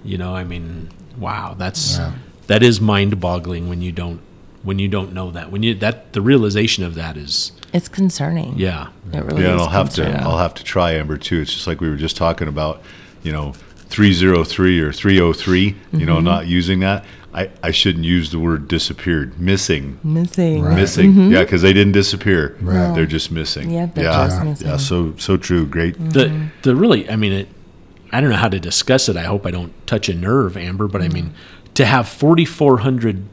You 0.05 0.19
know, 0.19 0.35
I 0.35 0.45
mean, 0.45 0.91
wow, 1.19 1.55
that's 1.59 1.97
Yeah. 1.99 2.13
that 2.47 2.63
is 2.63 2.81
mind-boggling 2.81 3.69
when 3.69 3.81
you 3.83 3.93
don't 3.93 4.21
when 4.63 4.79
you 4.79 4.89
don't 4.89 5.13
know 5.13 5.31
that 5.31 5.51
when 5.53 5.63
you 5.63 5.75
that 5.75 6.13
the 6.15 6.21
realization 6.23 6.85
of 6.85 6.95
that 6.95 7.17
is 7.17 7.53
It's 7.73 7.89
concerning. 7.89 8.55
yeah 8.59 8.89
It 9.13 9.23
really 9.25 9.43
yeah, 9.43 9.51
and 9.53 9.61
is 9.61 9.67
I'll 9.67 9.69
have 9.73 9.91
to. 9.95 10.11
I'll 10.23 10.39
have 10.39 10.55
to 10.55 10.65
try 10.65 10.93
Amber 10.93 11.19
too. 11.19 11.41
It's 11.41 11.53
just 11.53 11.67
like 11.67 11.81
we 11.81 11.89
were 11.91 11.97
just 11.97 12.17
talking 12.17 12.49
about, 12.49 12.83
you 13.23 13.33
know, 13.33 13.53
303 13.91 14.81
or 14.81 14.93
303, 14.93 15.61
you 15.61 15.73
Mm-hmm. 15.75 16.05
know, 16.07 16.21
not 16.21 16.47
using 16.47 16.81
that. 16.81 17.05
I, 17.35 17.51
I 17.65 17.71
shouldn't 17.73 18.05
use 18.05 18.31
the 18.31 18.39
word 18.39 18.69
disappeared, 18.69 19.41
missing. 19.41 19.99
Missing. 20.05 20.63
Right. 20.63 20.77
Missing, 20.77 21.11
mm-hmm. 21.11 21.33
yeah, 21.33 21.43
because 21.43 21.63
they 21.63 21.73
didn't 21.73 21.93
disappear. 21.93 22.57
Right. 22.61 22.95
They're 22.95 23.07
just 23.07 23.33
missing. 23.33 23.71
Yeah, 23.71 23.87
they're 23.87 24.05
yeah, 24.05 24.45
just 24.45 24.63
yeah. 24.63 24.77
So 24.77 25.15
so 25.17 25.37
true. 25.37 25.67
Great. 25.67 25.95
Mm-hmm. 25.97 26.09
the 26.11 26.51
the 26.63 26.77
really 26.77 27.11
i 27.11 27.17
mean 27.17 27.33
it 27.33 27.49
i 28.13 28.21
don't 28.21 28.31
know 28.31 28.37
how 28.37 28.49
to 28.49 28.61
discuss 28.61 29.09
it 29.09 29.17
i 29.17 29.23
hope 29.25 29.45
i 29.47 29.51
don't 29.51 29.73
touch 29.87 30.09
a 30.09 30.15
nerve 30.15 30.57
amber 30.57 30.87
but 30.87 31.03
i 31.03 31.09
mean 31.09 31.27
mm-hmm. 31.27 31.73
to 31.75 31.85
have 31.85 32.09
4400 32.09 33.25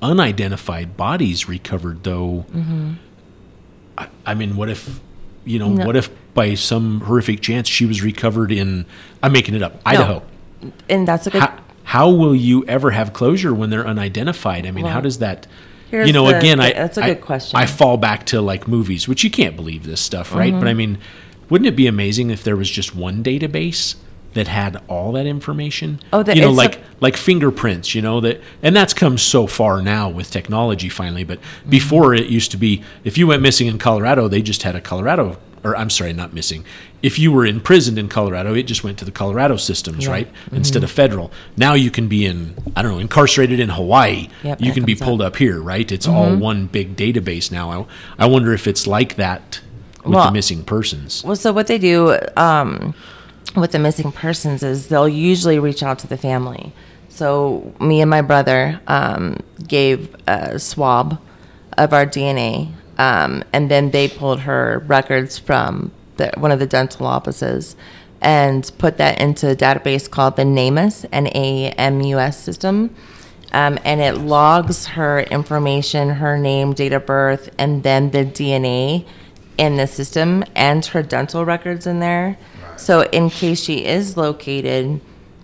unidentified 0.00 0.96
bodies 0.96 1.48
recovered 1.48 2.04
though 2.04 2.46
I, 3.96 4.08
I 4.24 4.34
mean 4.34 4.56
what 4.56 4.68
if 4.68 5.00
you 5.44 5.58
know 5.58 5.70
No. 5.70 5.86
what 5.86 5.96
if 5.96 6.10
by 6.34 6.54
some 6.54 7.00
horrific 7.00 7.40
chance 7.40 7.66
she 7.68 7.84
was 7.86 8.02
recovered 8.02 8.52
in 8.52 8.86
i'm 9.22 9.32
making 9.32 9.54
it 9.54 9.62
up 9.62 9.80
idaho 9.84 10.22
And 10.88 11.06
that's 11.06 11.26
a 11.26 11.30
good. 11.30 11.42
how, 11.42 11.58
how 11.94 12.10
will 12.10 12.34
you 12.34 12.64
ever 12.66 12.90
have 12.90 13.12
closure 13.12 13.52
when 13.54 13.70
they're 13.70 13.86
unidentified 13.86 14.66
i 14.66 14.70
mean 14.70 14.84
how 14.86 15.00
does 15.00 15.18
that 15.18 15.46
here's 15.90 16.06
you 16.06 16.12
know 16.12 16.26
the- 16.28 16.38
again 16.38 16.60
i 16.60 16.72
that's 16.72 16.98
a 16.98 17.02
good 17.02 17.20
question. 17.20 17.58
i 17.58 17.64
fall 17.66 17.96
back 17.96 18.26
to 18.26 18.40
like 18.40 18.66
movies 18.68 19.08
which 19.08 19.24
you 19.24 19.30
can't 19.30 19.56
believe 19.56 19.84
this 19.84 20.00
stuff 20.00 20.34
right 20.34 20.50
Mm-hmm. 20.52 20.60
but 20.60 20.68
i 20.68 20.74
mean 20.74 20.98
wouldn't 21.50 21.66
it 21.68 21.76
be 21.76 21.86
amazing 21.86 22.30
if 22.30 22.44
there 22.44 22.56
was 22.56 22.70
just 22.70 22.94
one 22.94 23.22
database 23.24 23.94
that 24.34 24.46
had 24.48 24.76
all 24.88 25.12
that 25.12 25.24
information 25.26 25.98
Oh, 26.12 26.22
that 26.22 26.36
you 26.36 26.42
know 26.42 26.50
like 26.52 26.76
a- 26.76 26.80
like 27.00 27.16
fingerprints 27.16 27.94
you 27.94 28.02
know 28.02 28.20
that 28.20 28.40
and 28.62 28.76
that's 28.76 28.92
come 28.92 29.16
so 29.16 29.46
far 29.46 29.80
now 29.80 30.10
with 30.10 30.30
technology 30.30 30.88
finally 30.90 31.24
but 31.24 31.38
Mm-hmm. 31.40 31.70
before 31.70 32.14
it 32.14 32.26
used 32.26 32.50
to 32.50 32.58
be 32.58 32.82
if 33.04 33.16
you 33.16 33.26
went 33.26 33.40
missing 33.40 33.66
in 33.66 33.78
colorado 33.78 34.28
they 34.28 34.42
just 34.42 34.62
had 34.64 34.76
a 34.76 34.80
colorado 34.82 35.38
or 35.64 35.76
i'm 35.76 35.90
sorry 35.90 36.12
not 36.12 36.32
missing 36.32 36.64
if 37.02 37.18
you 37.18 37.30
were 37.32 37.46
imprisoned 37.46 37.98
in 37.98 38.08
colorado 38.08 38.54
it 38.54 38.64
just 38.64 38.82
went 38.84 38.98
to 38.98 39.04
the 39.04 39.10
colorado 39.10 39.56
systems 39.56 40.04
Yeah. 40.04 40.12
right 40.12 40.28
Mm-hmm. 40.46 40.56
instead 40.56 40.84
of 40.84 40.90
federal 40.90 41.30
now 41.56 41.74
you 41.74 41.90
can 41.90 42.08
be 42.08 42.24
in 42.26 42.54
i 42.76 42.82
don't 42.82 42.92
know 42.92 42.98
incarcerated 42.98 43.60
in 43.60 43.68
hawaii 43.70 44.28
Yep, 44.42 44.60
you 44.60 44.72
can 44.72 44.84
be 44.84 44.94
pulled 44.94 45.22
up. 45.22 45.36
here 45.36 45.60
right 45.60 45.90
it's 45.90 46.06
all 46.06 46.34
one 46.36 46.66
big 46.66 46.96
database 46.96 47.50
now 47.52 47.70
I, 48.18 48.24
I 48.24 48.26
wonder 48.26 48.52
if 48.52 48.66
it's 48.66 48.86
like 48.86 49.16
that 49.16 49.60
with 50.04 50.14
Well- 50.14 50.26
the 50.26 50.32
missing 50.32 50.64
persons 50.64 51.22
Well, 51.24 51.36
so 51.36 51.52
what 51.52 51.66
they 51.66 51.78
do 51.78 52.16
um, 52.36 52.94
with 53.56 53.72
the 53.72 53.78
missing 53.78 54.12
persons 54.12 54.62
is 54.62 54.88
they'll 54.88 55.08
usually 55.08 55.58
reach 55.58 55.82
out 55.82 55.98
to 56.00 56.06
the 56.06 56.16
family. 56.18 56.72
So 57.08 57.74
me 57.80 58.00
and 58.00 58.08
my 58.10 58.20
brother 58.22 58.80
um, 58.86 59.38
gave 59.66 60.14
a 60.28 60.58
swab 60.58 61.18
of 61.76 61.92
our 61.92 62.06
DNA, 62.06 62.72
um, 62.98 63.44
and 63.52 63.70
then 63.70 63.90
they 63.90 64.08
pulled 64.08 64.40
her 64.40 64.84
records 64.86 65.38
from 65.38 65.92
the, 66.16 66.32
one 66.36 66.50
of 66.50 66.58
the 66.58 66.66
dental 66.66 67.06
offices 67.06 67.76
and 68.20 68.70
put 68.78 68.98
that 68.98 69.20
into 69.20 69.50
a 69.50 69.56
database 69.56 70.10
called 70.10 70.36
the 70.36 70.44
NAMUS, 70.44 71.06
N-A-M-U-S 71.12 72.42
system. 72.42 72.94
Um, 73.52 73.78
and 73.84 74.00
it 74.00 74.18
logs 74.18 74.86
her 74.86 75.20
information, 75.20 76.10
her 76.10 76.36
name, 76.36 76.74
date 76.74 76.92
of 76.92 77.06
birth, 77.06 77.48
and 77.56 77.82
then 77.82 78.10
the 78.10 78.24
DNA 78.24 79.06
in 79.56 79.76
the 79.76 79.86
system 79.86 80.44
and 80.54 80.84
her 80.86 81.02
dental 81.02 81.44
records 81.44 81.86
in 81.86 82.00
there. 82.00 82.36
So 82.76 83.02
in 83.02 83.30
case 83.30 83.62
she 83.62 83.84
is 83.84 84.16
located, 84.16 85.00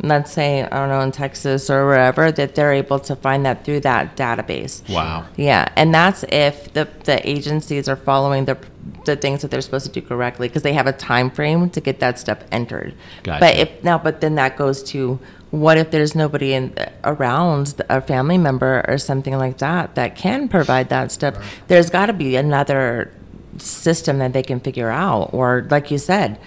let's 0.09 0.33
say 0.33 0.63
I 0.63 0.69
don't 0.69 0.89
know 0.89 1.01
in 1.01 1.13
Texas 1.13 1.71
or 1.71 1.87
wherever, 1.87 2.31
that 2.33 2.55
they're 2.55 2.73
able 2.73 2.99
to 3.01 3.17
find 3.17 3.45
that 3.47 3.65
through 3.65 3.81
that 3.81 4.17
database. 4.17 4.89
wow 4.89 5.27
Yeah, 5.37 5.69
and 5.77 5.95
that's 5.95 6.25
if 6.31 6.73
the 6.73 6.89
the 7.05 7.27
agencies 7.29 7.89
are 7.89 7.97
following 7.97 8.45
the 8.45 8.59
the 9.05 9.17
things 9.17 9.43
that 9.43 9.51
they're 9.51 9.61
supposed 9.61 9.87
to 9.87 9.93
do 9.93 10.07
correctly 10.07 10.49
because 10.49 10.63
they 10.63 10.73
have 10.73 10.87
a 10.87 10.93
time 10.93 11.31
frame 11.31 11.71
to 11.71 11.81
get 11.81 12.01
that 12.01 12.19
stuff 12.19 12.39
entered. 12.53 12.95
Gotcha. 13.23 13.41
But 13.41 13.57
if 13.57 13.85
now, 13.85 13.99
but 13.99 14.21
then 14.21 14.35
that 14.35 14.57
goes 14.57 14.83
to 14.85 15.19
what 15.51 15.79
if 15.79 15.91
there's 15.91 16.15
nobody 16.15 16.53
in 16.53 16.75
around 17.05 17.81
a 17.89 18.01
family 18.01 18.39
member 18.39 18.85
or 18.89 18.99
something 18.99 19.39
like 19.39 19.59
that 19.59 19.95
that 19.95 20.17
can 20.17 20.49
provide 20.49 20.89
that 20.89 21.13
stuff? 21.13 21.37
There's 21.69 21.91
got 21.91 22.07
to 22.07 22.13
be 22.13 22.35
another 22.37 23.13
system 23.59 24.19
that 24.19 24.33
they 24.33 24.43
can 24.43 24.59
figure 24.59 24.91
out, 24.91 25.31
or 25.33 25.67
like 25.71 25.91
you 25.91 25.99
said, 25.99 26.41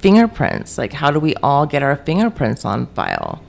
fingerprints. 0.00 0.78
Like, 0.78 0.92
how 0.92 1.10
do 1.10 1.20
we 1.20 1.34
all 1.36 1.66
get 1.66 1.82
our 1.82 1.96
fingerprints 1.96 2.64
on 2.64 2.86
file? 2.88 3.42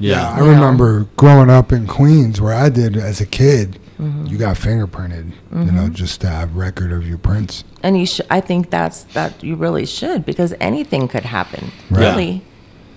yeah, 0.00 0.30
I 0.30 0.38
remember 0.38 1.08
growing 1.16 1.50
up 1.50 1.72
in 1.72 1.86
Queens 1.86 2.40
where 2.40 2.54
I 2.54 2.68
did 2.68 2.96
as 2.96 3.20
a 3.20 3.26
kid. 3.26 3.78
Mm-hmm. 3.98 4.26
You 4.26 4.38
got 4.38 4.56
fingerprinted, 4.56 5.32
you 5.50 5.58
know, 5.58 5.82
mm-hmm. 5.82 5.94
just 5.94 6.20
to 6.20 6.28
have 6.28 6.54
record 6.54 6.92
of 6.92 7.08
your 7.08 7.18
prints. 7.18 7.64
And 7.82 7.98
you 7.98 8.06
should. 8.06 8.26
I 8.30 8.40
think 8.40 8.70
that's 8.70 9.02
that 9.14 9.42
you 9.42 9.56
really 9.56 9.86
should 9.86 10.24
because 10.24 10.54
anything 10.60 11.08
could 11.08 11.24
happen. 11.24 11.72
Right. 11.90 12.00
Really, 12.00 12.44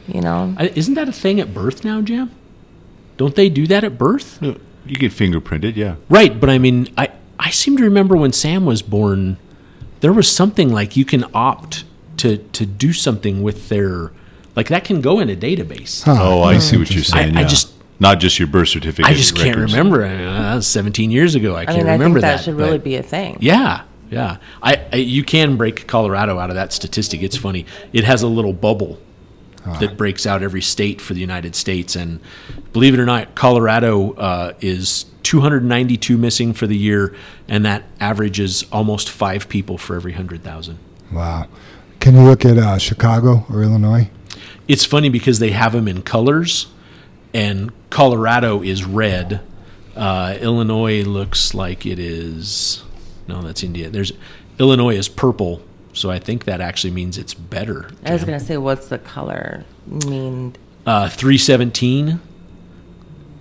you 0.08 0.22
know. 0.22 0.54
I- 0.58 0.72
isn't 0.76 0.94
that 0.94 1.10
a 1.10 1.12
thing 1.12 1.40
at 1.40 1.56
birth 1.56 1.84
now 1.84 2.02
Jim? 2.02 2.30
don't 3.18 3.36
they 3.36 3.50
do 3.50 3.68
that 3.68 3.84
at 3.84 4.00
birth 4.00 4.42
No, 4.42 4.58
You 4.86 4.96
get 4.96 5.12
fingerprinted, 5.12 5.76
yeah. 5.76 5.96
Right, 6.10 6.40
but 6.40 6.50
I 6.50 6.58
mean, 6.58 6.88
I 6.98 7.12
I 7.40 7.52
seem 7.52 7.78
to 7.78 7.84
remember 7.84 8.16
when 8.16 8.34
Sam 8.34 8.66
was 8.66 8.82
born, 8.82 9.38
there 10.00 10.14
was 10.14 10.28
something 10.28 10.72
like 10.72 10.98
you 10.98 11.06
can 11.06 11.26
opt 11.34 11.84
to 12.22 12.38
to 12.38 12.66
do 12.66 12.94
something 12.94 13.42
with 13.44 13.70
their 13.70 14.12
like 14.56 14.68
that 14.70 14.84
can 14.84 15.02
go 15.02 15.20
in 15.20 15.30
a 15.30 15.36
database. 15.36 16.04
Huh. 16.04 16.16
Oh, 16.20 16.44
I 16.44 16.58
see 16.60 16.78
what 16.78 16.92
you're 16.92 17.04
saying. 17.04 17.38
I 17.38 17.42
yeah. 17.42 17.48
just- 17.48 17.74
not 18.00 18.20
just 18.20 18.40
your 18.40 18.48
birth 18.48 18.70
certificate. 18.70 19.06
I 19.06 19.14
just 19.14 19.36
can't 19.36 19.56
records. 19.56 19.74
remember. 19.78 20.04
I 20.04 20.10
mean, 20.10 20.26
that 20.26 20.56
was 20.56 20.66
17 20.66 21.12
years 21.12 21.36
ago. 21.36 21.56
I 21.56 21.62
I 21.62 21.66
can't 21.66 21.78
mean, 21.78 21.88
I 21.88 21.92
remember 21.94 22.20
think 22.20 22.22
that, 22.32 22.38
that. 22.38 22.44
should 22.46 22.56
really 22.56 22.80
but- 22.80 22.84
be 22.84 22.96
a 22.96 23.04
thing. 23.04 23.38
Yeah, 23.40 23.84
yeah. 24.10 24.38
I, 24.62 24.82
I 24.92 24.96
you 24.96 25.24
can 25.24 25.56
break 25.56 25.86
Colorado 25.88 26.40
out 26.40 26.50
of 26.50 26.56
that 26.56 26.74
statistic. 26.74 27.22
It's 27.22 27.38
funny. 27.38 27.68
It 27.94 28.04
has 28.04 28.24
a 28.24 28.28
little 28.28 28.54
bubble 28.54 28.98
that 29.80 29.96
breaks 29.98 30.26
out 30.26 30.42
every 30.42 30.64
state 30.64 31.00
for 31.00 31.14
the 31.14 31.20
United 31.20 31.54
States, 31.56 31.96
and 31.96 32.20
believe 32.74 32.96
it 32.96 33.00
or 33.00 33.06
not, 33.06 33.36
Colorado 33.36 34.14
uh, 34.14 34.54
is 34.62 35.06
292 35.22 36.18
missing 36.18 36.54
for 36.54 36.66
the 36.66 36.76
year, 36.76 37.16
and 37.48 37.64
that 37.66 37.84
averages 38.00 38.66
almost 38.72 39.12
five 39.12 39.48
people 39.48 39.78
for 39.78 39.96
every 39.96 40.14
hundred 40.14 40.44
thousand. 40.44 40.80
Wow. 41.12 41.48
Can 42.02 42.16
you 42.16 42.22
look 42.24 42.44
at 42.46 42.58
uh, 42.58 42.80
Chicago 42.80 43.46
or 43.48 43.62
Illinois? 43.62 44.10
It's 44.68 44.86
funny 44.86 45.08
because 45.10 45.38
they 45.38 45.52
have 45.52 45.74
them 45.74 45.88
in 45.88 46.02
colors, 46.02 46.66
and 47.32 47.72
Colorado 47.92 48.64
is 48.64 48.84
red. 48.84 49.40
Uh, 49.96 50.36
Illinois 50.42 51.04
looks 51.04 51.54
like 51.54 51.86
it 51.86 52.00
is. 52.00 52.84
No, 53.28 53.44
that's 53.44 53.62
India. 53.62 53.88
There's 53.92 54.14
Illinois 54.58 54.96
is 54.96 55.08
purple, 55.10 55.62
so 55.94 56.10
I 56.10 56.18
think 56.18 56.46
that 56.46 56.60
actually 56.60 56.90
means 56.90 57.20
it's 57.20 57.36
better. 57.36 57.92
I 58.04 58.14
was 58.14 58.24
gonna 58.24 58.40
say, 58.40 58.58
what's 58.58 58.88
the 58.88 58.98
color 58.98 59.64
mean? 59.86 60.56
uh, 60.88 61.08
317, 61.08 62.20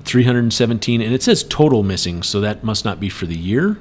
317, 0.05 1.01
and 1.01 1.15
it 1.15 1.23
says 1.23 1.45
total 1.45 1.83
missing, 1.83 2.23
so 2.23 2.43
that 2.43 2.63
must 2.63 2.85
not 2.85 3.01
be 3.01 3.09
for 3.09 3.25
the 3.25 3.39
year. 3.39 3.79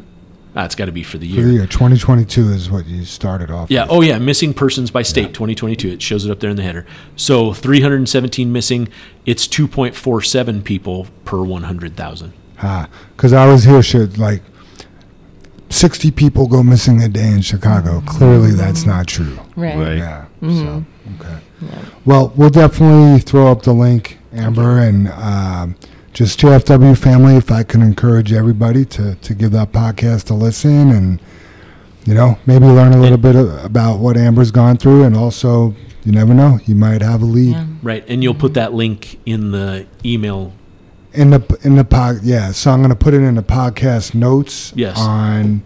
Ah, 0.56 0.66
it's 0.66 0.74
got 0.76 0.86
to 0.86 0.92
be 0.92 1.04
for 1.04 1.18
the 1.20 1.30
For 1.30 1.36
year. 1.42 1.46
the 1.46 1.54
year 1.54 1.68
2022 1.68 2.50
is 2.50 2.72
what 2.72 2.88
you 2.88 3.06
started 3.06 3.52
off 3.52 3.70
Yeah. 3.70 3.84
with. 3.84 3.92
Oh, 3.92 4.02
yeah. 4.02 4.18
Missing 4.18 4.56
persons 4.56 4.90
by 4.90 5.04
state, 5.04 5.28
2022. 5.34 5.90
It 5.90 6.02
shows 6.02 6.26
it 6.26 6.32
up 6.32 6.40
there 6.40 6.50
in 6.50 6.56
the 6.56 6.64
header. 6.64 6.86
So 7.16 7.54
317 7.54 8.52
missing. 8.52 8.90
It's 9.28 9.48
2.47 9.48 10.64
people 10.64 11.08
per 11.24 11.44
100,000. 11.44 12.34
Ah, 12.64 12.90
Because 13.16 13.32
I 13.32 13.46
was 13.46 13.64
here, 13.66 13.84
shit, 13.84 14.18
like 14.18 14.42
60 15.70 16.10
people 16.12 16.48
go 16.48 16.64
missing 16.64 17.02
a 17.04 17.08
day 17.08 17.28
in 17.32 17.42
Chicago. 17.42 18.02
Clearly, 18.08 18.52
that's 18.52 18.86
not 18.86 19.06
true. 19.08 19.38
Right. 19.56 19.78
Right. 19.78 19.98
Yeah. 19.98 20.26
So, 20.42 20.84
okay. 21.20 21.36
Well, 22.06 22.34
we'll 22.36 22.50
definitely 22.50 23.20
throw 23.20 23.52
up 23.52 23.62
the 23.64 23.74
link, 23.74 24.18
Amber, 24.34 24.80
and 24.80 25.10
um, 25.10 25.76
just 26.14 26.40
JFW 26.40 26.98
family. 26.98 27.36
If 27.36 27.52
I 27.52 27.64
can 27.64 27.82
encourage 27.82 28.34
everybody 28.34 28.86
to, 28.86 29.16
to 29.16 29.34
give 29.34 29.52
that 29.52 29.72
podcast 29.72 30.30
a 30.32 30.34
listen 30.34 30.90
and, 30.92 31.22
you 32.06 32.14
know, 32.14 32.38
maybe 32.46 32.66
learn 32.66 32.94
a 32.94 32.98
little 33.00 33.18
bit 33.18 33.36
about 33.64 34.00
what 34.00 34.18
Amber's 34.18 34.52
gone 34.52 34.78
through. 34.78 35.04
And 35.04 35.16
also, 35.16 35.76
you 36.04 36.12
never 36.12 36.34
know, 36.34 36.60
you 36.66 36.76
might 36.76 37.02
have 37.02 37.22
a 37.22 37.26
lead. 37.26 37.52
Yeah. 37.52 37.68
Right. 37.84 38.06
And 38.08 38.24
you'll 38.24 38.34
put 38.34 38.54
that 38.56 38.74
link 38.74 39.20
in 39.26 39.52
the 39.52 39.86
email. 40.04 40.54
In 41.14 41.32
the 41.32 41.60
in 41.64 41.76
the 41.76 41.84
pod, 41.84 42.18
yeah. 42.22 42.52
So 42.52 42.70
I'm 42.70 42.84
gonna 42.84 42.96
put 42.96 43.16
it 43.16 43.22
in 43.24 43.34
the 43.34 43.42
podcast 43.42 44.14
notes. 44.14 44.72
Yes. 44.76 44.96
On 45.00 45.66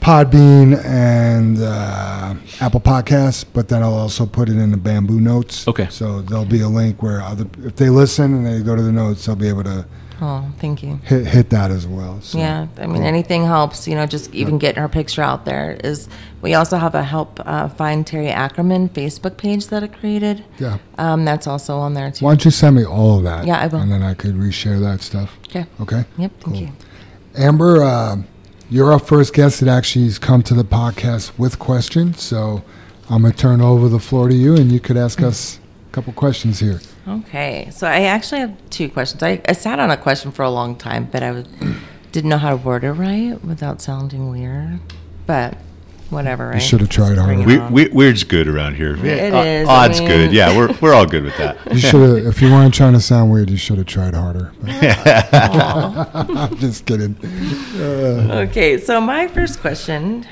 Podbean 0.00 0.82
and 0.84 1.58
uh, 1.60 2.34
Apple 2.60 2.80
Podcasts, 2.80 3.44
but 3.52 3.68
then 3.68 3.82
I'll 3.82 3.94
also 3.94 4.26
put 4.26 4.48
it 4.48 4.56
in 4.56 4.70
the 4.70 4.76
Bamboo 4.76 5.20
notes. 5.20 5.66
Okay. 5.68 5.88
So 5.90 6.22
there'll 6.22 6.44
be 6.44 6.60
a 6.60 6.68
link 6.68 7.02
where 7.02 7.20
other 7.20 7.46
if 7.64 7.76
they 7.76 7.90
listen 7.90 8.34
and 8.34 8.46
they 8.46 8.60
go 8.62 8.76
to 8.76 8.82
the 8.82 8.92
notes, 8.92 9.26
they'll 9.26 9.36
be 9.36 9.48
able 9.48 9.64
to 9.64 9.86
Oh, 10.20 10.44
thank 10.58 10.82
you. 10.82 10.98
hit 11.04 11.26
hit 11.28 11.50
that 11.50 11.70
as 11.70 11.86
well. 11.86 12.20
So, 12.22 12.38
Yeah, 12.38 12.66
I 12.78 12.86
mean, 12.88 13.04
anything 13.04 13.44
helps, 13.44 13.86
you 13.86 13.94
know, 13.94 14.04
just 14.04 14.34
even 14.34 14.58
getting 14.58 14.80
our 14.82 14.88
picture 14.88 15.22
out 15.22 15.44
there 15.44 15.78
is, 15.84 16.08
we 16.42 16.54
also 16.54 16.76
have 16.76 16.96
a 16.96 17.04
help 17.04 17.38
uh, 17.46 17.68
find 17.68 18.04
Terry 18.04 18.28
Ackerman 18.28 18.88
Facebook 18.88 19.36
page 19.36 19.68
that 19.68 19.84
I 19.84 19.86
created. 19.86 20.44
Yeah. 20.58 20.78
Um, 20.96 21.24
that's 21.24 21.46
also 21.46 21.76
on 21.78 21.94
there 21.94 22.10
too. 22.10 22.24
Why 22.24 22.32
don't 22.32 22.44
you 22.44 22.50
send 22.50 22.74
me 22.74 22.84
all 22.84 23.18
of 23.18 23.22
that? 23.24 23.46
Yeah, 23.46 23.60
I 23.60 23.68
will. 23.68 23.78
And 23.78 23.92
then 23.92 24.02
I 24.02 24.14
could 24.14 24.34
reshare 24.34 24.80
that 24.80 25.02
stuff. 25.02 25.36
Okay. 25.50 25.66
Okay. 25.80 26.04
Yep, 26.16 26.32
thank 26.40 26.42
Cool. 26.42 26.56
you. 26.56 26.72
Amber, 27.36 27.84
uh, 27.84 28.16
you're 28.70 28.92
our 28.92 28.98
first 28.98 29.32
guest 29.32 29.60
that 29.60 29.68
actually 29.68 30.04
has 30.04 30.18
come 30.18 30.42
to 30.42 30.54
the 30.54 30.64
podcast 30.64 31.38
with 31.38 31.58
questions. 31.58 32.22
So 32.22 32.62
I'm 33.08 33.22
going 33.22 33.32
to 33.32 33.38
turn 33.38 33.60
over 33.60 33.88
the 33.88 33.98
floor 33.98 34.28
to 34.28 34.34
you 34.34 34.56
and 34.56 34.70
you 34.70 34.80
could 34.80 34.96
ask 34.96 35.22
us 35.22 35.58
a 35.88 35.92
couple 35.92 36.12
questions 36.12 36.60
here. 36.60 36.80
Okay, 37.06 37.70
so 37.72 37.86
I 37.86 38.02
actually 38.02 38.40
have 38.42 38.70
two 38.70 38.90
questions. 38.90 39.22
I, 39.22 39.40
I 39.48 39.52
sat 39.52 39.78
on 39.78 39.90
a 39.90 39.96
question 39.96 40.30
for 40.30 40.42
a 40.42 40.50
long 40.50 40.76
time, 40.76 41.08
but 41.10 41.22
I 41.22 41.30
was, 41.30 41.46
didn't 42.12 42.28
know 42.28 42.36
how 42.36 42.50
to 42.50 42.56
word 42.56 42.84
it 42.84 42.92
right 42.92 43.42
without 43.42 43.80
sounding 43.80 44.30
weird. 44.30 44.80
But 45.26 45.56
whatever, 46.10 46.48
right? 46.48 46.58
should 46.62 46.80
have 46.80 46.88
tried 46.88 47.18
harder. 47.18 47.42
We, 47.42 47.58
we, 47.58 47.88
weird's 47.88 48.24
good 48.24 48.48
around 48.48 48.74
here. 48.76 48.96
It 48.96 49.32
Uh, 49.34 49.38
is, 49.42 49.68
I 49.68 49.84
Odd's 49.86 50.00
mean- 50.00 50.08
good. 50.08 50.32
Yeah, 50.32 50.56
we're, 50.56 50.72
we're 50.80 50.94
all 50.94 51.06
good 51.06 51.24
with 51.24 51.36
that. 51.38 51.58
You 51.72 51.78
should 51.78 52.00
have, 52.00 52.26
if 52.26 52.40
you 52.42 52.50
weren't 52.50 52.74
trying 52.74 52.94
to 52.94 53.00
sound 53.00 53.30
weird, 53.30 53.50
you 53.50 53.56
should 53.56 53.78
have 53.78 53.86
tried 53.86 54.14
harder. 54.14 54.52
Aw. 54.66 56.26
I'm 56.48 56.56
just 56.56 56.86
kidding. 56.86 57.16
Okay, 57.76 58.78
so 58.78 59.00
my 59.00 59.28
first 59.28 59.60
question 59.60 60.26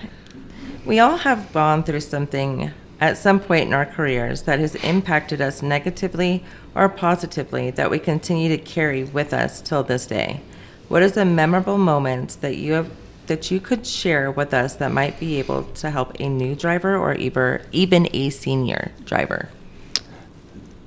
we 0.84 1.00
all 1.00 1.16
have 1.16 1.52
gone 1.52 1.82
through 1.82 2.00
something 2.00 2.70
at 3.00 3.18
some 3.18 3.40
point 3.40 3.66
in 3.66 3.72
our 3.74 3.84
careers 3.84 4.42
that 4.42 4.58
has 4.60 4.74
impacted 4.76 5.40
us 5.40 5.60
negatively 5.60 6.44
or 6.76 6.88
positively 6.88 7.70
that 7.72 7.90
we 7.90 7.98
continue 7.98 8.48
to 8.48 8.56
carry 8.58 9.02
with 9.04 9.32
us 9.34 9.60
till 9.60 9.82
this 9.82 10.06
day. 10.06 10.40
What 10.88 11.02
is 11.02 11.16
a 11.16 11.24
memorable 11.24 11.76
moment 11.76 12.38
that 12.40 12.56
you 12.56 12.74
have 12.74 12.90
that 13.26 13.50
you 13.50 13.60
could 13.60 13.86
share 13.86 14.30
with 14.30 14.52
us 14.54 14.74
that 14.76 14.92
might 14.92 15.18
be 15.20 15.38
able 15.38 15.64
to 15.64 15.90
help 15.90 16.18
a 16.20 16.28
new 16.28 16.54
driver 16.54 16.96
or 16.96 17.14
even 17.14 17.60
even 17.72 18.08
a 18.12 18.30
senior 18.30 18.92
driver? 19.04 19.48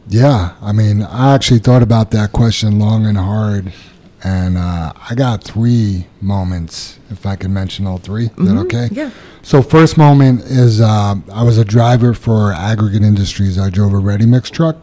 Yeah, 0.08 0.56
I 0.62 0.72
mean, 0.72 1.04
I 1.04 1.36
actually 1.36 1.60
thought 1.60 1.84
about 1.84 2.10
that 2.12 2.32
question 2.32 2.80
long 2.80 3.06
and 3.06 3.18
hard, 3.18 3.72
and 4.24 4.58
uh, 4.58 4.92
I 5.10 5.14
got 5.14 5.44
three 5.44 6.08
moments. 6.20 6.98
If 7.12 7.26
I 7.26 7.36
can 7.36 7.54
mention 7.54 7.88
all 7.88 7.98
3 7.98 8.26
is 8.26 8.32
that 8.36 8.58
okay? 8.66 8.90
Yeah. 8.92 9.12
So 9.42 9.62
first 9.62 9.98
moment 9.98 10.42
is 10.42 10.82
uh, 10.82 11.16
I 11.34 11.44
was 11.44 11.58
a 11.58 11.66
driver 11.66 12.14
for 12.14 12.52
Aggregate 12.54 13.04
Industries. 13.04 13.58
I 13.58 13.70
drove 13.70 13.94
a 13.94 13.98
ready 13.98 14.26
mix 14.26 14.50
truck, 14.50 14.78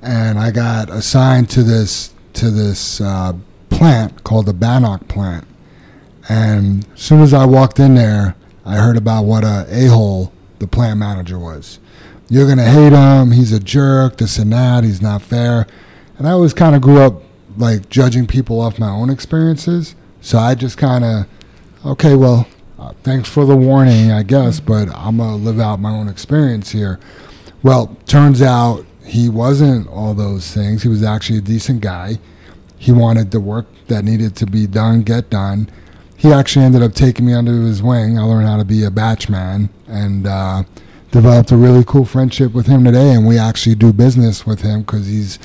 and 0.00 0.38
I 0.38 0.50
got 0.50 0.90
assigned 0.90 1.50
to 1.50 1.62
this 1.62 2.12
to 2.34 2.50
this 2.50 3.00
uh, 3.00 3.34
plant 3.68 4.24
called 4.24 4.46
the 4.46 4.54
Bannock 4.54 5.08
plant. 5.08 5.46
And 6.28 6.86
as 6.94 7.00
soon 7.00 7.20
as 7.20 7.34
I 7.34 7.44
walked 7.44 7.78
in 7.78 7.94
there, 7.94 8.34
I 8.64 8.76
heard 8.76 8.96
about 8.96 9.24
what 9.24 9.44
a 9.44 9.66
a 9.68 9.86
hole 9.86 10.32
the 10.58 10.66
plant 10.66 10.98
manager 10.98 11.38
was. 11.38 11.80
You're 12.28 12.48
gonna 12.48 12.70
hate 12.70 12.92
him. 12.92 13.32
He's 13.32 13.52
a 13.52 13.60
jerk. 13.60 14.18
This 14.18 14.38
and 14.38 14.52
that. 14.52 14.84
He's 14.84 15.02
not 15.02 15.22
fair. 15.22 15.66
And 16.18 16.26
I 16.26 16.30
always 16.30 16.54
kind 16.54 16.76
of 16.76 16.82
grew 16.82 17.00
up 17.00 17.22
like 17.56 17.88
judging 17.88 18.26
people 18.26 18.60
off 18.60 18.78
my 18.78 18.88
own 18.88 19.10
experiences. 19.10 19.94
So 20.20 20.38
I 20.38 20.54
just 20.54 20.78
kind 20.78 21.04
of, 21.04 21.26
okay, 21.84 22.14
well, 22.14 22.46
uh, 22.78 22.92
thanks 23.02 23.28
for 23.28 23.44
the 23.44 23.56
warning, 23.56 24.12
I 24.12 24.22
guess, 24.22 24.60
but 24.60 24.88
I'm 24.94 25.18
gonna 25.18 25.36
live 25.36 25.60
out 25.60 25.80
my 25.80 25.90
own 25.90 26.08
experience 26.08 26.70
here. 26.70 26.98
Well, 27.62 27.96
turns 28.06 28.40
out 28.40 28.86
he 29.04 29.28
wasn't 29.28 29.88
all 29.88 30.14
those 30.14 30.50
things. 30.52 30.82
He 30.82 30.88
was 30.88 31.02
actually 31.02 31.38
a 31.38 31.42
decent 31.42 31.80
guy. 31.80 32.18
He 32.78 32.92
wanted 32.92 33.30
the 33.30 33.40
work 33.40 33.66
that 33.88 34.04
needed 34.04 34.34
to 34.36 34.46
be 34.46 34.66
done 34.66 35.02
get 35.02 35.30
done. 35.30 35.68
He 36.22 36.32
actually 36.32 36.64
ended 36.64 36.84
up 36.84 36.94
taking 36.94 37.26
me 37.26 37.34
under 37.34 37.50
his 37.50 37.82
wing. 37.82 38.16
I 38.16 38.22
learned 38.22 38.46
how 38.46 38.56
to 38.56 38.64
be 38.64 38.84
a 38.84 38.92
batchman 38.92 39.70
and 39.88 40.24
uh, 40.24 40.62
developed 41.10 41.50
a 41.50 41.56
really 41.56 41.82
cool 41.84 42.04
friendship 42.04 42.52
with 42.52 42.68
him 42.68 42.84
today. 42.84 43.10
And 43.12 43.26
we 43.26 43.38
actually 43.38 43.74
do 43.74 43.92
business 43.92 44.46
with 44.46 44.60
him 44.60 44.82
because 44.82 45.08
he's 45.08 45.40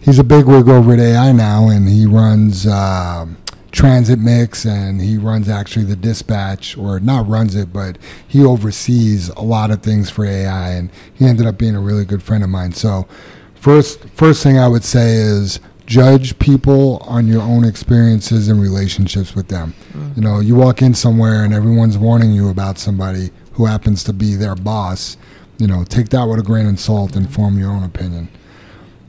he's 0.00 0.18
a 0.18 0.24
big 0.24 0.46
wig 0.46 0.66
over 0.66 0.94
at 0.94 0.98
AI 0.98 1.32
now, 1.32 1.68
and 1.68 1.86
he 1.86 2.06
runs 2.06 2.66
um 2.66 3.36
Transit 3.70 4.18
Mix, 4.18 4.64
and 4.64 4.98
he 4.98 5.18
runs 5.18 5.50
actually 5.50 5.84
the 5.84 5.96
dispatch, 5.96 6.78
or 6.78 7.00
not 7.00 7.28
runs 7.28 7.54
it, 7.54 7.70
but 7.70 7.98
he 8.26 8.42
oversees 8.42 9.28
a 9.30 9.42
lot 9.42 9.70
of 9.70 9.82
things 9.82 10.08
for 10.08 10.24
AI, 10.24 10.70
and 10.70 10.90
he 11.12 11.26
ended 11.26 11.44
up 11.44 11.58
being 11.58 11.76
a 11.76 11.80
really 11.80 12.06
good 12.06 12.22
friend 12.22 12.42
of 12.42 12.48
mine. 12.48 12.72
So, 12.72 13.06
first 13.54 14.08
first 14.14 14.42
thing 14.42 14.56
I 14.56 14.68
would 14.68 14.84
say 14.84 15.16
is 15.16 15.60
judge 15.86 16.38
people 16.38 16.98
on 17.06 17.26
your 17.26 17.42
own 17.42 17.64
experiences 17.64 18.48
and 18.48 18.60
relationships 18.60 19.34
with 19.34 19.48
them. 19.48 19.74
You 20.16 20.22
know, 20.22 20.40
you 20.40 20.54
walk 20.54 20.82
in 20.82 20.94
somewhere 20.94 21.44
and 21.44 21.52
everyone's 21.52 21.98
warning 21.98 22.32
you 22.32 22.48
about 22.48 22.78
somebody 22.78 23.30
who 23.52 23.66
happens 23.66 24.02
to 24.04 24.12
be 24.12 24.34
their 24.34 24.54
boss. 24.54 25.16
You 25.58 25.66
know, 25.66 25.84
take 25.84 26.08
that 26.10 26.24
with 26.24 26.40
a 26.40 26.42
grain 26.42 26.66
of 26.66 26.80
salt 26.80 27.16
and 27.16 27.32
form 27.32 27.58
your 27.58 27.70
own 27.70 27.84
opinion. 27.84 28.28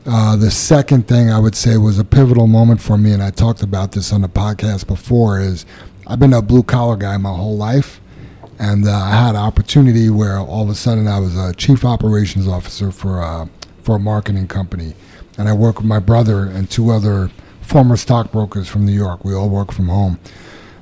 Uh, 0.05 0.35
the 0.35 0.51
second 0.51 1.07
thing 1.07 1.31
I 1.31 1.39
would 1.39 1.55
say 1.55 1.77
was 1.77 1.97
a 1.97 2.03
pivotal 2.03 2.45
moment 2.45 2.79
for 2.79 2.97
me, 2.97 3.11
and 3.11 3.23
I 3.23 3.31
talked 3.31 3.63
about 3.63 3.91
this 3.93 4.13
on 4.13 4.21
the 4.21 4.29
podcast 4.29 4.85
before, 4.85 5.39
is 5.39 5.65
I've 6.05 6.19
been 6.19 6.33
a 6.33 6.43
blue 6.43 6.61
collar 6.61 6.95
guy 6.95 7.17
my 7.17 7.33
whole 7.33 7.57
life. 7.57 8.01
And 8.59 8.87
uh, 8.87 8.91
I 8.91 9.11
had 9.11 9.31
an 9.31 9.37
opportunity 9.37 10.09
where 10.09 10.37
all 10.37 10.63
of 10.63 10.69
a 10.69 10.75
sudden 10.75 11.07
I 11.07 11.19
was 11.19 11.35
a 11.35 11.53
chief 11.53 11.83
operations 11.83 12.47
officer 12.47 12.91
for, 12.91 13.21
uh, 13.21 13.47
for 13.81 13.95
a 13.95 13.99
marketing 13.99 14.47
company. 14.47 14.93
And 15.37 15.49
I 15.49 15.53
work 15.53 15.77
with 15.77 15.85
my 15.85 15.99
brother 15.99 16.43
and 16.43 16.69
two 16.69 16.91
other 16.91 17.29
former 17.61 17.97
stockbrokers 17.97 18.67
from 18.67 18.85
New 18.85 18.93
York. 18.93 19.25
We 19.25 19.33
all 19.33 19.49
work 19.49 19.71
from 19.71 19.89
home. 19.89 20.19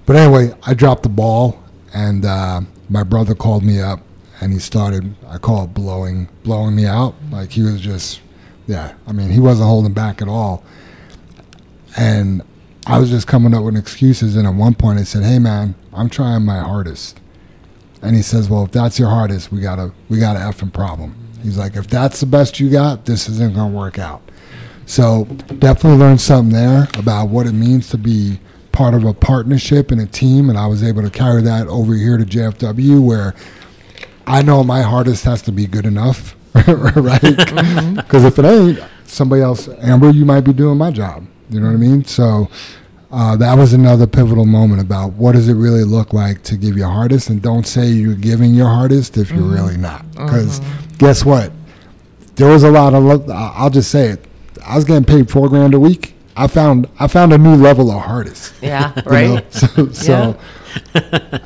But 0.06 0.16
anyway, 0.16 0.54
I 0.64 0.74
dropped 0.74 1.04
the 1.04 1.10
ball, 1.10 1.64
and 1.94 2.26
uh, 2.26 2.62
my 2.90 3.04
brother 3.04 3.36
called 3.36 3.64
me 3.64 3.82
up, 3.82 4.02
and 4.42 4.52
he 4.52 4.60
started. 4.60 5.16
I 5.28 5.38
call 5.38 5.64
it 5.64 5.74
blowing, 5.74 6.28
blowing 6.44 6.76
me 6.76 6.86
out. 6.86 7.16
Like 7.32 7.52
he 7.52 7.62
was 7.62 7.80
just, 7.80 8.22
yeah. 8.68 8.94
I 9.08 9.14
mean, 9.14 9.30
he 9.30 9.40
wasn't 9.40 9.70
holding 9.70 9.94
back 9.94 10.22
at 10.22 10.28
all. 10.28 10.64
And 11.96 12.42
I 12.86 13.00
was 13.00 13.10
just 13.10 13.28
coming 13.28 13.54
up 13.54 13.64
with 13.64 13.78
excuses. 13.78 14.36
And 14.36 14.46
at 14.46 14.54
one 14.54 14.74
point, 14.74 15.00
I 15.00 15.04
said, 15.04 15.24
"Hey, 15.24 15.40
man, 15.40 15.76
I'm 15.94 16.10
trying 16.10 16.44
my 16.44 16.60
hardest." 16.60 17.20
And 18.02 18.16
he 18.16 18.22
says, 18.22 18.50
"Well, 18.50 18.66
if 18.66 18.72
that's 18.72 19.00
your 19.00 19.10
hardest, 19.10 19.52
we 19.52 19.62
gotta, 19.62 19.94
we 20.10 20.20
got 20.20 20.36
a 20.36 20.40
effing 20.40 20.74
problem." 20.74 21.16
He's 21.42 21.58
like, 21.58 21.76
"If 21.78 21.88
that's 21.88 22.20
the 22.20 22.26
best 22.26 22.60
you 22.60 22.70
got, 22.70 23.06
this 23.06 23.30
isn't 23.30 23.56
gonna 23.56 23.74
work 23.74 24.00
out." 24.00 24.23
So 24.86 25.26
definitely 25.60 26.00
learned 26.00 26.22
something 26.22 26.54
there 26.54 26.88
about 26.98 27.30
what 27.30 27.48
it 27.48 27.54
means 27.54 27.90
to 27.90 27.98
be 27.98 28.40
part 28.72 28.94
of 28.94 29.06
a 29.06 29.14
partnership 29.14 29.92
and 29.92 30.02
a 30.02 30.06
team, 30.06 30.50
and 30.50 30.58
I 30.58 30.68
was 30.68 30.84
able 30.84 31.04
to 31.04 31.10
carry 31.10 31.42
that 31.44 31.68
over 31.68 31.94
here 31.94 32.18
to 32.18 32.26
JFW, 32.26 33.06
where 33.06 33.34
I 34.28 34.42
know 34.42 34.64
my 34.64 34.82
hardest 34.82 35.24
has 35.26 35.42
to 35.44 35.52
be 35.52 35.68
good 35.68 35.86
enough, 35.86 36.36
right? 36.56 36.66
Mm-hmm. 36.66 37.96
Because 37.96 38.26
if 38.26 38.40
it 38.40 38.46
ain't, 38.46 38.80
somebody 39.06 39.42
else, 39.42 39.70
Amber, 39.80 40.10
you 40.10 40.26
might 40.26 40.42
be 40.42 40.54
doing 40.54 40.78
my 40.78 40.92
job. 40.92 41.26
You 41.50 41.60
know 41.60 41.68
what 41.68 41.74
I 41.74 41.78
mean? 41.78 42.04
So 42.04 42.50
uh, 43.12 43.36
that 43.38 43.56
was 43.56 43.74
another 43.74 44.08
pivotal 44.08 44.46
moment 44.46 44.82
about 44.82 45.14
what 45.14 45.34
does 45.34 45.48
it 45.48 45.54
really 45.54 45.84
look 45.84 46.14
like 46.14 46.42
to 46.44 46.58
give 46.58 46.76
your 46.76 46.90
hardest, 46.90 47.30
and 47.30 47.42
don't 47.42 47.68
say 47.68 47.88
you're 47.88 48.16
giving 48.16 48.54
your 48.54 48.70
hardest 48.70 49.18
if 49.18 49.30
you're 49.30 49.40
mm-hmm. 49.40 49.54
really 49.54 49.78
not. 49.78 50.10
Because 50.12 50.60
mm-hmm. 50.60 50.96
guess 50.98 51.24
what? 51.24 51.52
There 52.36 52.50
was 52.50 52.64
a 52.64 52.72
lot 52.72 52.96
of. 52.96 53.04
lo- 53.04 53.34
I'll 53.34 53.70
just 53.70 53.92
say 53.92 54.08
it. 54.08 54.26
I 54.66 54.76
was 54.76 54.86
getting 54.86 55.06
paid 55.06 55.30
four 55.30 55.50
grand 55.50 55.74
a 55.74 55.80
week. 55.80 56.16
I 56.36 56.48
found 56.48 56.90
I 57.00 57.08
found 57.08 57.32
a 57.34 57.38
new 57.38 57.56
level 57.56 57.92
of 57.92 58.02
hardest. 58.02 58.54
Yeah, 58.62 58.94
know? 58.96 59.04
right? 59.06 59.54
So, 59.54 59.92
so 59.92 60.40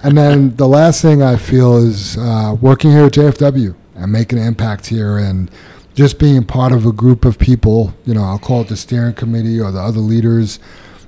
and 0.03 0.17
then 0.17 0.55
the 0.55 0.67
last 0.67 1.01
thing 1.01 1.21
I 1.21 1.35
feel 1.35 1.77
is 1.77 2.17
uh, 2.17 2.55
working 2.61 2.91
here 2.91 3.05
at 3.05 3.13
JFW 3.13 3.75
and 3.95 4.11
making 4.11 4.39
an 4.39 4.45
impact 4.45 4.87
here 4.87 5.17
and 5.17 5.51
just 5.95 6.19
being 6.19 6.45
part 6.45 6.71
of 6.71 6.85
a 6.85 6.91
group 6.91 7.25
of 7.25 7.37
people. 7.37 7.93
You 8.05 8.13
know, 8.13 8.23
I'll 8.23 8.39
call 8.39 8.61
it 8.61 8.67
the 8.67 8.77
steering 8.77 9.15
committee 9.15 9.59
or 9.59 9.71
the 9.71 9.79
other 9.81 9.99
leaders. 9.99 10.59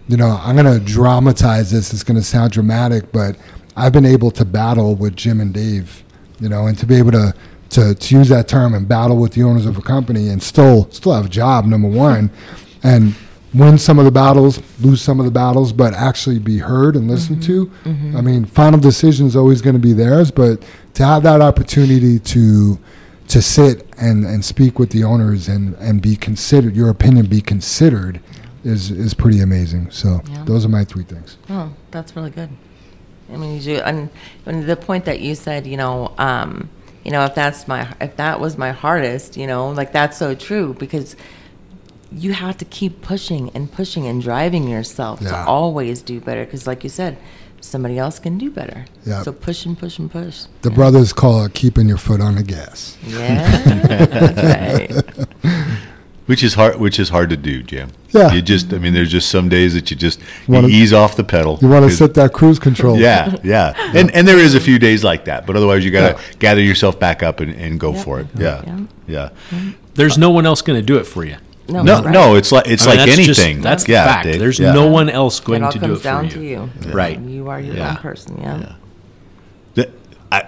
You 0.07 0.17
know, 0.17 0.39
I'm 0.43 0.55
going 0.55 0.79
to 0.79 0.83
dramatize 0.83 1.71
this. 1.71 1.93
It's 1.93 2.03
going 2.03 2.17
to 2.17 2.23
sound 2.23 2.51
dramatic, 2.51 3.11
but 3.11 3.37
I've 3.77 3.93
been 3.93 4.05
able 4.05 4.31
to 4.31 4.43
battle 4.43 4.95
with 4.95 5.15
Jim 5.15 5.39
and 5.39 5.53
Dave. 5.53 6.03
You 6.39 6.49
know, 6.49 6.67
and 6.67 6.77
to 6.79 6.85
be 6.85 6.95
able 6.95 7.11
to 7.11 7.33
to, 7.69 7.93
to 7.95 8.15
use 8.17 8.29
that 8.29 8.47
term 8.47 8.73
and 8.73 8.87
battle 8.87 9.17
with 9.17 9.33
the 9.33 9.43
owners 9.43 9.65
of 9.65 9.77
a 9.77 9.81
company 9.81 10.29
and 10.29 10.41
still 10.41 10.89
still 10.91 11.13
have 11.13 11.25
a 11.25 11.29
job 11.29 11.65
number 11.65 11.87
one, 11.87 12.29
and 12.83 13.15
win 13.53 13.77
some 13.77 13.97
of 13.99 14.05
the 14.05 14.11
battles, 14.11 14.61
lose 14.81 15.01
some 15.01 15.19
of 15.19 15.25
the 15.25 15.31
battles, 15.31 15.73
but 15.73 15.93
actually 15.93 16.39
be 16.39 16.57
heard 16.59 16.95
and 16.95 17.07
listened 17.07 17.41
to. 17.43 17.69
I 17.85 18.21
mean, 18.21 18.45
final 18.45 18.79
decision 18.79 19.25
is 19.27 19.35
always 19.35 19.61
going 19.61 19.73
to 19.75 19.79
be 19.81 19.93
theirs, 19.93 20.29
but 20.31 20.63
to 20.95 21.05
have 21.05 21.23
that 21.23 21.41
opportunity 21.41 22.19
to 22.19 22.79
to 23.29 23.41
sit 23.43 23.87
and, 23.99 24.25
and 24.25 24.43
speak 24.43 24.79
with 24.79 24.89
the 24.89 25.03
owners 25.03 25.47
and, 25.47 25.75
and 25.75 26.01
be 26.01 26.15
considered, 26.15 26.75
your 26.75 26.89
opinion 26.89 27.27
be 27.27 27.41
considered, 27.41 28.19
is 28.63 28.89
is 28.91 29.13
pretty 29.13 29.41
amazing. 29.41 29.91
So 29.91 30.21
Yeah. 30.31 30.43
those 30.45 30.65
are 30.65 30.69
my 30.69 30.83
three 30.83 31.03
things. 31.03 31.37
Oh, 31.49 31.71
that's 31.91 32.15
really 32.15 32.31
good. 32.31 32.49
I 33.31 33.37
mean, 33.37 33.55
you 33.57 33.61
do, 33.61 33.75
and, 33.83 34.09
and 34.47 34.63
the 34.63 34.75
point 34.75 35.05
that 35.05 35.19
you 35.19 35.35
said, 35.35 35.67
you 35.67 35.77
know, 35.77 36.13
um, 36.17 36.69
you 37.03 37.11
know, 37.11 37.25
if 37.25 37.35
that's 37.35 37.67
my, 37.67 37.93
if 38.01 38.15
that 38.17 38.39
was 38.39 38.57
my 38.57 38.71
hardest, 38.71 39.37
you 39.37 39.47
know, 39.47 39.69
like 39.69 39.91
that's 39.91 40.17
so 40.17 40.35
true 40.35 40.73
because 40.73 41.15
you 42.11 42.33
have 42.33 42.57
to 42.57 42.65
keep 42.65 43.01
pushing 43.01 43.49
and 43.51 43.71
pushing 43.71 44.07
and 44.07 44.21
driving 44.21 44.67
yourself 44.67 45.19
to 45.19 45.37
always 45.45 46.01
do 46.01 46.19
better. 46.19 46.43
Because, 46.43 46.65
like 46.65 46.83
you 46.83 46.89
said, 46.89 47.17
somebody 47.61 47.97
else 47.97 48.19
can 48.19 48.37
do 48.37 48.49
better. 48.49 48.85
Yeah. 49.05 49.21
So 49.21 49.31
push 49.31 49.65
and 49.65 49.77
push 49.77 49.99
and 49.99 50.11
push. 50.11 50.45
The 50.61 50.71
brothers 50.71 51.13
call 51.13 51.45
it 51.45 51.53
keeping 51.53 51.87
your 51.87 51.97
foot 51.97 52.21
on 52.21 52.35
the 52.35 52.43
gas. 52.43 52.97
Yeah, 53.05 53.63
that's 53.87 55.03
right. 55.43 55.79
Which 56.29 56.43
is 56.43 56.53
hard. 56.53 56.75
Which 56.79 56.99
is 56.99 57.09
hard 57.09 57.31
to 57.31 57.37
do, 57.37 57.63
Jim. 57.63 57.89
Yeah. 58.11 58.31
You 58.31 58.43
just. 58.43 58.71
I 58.71 58.77
mean, 58.77 58.93
there's 58.93 59.09
just 59.09 59.29
some 59.29 59.49
days 59.49 59.73
that 59.73 59.89
you 59.89 59.97
just 59.97 60.19
you 60.47 60.53
Wanna- 60.53 60.67
you 60.67 60.75
ease 60.83 60.93
off 60.93 61.15
the 61.15 61.23
pedal. 61.23 61.57
You 61.59 61.69
want 61.69 61.89
to 61.89 61.91
set 61.95 62.13
that 62.13 62.33
cruise 62.33 62.59
control. 62.59 62.99
Yeah, 62.99 63.35
yeah. 63.43 63.73
And 63.95 64.11
and 64.13 64.27
there 64.27 64.37
is 64.37 64.53
a 64.53 64.59
few 64.59 64.77
days 64.77 65.03
like 65.03 65.25
that, 65.25 65.47
but 65.47 65.55
otherwise 65.55 65.83
you 65.83 65.89
got 65.89 66.15
to 66.15 66.21
Yeah. 66.21 66.31
gather 66.37 66.61
yourself 66.61 66.99
back 66.99 67.23
up 67.23 67.39
and, 67.39 67.55
and 67.55 67.79
go 67.79 67.93
Yep. 67.95 68.05
for 68.05 68.19
it. 68.19 68.27
Yeah, 68.37 68.61
Yeah. 69.07 69.29
yeah. 69.51 69.69
There's 69.95 70.19
no 70.19 70.29
one 70.29 70.45
else 70.45 70.61
going 70.61 70.79
to 70.79 70.85
do 70.85 70.97
it 70.97 71.07
for 71.07 71.25
you. 71.25 71.37
No, 71.67 71.81
No, 71.81 72.03
right. 72.03 72.11
no. 72.13 72.35
It's 72.35 72.51
like 72.51 72.67
it's 72.67 72.85
I 72.85 72.89
mean, 72.91 72.97
like 72.99 73.09
that's 73.09 73.25
just- 73.25 73.39
anything. 73.41 73.61
that's 73.63 73.87
yeah, 73.87 74.03
the 74.03 74.09
fact. 74.11 74.23
Dave, 74.25 74.39
There's 74.39 74.59
yeah. 74.59 74.71
no 74.71 74.85
one 74.85 75.09
else 75.09 75.39
going 75.39 75.63
it 75.63 75.65
all 75.65 75.71
to 75.71 75.79
do 75.79 75.85
comes 75.87 75.99
it 76.01 76.03
down 76.03 76.29
for 76.29 76.35
to 76.35 76.43
you. 76.43 76.69
you. 76.85 76.91
Right. 76.91 77.19
You 77.19 77.49
are 77.49 77.59
your 77.59 77.75
Yeah. 77.75 77.89
own 77.89 77.95
person. 77.97 78.39
Yeah. 78.39 78.73
The- 79.73 79.89
I, 80.31 80.43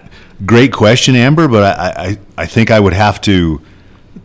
great 0.46 0.74
question, 0.74 1.16
Amber. 1.16 1.48
But 1.48 1.64
I, 1.80 1.88
I, 2.06 2.18
I 2.44 2.46
think 2.46 2.70
I 2.70 2.80
would 2.80 2.94
have 2.94 3.20
to 3.22 3.62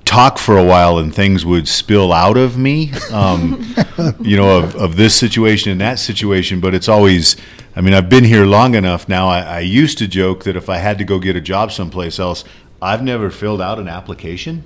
talk 0.06 0.38
for 0.38 0.56
a 0.56 0.64
while, 0.64 0.96
and 0.96 1.14
things 1.14 1.44
would 1.44 1.68
spill 1.68 2.12
out 2.12 2.38
of 2.38 2.56
me. 2.56 2.92
Um, 3.12 3.74
you 4.20 4.38
know, 4.38 4.58
of, 4.58 4.74
of 4.76 4.96
this 4.96 5.14
situation 5.14 5.72
and 5.72 5.80
that 5.82 5.98
situation. 5.98 6.60
But 6.60 6.74
it's 6.74 6.88
always. 6.88 7.36
I 7.74 7.82
mean, 7.82 7.92
I've 7.92 8.08
been 8.08 8.24
here 8.24 8.46
long 8.46 8.74
enough 8.74 9.06
now. 9.06 9.28
I, 9.28 9.40
I 9.40 9.60
used 9.60 9.98
to 9.98 10.08
joke 10.08 10.44
that 10.44 10.56
if 10.56 10.70
I 10.70 10.78
had 10.78 10.96
to 10.96 11.04
go 11.04 11.18
get 11.18 11.36
a 11.36 11.42
job 11.42 11.70
someplace 11.72 12.18
else, 12.18 12.42
I've 12.80 13.02
never 13.02 13.28
filled 13.28 13.60
out 13.60 13.78
an 13.78 13.86
application 13.88 14.64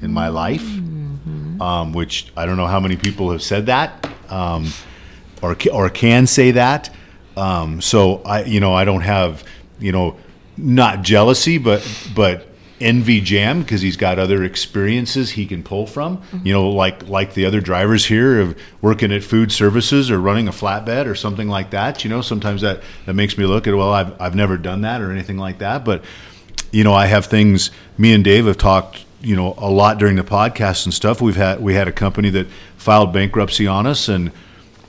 in 0.00 0.10
my 0.10 0.28
life. 0.28 0.62
Um, 1.60 1.92
which 1.92 2.32
I 2.36 2.46
don't 2.46 2.56
know 2.56 2.66
how 2.66 2.80
many 2.80 2.96
people 2.96 3.30
have 3.32 3.42
said 3.42 3.66
that, 3.66 4.08
um, 4.30 4.72
or 5.42 5.56
or 5.72 5.90
can 5.90 6.26
say 6.26 6.52
that. 6.52 6.90
Um, 7.36 7.80
so 7.80 8.22
I, 8.22 8.44
you 8.44 8.60
know, 8.60 8.74
I 8.74 8.84
don't 8.84 9.02
have, 9.02 9.44
you 9.78 9.92
know, 9.92 10.16
not 10.56 11.02
jealousy, 11.02 11.58
but 11.58 11.86
but 12.14 12.46
envy 12.80 13.20
Jam 13.20 13.62
because 13.62 13.80
he's 13.80 13.96
got 13.96 14.18
other 14.18 14.44
experiences 14.44 15.30
he 15.30 15.46
can 15.46 15.62
pull 15.62 15.86
from. 15.86 16.22
You 16.44 16.52
know, 16.52 16.68
like 16.70 17.08
like 17.08 17.34
the 17.34 17.46
other 17.46 17.60
drivers 17.60 18.06
here 18.06 18.40
of 18.40 18.58
working 18.80 19.12
at 19.12 19.24
food 19.24 19.52
services 19.52 20.10
or 20.10 20.20
running 20.20 20.48
a 20.48 20.52
flatbed 20.52 21.06
or 21.06 21.14
something 21.14 21.48
like 21.48 21.70
that. 21.70 22.04
You 22.04 22.10
know, 22.10 22.20
sometimes 22.20 22.60
that 22.62 22.82
that 23.06 23.14
makes 23.14 23.38
me 23.38 23.46
look 23.46 23.66
at 23.66 23.74
well, 23.74 23.92
I've 23.92 24.20
I've 24.20 24.34
never 24.34 24.56
done 24.56 24.82
that 24.82 25.00
or 25.00 25.10
anything 25.10 25.38
like 25.38 25.58
that, 25.58 25.84
but 25.84 26.04
you 26.70 26.84
know, 26.84 26.92
I 26.92 27.06
have 27.06 27.26
things. 27.26 27.70
Me 27.96 28.12
and 28.12 28.22
Dave 28.22 28.46
have 28.46 28.58
talked, 28.58 29.04
you 29.20 29.36
know, 29.36 29.54
a 29.56 29.70
lot 29.70 29.98
during 29.98 30.16
the 30.16 30.24
podcast 30.24 30.84
and 30.84 30.92
stuff. 30.92 31.20
We've 31.20 31.36
had 31.36 31.60
we 31.60 31.74
had 31.74 31.88
a 31.88 31.92
company 31.92 32.30
that 32.30 32.46
filed 32.76 33.12
bankruptcy 33.12 33.66
on 33.66 33.86
us 33.86 34.08
and 34.08 34.30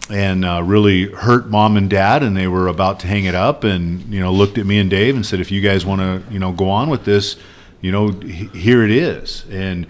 and 0.10 0.46
uh, 0.46 0.62
really 0.64 1.12
hurt 1.12 1.48
mom 1.48 1.78
and 1.78 1.90
dad, 1.90 2.24
and 2.24 2.36
they 2.36 2.48
were 2.48 2.68
about 2.68 3.00
to 3.02 3.08
hang 3.08 3.26
it 3.26 3.36
up, 3.36 3.64
and 3.64 4.02
you 4.14 4.20
know, 4.20 4.32
looked 4.32 4.58
at 4.58 4.66
me 4.66 4.80
and 4.80 4.90
Dave 4.90 5.16
and 5.16 5.26
said, 5.26 5.40
if 5.40 5.52
you 5.52 5.62
guys 5.62 5.86
want 5.86 6.00
to, 6.02 6.34
you 6.34 6.40
know, 6.40 6.52
go 6.52 6.70
on 6.70 6.90
with 6.90 7.06
this, 7.06 7.36
you 7.82 7.92
know, 7.92 8.12
here 8.12 8.84
it 8.84 8.92
is. 8.92 9.46
And 9.50 9.88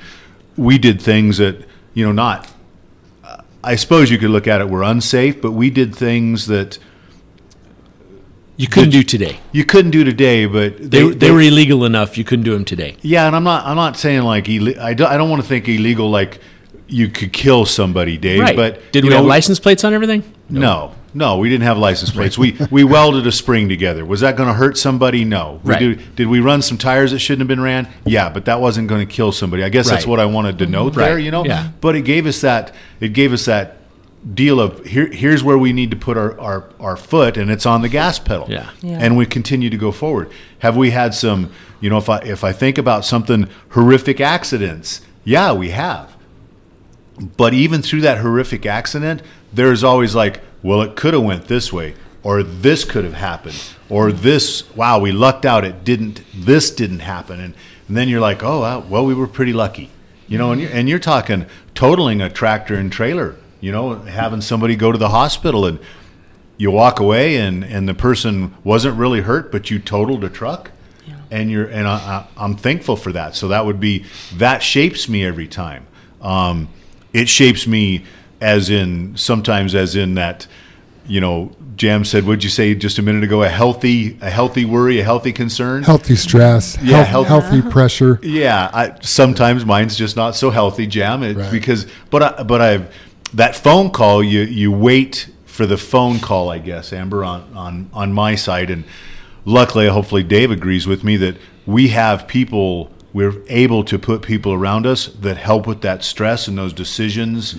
we 0.55 0.77
did 0.77 1.01
things 1.01 1.38
that, 1.38 1.65
you 1.93 2.05
know, 2.05 2.11
not. 2.11 2.51
I 3.64 3.76
suppose 3.76 4.09
you 4.11 4.18
could 4.18 4.30
look 4.30 4.47
at 4.47 4.61
it 4.61 4.69
were 4.69 4.84
unsafe, 4.84 5.41
but 5.41 5.51
we 5.51 5.69
did 5.69 5.93
things 5.93 6.47
that 6.47 6.80
You 8.55 8.68
couldn't 8.68 8.91
do 8.91 9.03
today. 9.03 9.39
you 9.51 9.65
couldn't 9.65 9.91
do 9.91 10.03
today. 10.03 10.45
But 10.45 10.91
They, 10.91 11.09
they, 11.09 11.31
were 11.31 11.41
illegal 11.41 11.84
enough. 11.85 12.18
You 12.18 12.23
couldn't 12.23 12.45
do 12.45 12.53
them 12.53 12.65
today. 12.65 12.95
Yeah, 13.01 13.27
and 13.27 13.35
I'm 13.35 13.43
not. 13.43 13.65
I'm 13.65 13.76
not 13.76 13.97
saying 13.97 14.22
like 14.22 14.47
I 14.49 14.93
don't. 14.93 15.11
I 15.11 15.18
don't 15.18 15.30
want 15.30 15.41
to 15.41 15.47
think 15.47 15.68
illegal 15.68 16.09
like 16.09 16.39
you 16.88 17.09
could 17.09 17.34
kill 17.34 17.65
somebody, 17.65 18.18
Dave. 18.18 18.39
Right. 18.39 18.55
But 18.55 18.91
did 18.91 19.03
you 19.03 19.09
we 19.09 19.15
know, 19.15 19.18
have 19.18 19.26
license 19.26 19.59
plates 19.59 19.84
on 19.84 19.93
everything? 19.93 20.23
No, 20.49 20.59
no, 20.61 20.95
we 21.18 21.49
didn't 21.49 21.64
have 21.64 21.77
license 21.77 22.11
plates. 22.11 22.38
We 22.38 22.57
we 22.72 22.84
welded 22.84 23.26
a 23.27 23.31
spring 23.31 23.69
together. 23.69 24.06
Was 24.06 24.22
that 24.22 24.35
going 24.38 24.48
to 24.48 24.53
hurt 24.53 24.77
somebody? 24.77 25.26
No. 25.26 25.60
We 25.64 25.72
Right. 25.72 25.80
do- 25.80 25.95
did 26.15 26.27
we 26.27 26.39
run 26.39 26.61
some 26.61 26.77
tires 26.77 27.11
that 27.11 27.19
shouldn't 27.19 27.41
have 27.41 27.48
been 27.48 27.61
ran? 27.61 27.88
Yeah, 28.06 28.30
but 28.30 28.45
that 28.45 28.61
wasn't 28.61 28.88
going 28.88 29.06
to 29.07 29.11
kill 29.11 29.31
somebody. 29.31 29.64
I 29.64 29.69
guess 29.69 29.89
that's 29.89 30.06
what 30.07 30.19
I 30.19 30.26
wanted 30.26 30.60
to 30.60 30.65
note 30.68 30.95
Right. 30.95 31.06
there. 31.06 31.19
You 31.19 31.31
know. 31.31 31.45
Yeah. 31.45 31.69
But 31.81 31.95
it 31.95 32.02
gave 32.02 32.26
us 32.27 32.41
that. 32.41 32.73
It 32.99 33.14
gave 33.14 33.34
us 33.34 33.45
that 33.45 33.77
deal 34.34 34.60
of 34.60 34.85
here. 34.85 35.07
Here's 35.11 35.44
where 35.44 35.57
we 35.57 35.72
need 35.73 35.91
to 35.91 35.98
put 35.98 36.18
our, 36.18 36.39
our, 36.39 36.64
our 36.80 36.98
foot, 36.98 37.38
and 37.38 37.49
it's 37.49 37.65
on 37.65 37.81
the 37.81 37.89
gas 37.89 38.19
pedal. 38.19 38.45
Yeah. 38.49 38.65
Yeah. 38.81 38.98
And 38.99 39.15
we 39.18 39.26
continue 39.26 39.69
to 39.69 39.77
go 39.77 39.91
forward. 39.91 40.30
Have 40.60 40.76
we 40.77 40.89
had 40.91 41.14
some? 41.14 41.49
You 41.80 41.89
know, 41.91 41.98
if 41.98 42.10
I 42.10 42.18
if 42.19 42.44
I 42.44 42.52
think 42.52 42.77
about 42.77 43.06
something 43.06 43.48
horrific 43.69 44.19
accidents, 44.19 45.02
yeah, 45.23 45.53
we 45.53 45.69
have. 45.69 46.15
But 47.38 47.53
even 47.53 47.81
through 47.81 48.02
that 48.02 48.19
horrific 48.19 48.65
accident, 48.65 49.22
there's 49.53 49.84
always 49.84 50.14
like, 50.14 50.41
well, 50.63 50.81
it 50.81 50.95
could 50.95 51.13
have 51.13 51.23
went 51.23 51.47
this 51.47 51.71
way, 51.71 51.95
or 52.23 52.43
this 52.43 52.84
could 52.84 53.03
have 53.03 53.13
happened, 53.13 53.61
or 53.89 54.11
this. 54.11 54.73
Wow, 54.75 54.99
we 54.99 55.11
lucked 55.11 55.45
out. 55.45 55.63
It 55.63 55.84
didn't. 55.84 56.21
This 56.34 56.71
didn't 56.71 56.99
happen, 56.99 57.39
and, 57.39 57.53
and 57.88 57.97
then 57.97 58.09
you're 58.09 58.21
like, 58.21 58.43
oh, 58.43 58.85
well, 58.89 59.05
we 59.05 59.13
were 59.13 59.27
pretty 59.27 59.53
lucky, 59.53 59.89
you 60.27 60.38
know. 60.38 60.51
And 60.51 60.61
you're, 60.61 60.71
and 60.71 60.89
you're 60.89 60.99
talking 60.99 61.45
totaling 61.73 62.21
a 62.21 62.29
tractor 62.29 62.75
and 62.75 62.91
trailer, 62.91 63.35
you 63.61 63.71
know, 63.71 63.95
having 63.95 64.41
somebody 64.41 64.75
go 64.75 64.91
to 64.91 64.97
the 64.97 65.09
hospital, 65.09 65.65
and 65.65 65.79
you 66.57 66.71
walk 66.71 66.99
away, 66.99 67.38
and 67.38 67.63
and 67.63 67.88
the 67.88 67.93
person 67.93 68.55
wasn't 68.63 68.97
really 68.97 69.21
hurt, 69.21 69.51
but 69.51 69.69
you 69.69 69.79
totaled 69.79 70.23
a 70.23 70.29
truck. 70.29 70.71
And 71.29 71.51
you're 71.51 71.67
and 71.67 71.85
I, 71.85 71.95
I, 71.95 72.27
I'm 72.38 72.55
thankful 72.55 72.95
for 72.95 73.11
that. 73.11 73.35
So 73.35 73.49
that 73.49 73.65
would 73.65 73.81
be 73.81 74.05
that 74.35 74.63
shapes 74.63 75.09
me 75.09 75.25
every 75.25 75.47
time. 75.47 75.85
Um, 76.21 76.69
it 77.11 77.27
shapes 77.27 77.67
me 77.67 78.05
as 78.41 78.69
in 78.69 79.15
sometimes 79.18 79.73
as 79.76 79.95
in 79.95 80.14
that 80.15 80.47
you 81.07 81.19
know 81.22 81.51
jam 81.76 82.03
said 82.03 82.26
what'd 82.26 82.43
you 82.43 82.49
say 82.49 82.76
just 82.76 82.97
a 82.99 83.01
minute 83.01 83.23
ago 83.23 83.41
a 83.43 83.49
healthy 83.49 84.18
a 84.22 84.30
healthy 84.30 84.65
worry 84.65 84.99
a 84.99 85.03
healthy 85.03 85.31
concern 85.31 85.84
Healthy 85.84 86.15
stress, 86.15 86.77
Yeah, 86.81 87.03
health, 87.03 87.27
health- 87.27 87.43
healthy 87.45 87.61
pressure. 87.69 88.19
yeah 88.23 88.69
I, 88.73 88.95
sometimes 89.01 89.65
mine's 89.65 89.95
just 89.95 90.15
not 90.15 90.35
so 90.35 90.49
healthy 90.49 90.85
jam 90.88 91.23
it, 91.23 91.38
Right. 91.38 91.51
because 91.51 91.88
but 92.09 92.23
I, 92.23 92.43
but 92.43 92.61
i've 92.61 92.93
that 93.34 93.55
phone 93.55 93.89
call 93.91 94.23
you 94.23 94.41
you 94.41 94.72
wait 94.72 95.30
for 95.45 95.65
the 95.65 95.77
phone 95.77 96.19
call 96.19 96.49
i 96.49 96.57
guess 96.59 96.91
amber 96.93 97.23
on 97.23 97.41
on 97.55 97.89
on 97.93 98.14
my 98.14 98.35
side 98.35 98.69
and 98.69 98.84
luckily 99.45 99.88
hopefully 99.88 100.23
dave 100.23 100.51
agrees 100.51 100.85
with 100.88 101.03
me 101.03 101.15
that 101.18 101.38
we 101.65 101.88
have 101.89 102.27
people 102.27 102.91
we're 103.14 103.34
able 103.49 103.84
to 103.84 103.97
put 103.97 104.22
people 104.22 104.53
around 104.53 104.85
us 104.85 105.07
that 105.07 105.38
help 105.38 105.65
with 105.65 105.81
that 105.81 106.03
stress 106.03 106.47
and 106.47 106.57
those 106.57 106.73
decisions 106.73 107.55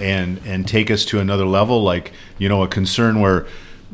and 0.00 0.40
and 0.44 0.66
take 0.66 0.90
us 0.90 1.04
to 1.04 1.20
another 1.20 1.44
level 1.46 1.82
like 1.82 2.12
you 2.38 2.48
know 2.48 2.62
a 2.62 2.68
concern 2.68 3.20
where 3.20 3.46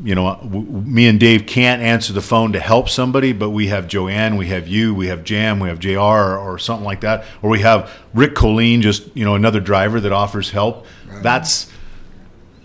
you 0.03 0.13
know 0.15 0.35
w- 0.43 0.65
me 0.65 1.07
and 1.07 1.19
dave 1.19 1.45
can't 1.45 1.81
answer 1.81 2.11
the 2.13 2.21
phone 2.21 2.51
to 2.53 2.59
help 2.59 2.89
somebody 2.89 3.31
but 3.31 3.49
we 3.49 3.67
have 3.67 3.87
joanne 3.87 4.35
we 4.35 4.47
have 4.47 4.67
you 4.67 4.93
we 4.93 5.07
have 5.07 5.23
jam 5.23 5.59
we 5.59 5.69
have 5.69 5.79
jr 5.79 5.99
or, 5.99 6.37
or 6.37 6.59
something 6.59 6.85
like 6.85 7.01
that 7.01 7.23
or 7.41 7.49
we 7.49 7.59
have 7.59 7.91
rick 8.13 8.35
colleen 8.35 8.81
just 8.81 9.07
you 9.15 9.23
know 9.23 9.35
another 9.35 9.59
driver 9.59 9.99
that 9.99 10.11
offers 10.11 10.49
help 10.51 10.85
that's 11.21 11.71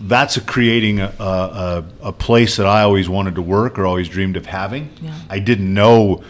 that's 0.01 0.35
a 0.35 0.41
creating 0.41 0.99
a, 0.99 1.13
a, 1.19 1.23
a, 1.23 1.85
a 2.07 2.11
place 2.11 2.57
that 2.57 2.65
I 2.65 2.81
always 2.81 3.07
wanted 3.07 3.35
to 3.35 3.41
work 3.43 3.77
or 3.77 3.85
always 3.85 4.09
dreamed 4.09 4.35
of 4.35 4.47
having. 4.47 4.89
Yeah. 4.99 5.13
I 5.29 5.37
didn't 5.37 5.71
know, 5.71 6.23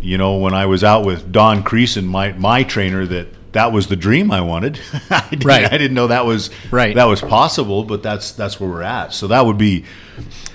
you 0.00 0.16
know, 0.16 0.36
when 0.36 0.54
I 0.54 0.66
was 0.66 0.84
out 0.84 1.04
with 1.04 1.32
Don 1.32 1.64
Creason, 1.64 2.04
my, 2.04 2.30
my 2.34 2.62
trainer, 2.62 3.04
that 3.06 3.26
that 3.54 3.72
was 3.72 3.86
the 3.88 3.96
dream 3.96 4.30
I 4.30 4.42
wanted. 4.42 4.78
I 5.10 5.26
didn't, 5.30 5.44
Right. 5.44 5.64
I 5.64 5.78
didn't 5.78 5.94
know 5.94 6.08
that 6.08 6.26
was 6.26 6.50
Right. 6.70 6.94
that 6.94 7.06
was 7.06 7.20
possible, 7.20 7.82
but 7.84 8.02
that's 8.02 8.32
that's 8.32 8.60
where 8.60 8.68
we're 8.68 8.82
at. 8.82 9.12
So 9.14 9.26
that 9.28 9.46
would 9.46 9.58
be, 9.58 9.84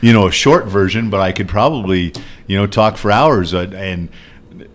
you 0.02 0.14
know, 0.14 0.28
a 0.28 0.32
short 0.32 0.68
version, 0.68 1.10
but 1.10 1.20
I 1.20 1.32
could 1.32 1.48
probably, 1.50 2.14
you 2.48 2.56
know, 2.58 2.68
talk 2.68 2.96
for 2.98 3.12
hours. 3.12 3.54
Uh, 3.54 3.70
and 3.74 4.10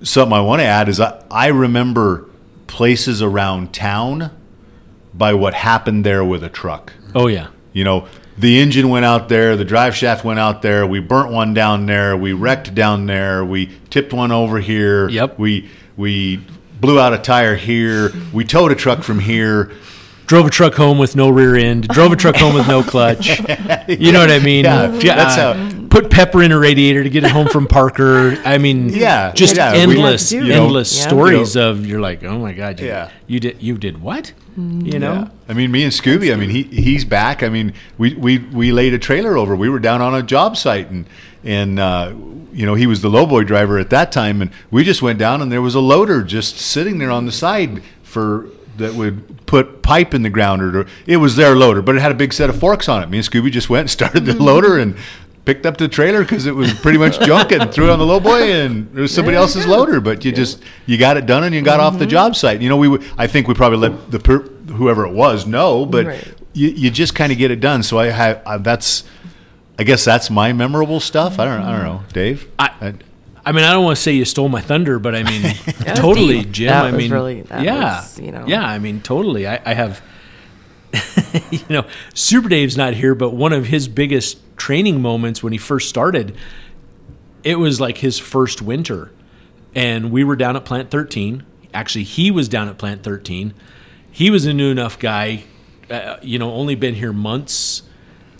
something 0.03 0.33
I 0.33 0.41
want 0.41 0.61
to 0.61 0.67
add 0.67 0.89
is 0.89 1.01
I, 1.01 1.23
I 1.31 1.47
remember 1.49 2.29
places 2.67 3.23
around 3.23 3.73
town 3.73 4.31
by 5.13 5.33
what 5.35 5.55
happened 5.55 6.05
there 6.05 6.25
with 6.25 6.43
a 6.43 6.49
truck. 6.49 6.93
Oh 7.15 7.29
yeah. 7.29 7.49
You 7.73 7.85
know, 7.85 8.09
the 8.39 8.59
engine 8.61 8.89
went 8.89 9.05
out 9.05 9.29
there, 9.29 9.57
the 9.57 9.65
drive 9.65 9.95
shaft 9.95 10.25
went 10.25 10.39
out 10.41 10.63
there, 10.63 10.87
we 10.87 10.99
burnt 11.01 11.31
one 11.31 11.55
down 11.55 11.87
there, 11.87 12.17
we 12.17 12.33
wrecked 12.33 12.75
down 12.75 13.07
there, 13.07 13.45
we 13.45 13.71
tipped 13.91 14.13
one 14.13 14.33
over 14.33 14.59
here. 14.61 15.09
Yep. 15.09 15.39
We 15.39 15.69
we 15.97 16.41
blew 16.85 17.01
out 17.01 17.15
a 17.15 17.19
tire 17.19 17.57
here, 17.57 18.13
we 18.33 18.45
towed 18.45 18.71
a 18.71 18.75
truck 18.75 19.03
from 19.03 19.19
here. 19.19 19.73
Drove 20.27 20.47
a 20.47 20.51
truck 20.51 20.75
home 20.75 20.99
with 20.99 21.17
no 21.17 21.29
rear 21.31 21.55
end. 21.55 21.87
Drove 21.89 22.13
a 22.13 22.17
truck 22.17 22.37
home 22.37 22.55
with 22.55 22.67
no 22.69 22.83
clutch. 22.83 23.41
You 23.89 24.13
know 24.13 24.21
what 24.21 24.31
I 24.31 24.39
mean? 24.39 24.65
Yeah, 24.65 24.89
that's 24.89 25.37
how- 25.37 25.71
Put 25.91 26.11
pepper 26.11 26.43
in 26.43 26.51
a 26.51 26.59
radiator 26.59 27.05
to 27.05 27.11
get 27.11 27.23
it 27.25 27.31
home 27.31 27.47
from 27.47 27.67
Parker. 27.69 28.37
I 28.45 28.59
mean, 28.59 28.89
Yeah, 28.89 29.31
just 29.33 29.57
yeah, 29.57 29.73
we- 29.73 29.79
endless, 29.79 30.33
You 30.33 30.43
know, 30.45 30.65
endless 30.65 30.99
Yeah. 30.99 31.07
stories 31.09 31.57
of 31.57 31.87
you're 31.87 32.01
like, 32.01 32.25
oh 32.25 32.39
my 32.39 32.53
god, 32.53 32.81
you, 32.81 32.87
Yeah. 32.89 33.11
you 33.29 33.39
did, 33.41 33.63
you 33.63 33.79
did 33.79 34.03
what? 34.03 34.33
You 34.57 34.99
know? 34.99 35.13
Yeah. 35.15 35.29
I 35.49 35.53
mean, 35.53 35.71
me 35.71 35.83
and 35.85 35.93
Scooby. 35.93 36.33
I 36.33 36.37
mean, 36.37 36.51
he 36.51 36.63
he's 36.65 37.05
back. 37.05 37.43
I 37.43 37.49
mean, 37.49 37.73
we 37.99 38.15
we 38.15 38.39
we 38.39 38.73
laid 38.73 38.93
a 38.95 38.99
trailer 38.99 39.37
over. 39.37 39.55
We 39.57 39.69
were 39.69 39.79
down 39.81 40.01
on 40.01 40.15
a 40.15 40.23
job 40.23 40.57
site, 40.57 40.91
and 40.91 41.07
and 41.45 41.79
uh, 41.79 42.13
you 42.53 42.67
know 42.67 42.75
he 42.75 42.87
was 42.87 43.03
the 43.03 43.11
lowboy 43.11 43.47
driver 43.47 43.79
at 43.79 43.91
that 43.91 44.11
time, 44.13 44.43
and 44.43 44.51
we 44.71 44.85
just 44.85 45.03
went 45.03 45.19
down, 45.19 45.43
and 45.43 45.51
there 45.53 45.63
was 45.63 45.75
a 45.75 45.81
loader 45.81 46.23
just 46.23 46.57
sitting 46.59 46.99
there 46.99 47.11
on 47.11 47.27
the 47.27 47.33
side 47.33 47.83
for 48.03 48.49
that 48.77 48.95
would 48.95 49.47
put 49.47 49.83
pipe 49.83 50.15
in 50.15 50.23
the 50.23 50.31
ground, 50.31 50.61
or 50.63 50.87
it 51.07 51.19
was 51.19 51.37
their 51.37 51.55
loader, 51.55 51.81
but 51.83 51.95
it 51.95 52.01
had 52.03 52.11
a 52.11 52.15
big 52.15 52.33
set 52.33 52.51
of 52.51 52.59
forks 52.59 52.89
on 52.89 53.03
it. 53.03 53.09
Me 53.09 53.19
and 53.19 53.27
Scooby 53.27 53.51
just 53.51 53.71
went 53.71 53.83
and 53.83 53.91
started 53.99 54.25
the 54.25 54.35
loader 54.35 54.79
and 54.79 54.97
picked 55.45 55.67
up 55.67 55.77
the 55.77 55.87
trailer 55.87 56.23
because 56.23 56.47
it 56.47 56.55
was 56.55 56.73
pretty 56.73 56.97
much 56.99 57.21
junk 57.21 57.53
and 57.53 57.71
threw 57.71 57.85
it 57.85 57.91
on 57.91 57.99
the 57.99 58.07
low 58.07 58.19
boy 58.19 58.51
and 58.53 58.89
it 58.97 59.01
was 59.01 59.15
somebody 59.15 59.37
else's 59.37 59.67
loader. 59.67 60.01
But 60.01 60.25
you 60.25 60.33
just 60.33 60.63
you 60.87 60.97
got 60.99 61.17
it 61.19 61.27
done 61.27 61.45
and 61.45 61.55
you 61.55 61.61
got 61.63 61.81
off 61.81 61.99
the 61.99 62.07
job 62.07 62.35
site. 62.35 62.63
You 62.63 62.69
know, 62.71 62.79
we 62.79 62.99
I 63.19 63.27
think 63.27 63.47
we 63.47 63.53
probably 63.55 63.79
let 63.79 64.11
the 64.11 64.19
per, 64.19 64.39
whoever 64.41 65.05
it 65.07 65.13
was 65.13 65.47
know, 65.47 65.85
but 65.87 66.07
Right. 66.07 66.35
you, 66.55 66.69
you 66.71 66.91
just 66.91 67.15
kind 67.15 67.31
of 67.31 67.37
get 67.39 67.51
it 67.51 67.61
done. 67.61 67.83
So 67.83 67.99
I 67.99 68.07
have 68.07 68.43
I, 68.47 68.57
that's. 68.59 69.05
I 69.79 69.83
guess 69.85 70.05
that's 70.05 70.31
my 70.31 70.53
memorable 70.53 71.01
stuff. 71.01 71.39
I 71.39 71.45
don't. 71.47 71.61
I 71.61 71.73
don't 71.77 71.85
know, 71.85 72.03
Dave. 72.13 72.49
I- 72.59 72.95
I 73.47 73.53
mean, 73.53 73.63
I 73.65 73.75
don't 73.75 73.85
want 73.85 73.97
to 73.99 74.03
say 74.03 74.13
you 74.13 74.25
stole 74.25 74.49
my 74.49 74.63
thunder, 74.63 74.99
but 74.99 75.15
I 75.15 75.23
mean, 75.23 75.43
was 75.67 75.75
totally, 75.99 76.41
deep. 76.45 76.51
Jim. 76.53 76.69
That 76.69 76.85
I 76.87 76.91
was 76.93 76.97
mean, 76.99 77.13
really- 77.13 77.43
that 77.43 77.63
yeah, 77.63 78.01
was, 78.01 78.19
you 78.19 78.33
know. 78.33 78.47
yeah. 78.47 78.65
I 78.67 78.79
mean, 78.79 79.03
totally. 79.03 79.47
I, 79.47 79.61
I 79.67 79.75
have, 79.75 80.01
you 81.51 81.61
know, 81.69 81.85
Super 82.15 82.49
Dave's 82.49 82.75
not 82.77 82.95
here, 82.95 83.15
but 83.15 83.31
one 83.35 83.53
of 83.53 83.67
his 83.67 83.87
biggest 83.87 84.39
training 84.57 85.03
moments 85.03 85.43
when 85.43 85.53
he 85.53 85.59
first 85.59 85.91
started, 85.91 86.35
it 87.43 87.57
was 87.57 87.81
like 87.81 87.99
his 87.99 88.19
first 88.19 88.63
winter, 88.63 89.11
and 89.75 90.11
we 90.11 90.25
were 90.25 90.37
down 90.37 90.57
at 90.57 90.65
Plant 90.65 90.91
13. 90.91 91.45
Actually, 91.75 92.05
he 92.05 92.31
was 92.31 92.49
down 92.49 92.69
at 92.69 92.79
Plant 92.79 93.03
13. 93.03 93.53
He 94.11 94.31
was 94.31 94.47
a 94.47 94.55
new 94.55 94.71
enough 94.71 94.99
guy, 94.99 95.45
uh, 95.91 96.17
you 96.23 96.39
know, 96.39 96.51
only 96.53 96.77
been 96.77 96.95
here 96.95 97.13
months. 97.13 97.83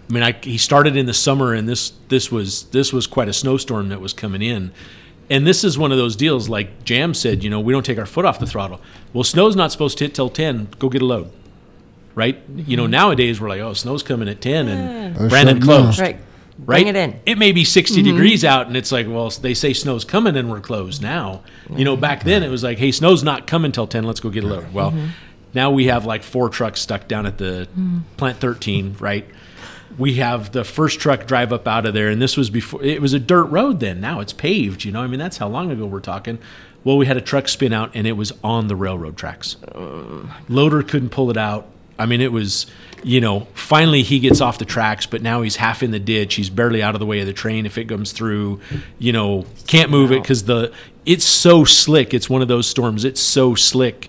I 0.09 0.13
mean, 0.13 0.23
I, 0.23 0.33
he 0.33 0.59
started 0.59 0.97
in 0.97 1.07
the 1.07 1.15
summer, 1.15 1.55
and 1.55 1.69
this 1.69 1.93
this 2.09 2.31
was 2.31 2.65
this 2.65 2.93
was 2.93 3.07
quite 3.07 3.29
a 3.29 3.33
snowstorm 3.33 3.89
that 3.89 4.01
was 4.01 4.13
coming 4.13 4.43
in, 4.43 4.73
and 5.31 5.47
this 5.47 5.65
is 5.65 5.79
one 5.79 5.93
of 5.93 5.99
those 5.99 6.15
deals. 6.15 6.49
Like 6.49 6.85
Jam 6.85 7.15
said, 7.15 7.43
you 7.43 7.51
know, 7.51 7.61
we 7.61 7.73
don't 7.73 7.85
take 7.85 7.99
our 7.99 8.07
foot 8.07 8.25
off 8.25 8.39
the 8.39 8.47
throttle. 8.47 8.81
Well, 9.13 9.25
snow's 9.25 9.57
not 9.57 9.73
supposed 9.73 9.99
to 9.99 10.05
hit 10.05 10.15
till 10.15 10.29
ten. 10.29 10.69
Go 10.79 10.89
get 10.89 11.01
a 11.01 11.07
load, 11.07 11.31
right? 12.15 12.41
You 12.55 12.77
know, 12.77 12.85
mm-hmm. 12.85 12.91
nowadays 12.91 13.41
we're 13.41 13.49
like, 13.49 13.61
oh, 13.61 13.73
snow's 13.73 14.03
coming 14.03 14.29
at 14.29 14.41
ten, 14.41 14.69
and 14.69 15.29
Brandon 15.31 15.61
closed, 15.61 15.99
Right. 15.99 16.17
right? 16.59 16.85
Bring 16.85 16.87
it 16.89 16.97
in. 16.97 17.21
It 17.27 17.37
may 17.37 17.51
be 17.51 17.65
60 17.65 18.01
mm-hmm. 18.01 18.11
degrees 18.13 18.45
out, 18.45 18.69
and 18.69 18.77
it's 18.77 18.93
like, 18.93 19.09
well, 19.09 19.29
they 19.31 19.55
say 19.55 19.73
snow's 19.73 20.05
coming, 20.05 20.37
and 20.37 20.51
we're 20.51 20.61
closed 20.61 21.03
now. 21.03 21.43
You 21.75 21.85
know, 21.85 21.97
back 21.97 22.23
then 22.23 22.43
it 22.43 22.49
was 22.49 22.63
like, 22.63 22.79
hey, 22.79 22.93
snow's 22.93 23.25
not 23.25 23.47
coming 23.47 23.73
till 23.73 23.89
10. 23.89 24.05
Let's 24.05 24.21
go 24.21 24.31
get 24.31 24.45
a 24.45 24.47
load. 24.47 24.73
Well, 24.73 24.93
mm-hmm. 24.93 25.09
now 25.55 25.71
we 25.73 25.87
have 25.87 26.07
like 26.07 26.23
four 26.23 26.51
trucks 26.51 26.81
stuck 26.81 27.09
down 27.09 27.27
at 27.27 27.39
the 27.39 27.67
plant 28.17 28.39
13, 28.39 28.97
right? 29.01 29.27
We 29.99 30.15
have 30.15 30.53
the 30.53 30.65
first 30.65 31.01
truck 31.01 31.27
drive 31.27 31.53
up 31.53 31.69
out 31.69 31.87
of 31.87 31.95
there, 31.95 32.09
and 32.09 32.21
this 32.21 32.37
was 32.37 32.51
before 32.51 32.83
it 32.83 33.01
was 33.01 33.13
a 33.13 33.21
dirt 33.21 33.45
road. 33.45 33.81
Then 33.81 34.01
now 34.01 34.21
it's 34.21 34.33
paved. 34.33 34.85
You 34.85 34.93
know, 34.93 35.01
I 35.01 35.07
mean 35.07 35.21
that's 35.21 35.39
how 35.39 35.49
long 35.49 35.71
ago 35.71 35.87
we're 35.87 36.01
talking. 36.01 36.39
Well, 36.83 36.99
we 36.99 37.07
had 37.07 37.17
a 37.17 37.23
truck 37.23 37.49
spin 37.49 37.73
out, 37.73 37.93
and 37.95 38.07
it 38.07 38.13
was 38.13 38.33
on 38.43 38.69
the 38.69 38.77
railroad 38.77 39.17
tracks 39.17 39.57
loader 40.49 40.83
couldn't 40.83 41.11
pull 41.11 41.31
it 41.31 41.37
out. 41.37 41.67
I 41.99 42.07
mean, 42.07 42.21
it 42.21 42.33
was, 42.33 42.67
you 43.05 43.21
know, 43.21 43.47
finally 43.55 44.03
he 44.03 44.19
gets 44.19 44.41
off 44.41 44.59
the 44.59 44.65
tracks, 44.65 45.07
but 45.07 45.23
now 45.23 45.43
he's 45.43 45.57
half 45.57 45.83
in 45.83 45.93
the 45.93 46.01
ditch. 46.01 46.35
He's 46.35 46.51
barely 46.51 46.83
out 46.83 46.95
of 46.95 46.99
the 46.99 47.07
way 47.07 47.21
of 47.21 47.27
the 47.27 47.33
train 47.33 47.67
if 47.67 47.79
it 47.79 47.85
comes 47.85 48.13
through. 48.13 48.61
You 48.99 49.13
know, 49.13 49.47
can't 49.67 49.91
move 49.91 50.11
it 50.11 50.23
because 50.23 50.45
the 50.45 50.73
it's 51.07 51.25
so 51.25 51.65
slick. 51.65 52.13
It's 52.13 52.29
one 52.29 52.43
of 52.43 52.49
those 52.49 52.67
storms. 52.67 53.05
It's 53.05 53.21
so 53.21 53.55
slick. 53.55 54.09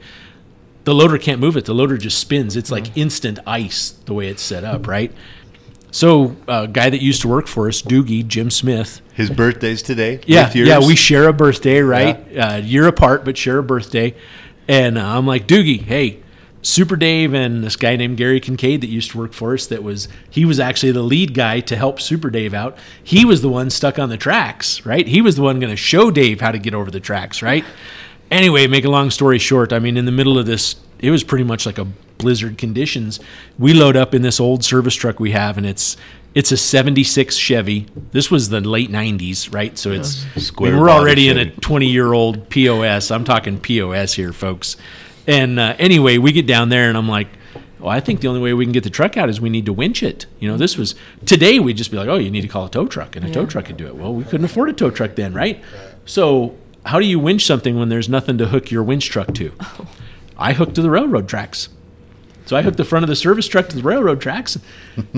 The 0.85 0.93
loader 0.93 1.17
can't 1.17 1.39
move 1.39 1.57
it. 1.57 1.65
The 1.65 1.73
loader 1.73 1.97
just 1.97 2.19
spins. 2.19 2.55
It's 2.55 2.71
like 2.71 2.85
mm-hmm. 2.85 2.99
instant 2.99 3.39
ice 3.45 3.91
the 4.05 4.13
way 4.13 4.27
it's 4.29 4.41
set 4.41 4.63
up, 4.63 4.87
right? 4.87 5.11
So, 5.91 6.35
a 6.47 6.67
guy 6.67 6.89
that 6.89 7.01
used 7.01 7.21
to 7.21 7.27
work 7.29 7.47
for 7.47 7.67
us, 7.69 7.81
Doogie 7.81 8.27
Jim 8.27 8.51
Smith, 8.51 9.01
His 9.13 9.29
birthday's 9.29 9.81
today. 9.81 10.19
yeah, 10.25 10.51
yeah, 10.53 10.79
we 10.79 10.95
share 10.97 11.27
a 11.29 11.33
birthday, 11.33 11.79
right? 11.79 12.37
Uh, 12.37 12.55
year 12.63 12.87
apart, 12.87 13.23
but 13.23 13.37
share 13.37 13.59
a 13.59 13.63
birthday. 13.63 14.13
And 14.67 14.97
uh, 14.97 15.17
I'm 15.17 15.25
like, 15.25 15.47
Doogie, 15.47 15.81
hey, 15.81 16.19
Super 16.61 16.95
Dave 16.95 17.33
and 17.33 17.63
this 17.63 17.75
guy 17.75 17.95
named 17.95 18.17
Gary 18.17 18.39
Kincaid 18.39 18.81
that 18.81 18.87
used 18.87 19.11
to 19.11 19.19
work 19.19 19.31
for 19.33 19.53
us. 19.53 19.67
That 19.67 19.83
was 19.83 20.07
he 20.29 20.43
was 20.45 20.59
actually 20.59 20.91
the 20.93 21.03
lead 21.03 21.33
guy 21.35 21.59
to 21.61 21.75
help 21.75 22.01
Super 22.01 22.29
Dave 22.31 22.53
out. 22.55 22.77
He 23.03 23.23
was 23.23 23.41
the 23.41 23.49
one 23.49 23.69
stuck 23.69 23.99
on 23.99 24.09
the 24.09 24.17
tracks, 24.17 24.83
right? 24.85 25.07
He 25.07 25.21
was 25.21 25.35
the 25.35 25.43
one 25.43 25.59
going 25.59 25.69
to 25.69 25.77
show 25.77 26.09
Dave 26.09 26.41
how 26.41 26.51
to 26.51 26.57
get 26.57 26.73
over 26.73 26.89
the 26.89 26.99
tracks, 26.99 27.41
right? 27.43 27.63
Anyway, 28.31 28.65
make 28.65 28.83
a 28.83 28.89
long 28.89 29.11
story 29.11 29.37
short, 29.37 29.71
I 29.71 29.77
mean, 29.79 29.95
in 29.95 30.05
the 30.05 30.11
middle 30.11 30.39
of 30.39 30.47
this, 30.47 30.75
it 30.97 31.11
was 31.11 31.23
pretty 31.23 31.43
much 31.43 31.67
like 31.67 31.77
a 31.77 31.87
blizzard 32.17 32.57
conditions. 32.57 33.19
We 33.57 33.73
load 33.73 33.95
up 33.95 34.13
in 34.13 34.21
this 34.21 34.39
old 34.39 34.63
service 34.63 34.95
truck 34.95 35.19
we 35.19 35.31
have, 35.31 35.57
and 35.57 35.65
it's 35.65 35.97
it's 36.33 36.51
a 36.51 36.57
'76 36.57 37.35
Chevy. 37.35 37.87
This 38.11 38.29
was 38.29 38.49
the 38.49 38.61
late 38.61 38.91
'90s, 38.91 39.53
right? 39.53 39.77
So 39.77 39.91
it's 39.91 40.25
I 40.35 40.39
Square 40.39 40.71
mean, 40.73 40.81
we're 40.81 40.89
already 40.89 41.29
in 41.29 41.37
a 41.37 41.49
20 41.49 41.87
year 41.87 42.13
old 42.13 42.49
POS. 42.49 43.11
I'm 43.11 43.23
talking 43.23 43.59
POS 43.59 44.13
here, 44.13 44.33
folks. 44.33 44.75
And 45.27 45.59
uh, 45.59 45.75
anyway, 45.79 46.17
we 46.17 46.31
get 46.31 46.45
down 46.45 46.69
there, 46.69 46.89
and 46.89 46.97
I'm 46.97 47.09
like, 47.09 47.27
well, 47.79 47.89
I 47.89 47.99
think 47.99 48.21
the 48.21 48.27
only 48.27 48.41
way 48.41 48.53
we 48.53 48.65
can 48.65 48.71
get 48.71 48.83
the 48.83 48.89
truck 48.89 49.15
out 49.17 49.29
is 49.29 49.39
we 49.39 49.49
need 49.49 49.65
to 49.65 49.73
winch 49.73 50.03
it. 50.03 50.25
You 50.39 50.49
know, 50.49 50.57
this 50.57 50.77
was 50.77 50.95
today. 51.25 51.59
We'd 51.59 51.77
just 51.77 51.91
be 51.91 51.97
like, 51.97 52.07
oh, 52.07 52.15
you 52.15 52.31
need 52.31 52.41
to 52.41 52.47
call 52.47 52.65
a 52.65 52.69
tow 52.69 52.87
truck, 52.87 53.15
and 53.15 53.25
a 53.25 53.31
tow 53.31 53.45
truck 53.45 53.65
could 53.65 53.77
do 53.77 53.87
it. 53.87 53.95
Well, 53.95 54.13
we 54.13 54.23
couldn't 54.23 54.45
afford 54.45 54.69
a 54.69 54.73
tow 54.73 54.89
truck 54.89 55.15
then, 55.15 55.33
right? 55.33 55.63
So, 56.05 56.55
how 56.85 56.99
do 56.99 57.05
you 57.05 57.19
winch 57.19 57.45
something 57.45 57.77
when 57.77 57.89
there's 57.89 58.09
nothing 58.09 58.37
to 58.39 58.47
hook 58.47 58.71
your 58.71 58.83
winch 58.83 59.09
truck 59.09 59.33
to? 59.35 59.53
I 60.37 60.53
hooked 60.53 60.75
to 60.75 60.81
the 60.81 60.89
railroad 60.89 61.29
tracks. 61.29 61.69
So 62.45 62.55
I 62.55 62.61
hooked 62.61 62.77
the 62.77 62.85
front 62.85 63.03
of 63.03 63.09
the 63.09 63.15
service 63.15 63.47
truck 63.47 63.69
to 63.69 63.75
the 63.75 63.81
railroad 63.81 64.21
tracks. 64.21 64.57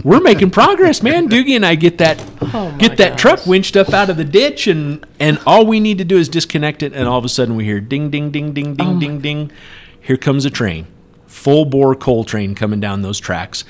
We're 0.04 0.22
making 0.22 0.52
progress, 0.52 1.04
man. 1.04 1.28
Doogie 1.28 1.56
and 1.56 1.66
I 1.66 1.76
get 1.76 1.98
that 1.98 2.24
Oh 2.42 2.74
get 2.80 2.98
that 2.98 3.12
gosh. 3.12 3.22
truck 3.22 3.46
winched 3.46 3.76
up 3.76 3.94
out 3.94 4.10
of 4.10 4.18
the 4.18 4.24
ditch, 4.24 4.68
and 4.68 5.06
and 5.20 5.40
all 5.46 5.66
we 5.66 5.80
need 5.80 5.98
to 5.98 6.06
do 6.06 6.18
is 6.18 6.30
disconnect 6.30 6.84
it, 6.84 6.94
and 6.94 7.08
all 7.08 7.20
of 7.20 7.26
a 7.26 7.30
sudden 7.30 7.56
we 7.56 7.66
hear 7.66 7.82
ding, 7.82 8.10
ding, 8.10 8.32
ding, 8.32 8.54
ding, 8.54 8.76
ding, 8.76 8.96
Oh 8.96 9.00
ding, 9.00 9.20
ding. 9.20 9.52
Here 10.00 10.18
comes 10.18 10.46
a 10.46 10.50
train, 10.50 10.88
full 11.26 11.66
bore 11.66 11.96
coal 11.96 12.24
train 12.24 12.56
coming 12.56 12.80
down 12.80 13.02
those 13.02 13.20
tracks. 13.20 13.66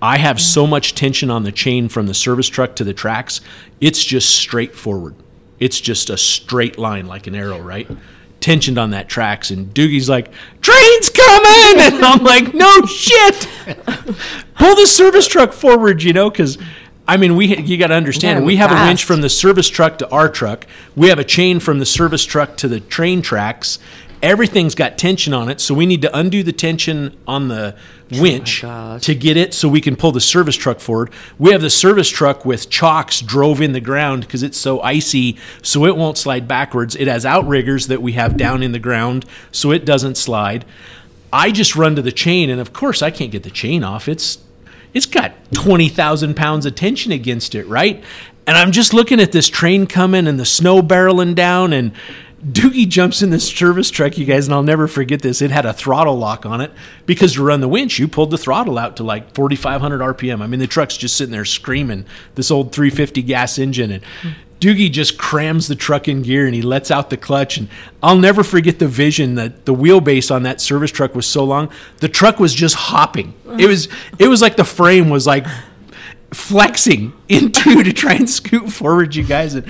I 0.00 0.18
have 0.18 0.40
so 0.40 0.66
mm. 0.66 0.70
much 0.70 0.94
tension 0.94 1.30
on 1.30 1.44
the 1.44 1.52
chain 1.52 1.88
from 1.88 2.06
the 2.06 2.14
service 2.14 2.48
truck 2.48 2.76
to 2.76 2.84
the 2.84 2.94
tracks. 2.94 3.40
It's 3.80 4.04
just 4.04 4.36
straight 4.36 4.74
forward. 4.74 5.14
It's 5.58 5.80
just 5.80 6.08
a 6.10 6.16
straight 6.16 6.78
line 6.78 7.06
like 7.06 7.26
an 7.26 7.34
arrow, 7.34 7.60
right? 7.60 7.88
Tensioned 8.40 8.78
on 8.78 8.90
that 8.90 9.08
tracks, 9.08 9.50
and 9.50 9.72
Doogie's 9.74 10.08
like, 10.08 10.30
"Train's 10.60 11.10
coming!" 11.10 11.48
And 11.94 12.04
I'm 12.04 12.22
like, 12.22 12.54
"No 12.54 12.82
shit! 12.86 13.48
Pull 14.54 14.76
the 14.76 14.86
service 14.86 15.26
truck 15.26 15.52
forward, 15.52 16.02
you 16.02 16.12
know, 16.12 16.30
because." 16.30 16.58
I 17.10 17.16
mean, 17.16 17.36
we 17.36 17.56
you 17.56 17.78
got 17.78 17.86
to 17.86 17.94
understand. 17.94 18.44
We 18.44 18.56
have 18.56 18.70
a 18.70 18.86
winch 18.86 19.02
from 19.02 19.22
the 19.22 19.30
service 19.30 19.70
truck 19.70 19.96
to 19.98 20.10
our 20.10 20.28
truck. 20.28 20.66
We 20.94 21.08
have 21.08 21.18
a 21.18 21.24
chain 21.24 21.58
from 21.58 21.78
the 21.78 21.86
service 21.86 22.22
truck 22.22 22.58
to 22.58 22.68
the 22.68 22.80
train 22.80 23.22
tracks. 23.22 23.78
Everything's 24.22 24.74
got 24.74 24.98
tension 24.98 25.32
on 25.32 25.48
it, 25.48 25.58
so 25.58 25.72
we 25.72 25.86
need 25.86 26.02
to 26.02 26.14
undo 26.14 26.42
the 26.42 26.52
tension 26.52 27.16
on 27.26 27.48
the 27.48 27.74
winch 28.10 28.62
gosh. 28.62 29.02
to 29.02 29.14
get 29.14 29.36
it 29.36 29.54
so 29.54 29.68
we 29.68 29.80
can 29.80 29.96
pull 29.96 30.12
the 30.12 30.20
service 30.20 30.56
truck 30.56 30.80
forward. 30.80 31.10
We 31.38 31.52
have 31.52 31.60
the 31.60 31.70
service 31.70 32.08
truck 32.08 32.44
with 32.44 32.70
chocks 32.70 33.20
drove 33.20 33.60
in 33.60 33.72
the 33.72 33.80
ground 33.80 34.22
because 34.22 34.42
it's 34.42 34.58
so 34.58 34.80
icy, 34.80 35.36
so 35.62 35.84
it 35.86 35.96
won't 35.96 36.18
slide 36.18 36.48
backwards. 36.48 36.96
It 36.96 37.08
has 37.08 37.26
outriggers 37.26 37.88
that 37.88 38.02
we 38.02 38.12
have 38.12 38.36
down 38.36 38.62
in 38.62 38.72
the 38.72 38.78
ground 38.78 39.24
so 39.52 39.70
it 39.70 39.84
doesn't 39.84 40.16
slide. 40.16 40.64
I 41.32 41.50
just 41.50 41.76
run 41.76 41.96
to 41.96 42.02
the 42.02 42.12
chain, 42.12 42.48
and 42.50 42.60
of 42.60 42.72
course, 42.72 43.02
I 43.02 43.10
can't 43.10 43.30
get 43.30 43.42
the 43.42 43.50
chain 43.50 43.84
off. 43.84 44.08
It's 44.08 44.38
it's 44.94 45.06
got 45.06 45.32
20,000 45.52 46.34
pounds 46.34 46.64
of 46.64 46.74
tension 46.74 47.12
against 47.12 47.54
it, 47.54 47.66
right? 47.66 48.02
And 48.46 48.56
I'm 48.56 48.72
just 48.72 48.94
looking 48.94 49.20
at 49.20 49.32
this 49.32 49.48
train 49.48 49.86
coming 49.86 50.26
and 50.26 50.40
the 50.40 50.46
snow 50.46 50.80
barreling 50.80 51.34
down, 51.34 51.74
and 51.74 51.92
Doogie 52.44 52.88
jumps 52.88 53.20
in 53.20 53.30
this 53.30 53.48
service 53.48 53.90
truck, 53.90 54.16
you 54.16 54.24
guys, 54.24 54.46
and 54.46 54.54
I'll 54.54 54.62
never 54.62 54.86
forget 54.86 55.22
this. 55.22 55.42
It 55.42 55.50
had 55.50 55.66
a 55.66 55.72
throttle 55.72 56.16
lock 56.16 56.46
on 56.46 56.60
it 56.60 56.70
because 57.04 57.32
to 57.34 57.42
run 57.42 57.60
the 57.60 57.68
winch, 57.68 57.98
you 57.98 58.06
pulled 58.06 58.30
the 58.30 58.38
throttle 58.38 58.78
out 58.78 58.96
to 58.98 59.02
like 59.02 59.34
4,500 59.34 60.00
RPM. 60.16 60.40
I 60.40 60.46
mean, 60.46 60.60
the 60.60 60.68
truck's 60.68 60.96
just 60.96 61.16
sitting 61.16 61.32
there 61.32 61.44
screaming, 61.44 62.06
this 62.36 62.52
old 62.52 62.70
350 62.70 63.22
gas 63.22 63.58
engine. 63.58 63.90
And 63.90 64.04
Doogie 64.60 64.90
just 64.90 65.18
crams 65.18 65.66
the 65.66 65.74
truck 65.74 66.06
in 66.06 66.22
gear 66.22 66.46
and 66.46 66.54
he 66.54 66.62
lets 66.62 66.92
out 66.92 67.10
the 67.10 67.16
clutch. 67.16 67.58
And 67.58 67.68
I'll 68.04 68.18
never 68.18 68.44
forget 68.44 68.78
the 68.78 68.88
vision 68.88 69.34
that 69.34 69.64
the 69.64 69.74
wheelbase 69.74 70.32
on 70.32 70.44
that 70.44 70.60
service 70.60 70.92
truck 70.92 71.16
was 71.16 71.26
so 71.26 71.42
long. 71.42 71.72
The 71.98 72.08
truck 72.08 72.38
was 72.38 72.54
just 72.54 72.76
hopping. 72.76 73.34
It 73.58 73.66
was, 73.66 73.88
it 74.20 74.28
was 74.28 74.40
like 74.42 74.54
the 74.54 74.64
frame 74.64 75.10
was 75.10 75.26
like 75.26 75.44
flexing 76.32 77.14
in 77.28 77.50
two 77.52 77.82
to 77.82 77.92
try 77.92 78.14
and 78.14 78.30
scoot 78.30 78.70
forward, 78.70 79.16
you 79.16 79.24
guys. 79.24 79.54
And 79.54 79.66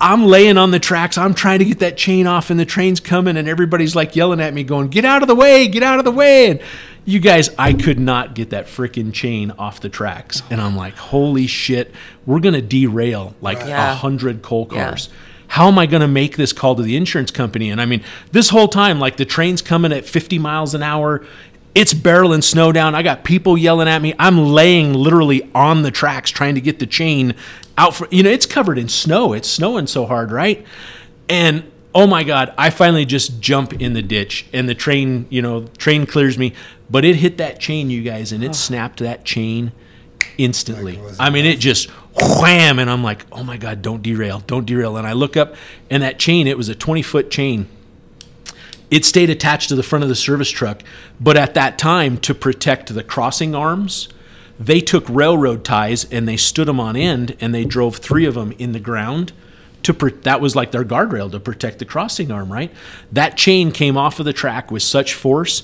I'm 0.00 0.24
laying 0.24 0.56
on 0.56 0.70
the 0.70 0.78
tracks. 0.78 1.18
I'm 1.18 1.34
trying 1.34 1.58
to 1.58 1.64
get 1.64 1.80
that 1.80 1.96
chain 1.96 2.26
off, 2.26 2.50
and 2.50 2.58
the 2.58 2.64
train's 2.64 3.00
coming, 3.00 3.36
and 3.36 3.46
everybody's 3.48 3.94
like 3.94 4.16
yelling 4.16 4.40
at 4.40 4.54
me, 4.54 4.64
going, 4.64 4.88
"Get 4.88 5.04
out 5.04 5.22
of 5.22 5.28
the 5.28 5.34
way! 5.34 5.68
Get 5.68 5.82
out 5.82 5.98
of 5.98 6.04
the 6.04 6.10
way!" 6.10 6.50
And 6.50 6.60
you 7.04 7.18
guys, 7.18 7.50
I 7.58 7.72
could 7.72 7.98
not 8.00 8.34
get 8.34 8.50
that 8.50 8.66
freaking 8.66 9.12
chain 9.12 9.52
off 9.58 9.80
the 9.80 9.88
tracks, 9.88 10.42
and 10.50 10.60
I'm 10.60 10.76
like, 10.76 10.96
"Holy 10.96 11.46
shit! 11.46 11.92
We're 12.26 12.40
gonna 12.40 12.62
derail 12.62 13.34
like 13.40 13.62
a 13.64 13.68
Yeah. 13.68 13.94
hundred 13.94 14.42
coal 14.42 14.68
Yeah. 14.72 14.86
cars." 14.88 15.08
How 15.54 15.66
am 15.66 15.80
I 15.80 15.86
going 15.86 16.00
to 16.00 16.06
make 16.06 16.36
this 16.36 16.52
call 16.52 16.76
to 16.76 16.82
the 16.84 16.94
insurance 16.96 17.32
company? 17.32 17.70
And 17.70 17.80
I 17.80 17.84
mean, 17.84 18.02
this 18.30 18.50
whole 18.50 18.68
time, 18.68 19.00
like 19.00 19.16
the 19.16 19.24
train's 19.24 19.60
coming 19.62 19.92
at 19.92 20.06
50 20.06 20.38
miles 20.38 20.74
an 20.74 20.82
hour. 20.84 21.22
It's 21.74 21.94
barreling 21.94 22.42
snow 22.42 22.72
down. 22.72 22.94
I 22.94 23.02
got 23.02 23.22
people 23.22 23.56
yelling 23.56 23.88
at 23.88 24.02
me. 24.02 24.14
I'm 24.18 24.38
laying 24.38 24.92
literally 24.92 25.48
on 25.54 25.82
the 25.82 25.90
tracks 25.90 26.30
trying 26.30 26.56
to 26.56 26.60
get 26.60 26.78
the 26.80 26.86
chain 26.86 27.34
out 27.78 27.94
for, 27.94 28.08
you 28.10 28.22
know, 28.22 28.30
it's 28.30 28.46
covered 28.46 28.76
in 28.78 28.88
snow. 28.88 29.32
It's 29.32 29.48
snowing 29.48 29.86
so 29.86 30.04
hard, 30.06 30.32
right? 30.32 30.66
And 31.28 31.70
oh 31.94 32.06
my 32.06 32.22
god 32.22 32.52
i 32.56 32.70
finally 32.70 33.04
just 33.04 33.40
jump 33.40 33.72
in 33.80 33.94
the 33.94 34.02
ditch 34.02 34.46
and 34.52 34.68
the 34.68 34.74
train 34.74 35.26
you 35.28 35.42
know 35.42 35.64
train 35.78 36.06
clears 36.06 36.38
me 36.38 36.52
but 36.88 37.04
it 37.04 37.16
hit 37.16 37.38
that 37.38 37.58
chain 37.58 37.90
you 37.90 38.02
guys 38.02 38.32
and 38.32 38.44
it 38.44 38.54
snapped 38.54 39.00
that 39.00 39.24
chain 39.24 39.72
instantly 40.38 41.00
i 41.18 41.28
mean 41.30 41.44
it 41.44 41.58
just 41.58 41.90
wham 42.40 42.78
and 42.78 42.88
i'm 42.88 43.02
like 43.02 43.26
oh 43.32 43.42
my 43.42 43.56
god 43.56 43.82
don't 43.82 44.02
derail 44.02 44.40
don't 44.46 44.66
derail 44.66 44.96
and 44.96 45.06
i 45.06 45.12
look 45.12 45.36
up 45.36 45.54
and 45.90 46.02
that 46.02 46.18
chain 46.18 46.46
it 46.46 46.56
was 46.56 46.68
a 46.68 46.74
20 46.74 47.02
foot 47.02 47.30
chain 47.30 47.66
it 48.90 49.04
stayed 49.04 49.30
attached 49.30 49.68
to 49.68 49.76
the 49.76 49.82
front 49.82 50.02
of 50.02 50.08
the 50.08 50.14
service 50.14 50.50
truck 50.50 50.82
but 51.20 51.36
at 51.36 51.54
that 51.54 51.78
time 51.78 52.16
to 52.18 52.34
protect 52.34 52.92
the 52.92 53.04
crossing 53.04 53.54
arms 53.54 54.08
they 54.60 54.80
took 54.80 55.08
railroad 55.08 55.64
ties 55.64 56.04
and 56.12 56.28
they 56.28 56.36
stood 56.36 56.68
them 56.68 56.78
on 56.78 56.94
end 56.94 57.34
and 57.40 57.54
they 57.54 57.64
drove 57.64 57.96
three 57.96 58.26
of 58.26 58.34
them 58.34 58.52
in 58.58 58.72
the 58.72 58.80
ground 58.80 59.32
to 59.82 59.92
that 60.22 60.42
was 60.42 60.54
like 60.54 60.70
their 60.70 60.84
guardrail 60.84 61.30
to 61.30 61.40
protect 61.40 61.78
the 61.78 61.86
crossing 61.86 62.30
arm 62.30 62.52
right? 62.52 62.70
That 63.10 63.38
chain 63.38 63.72
came 63.72 63.96
off 63.96 64.18
of 64.18 64.26
the 64.26 64.34
track 64.34 64.70
with 64.70 64.82
such 64.82 65.14
force 65.14 65.62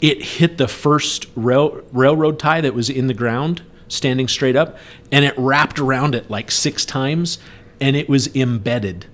it 0.00 0.22
hit 0.22 0.56
the 0.56 0.66
first 0.66 1.26
rail, 1.36 1.82
railroad 1.92 2.38
tie 2.38 2.62
that 2.62 2.72
was 2.72 2.88
in 2.88 3.06
the 3.06 3.14
ground 3.14 3.60
standing 3.88 4.26
straight 4.26 4.56
up 4.56 4.78
and 5.12 5.26
it 5.26 5.34
wrapped 5.36 5.78
around 5.78 6.14
it 6.14 6.30
like 6.30 6.50
six 6.50 6.86
times 6.86 7.38
and 7.78 7.94
it 7.94 8.08
was 8.08 8.34
embedded 8.34 9.04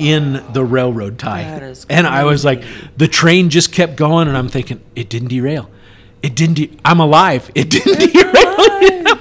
in 0.00 0.42
the 0.52 0.64
railroad 0.64 1.18
tie. 1.18 1.42
And 1.88 2.06
i 2.06 2.24
was 2.24 2.44
like 2.44 2.64
the 2.96 3.06
train 3.06 3.50
just 3.50 3.72
kept 3.72 3.96
going 3.96 4.26
and 4.28 4.36
i'm 4.36 4.48
thinking 4.48 4.80
it 4.96 5.08
didn't 5.08 5.28
derail. 5.28 5.70
It 6.22 6.34
didn't 6.34 6.54
de- 6.54 6.78
i'm 6.84 7.00
alive. 7.00 7.50
It 7.54 7.70
didn't 7.70 7.98
derail. 8.12 9.18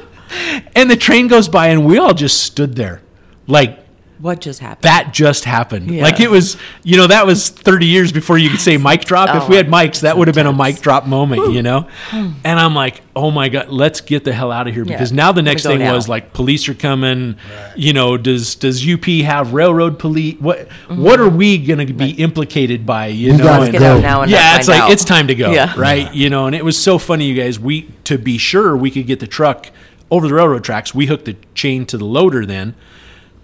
and 0.76 0.90
the 0.90 0.98
train 0.98 1.28
goes 1.28 1.48
by 1.50 1.68
and 1.68 1.86
we 1.86 1.98
all 1.98 2.14
just 2.14 2.42
stood 2.44 2.76
there 2.76 3.02
like 3.48 3.80
What 4.20 4.42
just 4.42 4.60
happened? 4.60 4.84
that 4.84 5.14
just 5.14 5.46
happened. 5.46 5.90
Yeah. 5.92 6.04
Like 6.04 6.20
it 6.20 6.30
was, 6.30 6.58
you 6.84 6.98
know, 6.98 7.08
that 7.08 7.26
was 7.26 7.50
30 7.50 7.86
years 7.86 8.12
before 8.12 8.38
you 8.38 8.50
could 8.50 8.60
say 8.60 8.78
mic 8.90 9.06
drop. 9.06 9.34
if 9.36 9.44
Oh, 9.44 9.48
we 9.48 9.56
had 9.56 9.68
oh, 9.68 9.72
mics, 9.72 10.02
that 10.02 10.18
would 10.18 10.28
have 10.28 10.36
been 10.36 10.46
a 10.46 10.50
intense. 10.52 10.76
mic 10.76 10.82
drop 10.84 11.06
moment, 11.08 11.54
you 11.54 11.62
know? 11.64 11.88
And 12.12 12.60
I'm 12.60 12.76
like, 12.76 13.02
oh 13.16 13.32
my 13.32 13.50
God, 13.50 13.70
let's 13.70 14.02
get 14.02 14.24
the 14.24 14.34
hell 14.34 14.52
out 14.52 14.68
of 14.68 14.74
here. 14.74 14.84
Yeah, 14.84 14.94
Because 14.94 15.12
now 15.12 15.32
the 15.32 15.42
next 15.42 15.64
thing 15.64 15.80
now. 15.80 15.94
was 15.94 16.10
like 16.10 16.34
police 16.34 16.68
are 16.70 16.74
coming. 16.74 17.36
You 17.76 17.94
know, 17.94 18.18
does 18.18 18.56
does 18.56 18.86
UP 18.88 19.06
have 19.26 19.54
railroad 19.54 20.00
police? 20.00 20.36
What 20.40 20.68
mm-hmm. 20.70 21.02
what 21.02 21.20
are 21.20 21.30
we 21.30 21.58
going 21.58 21.86
to 21.88 21.94
be 21.94 22.12
implicated 22.12 22.86
by? 22.86 23.08
You 23.08 23.32
We 23.32 23.38
know, 23.38 23.44
gotta 23.46 23.64
and- 23.64 23.72
Get 23.74 23.82
out 23.84 24.02
now 24.02 24.22
and 24.22 24.32
yeah, 24.32 24.58
it's 24.58 24.68
like 24.68 24.82
out. 24.82 24.92
it's 24.92 25.06
time 25.06 25.28
to 25.28 25.36
go, 25.36 25.52
Yeah. 25.52 25.74
right? 25.78 26.14
You 26.14 26.30
know, 26.30 26.46
and 26.48 26.56
it 26.56 26.66
was 26.66 26.78
so 26.82 26.98
funny, 26.98 27.26
you 27.26 27.36
guys. 27.36 27.60
We 27.60 27.90
to 28.06 28.18
be 28.18 28.38
sure 28.38 28.76
we 28.76 28.92
could 28.92 29.08
get 29.08 29.20
the 29.20 29.28
truck 29.28 29.70
over 30.12 30.28
the 30.28 30.34
railroad 30.34 30.64
tracks. 30.64 30.94
We 30.96 31.06
hooked 31.06 31.26
the 31.26 31.36
chain 31.54 31.86
to 31.88 31.98
the 31.98 32.06
loader 32.06 32.46
then, 32.46 32.74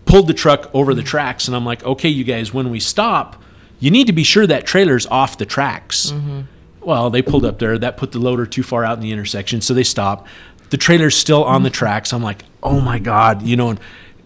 pulled 0.05 0.27
the 0.27 0.33
truck 0.33 0.69
over 0.73 0.93
the 0.93 1.03
tracks, 1.03 1.47
and 1.47 1.55
I'm 1.55 1.65
like, 1.65 1.83
okay, 1.83 2.09
you 2.09 2.23
guys, 2.23 2.53
when 2.53 2.69
we 2.69 2.79
stop, 2.79 3.41
you 3.79 3.91
need 3.91 4.07
to 4.07 4.13
be 4.13 4.23
sure 4.23 4.47
that 4.47 4.65
trailer's 4.65 5.05
off 5.07 5.37
the 5.37 5.45
tracks. 5.45 6.11
Mm-hmm. 6.11 6.41
Well, 6.81 7.09
they 7.09 7.21
pulled 7.21 7.45
up 7.45 7.59
there. 7.59 7.77
That 7.77 7.97
put 7.97 8.11
the 8.11 8.19
loader 8.19 8.45
too 8.45 8.63
far 8.63 8.85
out 8.85 8.97
in 8.97 9.03
the 9.03 9.11
intersection, 9.11 9.61
so 9.61 9.73
they 9.73 9.83
stopped. 9.83 10.27
The 10.69 10.77
trailer's 10.77 11.15
still 11.15 11.43
on 11.43 11.63
the 11.63 11.69
tracks. 11.69 12.13
I'm 12.13 12.23
like, 12.23 12.43
oh 12.61 12.79
my 12.79 12.99
god, 12.99 13.41
you 13.41 13.55
know. 13.55 13.69
And 13.69 13.79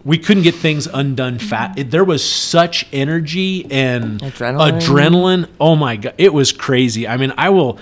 we 0.04 0.18
couldn't 0.18 0.42
get 0.42 0.54
things 0.54 0.86
undone 0.86 1.38
fat. 1.38 1.70
Mm-hmm. 1.70 1.80
It, 1.80 1.90
there 1.90 2.04
was 2.04 2.24
such 2.24 2.86
energy 2.92 3.66
and 3.70 4.20
Adrenaline. 4.20 4.80
adrenaline. 4.80 5.48
Oh 5.58 5.76
my 5.76 5.96
god, 5.96 6.14
it 6.18 6.32
was 6.32 6.52
crazy. 6.52 7.08
I 7.08 7.16
mean, 7.16 7.32
I 7.36 7.50
will, 7.50 7.78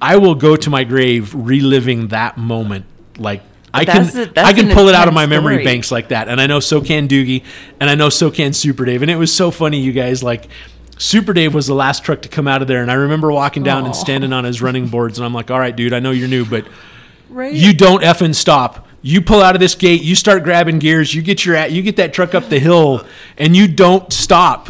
I 0.00 0.16
will 0.16 0.34
go 0.34 0.56
to 0.56 0.70
my 0.70 0.84
grave 0.84 1.34
reliving 1.34 2.08
that 2.08 2.38
moment. 2.38 2.86
Like 3.18 3.42
I 3.72 3.84
can, 3.84 4.04
that's 4.04 4.16
a- 4.16 4.26
that's 4.26 4.48
I 4.48 4.52
can 4.52 4.70
pull 4.70 4.88
it 4.88 4.94
out 4.94 5.08
of 5.08 5.14
my 5.14 5.24
intense 5.24 5.42
memory 5.42 5.54
story. 5.56 5.64
banks 5.64 5.92
like 5.92 6.08
that. 6.08 6.28
And 6.28 6.40
I 6.40 6.46
know 6.46 6.60
so 6.60 6.80
can 6.80 7.08
Doogie, 7.08 7.44
and 7.80 7.90
I 7.90 7.94
know 7.94 8.08
so 8.08 8.30
can 8.30 8.52
Super 8.52 8.84
Dave. 8.84 9.02
And 9.02 9.10
it 9.10 9.16
was 9.16 9.32
so 9.32 9.50
funny, 9.50 9.78
you 9.80 9.92
guys. 9.92 10.22
Like 10.22 10.48
Super 10.98 11.32
Dave 11.32 11.54
was 11.54 11.66
the 11.66 11.74
last 11.74 12.02
truck 12.04 12.22
to 12.22 12.28
come 12.28 12.48
out 12.48 12.62
of 12.62 12.68
there, 12.68 12.82
and 12.82 12.90
I 12.90 12.94
remember 12.94 13.30
walking 13.30 13.62
down 13.62 13.84
and 13.84 13.94
standing 13.94 14.32
on 14.32 14.44
his 14.44 14.60
running 14.60 14.88
boards, 14.88 15.18
and 15.18 15.24
I'm 15.24 15.34
like, 15.34 15.50
"All 15.50 15.58
right, 15.60 15.74
dude, 15.74 15.92
I 15.92 16.00
know 16.00 16.10
you're 16.10 16.28
new, 16.28 16.44
but 16.44 16.66
right. 17.28 17.52
you 17.52 17.72
don't 17.72 18.02
effing 18.02 18.34
stop. 18.34 18.87
You 19.00 19.22
pull 19.22 19.40
out 19.40 19.54
of 19.54 19.60
this 19.60 19.76
gate, 19.76 20.02
you 20.02 20.16
start 20.16 20.42
grabbing 20.42 20.80
gears, 20.80 21.14
you 21.14 21.22
get 21.22 21.44
your 21.44 21.54
at, 21.54 21.70
you 21.70 21.82
get 21.82 21.96
that 21.96 22.12
truck 22.12 22.34
up 22.34 22.48
the 22.48 22.58
hill, 22.58 23.06
and 23.36 23.56
you 23.56 23.68
don't 23.68 24.12
stop 24.12 24.68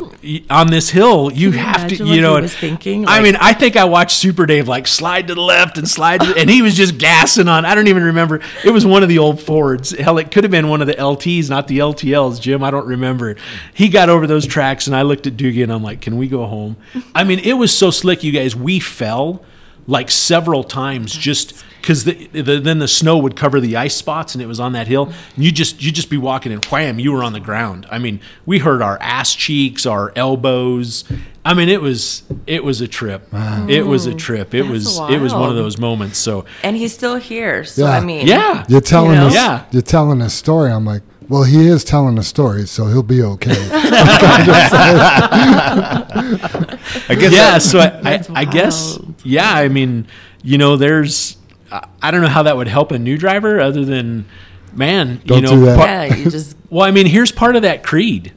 on 0.50 0.66
this 0.66 0.90
hill. 0.90 1.32
You 1.32 1.52
have 1.52 1.88
to, 1.88 2.04
you 2.04 2.20
know. 2.20 2.36
he 2.36 2.42
was 2.42 2.54
thinking? 2.54 3.06
I 3.08 3.22
mean, 3.22 3.36
I 3.36 3.54
think 3.54 3.76
I 3.76 3.84
watched 3.84 4.18
Super 4.18 4.44
Dave 4.44 4.68
like 4.68 4.86
slide 4.86 5.28
to 5.28 5.34
the 5.34 5.40
left 5.40 5.78
and 5.78 5.88
slide, 5.88 6.20
to, 6.20 6.36
and 6.36 6.50
he 6.50 6.60
was 6.60 6.76
just 6.76 6.98
gassing 6.98 7.48
on. 7.48 7.64
I 7.64 7.74
don't 7.74 7.88
even 7.88 8.04
remember. 8.04 8.42
It 8.62 8.70
was 8.70 8.84
one 8.84 9.02
of 9.02 9.08
the 9.08 9.18
old 9.18 9.40
Fords. 9.40 9.92
Hell, 9.92 10.18
it 10.18 10.30
could 10.30 10.44
have 10.44 10.50
been 10.50 10.68
one 10.68 10.82
of 10.82 10.88
the 10.88 10.94
LTs, 10.94 11.48
not 11.48 11.66
the 11.66 11.78
LTLs. 11.78 12.38
Jim, 12.38 12.62
I 12.62 12.70
don't 12.70 12.86
remember. 12.86 13.36
He 13.72 13.88
got 13.88 14.10
over 14.10 14.26
those 14.26 14.46
tracks, 14.46 14.86
and 14.86 14.94
I 14.94 15.02
looked 15.02 15.26
at 15.26 15.38
Doogie, 15.38 15.62
and 15.62 15.72
I'm 15.72 15.82
like, 15.82 16.02
"Can 16.02 16.18
we 16.18 16.28
go 16.28 16.44
home?" 16.44 16.76
I 17.14 17.24
mean, 17.24 17.38
it 17.38 17.54
was 17.54 17.76
so 17.76 17.90
slick, 17.90 18.22
you 18.22 18.32
guys. 18.32 18.54
We 18.54 18.78
fell 18.78 19.42
like 19.88 20.10
several 20.10 20.62
times 20.62 21.12
just 21.12 21.64
because 21.80 22.04
the, 22.04 22.26
the, 22.28 22.60
then 22.60 22.78
the 22.78 22.86
snow 22.86 23.18
would 23.18 23.34
cover 23.34 23.58
the 23.58 23.74
ice 23.74 23.96
spots 23.96 24.34
and 24.34 24.42
it 24.42 24.46
was 24.46 24.60
on 24.60 24.72
that 24.72 24.86
hill 24.86 25.10
and 25.34 25.44
you 25.44 25.50
just 25.50 25.82
you 25.82 25.90
just 25.90 26.10
be 26.10 26.18
walking 26.18 26.52
and 26.52 26.62
wham 26.66 26.98
you 27.00 27.10
were 27.10 27.24
on 27.24 27.32
the 27.32 27.40
ground 27.40 27.86
i 27.90 27.98
mean 27.98 28.20
we 28.44 28.58
hurt 28.58 28.82
our 28.82 28.98
ass 29.00 29.34
cheeks 29.34 29.86
our 29.86 30.12
elbows 30.14 31.04
i 31.44 31.54
mean 31.54 31.70
it 31.70 31.80
was 31.80 32.22
it 32.46 32.62
was 32.62 32.82
a 32.82 32.88
trip 32.88 33.26
it 33.68 33.86
was 33.86 34.04
a 34.04 34.14
trip 34.14 34.52
it 34.54 34.58
That's 34.64 34.70
was 34.70 34.98
it 35.10 35.20
was 35.22 35.32
one 35.32 35.48
of 35.48 35.56
those 35.56 35.78
moments 35.78 36.18
so 36.18 36.44
and 36.62 36.76
he's 36.76 36.92
still 36.92 37.16
here. 37.16 37.64
So 37.64 37.86
Yeah. 37.86 37.92
I 37.92 38.00
mean, 38.00 38.26
yeah 38.26 38.64
You're 38.68 38.80
telling 38.82 39.14
know? 39.16 39.28
us. 39.28 39.34
Yeah. 39.34 39.64
You're 39.70 39.80
telling 39.82 40.20
a 40.20 40.28
story. 40.28 40.70
I'm 40.70 40.84
like, 40.84 41.02
well, 41.28 41.44
he 41.44 41.66
is 41.66 41.84
telling 41.84 42.18
a 42.18 42.22
story, 42.22 42.66
so 42.66 42.86
he'll 42.86 43.02
be 43.02 43.22
okay. 43.22 43.52
I 47.08 47.16
guess 47.18 47.32
yeah 47.32 47.52
that- 47.52 47.62
so 47.62 47.78
I, 47.80 48.14
I, 48.14 48.24
I 48.40 48.44
guess 48.44 48.98
wild. 49.18 49.26
yeah 49.26 49.52
i 49.52 49.68
mean 49.68 50.06
you 50.42 50.58
know 50.58 50.76
there's 50.76 51.36
I- 51.70 51.86
i 52.02 52.10
don't 52.10 52.22
know 52.22 52.28
how 52.28 52.42
that 52.44 52.56
would 52.56 52.68
help 52.68 52.92
a 52.92 52.98
new 52.98 53.16
driver 53.18 53.60
other 53.60 53.84
than 53.84 54.26
man 54.72 55.20
Don't 55.26 55.38
you 55.38 55.42
know 55.42 55.50
do 55.54 55.64
that. 55.66 55.76
part- 55.76 55.88
yeah, 55.88 56.14
you 56.16 56.30
just 56.30 56.56
Well, 56.70 56.86
I 56.86 56.90
mean, 56.90 57.06
here's 57.06 57.32
part 57.32 57.56
of 57.56 57.62
that 57.62 57.82
creed. 57.82 58.34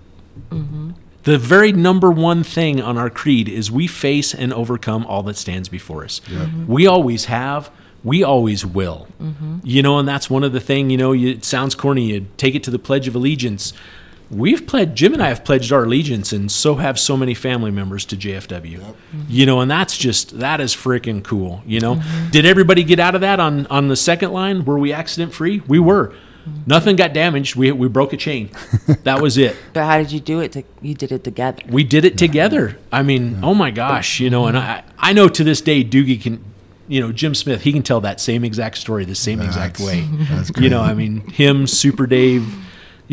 Mm-hmm. 0.49 0.91
The 1.23 1.37
very 1.37 1.73
number 1.73 2.09
one 2.09 2.43
thing 2.45 2.79
on 2.81 2.97
our 2.97 3.09
creed 3.09 3.49
is 3.49 3.69
we 3.69 3.87
face 3.87 4.33
and 4.33 4.53
overcome 4.53 5.05
all 5.05 5.21
that 5.23 5.35
stands 5.35 5.67
before 5.67 6.05
us. 6.05 6.21
Mm-hmm. 6.27 6.65
We 6.65 6.87
always 6.87 7.25
have. 7.25 7.69
We 8.05 8.23
always 8.23 8.65
will. 8.65 9.09
Mm-hmm. 9.21 9.57
You 9.65 9.83
know, 9.83 9.99
and 9.99 10.07
that's 10.07 10.29
one 10.29 10.45
of 10.45 10.53
the 10.53 10.61
thing. 10.61 10.89
You 10.89 10.95
know, 10.97 11.11
you, 11.11 11.31
it 11.31 11.43
sounds 11.43 11.75
corny. 11.75 12.13
You 12.13 12.27
take 12.37 12.55
it 12.55 12.63
to 12.63 12.71
the 12.71 12.79
Pledge 12.79 13.09
of 13.09 13.15
Allegiance. 13.15 13.73
We've 14.31 14.65
pledged. 14.65 14.95
Jim 14.95 15.13
and 15.13 15.21
I 15.21 15.27
have 15.27 15.43
pledged 15.43 15.71
our 15.73 15.83
allegiance, 15.83 16.31
and 16.31 16.51
so 16.51 16.75
have 16.75 16.97
so 16.97 17.17
many 17.17 17.33
family 17.33 17.69
members 17.69 18.05
to 18.05 18.15
JFW. 18.15 18.79
Mm-hmm. 18.79 19.21
You 19.27 19.45
know, 19.45 19.59
and 19.59 19.69
that's 19.69 19.97
just 19.97 20.39
that 20.39 20.61
is 20.61 20.73
freaking 20.73 21.23
cool. 21.23 21.61
You 21.65 21.81
know, 21.81 21.95
mm-hmm. 21.95 22.29
did 22.29 22.45
everybody 22.45 22.83
get 22.83 22.99
out 22.99 23.13
of 23.13 23.21
that 23.21 23.39
on 23.39 23.67
on 23.67 23.89
the 23.89 23.95
second 23.95 24.31
line? 24.31 24.63
Were 24.63 24.79
we 24.79 24.93
accident 24.93 25.33
free? 25.33 25.61
We 25.67 25.79
were. 25.79 26.13
Mm-hmm. 26.47 26.61
Nothing 26.65 26.95
got 26.95 27.13
damaged. 27.13 27.55
We 27.55 27.71
we 27.71 27.87
broke 27.87 28.13
a 28.13 28.17
chain. 28.17 28.49
That 29.03 29.21
was 29.21 29.37
it. 29.37 29.55
But 29.73 29.85
how 29.85 29.97
did 29.97 30.11
you 30.11 30.19
do 30.19 30.41
it? 30.41 30.51
To, 30.51 30.63
you 30.81 30.93
did 30.93 31.11
it 31.11 31.23
together. 31.23 31.63
We 31.67 31.83
did 31.83 32.05
it 32.05 32.19
together. 32.19 32.77
I 32.91 33.01
mean, 33.01 33.39
oh 33.41 33.55
my 33.55 33.71
gosh, 33.71 34.19
you 34.19 34.29
know, 34.29 34.45
and 34.45 34.57
I 34.57 34.83
I 34.97 35.13
know 35.13 35.27
to 35.27 35.43
this 35.43 35.59
day 35.59 35.83
Doogie 35.83 36.21
can, 36.21 36.43
you 36.87 37.01
know, 37.01 37.11
Jim 37.11 37.33
Smith, 37.33 37.63
he 37.63 37.73
can 37.73 37.81
tell 37.81 37.99
that 38.01 38.21
same 38.21 38.43
exact 38.43 38.77
story 38.77 39.05
the 39.05 39.15
same 39.15 39.41
exact 39.41 39.79
way. 39.79 40.01
that's 40.29 40.51
You 40.59 40.69
know. 40.69 40.81
I 40.81 40.93
mean, 40.93 41.21
him, 41.29 41.65
Super 41.65 42.05
Dave, 42.05 42.53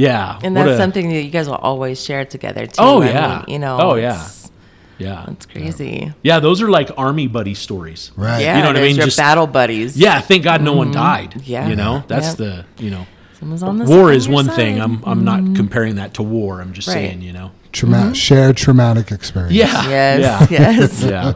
yeah, 0.06 0.38
And 0.44 0.56
that's 0.56 0.70
a- 0.70 0.76
something 0.78 1.08
that 1.10 1.22
you 1.22 1.30
guys 1.30 1.46
will 1.50 1.56
always 1.70 1.96
share 2.02 2.24
together 2.24 2.66
too. 2.66 2.74
Oh, 2.78 3.02
yeah. 3.02 3.38
mean, 3.46 3.54
you 3.54 3.58
know. 3.58 3.76
Oh, 3.80 3.94
yeah. 3.96 4.22
yeah, 4.98 5.24
That's 5.26 5.46
crazy. 5.46 6.12
yeah. 6.22 6.38
Those 6.40 6.62
are 6.62 6.70
like 6.78 6.90
army 6.96 7.26
buddy 7.26 7.54
stories. 7.54 8.12
right. 8.16 8.40
Yeah, 8.42 8.56
You 8.56 8.62
know 8.62 8.68
what 8.70 8.76
I 8.78 8.82
mean? 8.82 8.96
Your 8.96 9.06
Just- 9.06 9.18
battle 9.18 9.46
buddies. 9.46 9.96
Yeah, 9.96 10.20
thank 10.20 10.42
God 10.44 10.62
no 10.62 10.72
one 10.72 10.90
died. 10.92 11.30
Yeah. 11.44 11.68
you 11.68 11.76
know, 11.76 12.02
that's 12.08 12.28
Yep. 12.28 12.36
the 12.42 12.52
you 12.84 12.90
know, 12.90 13.04
on 13.62 13.78
the 13.78 13.84
war 13.84 14.10
is 14.12 14.26
your 14.26 14.34
one 14.34 14.46
side. 14.46 14.56
thing. 14.56 14.80
I'm 14.80 15.02
I'm 15.04 15.22
not 15.24 15.40
comparing 15.54 15.96
that 15.96 16.14
to 16.14 16.22
war. 16.24 16.60
I'm 16.60 16.72
just 16.72 16.88
Right. 16.88 16.94
saying, 16.94 17.22
you 17.22 17.32
know. 17.32 17.50
Trauma- 17.70 18.14
Shared 18.14 18.56
traumatic 18.56 19.12
experience. 19.12 19.54
Yeah. 19.54 19.88
Yes. 19.88 20.50
Yeah. 20.50 20.58
Yes. 20.58 21.02
Yeah. 21.14 21.32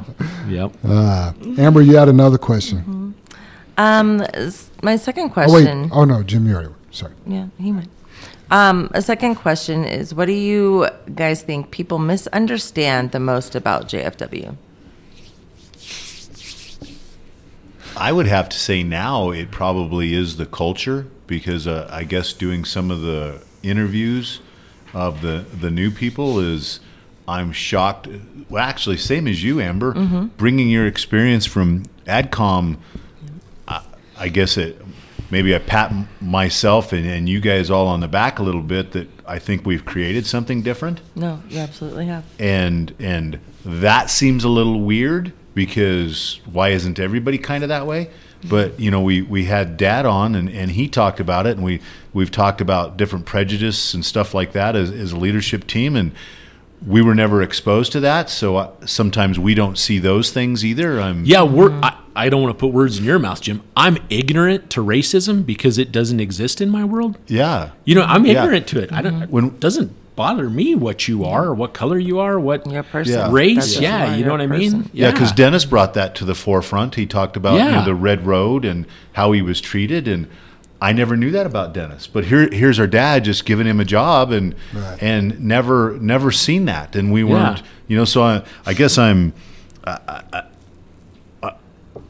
Yep. 0.48 0.70
Uh, 0.84 1.32
Amber, 1.59 1.82
you 1.82 1.97
had 1.97 2.09
another 2.09 2.39
question. 2.39 3.14
Um, 3.78 4.24
my 4.82 4.97
second 4.97 5.24
Oh 5.36 5.40
wait. 5.52 5.64
question. 5.64 5.90
Oh 5.93 6.05
no, 6.05 6.22
Jim, 6.22 6.47
you 6.48 6.55
already. 6.55 6.74
Sorry. 6.90 7.12
Yeah, 7.26 7.47
he 7.59 7.70
went. 7.72 7.89
Um, 8.52 8.90
a 8.92 9.00
second 9.00 9.36
question 9.36 9.82
is, 9.86 10.14
what 10.14 10.26
do 10.26 10.32
you 10.32 10.86
guys 11.14 11.40
think 11.40 11.70
people 11.70 11.98
misunderstand 11.98 13.12
the 13.12 13.18
most 13.18 13.54
about 13.54 13.88
JFW? 13.88 14.54
I 17.96 18.12
would 18.12 18.26
have 18.26 18.50
to 18.50 18.58
say 18.58 18.82
now 18.82 19.30
it 19.30 19.50
probably 19.50 20.12
is 20.12 20.36
the 20.36 20.44
culture 20.44 21.06
because 21.26 21.66
uh, 21.66 21.88
I 21.90 22.04
guess 22.04 22.34
doing 22.34 22.66
some 22.66 22.90
of 22.90 23.00
the 23.00 23.42
interviews 23.62 24.40
of 24.92 25.22
the 25.22 25.46
the 25.60 25.70
new 25.70 25.90
people 25.90 26.38
is 26.38 26.80
I'm 27.26 27.52
shocked. 27.52 28.06
Well, 28.50 28.62
actually, 28.62 28.98
same 28.98 29.26
as 29.28 29.42
you, 29.42 29.62
Amber, 29.62 29.94
bringing 30.36 30.68
your 30.68 30.86
experience 30.86 31.46
from 31.46 31.84
AdCom. 32.06 32.76
I, 33.66 33.82
I 34.18 34.28
guess 34.28 34.58
it 34.58 34.78
maybe 35.32 35.54
I 35.54 35.59
pat 35.59 35.92
myself 36.20 36.92
and, 36.92 37.06
and 37.06 37.28
you 37.28 37.40
guys 37.40 37.70
all 37.70 37.88
on 37.88 38.00
the 38.00 38.06
back 38.06 38.38
a 38.38 38.42
little 38.44 38.60
bit 38.62 38.92
that 38.92 39.09
I 39.26 39.38
think 39.40 39.66
we've 39.66 39.84
created 39.84 40.26
something 40.26 40.62
different 40.62 41.00
No, 41.16 41.42
you 41.48 41.59
absolutely 41.59 42.06
have. 42.06 42.24
and 42.38 42.94
and 43.00 43.40
that 43.64 44.10
seems 44.10 44.44
a 44.44 44.48
little 44.48 44.80
weird 44.80 45.32
because 45.54 46.40
why 46.50 46.68
isn't 46.68 46.98
everybody 47.00 47.38
kind 47.38 47.62
of 47.64 47.68
that 47.70 47.86
way 47.86 48.10
but 48.48 48.78
you 48.78 48.90
know 48.90 49.00
we 49.00 49.22
we 49.22 49.44
had 49.44 49.76
dad 49.76 50.04
on 50.04 50.34
and, 50.34 50.48
and 50.50 50.72
he 50.72 50.88
talked 50.88 51.20
about 51.20 51.46
it 51.46 51.56
and 51.56 51.64
we 51.64 51.80
we've 52.12 52.30
talked 52.30 52.60
about 52.60 52.96
different 52.96 53.24
prejudice 53.24 53.94
and 53.94 54.04
stuff 54.04 54.34
like 54.34 54.52
that 54.52 54.74
as, 54.76 54.90
as 54.90 55.12
a 55.12 55.16
leadership 55.16 55.66
team 55.66 55.94
and 55.96 56.12
we 56.86 57.00
were 57.02 57.14
never 57.14 57.42
exposed 57.42 57.92
to 57.92 58.00
that 58.00 58.28
so 58.30 58.56
uh, 58.56 58.70
sometimes 58.86 59.38
we 59.38 59.54
don't 59.54 59.78
see 59.78 59.98
those 59.98 60.30
things 60.32 60.64
either 60.64 61.00
i'm 61.00 61.24
Yeah, 61.24 61.42
we're. 61.42 61.70
I, 61.82 61.96
I 62.14 62.28
don't 62.28 62.42
want 62.42 62.54
to 62.56 62.60
put 62.60 62.74
words 62.74 62.98
in 62.98 63.04
your 63.04 63.18
mouth, 63.18 63.40
Jim. 63.40 63.62
I'm 63.74 63.96
ignorant 64.10 64.68
to 64.70 64.84
racism 64.84 65.46
because 65.46 65.78
it 65.78 65.90
doesn't 65.92 66.20
exist 66.20 66.60
in 66.60 66.68
my 66.68 66.84
world. 66.84 67.16
yeah 67.26 67.70
You 67.86 67.94
know, 67.94 68.02
I'm 68.02 68.26
Yeah. 68.26 68.42
ignorant 68.44 68.66
to 68.68 68.80
it. 68.82 68.92
I 68.92 69.00
don't. 69.00 69.30
When- 69.30 69.46
it 69.46 69.60
doesn't 69.60 69.92
bother 70.14 70.50
me 70.50 70.74
what 70.74 71.09
you 71.09 71.24
are 71.24 71.46
or 71.46 71.54
what 71.54 71.72
color 71.72 71.98
you 71.98 72.18
are, 72.18 72.38
what 72.38 72.70
You're 72.70 72.82
person. 72.82 73.14
Yeah. 73.14 73.30
race. 73.32 73.56
That's 73.56 73.80
Yeah, 73.80 74.04
you 74.04 74.10
know 74.10 74.16
You're 74.18 74.30
what 74.32 74.40
I 74.42 74.44
a 74.44 74.59
mean. 74.59 74.90
Yeah, 74.92 75.10
because 75.10 75.32
Dennis 75.32 75.64
brought 75.64 75.94
that 75.94 76.14
to 76.16 76.26
the 76.26 76.34
forefront. 76.34 76.96
He 76.96 77.06
talked 77.06 77.34
about 77.34 77.54
you 77.54 77.60
know, 77.64 77.70
Yeah. 77.78 77.84
the 77.84 77.94
red 77.94 78.26
road 78.26 78.66
and 78.66 78.84
how 79.14 79.32
he 79.32 79.40
was 79.40 79.59
treated, 79.62 80.06
and 80.06 80.26
I 80.82 80.92
never 80.92 81.16
knew 81.16 81.30
that 81.30 81.46
about 81.46 81.72
Dennis. 81.72 82.06
But 82.09 82.24
here, 82.24 82.48
here's 82.50 82.80
our 82.80 82.88
dad 82.88 83.24
just 83.24 83.44
giving 83.44 83.66
him 83.66 83.78
a 83.78 83.84
job, 83.84 84.32
and 84.32 84.54
Right. 84.74 84.98
and 85.00 85.40
never 85.40 85.96
never 86.00 86.32
seen 86.32 86.64
that, 86.64 86.96
and 86.96 87.12
we 87.12 87.22
weren't, 87.24 87.62
you 87.86 87.96
know. 87.96 88.04
So 88.04 88.22
I, 88.22 88.42
I 88.66 88.74
guess 88.74 88.98
I'm. 88.98 89.32
I, 89.84 89.98
I, 90.09 90.22
I, 90.32 91.52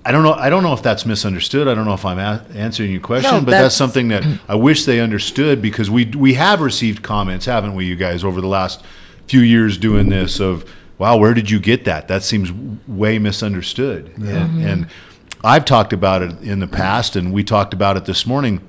I 0.05 0.11
don't 0.11 0.23
know. 0.24 0.32
I 0.32 0.49
don't 0.51 0.62
know 0.62 0.73
if 0.73 0.82
that's 0.82 1.05
misunderstood. 1.07 1.69
I 1.69 1.74
don't 1.74 1.85
know 1.85 1.93
if 1.94 2.05
I'm 2.05 2.19
a- 2.19 2.44
answering 2.55 2.90
your 2.90 3.01
question, 3.01 3.31
No, 3.31 3.40
but 3.40 3.51
that's, 3.53 3.57
that's- 3.62 3.77
something 3.77 4.09
that 4.09 4.24
I 4.49 4.55
wish 4.55 4.85
they 4.85 5.01
understood 5.01 5.61
because 5.62 5.90
we 5.90 6.07
we 6.07 6.35
have 6.35 6.61
received 6.61 7.03
comments, 7.03 7.44
haven't 7.47 7.74
we, 7.74 7.85
you 7.85 7.94
guys, 7.97 8.24
over 8.24 8.40
the 8.40 8.49
last 8.49 8.82
few 9.28 9.40
years 9.40 9.78
doing 9.78 10.09
this 10.09 10.40
of, 10.40 10.65
wow, 10.99 11.16
where 11.19 11.35
did 11.35 11.51
you 11.51 11.61
get 11.61 11.85
that? 11.85 12.09
That 12.09 12.23
seems 12.23 12.51
way 12.89 13.19
misunderstood. 13.19 14.12
And, 14.16 14.28
and 14.28 14.86
mm-hmm. 14.86 15.12
I've 15.44 15.64
talked 15.64 15.93
about 15.93 16.23
it 16.23 16.40
in 16.43 16.60
the 16.60 16.69
past, 16.69 17.16
and 17.16 17.32
we 17.32 17.43
talked 17.43 17.74
about 17.74 17.97
it 17.97 18.05
this 18.05 18.27
morning 18.27 18.66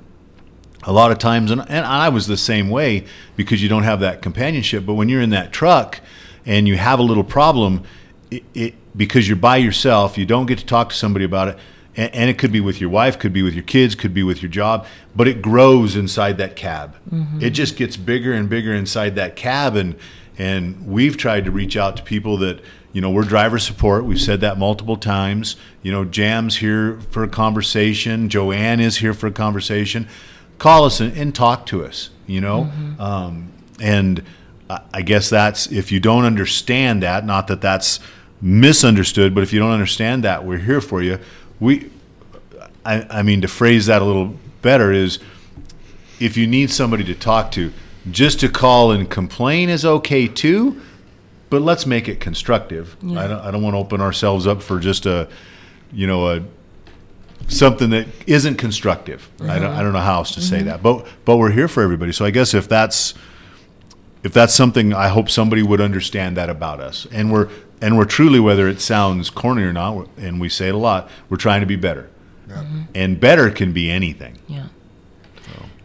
a 0.83 0.91
lot 0.91 1.11
of 1.11 1.17
times, 1.17 1.51
and, 1.51 1.61
and 1.61 1.85
I 1.85 2.09
was 2.09 2.27
the 2.27 2.37
same 2.37 2.69
way 2.69 3.05
because 3.35 3.61
you 3.61 3.69
don't 3.69 3.83
have 3.83 3.99
that 4.01 4.21
companionship. 4.21 4.85
But 4.85 4.95
when 4.95 5.09
you're 5.09 5.21
in 5.21 5.29
that 5.29 5.51
truck 5.51 6.01
and 6.45 6.67
you 6.67 6.75
have 6.77 6.99
a 6.99 7.03
little 7.03 7.23
problem, 7.23 7.83
it, 8.31 8.43
it 8.53 8.73
because 8.95 9.27
you're 9.27 9.37
by 9.37 9.57
yourself, 9.57 10.17
you 10.17 10.25
don't 10.25 10.45
get 10.45 10.59
to 10.59 10.65
talk 10.65 10.89
to 10.89 10.95
somebody 10.95 11.25
about 11.25 11.47
it. 11.49 11.57
And, 11.95 12.13
and 12.13 12.29
it 12.29 12.37
could 12.37 12.51
be 12.51 12.59
with 12.59 12.81
your 12.81 12.89
wife, 12.89 13.17
could 13.17 13.33
be 13.33 13.43
with 13.43 13.53
your 13.53 13.63
kids, 13.63 13.95
could 13.95 14.13
be 14.13 14.23
with 14.23 14.41
your 14.41 14.49
job, 14.51 14.85
but 15.15 15.27
it 15.27 15.41
grows 15.41 15.95
inside 15.95 16.37
that 16.39 16.55
cab. 16.55 16.95
Mm-hmm. 17.11 17.41
It 17.41 17.51
just 17.51 17.77
gets 17.77 17.97
bigger 17.97 18.33
and 18.33 18.49
bigger 18.49 18.73
inside 18.73 19.15
that 19.15 19.35
cab, 19.35 19.75
and 19.75 19.95
and 20.37 20.87
we've 20.87 21.15
tried 21.15 21.45
to 21.45 21.51
reach 21.51 21.77
out 21.77 21.95
to 21.97 22.03
people 22.03 22.37
that 22.37 22.59
you 22.93 23.01
know 23.01 23.09
we're 23.09 23.23
driver 23.23 23.59
support. 23.59 24.05
We've 24.05 24.21
said 24.21 24.39
that 24.41 24.57
multiple 24.57 24.95
times. 24.97 25.57
You 25.81 25.91
know, 25.91 26.05
Jam's 26.05 26.57
here 26.57 26.99
for 27.11 27.23
a 27.23 27.27
conversation. 27.27 28.29
Joanne 28.29 28.79
is 28.79 28.97
here 28.97 29.13
for 29.13 29.27
a 29.27 29.31
conversation 29.31 30.07
call 30.59 30.85
us 30.85 30.99
and, 31.01 31.17
and 31.17 31.35
talk 31.35 31.65
to 31.65 31.83
us 31.83 32.09
you 32.27 32.39
know 32.39 32.71
um, 32.99 33.51
and 33.81 34.23
I- 34.69 34.81
i 34.93 35.01
guess 35.01 35.29
that's 35.29 35.69
if 35.71 35.91
you 35.91 35.99
don't 35.99 36.23
understand 36.25 37.03
that 37.03 37.25
not 37.25 37.47
that 37.47 37.59
that's 37.59 37.99
misunderstood 38.41 39.33
but 39.33 39.41
if 39.43 39.51
you 39.51 39.59
don't 39.59 39.71
understand 39.71 40.23
that 40.23 40.45
we're 40.45 40.59
here 40.59 40.79
for 40.79 41.01
you 41.01 41.17
we 41.59 41.89
i, 42.85 43.01
I 43.09 43.23
mean 43.23 43.41
to 43.41 43.47
phrase 43.47 43.87
that 43.87 44.01
a 44.01 44.05
little 44.05 44.35
better 44.61 44.93
is 44.93 45.19
if 46.19 46.37
you 46.37 46.47
need 46.47 46.69
somebody 46.69 47.03
to 47.05 47.15
talk 47.15 47.51
to 47.53 47.73
just 48.11 48.39
to 48.41 48.47
call 48.47 48.91
and 48.91 49.09
complain 49.09 49.69
is 49.69 49.83
okay 49.83 50.27
too 50.27 50.79
but 51.53 51.61
let's 51.61 51.85
make 51.85 52.07
it 52.07 52.19
constructive 52.19 52.97
I, 53.03 53.27
don't, 53.27 53.39
I 53.39 53.51
don't 53.51 53.61
want 53.61 53.75
to 53.75 53.77
open 53.77 54.01
ourselves 54.01 54.47
up 54.47 54.63
for 54.63 54.79
just 54.79 55.05
a 55.05 55.27
you 55.91 56.07
know 56.07 56.27
a 56.27 56.43
something 57.47 57.91
that 57.91 58.07
isn't 58.25 58.55
constructive. 58.55 59.29
I, 59.39 59.59
don't, 59.59 59.65
uh-huh. 59.65 59.79
I 59.79 59.83
don't 59.83 59.93
know 59.93 59.99
how 59.99 60.15
else 60.15 60.33
to 60.33 60.41
say 60.41 60.57
mm-hmm. 60.59 60.67
that, 60.67 60.81
but 60.81 61.05
but 61.25 61.37
we're 61.37 61.51
here 61.51 61.67
for 61.67 61.83
everybody. 61.83 62.11
So 62.11 62.25
I 62.25 62.31
guess 62.31 62.55
if 62.55 62.67
that's 62.67 63.13
if 64.23 64.33
that's 64.33 64.55
something, 64.55 64.93
I 64.95 65.09
hope 65.09 65.29
somebody 65.29 65.61
would 65.61 65.79
understand 65.79 66.37
that 66.37 66.49
about 66.49 66.79
us, 66.79 67.05
and 67.11 67.31
we're 67.31 67.49
and 67.81 67.97
we're 67.97 68.05
truly, 68.05 68.39
whether 68.39 68.67
it 68.67 68.81
sounds 68.81 69.29
corny 69.29 69.61
or 69.61 69.73
not, 69.73 70.07
and 70.17 70.41
we 70.41 70.49
say 70.49 70.69
it 70.69 70.73
a 70.73 70.77
lot, 70.77 71.07
we're 71.29 71.37
trying 71.37 71.59
to 71.59 71.67
be 71.67 71.75
better, 71.75 72.09
and 72.95 73.19
better 73.19 73.51
can 73.51 73.73
be 73.73 73.91
anything. 73.91 74.39
Yeah. 74.47 74.69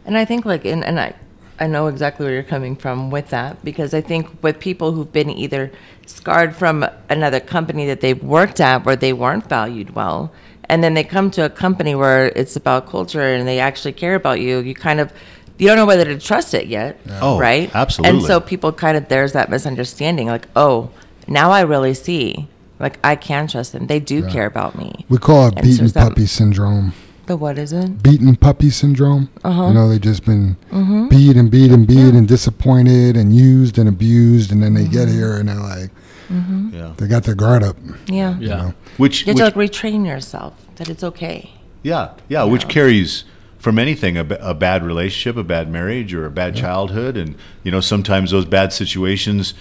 And 0.06 0.16
I 0.16 0.24
think 0.24 0.46
like 0.46 0.64
and, 0.64 0.82
and 0.82 0.98
I 0.98 1.14
I 1.60 1.66
know 1.66 1.88
exactly 1.88 2.24
where 2.24 2.34
you're 2.34 2.42
coming 2.42 2.76
from 2.76 3.10
with 3.10 3.30
that 3.30 3.64
because 3.64 3.92
I 3.92 4.00
think 4.00 4.42
with 4.42 4.60
people 4.60 4.92
who've 4.92 5.12
been 5.12 5.30
either 5.30 5.72
scarred 6.06 6.54
from 6.54 6.86
another 7.08 7.40
company 7.40 7.86
that 7.86 8.00
they've 8.00 8.22
worked 8.22 8.60
at 8.60 8.84
where 8.84 8.96
they 8.96 9.12
weren't 9.12 9.48
valued 9.48 9.94
well 9.94 10.32
and 10.68 10.84
then 10.84 10.94
they 10.94 11.04
come 11.04 11.30
to 11.32 11.44
a 11.44 11.50
company 11.50 11.94
where 11.94 12.26
it's 12.26 12.56
about 12.56 12.88
culture 12.88 13.22
and 13.22 13.48
they 13.48 13.58
actually 13.58 13.92
care 13.92 14.14
about 14.14 14.40
you, 14.40 14.58
you 14.58 14.74
kind 14.74 15.00
of 15.00 15.12
you 15.58 15.66
don't 15.66 15.76
know 15.76 15.86
whether 15.86 16.04
to 16.04 16.18
trust 16.18 16.54
it 16.54 16.68
yet. 16.68 17.00
Oh, 17.20 17.38
right? 17.38 17.74
absolutely. 17.74 18.18
And 18.18 18.26
so 18.26 18.38
people 18.40 18.72
kind 18.72 18.96
of 18.96 19.08
there's 19.08 19.32
that 19.32 19.50
misunderstanding 19.50 20.28
like, 20.28 20.46
"Oh, 20.54 20.90
now 21.26 21.50
I 21.50 21.62
really 21.62 21.94
see 21.94 22.48
like 22.78 22.98
I 23.02 23.16
can 23.16 23.48
trust 23.48 23.72
them. 23.72 23.88
They 23.88 23.98
do 23.98 24.24
care 24.28 24.46
about 24.46 24.78
me." 24.78 25.04
We 25.08 25.18
call 25.18 25.48
it 25.48 25.54
And 25.56 25.66
so 25.66 25.70
beaten 25.70 25.86
is 25.86 25.92
puppy 25.92 26.26
syndrome. 26.26 26.92
The 27.28 27.36
what 27.36 27.58
is 27.58 27.74
it? 27.74 28.02
Beaten 28.02 28.34
puppy 28.36 28.70
syndrome. 28.70 29.28
Uh-huh. 29.44 29.68
You 29.68 29.74
know, 29.74 29.88
they've 29.90 30.00
just 30.00 30.24
been 30.24 30.56
Mm-hmm. 30.72 31.08
beat 31.08 31.36
and 31.36 31.50
beat 31.50 31.70
and 31.70 31.86
beat 31.86 32.14
and 32.14 32.26
disappointed 32.26 33.16
and 33.18 33.36
used 33.36 33.76
and 33.78 33.86
abused, 33.86 34.50
and 34.50 34.62
then 34.62 34.72
they 34.72 34.86
get 34.86 35.08
here 35.08 35.36
and 35.36 35.48
they're 35.50 35.56
like, 35.56 35.90
mm-hmm. 36.30 36.70
Yeah, 36.74 36.94
they 36.96 37.06
got 37.06 37.24
their 37.24 37.34
guard 37.34 37.62
up. 37.62 37.76
Yeah. 38.06 38.38
Yeah. 38.38 38.56
know. 38.56 38.74
which, 38.96 39.26
You 39.26 39.34
have 39.34 39.34
which 39.34 39.52
to 39.52 39.58
like 39.58 39.70
retrain 39.70 40.06
yourself 40.06 40.54
that 40.76 40.88
it's 40.88 41.04
okay. 41.04 41.52
Yeah, 41.82 42.12
yeah, 42.28 42.44
which 42.44 42.66
carries 42.66 43.24
from 43.58 43.78
anything 43.78 44.16
a, 44.16 44.24
a 44.40 44.54
bad 44.54 44.82
relationship, 44.82 45.36
a 45.36 45.44
bad 45.44 45.70
marriage, 45.70 46.14
or 46.14 46.24
a 46.24 46.30
bad 46.30 46.56
childhood, 46.56 47.16
and 47.16 47.36
you 47.62 47.70
know 47.70 47.80
sometimes 47.80 48.30
those 48.30 48.46
bad 48.46 48.72
situations 48.72 49.52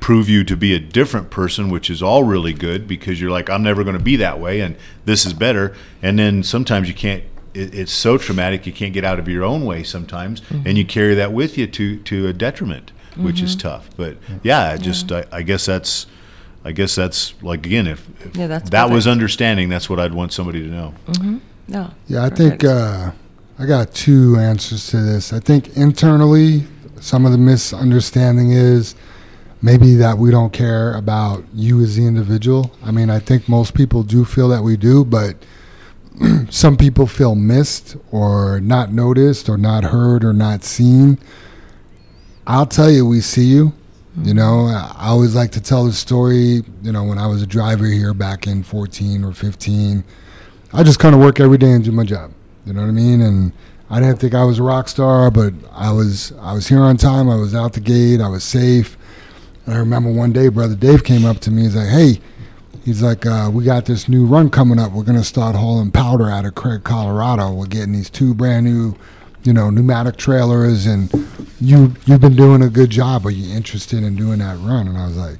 prove 0.00 0.28
you 0.28 0.44
to 0.44 0.56
be 0.56 0.74
a 0.74 0.78
different 0.78 1.30
person, 1.30 1.68
which 1.68 1.90
is 1.90 2.02
all 2.02 2.24
really 2.24 2.52
good 2.52 2.86
because 2.86 3.20
you're 3.20 3.30
like, 3.30 3.50
I'm 3.50 3.62
never 3.62 3.82
going 3.84 3.96
to 3.96 4.02
be 4.02 4.16
that 4.16 4.38
way, 4.38 4.60
and 4.60 4.76
this 5.04 5.26
is 5.26 5.32
better. 5.32 5.74
And 6.02 6.18
then 6.18 6.42
sometimes 6.42 6.88
you 6.88 6.94
can't. 6.94 7.24
It, 7.54 7.74
it's 7.74 7.92
so 7.92 8.18
traumatic 8.18 8.66
you 8.66 8.72
can't 8.72 8.92
get 8.92 9.04
out 9.04 9.18
of 9.18 9.28
your 9.28 9.44
own 9.44 9.64
way 9.64 9.82
sometimes, 9.82 10.40
mm-hmm. 10.42 10.66
and 10.66 10.78
you 10.78 10.84
carry 10.84 11.14
that 11.14 11.32
with 11.32 11.56
you 11.58 11.66
to 11.66 11.98
to 11.98 12.28
a 12.28 12.32
detriment, 12.32 12.92
which 13.16 13.40
is 13.40 13.56
mm-hmm. 13.56 13.68
tough. 13.68 13.90
But 13.96 14.18
yeah, 14.42 14.70
I 14.70 14.76
just 14.76 15.10
I, 15.12 15.24
I 15.32 15.42
guess 15.42 15.66
that's. 15.66 16.06
I 16.64 16.72
guess 16.72 16.96
that's 16.96 17.40
like 17.44 17.64
again, 17.64 17.86
if, 17.86 18.08
if 18.26 18.36
Yeah, 18.36 18.48
that's 18.48 18.70
that 18.70 18.90
was 18.90 19.06
understanding, 19.06 19.68
that's 19.68 19.88
what 19.88 20.00
I'd 20.00 20.12
want 20.12 20.32
somebody 20.32 20.62
to 20.62 20.68
know. 20.68 20.94
Mm-hmm. 21.06 21.38
No. 21.68 21.90
Yeah, 22.08 22.24
I 22.24 22.28
think 22.28 22.64
uh, 22.64 23.12
I 23.56 23.66
got 23.66 23.94
two 23.94 24.36
answers 24.36 24.88
to 24.88 25.00
this. 25.00 25.32
I 25.32 25.38
think 25.38 25.76
internally, 25.76 26.64
some 27.00 27.24
of 27.24 27.32
the 27.32 27.38
misunderstanding 27.38 28.50
is 28.50 28.94
maybe 29.62 29.94
that 29.96 30.18
we 30.18 30.30
don't 30.30 30.52
care 30.52 30.94
about 30.94 31.44
you 31.54 31.82
as 31.82 31.96
the 31.96 32.06
individual. 32.06 32.72
I 32.82 32.90
mean, 32.90 33.10
I 33.10 33.18
think 33.18 33.48
most 33.48 33.74
people 33.74 34.02
do 34.02 34.24
feel 34.24 34.48
that 34.48 34.62
we 34.62 34.76
do, 34.76 35.04
but 35.04 35.36
some 36.50 36.76
people 36.76 37.06
feel 37.06 37.34
missed 37.34 37.96
or 38.10 38.60
not 38.60 38.92
noticed 38.92 39.48
or 39.48 39.56
not 39.56 39.84
heard 39.84 40.24
or 40.24 40.32
not 40.32 40.64
seen. 40.64 41.18
I'll 42.46 42.66
tell 42.66 42.90
you, 42.90 43.06
we 43.06 43.20
see 43.20 43.44
you. 43.44 43.72
You 44.22 44.32
mm-hmm. 44.32 44.36
know, 44.36 44.66
I 44.66 45.08
always 45.08 45.34
like 45.34 45.50
to 45.52 45.60
tell 45.60 45.84
the 45.84 45.92
story. 45.92 46.62
You 46.82 46.92
know, 46.92 47.04
when 47.04 47.18
I 47.18 47.26
was 47.26 47.42
a 47.42 47.46
driver 47.46 47.86
here 47.86 48.14
back 48.14 48.46
in 48.46 48.62
14 48.62 49.24
or 49.24 49.32
15, 49.32 50.04
I 50.72 50.82
just 50.82 50.98
kind 50.98 51.14
of 51.14 51.20
work 51.20 51.40
every 51.40 51.58
day 51.58 51.72
and 51.72 51.84
do 51.84 51.92
my 51.92 52.04
job. 52.04 52.32
You 52.64 52.72
know 52.72 52.80
what 52.80 52.88
I 52.88 52.92
mean? 52.92 53.20
And 53.20 53.52
I 53.90 54.00
didn't 54.00 54.18
think 54.18 54.34
I 54.34 54.44
was 54.44 54.58
a 54.58 54.62
rock 54.62 54.88
star, 54.88 55.30
but 55.30 55.52
I 55.72 55.92
was. 55.92 56.32
I 56.40 56.52
was 56.54 56.66
here 56.66 56.80
on 56.80 56.96
time. 56.96 57.28
I 57.28 57.36
was 57.36 57.54
out 57.54 57.74
the 57.74 57.80
gate. 57.80 58.20
I 58.20 58.28
was 58.28 58.42
safe. 58.42 58.96
And 59.66 59.74
I 59.74 59.78
remember 59.78 60.10
one 60.10 60.32
day, 60.32 60.48
brother 60.48 60.76
Dave 60.76 61.04
came 61.04 61.24
up 61.24 61.40
to 61.40 61.50
me. 61.50 61.64
And 61.64 61.72
he's 61.72 61.76
like, 61.76 61.88
"Hey," 61.88 62.20
he's 62.84 63.02
like, 63.02 63.26
uh, 63.26 63.50
"We 63.52 63.64
got 63.64 63.84
this 63.84 64.08
new 64.08 64.24
run 64.24 64.48
coming 64.48 64.78
up. 64.78 64.92
We're 64.92 65.02
gonna 65.04 65.24
start 65.24 65.56
hauling 65.56 65.90
powder 65.90 66.30
out 66.30 66.44
of 66.44 66.54
Craig, 66.54 66.84
Colorado. 66.84 67.52
We're 67.52 67.66
getting 67.66 67.92
these 67.92 68.08
two 68.08 68.32
brand 68.32 68.64
new, 68.64 68.94
you 69.42 69.52
know, 69.52 69.70
pneumatic 69.70 70.16
trailers, 70.16 70.86
and 70.86 71.12
you 71.60 71.94
you've 72.06 72.20
been 72.20 72.36
doing 72.36 72.62
a 72.62 72.68
good 72.68 72.90
job. 72.90 73.26
Are 73.26 73.30
you 73.30 73.54
interested 73.54 74.02
in 74.04 74.14
doing 74.14 74.38
that 74.38 74.56
run?" 74.58 74.86
And 74.86 74.96
I 74.96 75.06
was 75.06 75.16
like, 75.16 75.38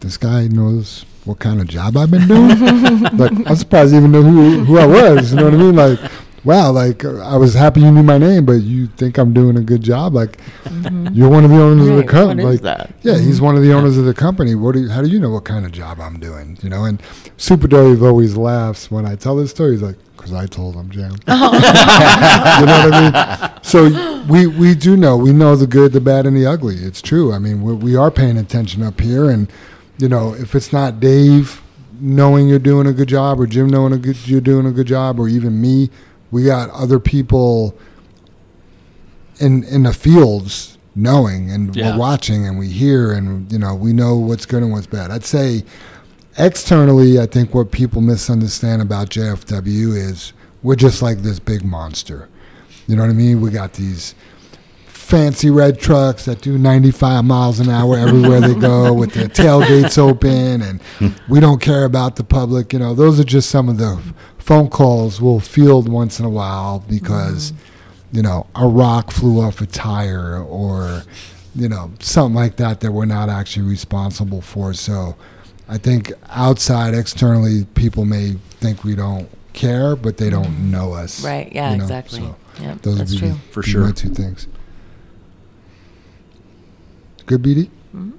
"This 0.00 0.16
guy 0.16 0.48
knows." 0.48 1.04
What 1.24 1.40
kind 1.40 1.60
of 1.60 1.66
job 1.66 1.96
I've 1.96 2.08
been 2.08 2.28
doing? 2.28 3.00
like 3.18 3.32
I'm 3.46 3.56
surprised 3.56 3.90
he 3.90 3.98
even 3.98 4.12
knew 4.12 4.22
who, 4.22 4.64
who 4.64 4.78
I 4.78 4.86
was. 4.86 5.32
You 5.32 5.38
know 5.38 5.46
what 5.46 5.54
I 5.54 5.56
mean? 5.56 5.74
Like, 5.74 5.98
wow, 6.46 6.70
like 6.70 7.04
uh, 7.04 7.18
I 7.18 7.36
was 7.36 7.54
happy 7.54 7.80
you 7.80 7.90
knew 7.90 8.04
my 8.04 8.18
name, 8.18 8.46
but 8.46 8.62
you 8.62 8.86
think 8.86 9.18
I'm 9.18 9.34
doing 9.34 9.56
a 9.56 9.60
good 9.60 9.82
job. 9.82 10.14
Like 10.14 10.38
you're 11.12 11.28
one 11.28 11.44
of 11.44 11.50
the 11.50 11.60
owners 11.60 11.88
of 11.88 11.96
the 11.96 12.04
company. 12.04 12.44
what 12.44 12.54
is 12.54 12.62
like, 12.62 12.78
that? 12.78 12.94
Yeah, 13.02 13.18
he's 13.18 13.40
one 13.40 13.56
of 13.56 13.62
the 13.62 13.72
owners 13.72 13.98
of 13.98 14.04
the 14.04 14.14
company. 14.14 14.54
What 14.54 14.72
do 14.72 14.82
you, 14.82 14.88
how 14.88 15.02
do 15.02 15.08
you 15.08 15.18
know 15.18 15.30
what 15.30 15.44
kind 15.44 15.66
of 15.66 15.72
job 15.72 16.00
I'm 16.00 16.20
doing? 16.20 16.56
You 16.62 16.70
know, 16.70 16.84
and 16.84 17.02
Super 17.36 17.66
Dave 17.66 18.02
always 18.02 18.36
laughs 18.36 18.90
when 18.90 19.04
I 19.04 19.16
tell 19.16 19.36
this 19.36 19.50
story. 19.50 19.72
He's 19.72 19.82
like, 19.82 19.96
because 20.16 20.32
I 20.32 20.46
told 20.46 20.76
him, 20.76 20.88
Jam. 20.90 21.10
you 21.28 21.34
know 21.34 21.50
what 22.80 22.94
I 22.94 23.50
mean? 23.50 23.62
So 23.62 24.24
we 24.28 24.46
we 24.46 24.74
do 24.74 24.96
know. 24.96 25.16
We 25.16 25.32
know 25.32 25.56
the 25.56 25.66
good, 25.66 25.92
the 25.92 26.00
bad, 26.00 26.26
and 26.26 26.36
the 26.36 26.46
ugly. 26.46 26.76
It's 26.76 27.02
true. 27.02 27.32
I 27.32 27.38
mean, 27.38 27.62
we, 27.62 27.74
we 27.74 27.96
are 27.96 28.10
paying 28.10 28.38
attention 28.38 28.82
up 28.82 29.00
here, 29.00 29.28
and 29.30 29.50
you 29.98 30.08
know, 30.08 30.34
if 30.34 30.54
it's 30.54 30.72
not 30.72 31.00
Dave 31.00 31.62
knowing 31.98 32.46
you're 32.46 32.58
doing 32.58 32.86
a 32.86 32.92
good 32.92 33.08
job, 33.08 33.40
or 33.40 33.46
Jim 33.46 33.68
knowing 33.68 33.92
a 33.92 33.98
good, 33.98 34.16
you're 34.28 34.40
doing 34.40 34.66
a 34.66 34.72
good 34.72 34.86
job, 34.86 35.18
or 35.18 35.28
even 35.28 35.60
me, 35.60 35.90
we 36.36 36.44
got 36.44 36.68
other 36.70 36.98
people 37.00 37.74
in 39.40 39.64
in 39.64 39.84
the 39.84 39.92
fields 39.92 40.76
knowing, 40.94 41.50
and 41.50 41.74
Yeah. 41.74 41.92
we're 41.92 41.98
watching, 41.98 42.46
and 42.46 42.58
we 42.58 42.68
hear, 42.68 43.12
and 43.12 43.50
you 43.50 43.58
know, 43.58 43.74
we 43.74 43.92
know 43.92 44.16
what's 44.16 44.44
good 44.46 44.62
and 44.62 44.70
what's 44.72 44.86
bad. 44.86 45.10
I'd 45.10 45.24
say 45.24 45.64
externally, 46.38 47.18
I 47.18 47.26
think 47.26 47.54
what 47.54 47.70
people 47.70 48.00
misunderstand 48.02 48.82
about 48.82 49.08
JFW 49.10 49.94
is 49.96 50.32
we're 50.62 50.76
just 50.76 51.00
like 51.02 51.22
this 51.22 51.38
big 51.38 51.64
monster. 51.64 52.28
You 52.86 52.96
know 52.96 53.02
what 53.02 53.10
I 53.10 53.14
mean? 53.14 53.40
We 53.40 53.50
got 53.50 53.72
these 53.74 54.14
fancy 55.06 55.50
red 55.50 55.78
trucks 55.78 56.24
that 56.24 56.40
do 56.40 56.58
95 56.58 57.24
miles 57.24 57.60
an 57.60 57.70
hour 57.70 57.96
everywhere 57.96 58.40
they 58.40 58.54
go 58.56 58.92
with 59.00 59.12
their 59.12 59.28
tailgates 59.28 59.98
open 59.98 60.60
and 60.60 60.80
we 61.28 61.38
don't 61.38 61.62
care 61.62 61.84
about 61.84 62.16
the 62.16 62.24
public 62.24 62.72
you 62.72 62.80
know 62.80 62.92
those 62.92 63.20
are 63.20 63.24
just 63.24 63.48
some 63.48 63.68
of 63.68 63.78
the 63.78 64.02
phone 64.36 64.68
calls 64.68 65.20
we'll 65.20 65.38
field 65.38 65.88
once 65.88 66.18
in 66.18 66.24
a 66.24 66.28
while 66.28 66.80
because 66.88 67.52
mm-hmm. 67.52 68.16
you 68.16 68.22
know 68.22 68.48
a 68.56 68.66
rock 68.66 69.12
flew 69.12 69.40
off 69.40 69.60
a 69.60 69.66
tire 69.66 70.42
or 70.42 71.04
you 71.54 71.68
know 71.68 71.88
something 72.00 72.34
like 72.34 72.56
that 72.56 72.80
that 72.80 72.90
we're 72.90 73.04
not 73.04 73.28
actually 73.28 73.64
responsible 73.64 74.40
for 74.40 74.74
so 74.74 75.14
i 75.68 75.78
think 75.78 76.12
outside 76.30 76.94
externally 76.94 77.64
people 77.76 78.04
may 78.04 78.32
think 78.58 78.82
we 78.82 78.96
don't 78.96 79.28
care 79.52 79.94
but 79.94 80.16
they 80.16 80.30
don't 80.30 80.46
mm-hmm. 80.46 80.72
know 80.72 80.92
us 80.92 81.24
Right. 81.24 81.52
Yeah. 81.52 81.70
you 81.70 81.76
know, 81.76 81.84
exactly. 81.84 82.18
so 82.18 82.36
Yeah. 82.60 82.74
those 82.82 82.98
That's 82.98 83.12
would 83.12 83.20
be, 83.20 83.26
true. 83.28 83.38
For 83.52 83.62
be 83.62 83.70
sure. 83.70 83.84
my 83.84 83.92
two 83.92 84.08
things 84.08 84.48
good 87.26 87.42
bd 87.42 87.68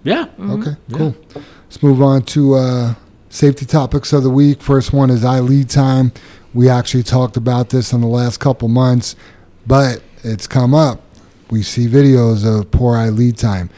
Yeah. 0.04 0.28
Okay, 0.40 0.76
cool. 0.94 1.16
Let's 1.36 1.82
move 1.84 2.02
on 2.02 2.22
to 2.24 2.56
uh, 2.56 2.94
safety 3.30 3.66
topics 3.66 4.14
of 4.14 4.24
the 4.24 4.30
week. 4.30 4.62
First 4.62 4.94
one 4.94 5.10
is 5.10 5.24
eye 5.26 5.40
lead 5.40 5.70
time. 5.70 6.12
We 6.54 6.70
actually 6.70 7.04
talked 7.04 7.38
about 7.38 7.70
this 7.70 7.94
in 7.94 8.02
the 8.02 8.08
last 8.08 8.40
couple 8.40 8.68
months, 8.70 9.16
but 9.68 10.02
it's 10.24 10.48
come 10.48 10.74
up. 10.74 11.02
We 11.52 11.62
see 11.64 11.88
videos 11.88 12.46
of 12.46 12.72
poor 12.72 12.96
eye 12.98 13.10
lead 13.10 13.38
time. 13.38 13.70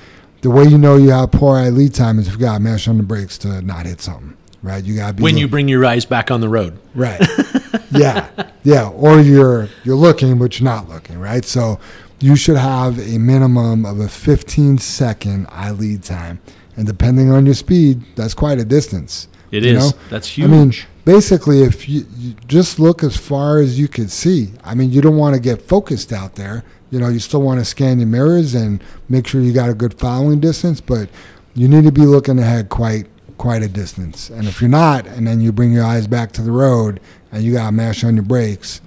The 0.42 0.50
way 0.50 0.64
you 0.64 0.78
know 0.78 0.96
you 0.96 1.10
have 1.10 1.32
poor 1.32 1.58
eye 1.58 1.70
lead 1.70 1.94
time 1.94 2.18
is 2.20 2.28
if 2.28 2.34
you 2.36 2.40
got 2.40 2.54
to 2.56 2.60
mash 2.62 2.88
on 2.88 2.98
the 2.98 3.04
brakes 3.04 3.38
to 3.40 3.62
not 3.62 3.86
hit 3.86 4.00
something, 4.02 4.38
right? 4.64 4.84
You 4.84 4.96
got 4.96 5.08
to 5.10 5.14
be 5.16 5.24
When 5.24 5.34
look- 5.34 5.42
you 5.42 5.48
bring 5.50 5.68
your 5.68 5.84
eyes 5.86 6.06
back 6.06 6.32
on 6.32 6.40
the 6.42 6.48
road. 6.50 6.80
Right. 6.96 7.20
yeah. 7.92 8.30
Yeah. 8.64 8.88
Or 8.90 9.20
you're 9.20 9.68
you're 9.84 9.96
looking 9.98 10.38
but 10.40 10.60
you're 10.60 10.66
not 10.66 10.88
looking, 10.88 11.20
right? 11.20 11.44
So 11.44 11.80
you 12.22 12.36
should 12.36 12.58
have 12.58 13.00
a 13.00 13.18
minimum 13.18 13.86
of 13.86 14.00
a 14.00 14.08
15 14.08 14.78
second 14.78 15.48
eye 15.50 15.72
lead 15.72 16.04
time. 16.04 16.40
And 16.76 16.86
depending 16.88 17.32
on 17.32 17.46
your 17.46 17.56
speed, 17.56 18.02
that's 18.16 18.34
quite 18.34 18.60
a 18.60 18.66
distance. 18.66 19.28
It 19.52 19.66
is. 19.66 19.74
know? 19.92 20.00
That's 20.10 20.38
I 20.40 20.48
mean, 20.48 20.74
basically, 21.06 21.64
if 21.64 21.90
you, 21.90 22.06
you 22.18 22.36
just 22.48 22.80
look 22.80 23.04
as 23.04 23.18
far 23.18 23.60
as 23.60 23.80
you 23.80 23.88
could 23.88 24.12
see, 24.12 24.54
I 24.64 24.76
mean, 24.76 24.92
you 24.92 25.02
don't 25.02 25.18
want 25.18 25.36
to 25.36 25.42
get 25.42 25.62
focused 25.62 26.14
out 26.14 26.36
there. 26.36 26.64
You 26.92 27.00
know, 27.00 27.10
you 27.10 27.20
still 27.20 27.42
want 27.42 27.60
to 27.60 27.66
scan 27.66 28.00
your 28.00 28.08
mirrors 28.08 28.56
and 28.56 28.84
make 29.10 29.28
sure 29.28 29.42
you 29.42 29.54
got 29.54 29.70
a 29.70 29.74
good 29.74 29.94
following 30.00 30.40
distance, 30.40 30.82
but 30.82 31.10
you 31.54 31.68
need 31.68 31.84
to 31.84 31.92
be 31.92 32.06
looking 32.06 32.40
ahead 32.40 32.70
quite 32.70 33.08
quite 33.38 33.64
a 33.64 33.70
distance. 33.70 34.30
And 34.30 34.48
if 34.48 34.60
you're 34.60 34.70
not, 34.70 35.08
and 35.08 35.26
then 35.26 35.40
you 35.40 35.54
bring 35.54 35.72
your 35.72 35.86
eyes 35.86 36.08
back 36.08 36.34
to 36.34 36.42
the 36.42 36.52
road 36.52 37.00
and 37.32 37.42
you 37.42 37.54
got 37.54 37.68
to 37.68 37.72
mash 37.72 38.04
on 38.04 38.16
your 38.16 38.26
brakes, 38.26 38.82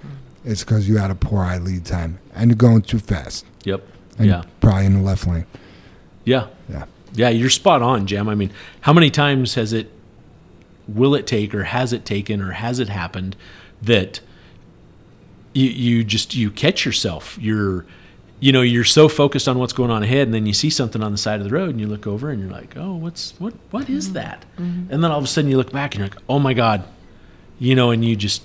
it's 0.45 0.63
because 0.63 0.87
you 0.87 0.99
had 0.99 1.11
a 1.11 1.15
poor 1.15 1.43
eye 1.43 1.57
lead 1.57 1.87
time 1.87 2.19
and 2.35 2.51
you're 2.51 2.57
going 2.57 2.83
too 2.83 2.99
fast. 2.99 3.45
Yep. 3.65 3.87
And 4.19 4.27
Yeah. 4.27 4.43
probably 4.61 4.87
in 4.87 4.95
the 4.95 5.03
left 5.03 5.27
lane. 5.27 5.47
Yeah. 6.25 6.47
Yeah. 6.69 6.85
Yeah, 7.15 7.29
you're 7.29 7.51
spot 7.51 7.83
on, 7.83 8.07
Jam. 8.07 8.29
I 8.29 8.35
mean, 8.35 8.51
how 8.83 8.93
many 8.93 9.11
times 9.11 9.55
has 9.55 9.73
it, 9.73 9.91
will 10.89 11.15
it 11.15 11.27
take, 11.27 11.55
or 11.55 11.65
has 11.65 11.93
it 11.93 12.05
taken, 12.05 12.41
or 12.41 12.53
has 12.53 12.79
it 12.79 12.89
happened 12.89 13.37
that 13.83 14.21
you 15.53 15.69
you 15.69 16.05
just 16.05 16.35
you 16.35 16.51
catch 16.51 16.87
yourself? 16.87 17.37
You're, 17.41 17.85
you 18.41 18.51
know, 18.51 18.63
you're 18.63 18.85
so 18.85 19.09
focused 19.09 19.47
on 19.47 19.59
what's 19.59 19.75
going 19.75 19.91
on 19.91 20.03
ahead, 20.03 20.29
and 20.29 20.35
then 20.35 20.47
you 20.47 20.55
see 20.55 20.71
something 20.71 21.03
on 21.03 21.13
the 21.13 21.19
side 21.19 21.41
of 21.41 21.45
the 21.45 21.51
road, 21.51 21.71
and 21.71 21.81
you 21.81 21.87
look 21.87 22.07
over, 22.07 22.31
and 22.31 22.41
you're 22.41 22.51
like, 22.51 22.77
oh, 22.77 22.95
what's 22.95 23.35
what 23.39 23.53
what 23.71 23.91
is 23.91 24.07
mm-hmm. 24.07 24.15
that? 24.15 24.45
Mm-hmm. 24.59 24.93
And 24.93 25.05
then 25.05 25.11
all 25.11 25.19
of 25.19 25.25
a 25.25 25.29
sudden 25.29 25.51
you 25.51 25.59
look 25.59 25.73
back, 25.73 25.95
and 25.95 26.01
you're 26.01 26.09
like, 26.09 26.23
oh 26.31 26.39
my 26.39 26.55
god, 26.55 26.85
you 27.59 27.75
know, 27.75 27.91
and 27.91 28.03
you 28.03 28.17
just 28.17 28.43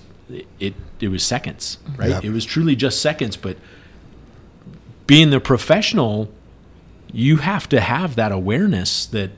it 0.60 0.74
it 1.00 1.08
was 1.08 1.24
seconds, 1.24 1.78
right? 1.96 2.10
Yep. 2.10 2.26
It 2.26 2.32
was 2.32 2.44
truly 2.44 2.76
just 2.76 3.02
seconds, 3.02 3.38
but 3.38 3.56
being 5.08 5.30
the 5.32 5.40
professional 5.40 6.30
you 7.12 7.38
have 7.38 7.70
to 7.70 7.80
have 7.80 8.16
that 8.16 8.32
awareness 8.32 9.06
that 9.08 9.32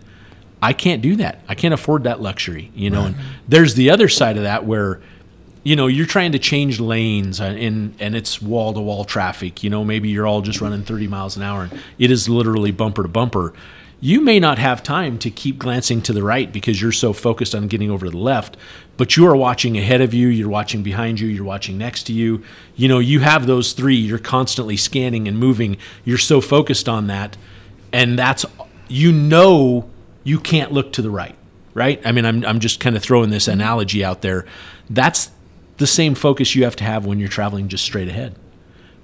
I 0.61 0.73
can't 0.73 1.01
do 1.01 1.15
that. 1.17 1.41
I 1.47 1.55
can't 1.55 1.73
afford 1.73 2.03
that 2.03 2.21
luxury, 2.21 2.71
you 2.75 2.89
know. 2.89 3.05
And 3.05 3.15
there's 3.47 3.75
the 3.75 3.89
other 3.89 4.09
side 4.09 4.37
of 4.37 4.43
that 4.43 4.65
where 4.65 4.99
you 5.63 5.75
know 5.75 5.87
you're 5.87 6.05
trying 6.05 6.31
to 6.33 6.39
change 6.39 6.79
lanes 6.79 7.39
and 7.39 7.95
and 7.99 8.15
it's 8.15 8.41
wall 8.41 8.73
to 8.73 8.81
wall 8.81 9.05
traffic. 9.05 9.63
You 9.63 9.69
know, 9.69 9.85
maybe 9.85 10.09
you're 10.09 10.27
all 10.27 10.41
just 10.41 10.61
running 10.61 10.83
30 10.83 11.07
miles 11.07 11.37
an 11.37 11.43
hour 11.43 11.63
and 11.63 11.79
it 11.97 12.11
is 12.11 12.27
literally 12.27 12.71
bumper 12.71 13.03
to 13.03 13.09
bumper. 13.09 13.53
You 14.01 14.21
may 14.21 14.39
not 14.39 14.57
have 14.59 14.81
time 14.81 15.17
to 15.19 15.29
keep 15.29 15.59
glancing 15.59 16.01
to 16.03 16.13
the 16.13 16.23
right 16.23 16.51
because 16.51 16.81
you're 16.81 16.93
so 16.93 17.11
focused 17.11 17.53
on 17.53 17.67
getting 17.67 17.91
over 17.91 18.05
to 18.05 18.11
the 18.11 18.17
left, 18.17 18.55
but 18.99 19.17
you 19.17 19.25
are 19.25 19.35
watching 19.35 19.79
ahead 19.79 20.01
of 20.01 20.13
you, 20.13 20.27
you're 20.27 20.47
watching 20.47 20.83
behind 20.83 21.19
you, 21.19 21.27
you're 21.27 21.43
watching 21.43 21.79
next 21.79 22.03
to 22.03 22.13
you. 22.13 22.43
You 22.75 22.87
know, 22.87 22.99
you 22.99 23.21
have 23.21 23.47
those 23.47 23.73
three, 23.73 23.95
you're 23.95 24.19
constantly 24.19 24.77
scanning 24.77 25.27
and 25.27 25.39
moving. 25.39 25.77
You're 26.05 26.19
so 26.19 26.39
focused 26.39 26.87
on 26.87 27.07
that 27.07 27.35
and 27.91 28.17
that's 28.17 28.45
you 28.87 29.11
know 29.11 29.89
you 30.23 30.39
can't 30.39 30.71
look 30.71 30.93
to 30.93 31.01
the 31.01 31.09
right 31.09 31.35
right 31.73 32.01
i 32.05 32.11
mean 32.11 32.25
i'm, 32.25 32.45
I'm 32.45 32.59
just 32.59 32.79
kind 32.79 32.95
of 32.95 33.03
throwing 33.03 33.29
this 33.29 33.47
analogy 33.47 34.03
out 34.03 34.21
there 34.21 34.45
that's 34.89 35.31
the 35.77 35.87
same 35.87 36.15
focus 36.15 36.55
you 36.55 36.63
have 36.63 36.75
to 36.77 36.83
have 36.83 37.05
when 37.05 37.19
you're 37.19 37.29
traveling 37.29 37.67
just 37.67 37.83
straight 37.83 38.07
ahead 38.07 38.35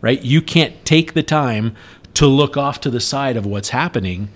right 0.01 0.21
you 0.21 0.41
can't 0.41 0.83
take 0.85 1.13
the 1.13 1.23
time 1.23 1.75
to 2.15 2.27
look 2.27 2.57
off 2.57 2.79
to 2.81 2.89
the 2.89 2.99
side 2.99 3.37
of 3.37 3.45
what's 3.45 3.69
happening 3.69 4.29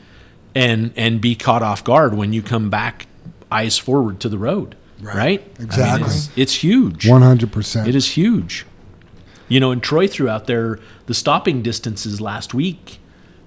and 0.56 0.91
and 0.95 1.22
be 1.22 1.36
caught 1.36 1.61
off 1.61 1.84
guard 1.84 2.14
when 2.14 2.34
you 2.34 2.41
come 2.41 2.69
back 2.69 3.07
eyes 3.52 3.77
forward 3.77 4.19
to 4.19 4.30
the 4.30 4.38
road 4.38 4.76
right, 5.01 5.39
I 5.41 5.59
mean, 5.59 5.67
Exactly. 5.67 6.07
it's, 6.07 6.30
it's 6.35 6.53
huge 6.63 7.05
100%. 7.05 7.88
it 7.88 7.95
is 7.95 8.11
huge. 8.11 8.65
You 9.47 9.59
know, 9.59 9.71
and 9.71 9.81
Troy 9.81 10.07
threw 10.07 10.30
out 10.30 10.45
there 10.47 10.80
the 11.07 11.13
stopping 11.13 11.61
distances 11.63 12.21
last 12.21 12.53
week. 12.53 12.99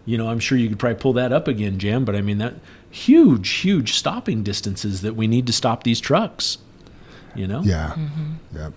You 0.05 0.19
know, 0.19 0.29
I'm 0.31 0.41
sure 0.41 0.59
you 0.59 0.69
could 0.69 0.79
probably 0.81 0.99
pull 1.01 1.13
that 1.13 1.33
up 1.33 1.47
again, 1.47 1.79
Jam, 1.79 2.05
but 2.05 2.17
I 2.17 2.23
mean 2.23 2.39
that 2.39 2.55
huge, 2.91 3.49
huge 3.49 3.93
stopping 3.95 4.43
distances 4.43 5.03
that 5.03 5.15
we 5.15 5.29
need 5.29 5.47
to 5.47 5.53
stop 5.53 5.85
these 5.85 6.01
trucks. 6.01 6.59
You 7.37 7.47
know? 7.47 7.63
Yeah. 7.63 7.95
Mm-hmm. 7.97 8.57
Yep. 8.59 8.73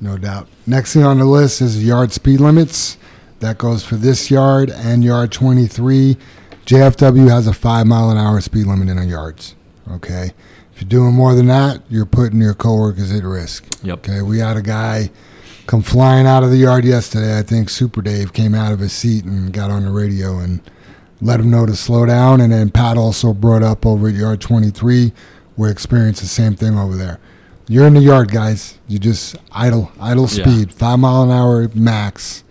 No 0.00 0.16
doubt. 0.18 0.48
Next 0.66 0.94
thing 0.94 1.04
on 1.04 1.18
the 1.18 1.24
list 1.26 1.60
is 1.60 1.84
yard 1.84 2.12
speed 2.12 2.40
limits. 2.40 2.96
That 3.40 3.58
goes 3.58 3.84
for 3.84 3.96
this 3.96 4.30
yard 4.30 4.70
and 4.70 5.04
yard 5.04 5.32
23. 5.32 6.16
JFW 6.64 7.28
has 7.28 7.46
a 7.46 7.52
five 7.52 7.86
mile 7.86 8.10
an 8.10 8.16
hour 8.16 8.40
speed 8.40 8.66
limit 8.66 8.88
in 8.88 8.96
our 8.98 9.04
yards. 9.04 9.54
Okay. 9.90 10.32
You're 10.82 10.88
doing 10.88 11.14
more 11.14 11.32
than 11.36 11.46
that, 11.46 11.80
you're 11.88 12.04
putting 12.06 12.40
your 12.40 12.54
coworkers 12.54 13.12
at 13.12 13.22
risk. 13.22 13.64
Yep. 13.84 13.98
Okay. 13.98 14.20
We 14.20 14.40
had 14.40 14.56
a 14.56 14.62
guy 14.62 15.10
come 15.68 15.80
flying 15.80 16.26
out 16.26 16.42
of 16.42 16.50
the 16.50 16.56
yard 16.56 16.84
yesterday. 16.84 17.38
I 17.38 17.42
think 17.42 17.70
Super 17.70 18.02
Dave 18.02 18.32
came 18.32 18.52
out 18.52 18.72
of 18.72 18.80
his 18.80 18.92
seat 18.92 19.24
and 19.24 19.52
got 19.52 19.70
on 19.70 19.84
the 19.84 19.92
radio 19.92 20.40
and 20.40 20.60
let 21.20 21.38
him 21.38 21.50
know 21.52 21.66
to 21.66 21.76
slow 21.76 22.04
down. 22.04 22.40
And 22.40 22.52
then 22.52 22.68
Pat 22.68 22.96
also 22.98 23.32
brought 23.32 23.62
up 23.62 23.86
over 23.86 24.08
at 24.08 24.14
yard 24.14 24.40
23, 24.40 25.12
we 25.56 25.70
experienced 25.70 26.20
the 26.20 26.26
same 26.26 26.56
thing 26.56 26.76
over 26.76 26.96
there. 26.96 27.20
You're 27.68 27.86
in 27.86 27.94
the 27.94 28.00
yard, 28.00 28.32
guys. 28.32 28.76
You 28.88 28.98
just 28.98 29.36
idle, 29.52 29.92
idle 30.00 30.26
Yeah. 30.32 30.42
speed, 30.44 30.74
five 30.74 30.98
mile 30.98 31.22
an 31.22 31.30
hour 31.30 31.70
max. 31.76 32.42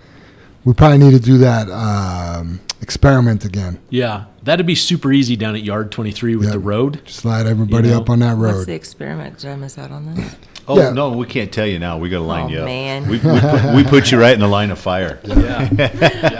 We 0.63 0.71
probably 0.73 0.99
need 0.99 1.11
to 1.11 1.19
do 1.19 1.37
that 1.39 1.69
um, 1.69 2.61
experiment 2.81 3.45
again. 3.45 3.79
Yeah. 3.89 4.25
That'd 4.43 4.65
be 4.65 4.75
super 4.75 5.11
easy 5.11 5.35
down 5.35 5.55
at 5.55 5.63
yard 5.63 5.91
23 5.91 6.35
with 6.35 6.45
Yep. 6.45 6.53
the 6.53 6.59
road. 6.59 7.01
Just 7.05 7.19
slide 7.19 7.45
everybody 7.45 7.87
You 7.89 7.93
know, 7.95 8.01
up 8.01 8.09
on 8.09 8.19
that 8.19 8.35
road. 8.37 8.53
What's 8.55 8.65
the 8.65 8.73
experiment? 8.73 9.37
Did 9.39 9.51
I 9.51 9.55
miss 9.55 9.77
out 9.77 9.91
on 9.91 10.13
this? 10.15 10.35
Oh 10.67 10.77
Yeah. 10.77 10.91
no, 10.91 11.11
we 11.11 11.25
can't 11.25 11.51
tell 11.51 11.65
you 11.67 11.79
now. 11.79 11.97
We 11.97 12.09
got 12.09 12.17
to 12.17 12.23
line 12.23 12.45
Oh, 12.45 12.49
you 12.49 12.59
up. 12.59 12.65
man. 12.65 13.03
We, 13.07 13.17
we, 13.19 13.39
put, 13.39 13.75
we 13.75 13.83
put 13.83 14.11
you 14.11 14.19
right 14.19 14.33
in 14.33 14.39
the 14.39 14.47
line 14.47 14.71
of 14.71 14.79
fire. 14.79 15.19
Yeah. 15.25 15.69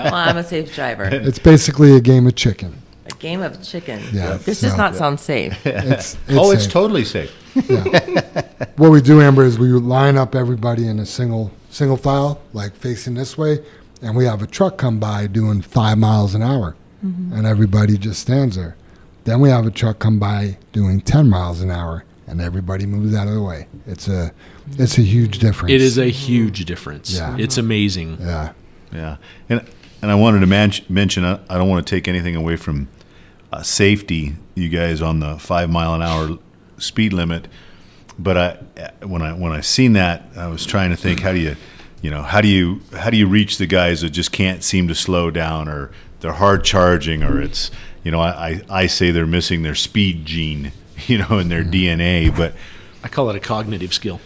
well, 0.05 0.15
I'm 0.15 0.37
a 0.37 0.43
safe 0.43 0.73
driver. 0.75 1.05
It's 1.05 1.39
basically 1.39 1.95
a 1.95 2.01
game 2.01 2.25
of 2.27 2.35
chicken. 2.35 2.75
A 3.07 3.13
game 3.15 3.41
of 3.41 3.61
chicken. 3.63 3.99
Yeah, 4.13 4.37
This 4.37 4.61
does 4.61 4.71
so- 4.71 4.77
not 4.77 4.95
sound 4.95 5.19
safe. 5.19 5.57
It's, 5.65 6.17
oh, 6.29 6.51
it's 6.51 6.63
safe. 6.63 6.71
totally 6.71 7.03
safe. 7.05 7.31
what 8.77 8.91
we 8.91 9.01
do, 9.01 9.21
Amber, 9.21 9.43
is 9.43 9.59
we 9.59 9.67
line 9.69 10.17
up 10.17 10.35
everybody 10.35 10.87
in 10.87 10.99
a 10.99 11.05
single 11.05 11.51
single 11.69 11.97
file, 11.97 12.41
like 12.53 12.75
facing 12.75 13.13
this 13.13 13.37
way, 13.37 13.59
and 14.01 14.15
we 14.15 14.25
have 14.25 14.41
a 14.41 14.47
truck 14.47 14.77
come 14.77 14.99
by 14.99 15.27
doing 15.27 15.61
five 15.61 15.97
miles 15.97 16.35
an 16.35 16.41
hour, 16.41 16.75
mm-hmm. 17.03 17.33
and 17.33 17.45
everybody 17.45 17.97
just 17.97 18.21
stands 18.21 18.55
there. 18.55 18.75
Then 19.23 19.39
we 19.39 19.49
have 19.49 19.65
a 19.65 19.71
truck 19.71 19.99
come 19.99 20.19
by 20.19 20.57
doing 20.71 21.01
ten 21.01 21.29
miles 21.29 21.61
an 21.61 21.71
hour, 21.71 22.03
and 22.27 22.41
everybody 22.41 22.85
moves 22.85 23.15
out 23.15 23.27
of 23.27 23.33
the 23.33 23.41
way. 23.41 23.67
It's 23.85 24.07
a 24.07 24.33
it's 24.77 24.97
a 24.97 25.03
huge 25.03 25.39
difference. 25.39 25.73
It 25.73 25.81
is 25.81 25.97
a 25.97 26.07
huge 26.07 26.65
difference. 26.65 27.13
Yeah. 27.13 27.35
It's 27.37 27.55
mm-hmm. 27.55 27.65
amazing. 27.65 28.17
yeah. 28.19 28.53
Yeah, 28.93 29.17
and 29.47 29.65
and 30.01 30.11
I 30.11 30.15
wanted 30.15 30.39
to 30.41 30.47
man- 30.47 30.73
mention 30.89 31.23
I, 31.23 31.39
I 31.49 31.57
don't 31.57 31.69
want 31.69 31.85
to 31.85 31.95
take 31.95 32.07
anything 32.07 32.35
away 32.35 32.55
from 32.55 32.87
uh, 33.51 33.63
safety. 33.63 34.35
You 34.55 34.69
guys 34.69 35.01
on 35.01 35.19
the 35.19 35.37
five 35.37 35.69
mile 35.69 35.93
an 35.93 36.01
hour 36.01 36.37
speed 36.77 37.13
limit, 37.13 37.47
but 38.19 38.37
I 38.37 38.81
uh, 38.81 39.07
when 39.07 39.21
I 39.21 39.33
when 39.33 39.51
I 39.51 39.61
seen 39.61 39.93
that 39.93 40.25
I 40.35 40.47
was 40.47 40.65
trying 40.65 40.89
to 40.89 40.97
think 40.97 41.21
how 41.21 41.31
do 41.31 41.39
you 41.39 41.55
you 42.01 42.09
know 42.09 42.23
how 42.23 42.41
do 42.41 42.47
you 42.47 42.81
how 42.97 43.09
do 43.09 43.17
you 43.17 43.27
reach 43.27 43.57
the 43.57 43.65
guys 43.67 44.01
that 44.01 44.09
just 44.09 44.31
can't 44.31 44.63
seem 44.63 44.87
to 44.87 44.95
slow 44.95 45.29
down 45.31 45.67
or 45.67 45.91
they're 46.19 46.33
hard 46.33 46.63
charging 46.63 47.23
or 47.23 47.41
it's 47.41 47.71
you 48.03 48.11
know 48.11 48.19
I, 48.19 48.49
I, 48.49 48.61
I 48.83 48.87
say 48.87 49.11
they're 49.11 49.27
missing 49.27 49.61
their 49.63 49.75
speed 49.75 50.25
gene 50.25 50.71
you 51.07 51.17
know 51.19 51.37
in 51.39 51.49
their 51.49 51.63
DNA 51.63 52.35
but 52.35 52.53
I 53.03 53.07
call 53.07 53.29
it 53.29 53.35
a 53.35 53.39
cognitive 53.39 53.93
skill. 53.93 54.19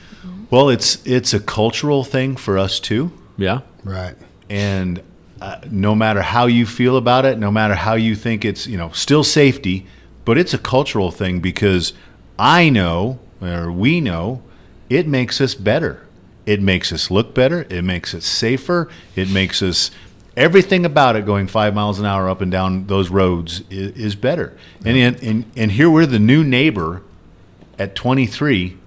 well 0.49 0.69
it's 0.69 1.05
it's 1.05 1.33
a 1.33 1.39
cultural 1.39 2.03
thing 2.03 2.35
for 2.35 2.57
us 2.57 2.79
too 2.79 3.11
Yeah. 3.37 3.61
Right. 3.83 4.15
and 4.49 5.01
uh, 5.41 5.59
no 5.69 5.93
matter 5.93 6.21
how 6.21 6.45
you 6.45 6.65
feel 6.65 6.95
about 6.95 7.25
it, 7.25 7.37
no 7.37 7.51
matter 7.51 7.75
how 7.75 7.95
you 7.95 8.15
think 8.15 8.45
it's, 8.45 8.65
you 8.67 8.77
know, 8.77 8.89
still 8.91 9.23
safety, 9.23 9.85
but 10.23 10.37
it's 10.37 10.53
a 10.53 10.57
cultural 10.57 11.11
thing 11.11 11.41
because 11.41 11.91
I 12.39 12.69
know 12.69 13.19
or 13.41 13.69
we 13.69 13.99
know 13.99 14.41
it 14.89 15.07
makes 15.07 15.41
us 15.41 15.53
better. 15.53 16.04
It 16.45 16.61
makes 16.61 16.91
us 16.93 17.09
look 17.09 17.33
better. 17.33 17.65
It 17.69 17.83
makes 17.83 18.13
us 18.13 18.25
safer. 18.25 18.87
It 19.15 19.29
makes 19.29 19.61
us 19.61 19.91
everything 20.37 20.85
about 20.85 21.15
it 21.15 21.25
going 21.25 21.47
five 21.47 21.73
miles 21.73 21.99
an 21.99 22.05
hour 22.05 22.29
up 22.29 22.41
and 22.41 22.51
down 22.51 22.87
those 22.87 23.09
roads 23.09 23.63
is, 23.69 23.91
is 23.93 24.15
better. 24.15 24.55
And, 24.83 24.97
and 24.97 25.23
and 25.23 25.51
and 25.55 25.71
here 25.71 25.89
we're 25.89 26.05
the 26.05 26.19
new 26.19 26.43
neighbor 26.43 27.01
at 27.77 27.95
23, 27.95 28.77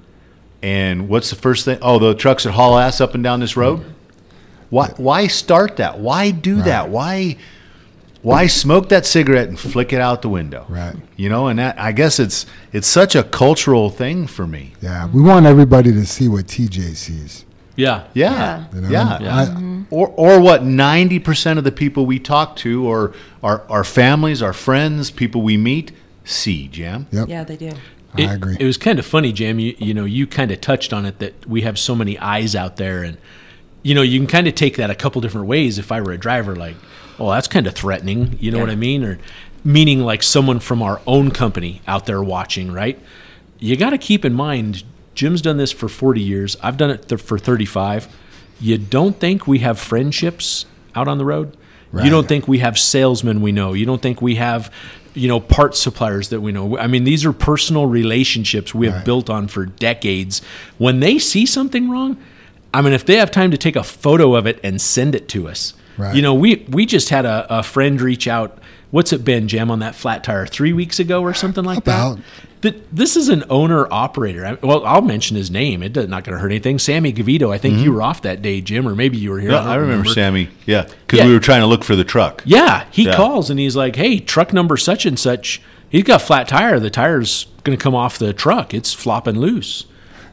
and 0.63 1.09
what's 1.09 1.31
the 1.31 1.37
first 1.37 1.65
thing? 1.65 1.79
Oh, 1.83 1.99
the 1.99 2.15
trucks 2.15 2.45
that 2.45 2.53
haul 2.53 2.79
ass 2.79 3.01
up 3.01 3.15
and 3.15 3.23
down 3.23 3.41
this 3.41 3.57
road. 3.57 3.85
Why 4.71 4.89
why 4.97 5.27
start 5.27 5.77
that? 5.77 5.99
Why 5.99 6.31
do 6.31 6.63
that? 6.63 6.91
Why 6.91 7.39
why 8.21 8.47
smoke 8.49 8.89
that 8.91 9.07
cigarette 9.07 9.49
and 9.49 9.59
flick 9.59 9.93
it 9.93 10.01
out 10.01 10.23
the 10.23 10.29
window? 10.29 10.67
Right. 10.69 10.97
You 11.17 11.29
know, 11.29 11.49
and 11.49 11.59
that 11.59 11.79
I 11.79 11.93
guess 11.93 12.19
it's 12.19 12.47
it's 12.73 12.87
such 12.87 13.15
a 13.15 13.23
cultural 13.23 13.91
thing 13.91 14.27
for 14.27 14.47
me. 14.47 14.75
Yeah. 14.83 15.09
We 15.09 15.23
want 15.23 15.47
everybody 15.47 15.93
to 15.93 16.05
see 16.05 16.29
what 16.29 16.47
TJ 16.47 16.97
sees. 16.97 17.45
Yeah. 17.79 18.05
Yeah. 18.13 18.65
You 18.75 18.81
know? 18.83 18.89
Yeah. 18.89 19.19
Yeah. 19.21 19.37
I- 19.37 19.45
mm-hmm. 19.47 19.83
Or 19.91 20.09
or 20.09 20.39
what 20.41 20.63
90% 20.65 21.57
of 21.57 21.65
the 21.65 21.73
people 21.73 22.05
we 22.05 22.19
talk 22.19 22.57
to 22.57 22.87
or 22.87 23.15
our 23.43 23.63
our 23.71 23.85
families, 23.85 24.43
our 24.43 24.53
friends, 24.53 25.11
people 25.11 25.41
we 25.41 25.57
meet 25.57 25.93
see, 26.25 26.69
Jam. 26.69 27.07
Yep. 27.11 27.29
Yeah, 27.29 27.45
they 27.45 27.57
do. 27.57 27.73
I 28.15 28.35
agree. 28.35 28.57
It 28.61 28.65
was 28.65 28.77
kind 28.77 28.99
of 28.99 29.07
funny, 29.07 29.33
Jam. 29.33 29.59
You, 29.59 29.75
you 29.79 29.95
know, 29.95 30.05
you 30.05 30.27
kind 30.27 30.51
of 30.51 30.61
touched 30.61 30.93
on 30.93 31.07
it 31.07 31.21
that 31.21 31.47
we 31.47 31.63
have 31.63 31.79
so 31.79 31.95
many 31.95 32.19
eyes 32.19 32.55
out 32.55 32.77
there, 32.77 33.03
and 33.03 33.17
you 33.83 33.95
know, 33.95 34.03
you 34.03 34.19
can 34.19 34.27
kind 34.27 34.47
of 34.49 34.55
take 34.55 34.77
that 34.77 34.91
a 34.91 34.95
couple 34.95 35.21
different 35.23 35.47
ways. 35.47 35.79
If 35.79 35.91
I 35.93 36.01
were 36.03 36.13
a 36.13 36.19
driver, 36.19 36.55
like, 36.57 36.77
oh, 37.19 37.31
that's 37.31 37.49
kind 37.49 37.67
of 37.67 37.75
threatening. 37.75 38.37
You 38.41 38.51
know 38.51 38.59
what 38.61 38.71
I 38.71 38.75
mean? 38.77 39.05
Or 39.05 39.19
meaning 39.65 40.01
like 40.01 40.23
someone 40.23 40.59
from 40.61 40.83
our 40.83 41.01
own 41.07 41.31
company 41.31 41.81
out 41.87 42.05
there 42.07 42.23
watching, 42.23 42.73
right? 42.73 42.99
You 43.59 43.77
got 43.77 43.91
to 43.91 43.99
keep 43.99 44.25
in 44.25 44.35
mind, 44.35 44.83
Jim's 45.19 45.43
done 45.43 45.57
this 45.57 45.73
for 45.73 45.89
40 45.89 46.21
years. 46.21 46.57
I've 46.63 46.77
done 46.77 46.91
it 46.91 47.09
th- 47.09 47.21
for 47.21 47.41
35. 47.41 48.07
You 48.61 48.79
don't 48.79 49.19
think 49.19 49.49
we 49.49 49.59
have 49.59 49.77
friendships 49.77 50.65
out 50.95 51.09
on 51.09 51.19
the 51.19 51.25
road? 51.25 51.57
You 51.93 52.09
don't 52.11 52.29
think 52.29 52.47
we 52.47 52.59
have 52.59 52.79
salesmen 52.79 53.41
we 53.43 53.51
know? 53.51 53.73
You 53.73 53.85
don't 53.85 54.01
think 54.01 54.23
we 54.23 54.37
have, 54.37 54.71
you 55.15 55.27
know, 55.27 55.41
parts 55.41 55.81
suppliers 55.81 56.29
that 56.29 56.41
we 56.41 56.53
know? 56.53 56.79
I 56.79 56.87
mean, 56.87 57.03
these 57.03 57.25
are 57.25 57.33
personal 57.33 57.87
relationships 57.87 58.73
we 58.73 58.87
have 58.87 58.97
Right. 58.97 59.05
built 59.05 59.29
on 59.29 59.49
for 59.49 59.67
decades. 59.67 60.41
When 60.77 61.01
they 61.01 61.19
see 61.19 61.47
something 61.47 61.91
wrong, 61.91 62.17
I 62.73 62.83
mean, 62.83 62.93
if 62.93 63.05
they 63.05 63.17
have 63.17 63.31
time 63.33 63.51
to 63.51 63.57
take 63.59 63.75
a 63.75 63.83
photo 63.83 64.37
of 64.37 64.47
it 64.47 64.61
and 64.63 64.81
send 64.81 65.15
it 65.17 65.29
to 65.31 65.49
us, 65.49 65.75
Right. 65.97 66.15
you 66.15 66.23
know, 66.23 66.35
we 66.35 66.65
we 66.69 66.87
just 66.87 67.09
had 67.09 67.25
a, 67.27 67.45
a 67.51 67.63
friend 67.65 68.01
reach 68.01 68.29
out. 68.29 68.59
What's 68.93 69.13
it 69.13 69.25
been, 69.25 69.49
Jam, 69.49 69.71
on 69.71 69.81
that 69.81 69.95
flat 69.97 70.23
tire 70.23 70.47
three 70.47 70.73
weeks 70.73 71.01
ago 71.01 71.23
or 71.23 71.35
something 71.35 71.65
like 71.65 71.79
About. 71.79 72.17
that? 72.19 72.25
That 72.63 72.95
this 72.95 73.15
is 73.17 73.29
an 73.29 73.45
owner 73.51 73.87
operator. 73.93 74.59
Well, 74.63 74.85
I'll 74.85 75.01
mention 75.03 75.37
his 75.37 75.49
name. 75.51 75.83
It's 75.83 75.95
not 75.97 76.25
going 76.25 76.35
to 76.37 76.39
hurt 76.41 76.51
anything. 76.51 76.79
Sammy 76.81 77.13
Gavito. 77.13 77.53
I 77.55 77.59
think 77.59 77.79
you 77.79 77.93
were 77.93 78.03
off 78.03 78.23
that 78.23 78.43
day, 78.43 78.61
Jim, 78.61 78.89
or 78.89 78.97
maybe 78.97 79.17
you 79.17 79.31
were 79.31 79.39
here. 79.39 79.51
Yeah, 79.53 79.59
don't 79.59 79.69
I 79.69 79.75
remember, 79.77 80.09
Sammy. 80.09 80.49
Yeah, 80.67 80.83
because 81.07 81.21
Yeah. 81.21 81.27
we 81.27 81.35
were 81.35 81.39
trying 81.41 81.61
to 81.61 81.67
look 81.67 81.85
for 81.85 81.95
the 81.95 82.03
truck. 82.05 82.43
Yeah, 82.45 82.85
he 82.91 83.05
Yeah. 83.05 83.15
calls 83.15 83.49
and 83.49 83.61
he's 83.61 83.77
like, 83.77 83.95
"Hey, 83.95 84.19
truck 84.19 84.53
number 84.53 84.77
such 84.77 85.07
and 85.07 85.17
such. 85.19 85.63
He's 85.89 86.03
got 86.03 86.21
a 86.21 86.25
flat 86.25 86.49
tire. 86.49 86.81
The 86.81 86.91
tire's 86.91 87.47
going 87.63 87.79
to 87.79 87.83
come 87.83 87.95
off 87.95 88.19
the 88.19 88.33
truck. 88.33 88.75
It's 88.75 88.93
flopping 88.93 89.39
loose." 89.39 89.85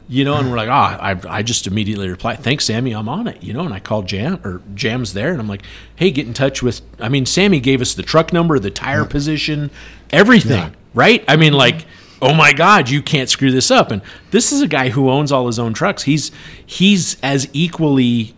You 0.08 0.24
know, 0.24 0.34
and 0.34 0.50
we're 0.50 0.56
like, 0.56 0.68
"Ah, 0.68 0.98
I, 1.00 1.16
I 1.28 1.42
just 1.42 1.66
immediately 1.68 2.08
reply, 2.08 2.34
thanks, 2.36 2.64
Sammy. 2.64 2.92
I'm 2.92 3.08
on 3.08 3.28
it." 3.28 3.38
You 3.42 3.52
know, 3.52 3.60
and 3.64 3.72
I 3.74 3.78
called 3.78 4.06
Jam 4.08 4.40
or 4.44 4.62
Jam's 4.74 5.12
there, 5.14 5.30
and 5.30 5.40
I'm 5.40 5.48
like, 5.48 5.62
"Hey, 5.94 6.10
get 6.10 6.26
in 6.26 6.34
touch 6.34 6.60
with." 6.62 6.80
I 7.00 7.08
mean, 7.08 7.24
Sammy 7.24 7.60
gave 7.60 7.80
us 7.80 7.94
the 7.94 8.02
truck 8.02 8.32
number, 8.32 8.58
the 8.58 8.70
tire 8.70 9.04
position, 9.04 9.70
everything, 10.10 10.74
right? 10.92 11.24
I 11.28 11.36
mean, 11.36 11.52
like. 11.52 11.86
Oh 12.22 12.32
my 12.34 12.52
God! 12.52 12.88
You 12.90 13.02
can't 13.02 13.28
screw 13.28 13.50
this 13.50 13.70
up. 13.70 13.90
And 13.90 14.00
this 14.30 14.52
is 14.52 14.62
a 14.62 14.68
guy 14.68 14.88
who 14.88 15.10
owns 15.10 15.30
all 15.32 15.46
his 15.46 15.58
own 15.58 15.74
trucks. 15.74 16.04
He's 16.04 16.30
he's 16.64 17.20
as 17.22 17.48
equally, 17.52 18.34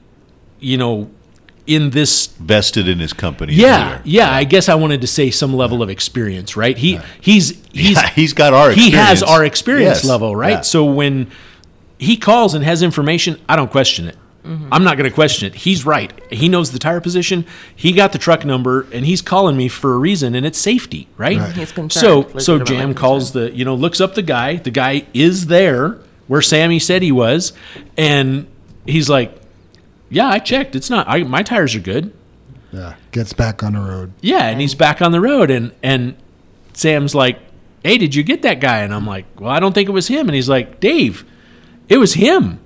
you 0.59 0.77
know, 0.77 1.11
in 1.67 1.91
this 1.91 2.27
Vested 2.27 2.89
in 2.89 2.99
his 2.99 3.13
company. 3.13 3.53
as 3.53 3.59
yeah, 3.59 4.01
yeah. 4.05 4.31
I 4.33 4.45
guess 4.45 4.69
I 4.69 4.75
wanted 4.75 5.01
to 5.03 5.07
say 5.07 5.31
some 5.31 5.55
level 5.55 5.83
of 5.83 5.91
experience, 5.91 6.57
right? 6.57 6.77
He 6.77 6.99
he's 7.21 7.51
he's 7.73 7.97
Yeah, 7.97 8.09
he's 8.11 8.33
got 8.33 8.53
our 8.53 8.71
he 8.73 8.91
has 8.91 9.23
our 9.23 9.45
experience 9.45 9.99
Yes, 9.99 10.05
level, 10.05 10.35
right? 10.35 10.51
yeah. 10.51 10.61
So 10.63 10.85
when 10.85 11.31
he 11.99 12.17
calls 12.17 12.55
and 12.55 12.65
has 12.65 12.83
information, 12.83 13.41
I 13.49 13.57
don't 13.57 13.71
question 13.71 14.07
it. 14.09 14.17
Mm-hmm. 14.45 14.73
I'm 14.73 14.85
not 14.85 14.97
going 14.97 15.09
to 15.11 15.15
question 15.15 15.47
it. 15.49 15.55
He's 15.57 15.85
right. 15.85 16.13
He 16.33 16.49
knows 16.49 16.71
the 16.73 16.79
tire 16.79 17.01
position. 17.01 17.45
He 17.75 17.93
got 17.93 18.13
the 18.13 18.19
truck 18.19 18.45
number, 18.45 18.87
and 18.93 19.05
he's 19.05 19.21
calling 19.21 19.57
me 19.57 19.69
for 19.69 19.93
a 19.93 19.99
reason, 19.99 20.35
and 20.35 20.47
it's 20.47 20.59
safety, 20.59 21.07
right? 21.19 21.37
Right. 21.39 21.53
He's 21.55 21.73
concerned, 21.73 22.31
So 22.33 22.39
so 22.39 22.59
Jam 22.59 22.67
concern. 22.89 22.95
calls 22.95 23.33
the 23.33 23.55
you 23.55 23.65
know 23.65 23.75
looks 23.75 24.01
up 24.01 24.15
the 24.15 24.23
guy. 24.23 24.57
The 24.57 24.71
guy 24.71 25.07
is 25.13 25.47
there 25.49 25.99
where 26.29 26.41
Sammy 26.41 26.79
said 26.79 27.03
he 27.03 27.13
was, 27.13 27.53
and 27.99 28.47
he's 28.87 29.11
like, 29.11 29.35
"Yeah, 30.09 30.29
I 30.29 30.39
checked. 30.39 30.75
It's 30.77 30.89
not. 30.89 31.07
I, 31.09 31.25
my 31.25 31.43
tires 31.43 31.75
are 31.75 31.81
good." 31.81 32.13
Yeah. 32.73 32.95
Gets 33.13 33.33
back 33.33 33.63
on 33.63 33.73
the 33.73 33.81
road. 33.81 34.13
Yeah, 34.21 34.47
and 34.49 34.61
he's 34.61 34.75
back 34.75 35.03
on 35.03 35.13
the 35.13 35.21
road, 35.21 35.51
and 35.51 35.73
and 35.83 36.15
Sam's 36.75 37.15
like, 37.15 37.39
"Hey, 37.83 37.99
did 37.99 38.15
you 38.15 38.23
get 38.23 38.43
that 38.43 38.61
guy?" 38.61 38.79
And 38.79 38.95
I'm 38.95 39.07
like, 39.07 39.27
"Well, 39.39 39.51
I 39.51 39.59
don't 39.61 39.73
think 39.75 39.89
it 39.89 39.93
was 39.93 40.09
him." 40.09 40.29
And 40.29 40.35
he's 40.35 40.49
like, 40.49 40.81
"Dave, 40.81 41.25
it 41.89 41.99
was 41.99 42.15
him." 42.15 42.61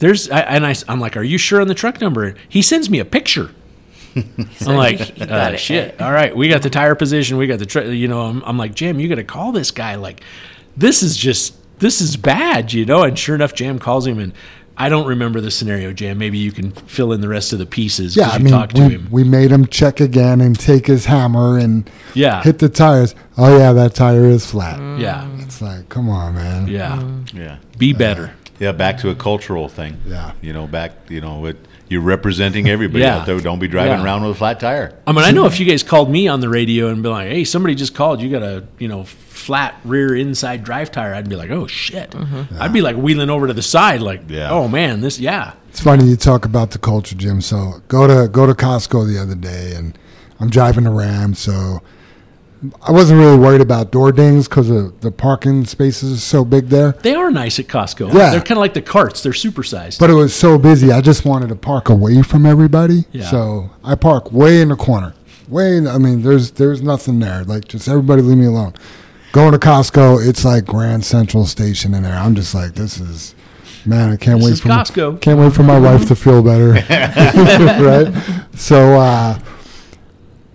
There's 0.00 0.28
I, 0.30 0.40
and 0.40 0.66
I, 0.66 0.74
I'm 0.88 0.98
like, 1.00 1.16
"Are 1.16 1.22
you 1.22 1.38
sure 1.38 1.60
on 1.60 1.68
the 1.68 1.74
truck 1.74 2.00
number?" 2.00 2.34
He 2.48 2.60
sends 2.62 2.90
me 2.90 2.98
a 2.98 3.04
picture. 3.04 3.50
I'm 4.16 4.76
like, 4.76 5.16
You 5.18 5.26
got 5.26 5.54
uh, 5.54 5.56
shit. 5.56 6.00
All 6.00 6.10
right, 6.12 6.34
we 6.36 6.48
got 6.48 6.62
the 6.62 6.70
tire 6.70 6.96
position. 6.96 7.36
We 7.36 7.46
got 7.46 7.60
the, 7.60 7.66
tr- 7.66 7.82
you 7.82 8.08
know, 8.08 8.22
I'm, 8.22 8.42
I'm 8.44 8.58
like, 8.58 8.74
Jam, 8.74 8.98
you 8.98 9.08
got 9.08 9.14
to 9.16 9.24
call 9.24 9.52
this 9.52 9.70
guy. 9.70 9.94
Like, 9.94 10.20
this 10.76 11.04
is 11.04 11.16
just, 11.16 11.54
this 11.78 12.00
is 12.00 12.16
bad, 12.16 12.72
you 12.72 12.84
know. 12.84 13.04
And 13.04 13.16
sure 13.16 13.36
enough, 13.36 13.54
Jam 13.54 13.78
calls 13.78 14.08
him, 14.08 14.18
and 14.18 14.32
I 14.76 14.88
don't 14.88 15.06
remember 15.06 15.40
the 15.40 15.52
scenario, 15.52 15.92
Jam. 15.92 16.18
Maybe 16.18 16.38
you 16.38 16.50
can 16.50 16.72
fill 16.72 17.12
in 17.12 17.20
the 17.20 17.28
rest 17.28 17.52
of 17.52 17.60
the 17.60 17.66
pieces. 17.66 18.16
Yeah, 18.16 18.30
I 18.30 18.38
you 18.38 18.44
mean, 18.44 18.52
talked 18.52 18.74
to 18.76 18.82
we, 18.82 18.94
him. 18.94 19.08
we 19.12 19.22
made 19.22 19.52
him 19.52 19.66
check 19.68 20.00
again 20.00 20.40
and 20.40 20.58
take 20.58 20.86
his 20.88 21.04
hammer 21.04 21.56
and 21.58 21.88
Yeah. 22.14 22.42
hit 22.42 22.58
the 22.58 22.68
tires. 22.68 23.14
Oh 23.38 23.56
yeah, 23.58 23.72
that 23.74 23.94
tire 23.94 24.24
is 24.24 24.44
flat. 24.50 24.80
yeah, 24.98 25.28
It's 25.38 25.62
like, 25.62 25.88
come 25.88 26.08
on, 26.08 26.34
man. 26.34 26.66
yeah. 26.66 27.00
Yeah. 27.32 27.58
Be 27.78 27.92
better. 27.92 28.34
Yeah, 28.60 28.72
back 28.72 28.98
to 28.98 29.08
a 29.10 29.14
cultural 29.14 29.68
thing. 29.68 29.96
Yeah. 30.06 30.32
You 30.42 30.52
know, 30.52 30.66
back, 30.68 30.92
you 31.08 31.20
know, 31.20 31.46
it, 31.46 31.56
you're 31.88 32.02
representing 32.02 32.68
everybody 32.68 33.02
Yeah. 33.02 33.16
out 33.18 33.26
there. 33.26 33.40
Don't 33.40 33.58
be 33.58 33.66
driving 33.66 33.98
Yeah. 33.98 34.04
around 34.04 34.22
with 34.22 34.32
a 34.32 34.34
flat 34.34 34.60
tire. 34.60 34.92
I 35.06 35.12
mean, 35.12 35.24
I 35.24 35.30
know 35.32 35.46
if 35.46 35.58
you 35.58 35.66
guys 35.66 35.82
called 35.82 36.10
me 36.10 36.28
on 36.28 36.40
the 36.40 36.48
radio 36.48 36.88
and 36.88 37.02
be 37.02 37.08
like, 37.08 37.28
"Hey, 37.28 37.42
somebody 37.44 37.74
just 37.74 37.94
called. 37.94 38.20
You 38.20 38.30
got 38.30 38.42
a 38.42 38.62
you 38.78 38.86
know 38.86 39.04
flat 39.04 39.74
rear 39.84 40.14
inside 40.14 40.62
drive 40.62 40.92
tire," 40.92 41.14
I'd 41.14 41.28
be 41.28 41.36
like, 41.36 41.50
"Oh 41.50 41.66
shit!" 41.66 42.10
Mm-hmm. 42.10 42.60
I'd 42.62 42.72
be 42.72 42.82
like 42.82 42.96
wheeling 42.96 43.30
over 43.30 43.46
to 43.48 43.54
the 43.54 43.62
side, 43.62 44.02
like, 44.02 44.22
Yeah. 44.28 44.50
"Oh 44.50 44.68
man, 44.68 45.00
this 45.00 45.18
yeah." 45.18 45.52
It's 45.70 45.80
funny 45.80 46.04
you 46.04 46.16
talk 46.16 46.44
about 46.44 46.72
the 46.72 46.78
culture, 46.78 47.14
Jim. 47.16 47.40
So 47.40 47.80
go 47.88 48.06
to 48.06 48.28
go 48.28 48.46
to 48.46 48.52
Costco 48.54 49.06
the 49.12 49.18
other 49.20 49.34
day, 49.34 49.72
and 49.74 49.96
I'm 50.38 50.50
driving 50.50 50.86
a 50.86 50.92
Ram, 50.92 51.32
so 51.34 51.80
I 52.82 52.92
wasn't 52.92 53.20
really 53.20 53.38
worried 53.38 53.62
about 53.62 53.90
door 53.90 54.12
dings 54.12 54.46
because 54.46 54.68
the 54.68 55.10
parking 55.10 55.64
spaces 55.64 56.12
are 56.12 56.20
so 56.20 56.44
big 56.44 56.68
there. 56.68 56.92
They 56.92 57.14
are 57.14 57.30
nice 57.30 57.58
at 57.58 57.66
Costco. 57.66 58.12
Yeah. 58.12 58.30
they're 58.30 58.40
kind 58.40 58.52
of 58.52 58.58
like 58.58 58.74
the 58.74 58.82
carts. 58.82 59.22
They're 59.22 59.32
supersized. 59.32 59.98
But 59.98 60.10
it 60.10 60.14
was 60.14 60.34
so 60.34 60.58
busy, 60.58 60.92
I 60.92 61.00
just 61.00 61.24
wanted 61.24 61.48
to 61.48 61.56
park 61.56 61.88
away 61.88 62.22
from 62.22 62.44
everybody. 62.44 63.04
Yeah. 63.12 63.30
So 63.30 63.70
I 63.82 63.94
park 63.94 64.30
way 64.30 64.60
in 64.60 64.68
the 64.68 64.76
corner. 64.76 65.14
Way, 65.48 65.78
in, 65.78 65.86
I 65.88 65.98
mean, 65.98 66.22
there's 66.22 66.52
there's 66.52 66.82
nothing 66.82 67.18
there. 67.18 67.44
Like 67.44 67.66
just 67.66 67.88
everybody 67.88 68.22
leave 68.22 68.38
me 68.38 68.46
alone. 68.46 68.74
Going 69.32 69.52
to 69.52 69.58
Costco, 69.58 70.26
it's 70.28 70.44
like 70.44 70.66
Grand 70.66 71.04
Central 71.04 71.46
Station 71.46 71.94
in 71.94 72.02
there. 72.02 72.16
I'm 72.16 72.34
just 72.34 72.54
like, 72.54 72.74
this 72.74 73.00
is 73.00 73.34
Man, 73.86 74.10
I 74.10 74.16
can't 74.16 74.40
This 74.40 74.50
wait 74.50 74.58
for 74.60 74.68
Costco. 74.68 75.20
can't 75.20 75.38
wait 75.38 75.52
for 75.52 75.62
my 75.62 75.78
wife 75.78 76.06
to 76.08 76.14
feel 76.16 76.42
better. 76.42 76.72
right? 77.82 78.48
So 78.54 79.00
uh, 79.00 79.38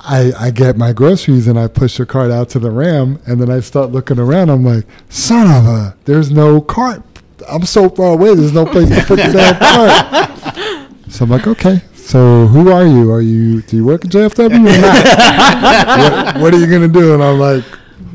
I 0.05 0.31
I 0.39 0.51
get 0.51 0.77
my 0.77 0.93
groceries 0.93 1.47
and 1.47 1.57
I 1.59 1.67
push 1.67 1.97
the 1.97 2.05
cart 2.05 2.31
out 2.31 2.49
to 2.49 2.59
the 2.59 2.71
ram 2.71 3.19
and 3.25 3.41
then 3.41 3.49
I 3.49 3.59
start 3.59 3.91
looking 3.91 4.19
around. 4.19 4.49
I'm 4.49 4.63
like, 4.63 4.85
son 5.09 5.47
of 5.47 5.65
a, 5.65 5.95
there's 6.05 6.31
no 6.31 6.61
cart. 6.61 7.03
I'm 7.49 7.65
so 7.65 7.89
far 7.89 8.13
away. 8.13 8.35
There's 8.35 8.53
no 8.53 8.65
place 8.65 8.89
to 8.89 9.03
put 9.05 9.17
the 9.17 9.31
damn 9.31 9.57
cart. 9.59 11.11
So 11.11 11.25
I'm 11.25 11.31
like, 11.31 11.47
okay. 11.47 11.81
So 11.95 12.47
who 12.47 12.71
are 12.71 12.85
you? 12.85 13.11
Are 13.11 13.21
you 13.21 13.61
do 13.63 13.77
you 13.77 13.85
work 13.85 14.05
at 14.05 14.11
JFW 14.11 14.51
or 14.51 14.81
not? 14.81 16.35
what, 16.35 16.41
what 16.41 16.53
are 16.53 16.59
you 16.59 16.67
gonna 16.67 16.87
do? 16.87 17.13
And 17.13 17.23
I'm 17.23 17.39
like, 17.39 17.63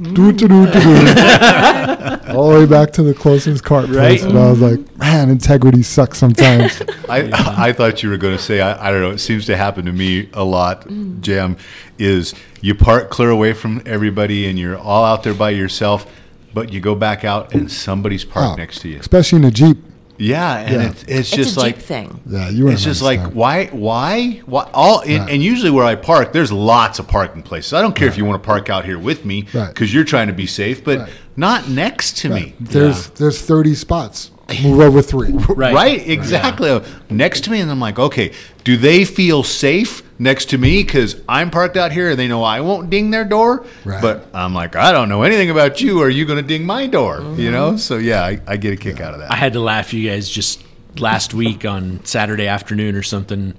do 0.03 0.33
do 0.33 0.49
do 0.49 0.67
do 0.67 0.73
do. 0.73 2.31
All 2.37 2.51
the 2.53 2.57
way 2.61 2.67
back 2.67 2.93
to 2.93 3.03
the 3.03 3.15
closest 3.15 3.65
cart 3.65 3.87
place. 3.87 4.23
Right. 4.23 4.31
And 4.31 4.39
I 4.39 4.51
was 4.51 4.61
like, 4.61 4.97
man, 4.99 5.31
integrity 5.31 5.83
sucks 5.83 6.19
sometimes. 6.19 6.81
I, 7.09 7.31
I 7.69 7.73
thought 7.73 8.03
you 8.03 8.09
were 8.11 8.17
going 8.17 8.37
to 8.37 8.43
say, 8.43 8.61
I, 8.61 8.89
I 8.89 8.91
don't 8.93 9.01
know, 9.01 9.11
it 9.11 9.19
seems 9.19 9.47
to 9.47 9.57
happen 9.57 9.85
to 9.87 9.93
me 9.93 10.29
a 10.33 10.45
lot, 10.45 10.87
Jam, 11.21 11.57
is 11.99 12.35
you 12.61 12.75
park 12.75 13.11
clear 13.11 13.31
away 13.31 13.53
from 13.53 13.83
everybody 13.85 14.47
and 14.49 14.59
you're 14.59 14.79
all 14.79 15.05
out 15.05 15.23
there 15.25 15.35
by 15.35 15.51
yourself, 15.51 16.07
but 16.55 16.73
you 16.73 16.81
go 16.81 16.95
back 16.95 17.25
out 17.25 17.53
and 17.55 17.71
somebody's 17.71 18.25
parked 18.25 18.53
Oh, 18.53 18.57
next 18.57 18.81
to 18.81 18.89
you. 18.89 18.99
especially 19.01 19.39
in 19.41 19.45
a 19.45 19.51
jeep. 19.51 19.79
Yeah, 20.21 20.59
and 20.59 20.73
Yeah. 20.83 20.89
It's, 20.91 21.03
it's 21.03 21.11
It's 21.11 21.31
just 21.31 21.57
a 21.57 21.61
like, 21.61 21.77
Jeep 21.77 21.85
thing. 21.85 22.21
Yeah, 22.27 22.49
you. 22.51 22.65
wouldn't 22.65 22.75
it's 22.75 22.85
just 22.85 23.03
like, 23.03 23.19
understand. 23.21 23.37
why, 23.37 23.67
why, 23.73 24.43
why? 24.47 24.71
All, 24.75 25.01
and, 25.01 25.21
Right. 25.21 25.31
and 25.33 25.43
usually 25.43 25.71
where 25.71 25.85
I 25.85 25.95
park, 25.95 26.33
there's 26.33 26.53
lots 26.53 26.99
of 26.99 27.09
parking 27.09 27.43
places. 27.43 27.73
I 27.73 27.81
don't 27.83 27.97
care 27.97 28.07
if 28.09 28.17
you 28.19 28.25
want 28.25 28.43
to 28.43 28.47
park 28.47 28.69
out 28.71 28.85
here 28.85 28.99
with 28.99 29.25
me 29.25 29.47
Right. 29.55 29.69
because 29.69 29.93
you're 29.95 30.05
trying 30.05 30.27
to 30.29 30.33
be 30.35 30.47
safe, 30.47 30.85
but 30.85 30.99
Right. 31.01 31.09
not 31.37 31.69
next 31.69 32.19
to 32.19 32.29
me. 32.29 32.55
There's 32.61 33.09
there's 33.11 33.41
30 33.41 33.75
spots. 33.75 34.31
Move 34.63 34.81
over 34.81 35.03
three. 35.03 35.33
Right. 35.61 35.75
Right, 35.75 36.09
exactly. 36.09 36.81
Next 37.11 37.45
to 37.45 37.51
me, 37.51 37.61
and 37.61 37.71
I'm 37.71 37.81
like, 37.81 37.99
okay, 37.99 38.33
do 38.65 38.77
they 38.77 39.05
feel 39.05 39.43
safe 39.43 40.03
next 40.19 40.47
to 40.51 40.59
me 40.59 40.83
because 40.83 41.21
I'm 41.29 41.51
parked 41.51 41.77
out 41.77 41.93
here 41.93 42.11
and 42.11 42.19
they 42.19 42.29
know 42.29 42.43
I 42.43 42.61
won't 42.61 42.89
ding 42.89 43.11
their 43.11 43.25
door? 43.25 43.67
Right. 43.85 44.01
But 44.01 44.29
I'm 44.33 44.55
like, 44.55 44.77
I 44.77 44.93
don't 44.93 45.09
know 45.09 45.23
anything 45.23 45.51
about 45.51 45.81
you. 45.81 46.01
Are 46.03 46.09
you 46.09 46.25
going 46.25 46.41
to 46.41 46.47
ding 46.47 46.65
my 46.65 46.87
door? 46.87 47.21
You 47.37 47.51
know? 47.51 47.77
So 47.77 47.99
yeah, 47.99 48.25
I, 48.25 48.41
I 48.47 48.57
get 48.57 48.73
a 48.73 48.77
kick 48.77 49.01
out 49.01 49.13
of 49.13 49.21
that. 49.21 49.31
I 49.31 49.35
had 49.37 49.53
to 49.55 49.61
laugh, 49.61 49.93
you 49.93 50.09
guys, 50.09 50.31
just 50.31 50.63
last 50.99 51.35
week 51.35 51.65
on 51.65 52.05
Saturday 52.05 52.47
afternoon 52.47 52.95
or 52.95 53.03
something. 53.03 53.55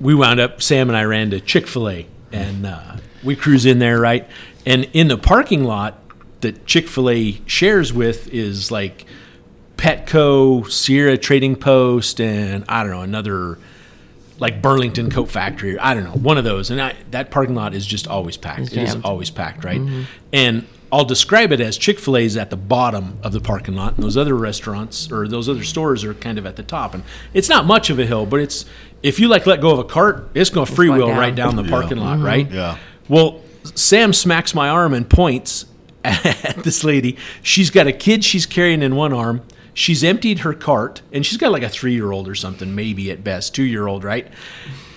We 0.00 0.14
wound 0.14 0.40
up, 0.40 0.60
Sam 0.60 0.88
and 0.88 0.96
I 0.96 1.04
ran 1.04 1.30
to 1.30 1.40
Chick 1.40 1.66
fil 1.66 1.88
A 1.88 2.06
and 2.32 2.66
uh, 2.66 2.96
we 3.22 3.36
cruise 3.36 3.64
in 3.64 3.78
there, 3.78 3.98
right? 3.98 4.28
And 4.66 4.84
in 4.92 5.08
the 5.08 5.16
parking 5.18 5.64
lot 5.64 5.98
that 6.40 6.66
Chick 6.66 6.88
fil 6.88 7.08
A 7.10 7.40
shares 7.46 7.92
with 7.92 8.28
is 8.32 8.70
like 8.70 9.06
Petco, 9.76 10.70
Sierra 10.70 11.18
Trading 11.18 11.56
Post, 11.56 12.20
and 12.20 12.64
I 12.68 12.82
don't 12.82 12.92
know, 12.92 13.02
another 13.02 13.58
like 14.38 14.60
Burlington 14.60 15.10
Coat 15.10 15.30
Factory. 15.30 15.78
I 15.78 15.94
don't 15.94 16.04
know, 16.04 16.10
one 16.12 16.38
of 16.38 16.44
those. 16.44 16.70
And 16.70 16.80
I, 16.80 16.94
that 17.10 17.30
parking 17.30 17.54
lot 17.54 17.74
is 17.74 17.86
just 17.86 18.06
always 18.06 18.36
packed. 18.36 18.60
It's 18.60 18.72
It 18.72 18.82
is 18.82 18.92
jammed. 18.92 19.04
always 19.04 19.30
packed, 19.30 19.64
right? 19.64 19.80
Mm-hmm. 19.80 20.02
And 20.32 20.66
I'll 20.92 21.04
describe 21.04 21.52
it 21.52 21.60
as 21.60 21.76
Chick 21.76 21.98
fil 21.98 22.16
A 22.16 22.20
is 22.20 22.36
at 22.36 22.50
the 22.50 22.56
bottom 22.56 23.18
of 23.22 23.32
the 23.32 23.40
parking 23.40 23.74
lot, 23.74 23.94
and 23.94 24.04
those 24.04 24.16
other 24.16 24.34
restaurants 24.34 25.10
or 25.10 25.26
those 25.26 25.48
other 25.48 25.64
stores 25.64 26.04
are 26.04 26.14
kind 26.14 26.38
of 26.38 26.46
at 26.46 26.56
the 26.56 26.62
top. 26.62 26.94
And 26.94 27.02
it's 27.34 27.48
not 27.48 27.66
much 27.66 27.90
of 27.90 27.98
a 27.98 28.06
hill, 28.06 28.24
but 28.24 28.40
it's 28.40 28.64
if 29.02 29.18
you 29.18 29.28
like 29.28 29.46
let 29.46 29.60
go 29.60 29.70
of 29.70 29.78
a 29.78 29.84
cart, 29.84 30.30
it's 30.34 30.50
going 30.50 30.66
to 30.66 30.72
freewheel 30.72 31.08
down. 31.08 31.18
right 31.18 31.34
down 31.34 31.56
the 31.56 31.64
parking 31.64 31.98
lot, 31.98 32.16
mm-hmm. 32.16 32.26
right? 32.26 32.50
Yeah. 32.50 32.78
Well, 33.08 33.42
Sam 33.74 34.12
smacks 34.12 34.54
my 34.54 34.68
arm 34.68 34.94
and 34.94 35.08
points 35.08 35.66
at 36.04 36.58
this 36.62 36.84
lady. 36.84 37.16
She's 37.42 37.70
got 37.70 37.86
a 37.86 37.92
kid 37.92 38.24
she's 38.24 38.46
carrying 38.46 38.82
in 38.82 38.94
one 38.94 39.12
arm. 39.12 39.42
She's 39.76 40.02
emptied 40.02 40.38
her 40.38 40.54
cart, 40.54 41.02
and 41.12 41.26
she's 41.26 41.36
got 41.36 41.52
like 41.52 41.62
a 41.62 41.68
three 41.68 41.92
year 41.92 42.10
old 42.10 42.28
or 42.28 42.34
something, 42.34 42.74
maybe 42.74 43.10
at 43.10 43.22
best, 43.22 43.54
two 43.54 43.62
year 43.62 43.86
old, 43.86 44.04
right? 44.04 44.26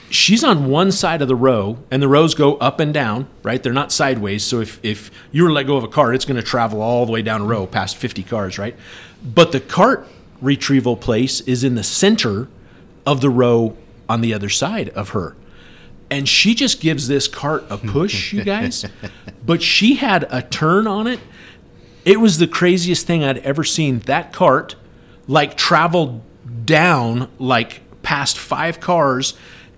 She's 0.09 0.41
on 0.41 0.69
one 0.69 0.93
side 0.93 1.21
of 1.21 1.27
the 1.27 1.35
row, 1.35 1.79
and 1.91 2.01
the 2.01 2.07
rows 2.07 2.33
go 2.33 2.55
up 2.55 2.79
and 2.79 2.93
down, 2.93 3.27
right? 3.43 3.61
They're 3.61 3.73
not 3.73 3.91
sideways. 3.91 4.41
So 4.43 4.61
if, 4.61 4.79
if 4.81 5.11
you 5.33 5.43
were 5.43 5.49
to 5.49 5.53
let 5.53 5.67
go 5.67 5.75
of 5.75 5.83
a 5.83 5.89
cart, 5.89 6.15
it's 6.15 6.23
going 6.23 6.37
to 6.37 6.41
travel 6.41 6.81
all 6.81 7.05
the 7.05 7.11
way 7.11 7.21
down 7.21 7.41
a 7.41 7.45
row 7.45 7.67
past 7.67 7.97
50 7.97 8.23
cars, 8.23 8.57
right? 8.57 8.73
But 9.21 9.51
the 9.51 9.59
cart 9.59 10.07
retrieval 10.41 10.95
place 10.95 11.41
is 11.41 11.65
in 11.65 11.75
the 11.75 11.83
center 11.83 12.47
of 13.05 13.19
the 13.19 13.29
row 13.29 13.75
on 14.07 14.21
the 14.21 14.33
other 14.33 14.47
side 14.47 14.87
of 14.89 15.09
her 15.09 15.35
and 16.11 16.27
she 16.27 16.55
just 16.55 16.81
gives 16.81 17.07
this 17.07 17.27
cart 17.27 17.63
a 17.69 17.77
push, 17.77 18.33
you 18.33 18.43
guys. 18.43 18.85
but 19.45 19.61
she 19.61 19.95
had 19.95 20.27
a 20.31 20.41
turn 20.41 20.87
on 20.87 21.07
it. 21.07 21.19
It 22.05 22.19
was 22.19 22.37
the 22.37 22.47
craziest 22.47 23.05
thing 23.05 23.23
I'd 23.23 23.39
ever 23.39 23.63
seen. 23.63 23.99
That 23.99 24.33
cart 24.33 24.75
like 25.27 25.55
traveled 25.57 26.21
down 26.65 27.29
like 27.37 27.81
past 28.01 28.37
five 28.37 28.79
cars 28.79 29.35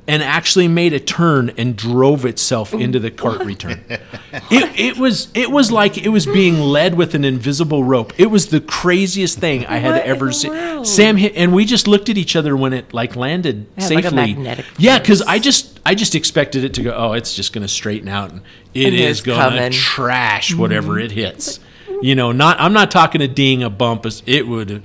and 0.07 0.23
actually 0.23 0.67
made 0.67 0.93
a 0.93 0.99
turn 0.99 1.51
and 1.57 1.75
drove 1.75 2.25
itself 2.25 2.73
into 2.73 2.99
the 2.99 3.11
cart 3.11 3.39
return. 3.45 3.83
It, 3.89 4.79
it 4.79 4.97
was 4.97 5.29
it 5.35 5.51
was 5.51 5.71
like 5.71 5.97
it 5.97 6.09
was 6.09 6.25
being 6.25 6.59
led 6.59 6.95
with 6.95 7.13
an 7.13 7.23
invisible 7.23 7.83
rope. 7.83 8.11
It 8.19 8.27
was 8.27 8.47
the 8.47 8.59
craziest 8.59 9.39
thing 9.39 9.65
I 9.67 9.77
had 9.77 9.93
What 9.93 10.03
ever 10.03 10.31
seen. 10.31 10.83
Sam 10.85 11.17
hit, 11.17 11.33
and 11.35 11.53
we 11.53 11.65
just 11.65 11.87
looked 11.87 12.09
at 12.09 12.17
each 12.17 12.35
other 12.35 12.57
when 12.57 12.73
it 12.73 12.93
like 12.93 13.15
landed 13.15 13.67
It 13.77 13.81
like, 13.81 14.03
safely. 14.03 14.15
magnetic 14.15 14.65
yeah, 14.77 14.99
because. 14.99 15.21
I 15.21 15.39
just 15.39 15.79
I 15.85 15.95
just 15.95 16.15
expected 16.15 16.63
it 16.63 16.73
to 16.73 16.83
go. 16.83 16.93
Oh, 16.93 17.13
it's 17.13 17.35
just 17.35 17.53
going 17.53 17.61
to 17.61 17.67
straighten 17.67 18.09
out, 18.09 18.31
and 18.31 18.41
it 18.73 18.87
And 18.87 18.95
is 18.95 19.21
going 19.21 19.55
to 19.55 19.69
trash 19.69 20.53
whatever 20.53 20.93
mm-hmm. 20.95 21.05
it 21.05 21.11
hits. 21.11 21.59
You 22.01 22.15
know, 22.15 22.31
not 22.31 22.59
I'm 22.59 22.73
not 22.73 22.91
talking 22.91 23.21
a 23.21 23.27
ding, 23.27 23.63
a 23.63 23.69
bump. 23.69 24.05
It 24.25 24.47
would. 24.47 24.83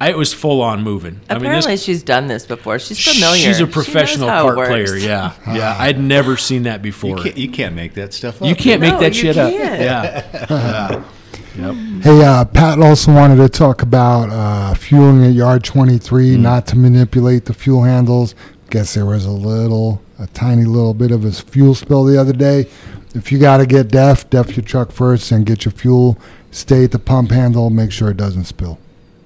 I, 0.00 0.10
it 0.10 0.16
was 0.16 0.32
full 0.32 0.62
on 0.62 0.82
moving. 0.82 1.20
Apparently, 1.26 1.48
I 1.48 1.52
mean, 1.52 1.62
this, 1.62 1.82
she's 1.84 2.02
done 2.02 2.26
this 2.26 2.44
before. 2.44 2.80
She's 2.80 2.98
familiar. 2.98 3.40
she's 3.40 3.60
a 3.60 3.68
professional 3.68 4.28
how 4.28 4.48
it 4.48 4.54
player. 4.66 4.96
Yeah, 4.96 5.32
yeah. 5.54 5.76
I'd 5.78 6.00
never 6.00 6.36
seen 6.36 6.64
that 6.64 6.82
before. 6.82 7.18
you, 7.18 7.22
can't, 7.22 7.38
you 7.38 7.50
can't 7.50 7.76
make 7.76 7.94
that 7.94 8.12
stuff 8.12 8.42
up. 8.42 8.48
You 8.48 8.56
can't 8.56 8.80
make 8.80 8.98
that 8.98 9.14
shit 9.14 9.36
up. 9.36 9.52
can't. 9.52 9.80
Yeah. 9.80 11.04
Hey, 11.54 12.24
uh, 12.24 12.46
Pat 12.46 12.78
also 12.78 13.12
wanted 13.12 13.36
to 13.36 13.48
talk 13.48 13.82
about 13.82 14.30
uh, 14.30 14.72
fueling 14.74 15.22
at 15.22 15.34
yard 15.34 15.62
23, 15.62 16.38
not 16.38 16.66
to 16.68 16.76
manipulate 16.76 17.44
the 17.44 17.52
fuel 17.52 17.82
handles. 17.82 18.34
Guess 18.70 18.94
there 18.94 19.04
was 19.04 19.26
a 19.26 19.30
little, 19.30 20.00
a 20.18 20.26
tiny 20.28 20.64
little 20.64 20.94
bit 20.94 21.10
of 21.10 21.26
a 21.26 21.32
fuel 21.32 21.74
spill 21.74 22.04
the 22.04 22.18
other 22.18 22.32
day. 22.32 22.70
If 23.14 23.30
you 23.30 23.38
got 23.38 23.58
to 23.58 23.66
get 23.66 23.88
DEF, 23.88 24.30
DEF 24.30 24.56
your 24.56 24.64
truck 24.64 24.90
first 24.92 25.30
and 25.30 25.44
get 25.44 25.66
your 25.66 25.72
fuel. 25.72 26.16
Stay 26.52 26.84
at 26.84 26.92
the 26.92 26.98
pump 27.00 27.32
handle, 27.32 27.68
make 27.70 27.90
sure 27.90 28.10
it 28.10 28.16
doesn't 28.16 28.44
spill. 28.44 28.78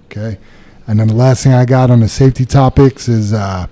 Okay? 0.07 0.39
And 0.87 0.99
then 0.99 1.09
the 1.09 1.15
last 1.15 1.43
thing 1.43 1.53
I 1.53 1.67
got 1.67 1.91
on 1.91 2.01
the 2.01 2.09
safety 2.09 2.47
topics 2.47 3.09
is 3.09 3.33
uh, 3.33 3.67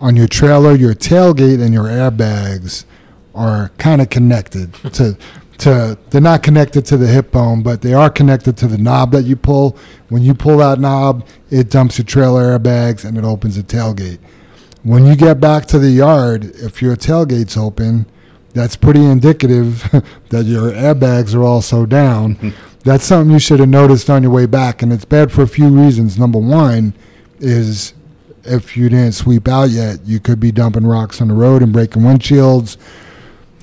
on 0.00 0.14
your 0.14 0.28
trailer, 0.28 0.76
your 0.76 0.94
tailgate 0.94 1.60
and 1.60 1.74
your 1.74 1.86
airbags 1.86 2.84
are 3.34 3.70
kind 3.78 4.00
of 4.00 4.10
connected 4.10 4.74
to 4.94 5.16
to 5.58 5.98
they're 6.10 6.20
not 6.20 6.42
connected 6.44 6.86
to 6.86 6.96
the 6.96 7.06
hip 7.06 7.32
bone, 7.32 7.62
but 7.62 7.82
they 7.82 7.92
are 7.92 8.08
connected 8.10 8.56
to 8.58 8.68
the 8.68 8.78
knob 8.78 9.10
that 9.10 9.24
you 9.24 9.34
pull. 9.34 9.76
When 10.08 10.22
you 10.22 10.34
pull 10.34 10.58
that 10.58 10.78
knob, 10.78 11.26
it 11.50 11.68
dumps 11.70 11.98
your 11.98 12.04
trailer 12.04 12.56
airbags 12.56 13.04
and 13.04 13.18
it 13.18 13.24
opens 13.24 13.56
the 13.56 13.62
tailgate. 13.62 14.18
When 14.84 15.04
you 15.04 15.16
get 15.16 15.40
back 15.40 15.66
to 15.66 15.78
the 15.78 15.90
yard, 15.90 16.44
if 16.54 16.80
your 16.80 16.94
tailgate's 16.94 17.56
open, 17.56 18.06
that's 18.54 18.76
pretty 18.76 19.04
indicative 19.04 19.82
that 20.30 20.44
your 20.44 20.70
airbags 20.70 21.34
are 21.34 21.42
also 21.42 21.86
down. 21.86 22.54
that's 22.84 23.04
something 23.04 23.32
you 23.32 23.38
should 23.38 23.60
have 23.60 23.68
noticed 23.68 24.08
on 24.08 24.22
your 24.22 24.32
way 24.32 24.46
back, 24.46 24.82
and 24.82 24.92
it's 24.92 25.04
bad 25.04 25.32
for 25.32 25.42
a 25.42 25.48
few 25.48 25.68
reasons. 25.68 26.18
Number 26.18 26.38
one 26.38 26.94
is 27.40 27.94
if 28.44 28.76
you 28.76 28.88
didn't 28.88 29.12
sweep 29.12 29.48
out 29.48 29.70
yet, 29.70 29.98
you 30.04 30.20
could 30.20 30.40
be 30.40 30.52
dumping 30.52 30.86
rocks 30.86 31.20
on 31.20 31.28
the 31.28 31.34
road 31.34 31.62
and 31.62 31.72
breaking 31.72 32.02
windshields, 32.02 32.76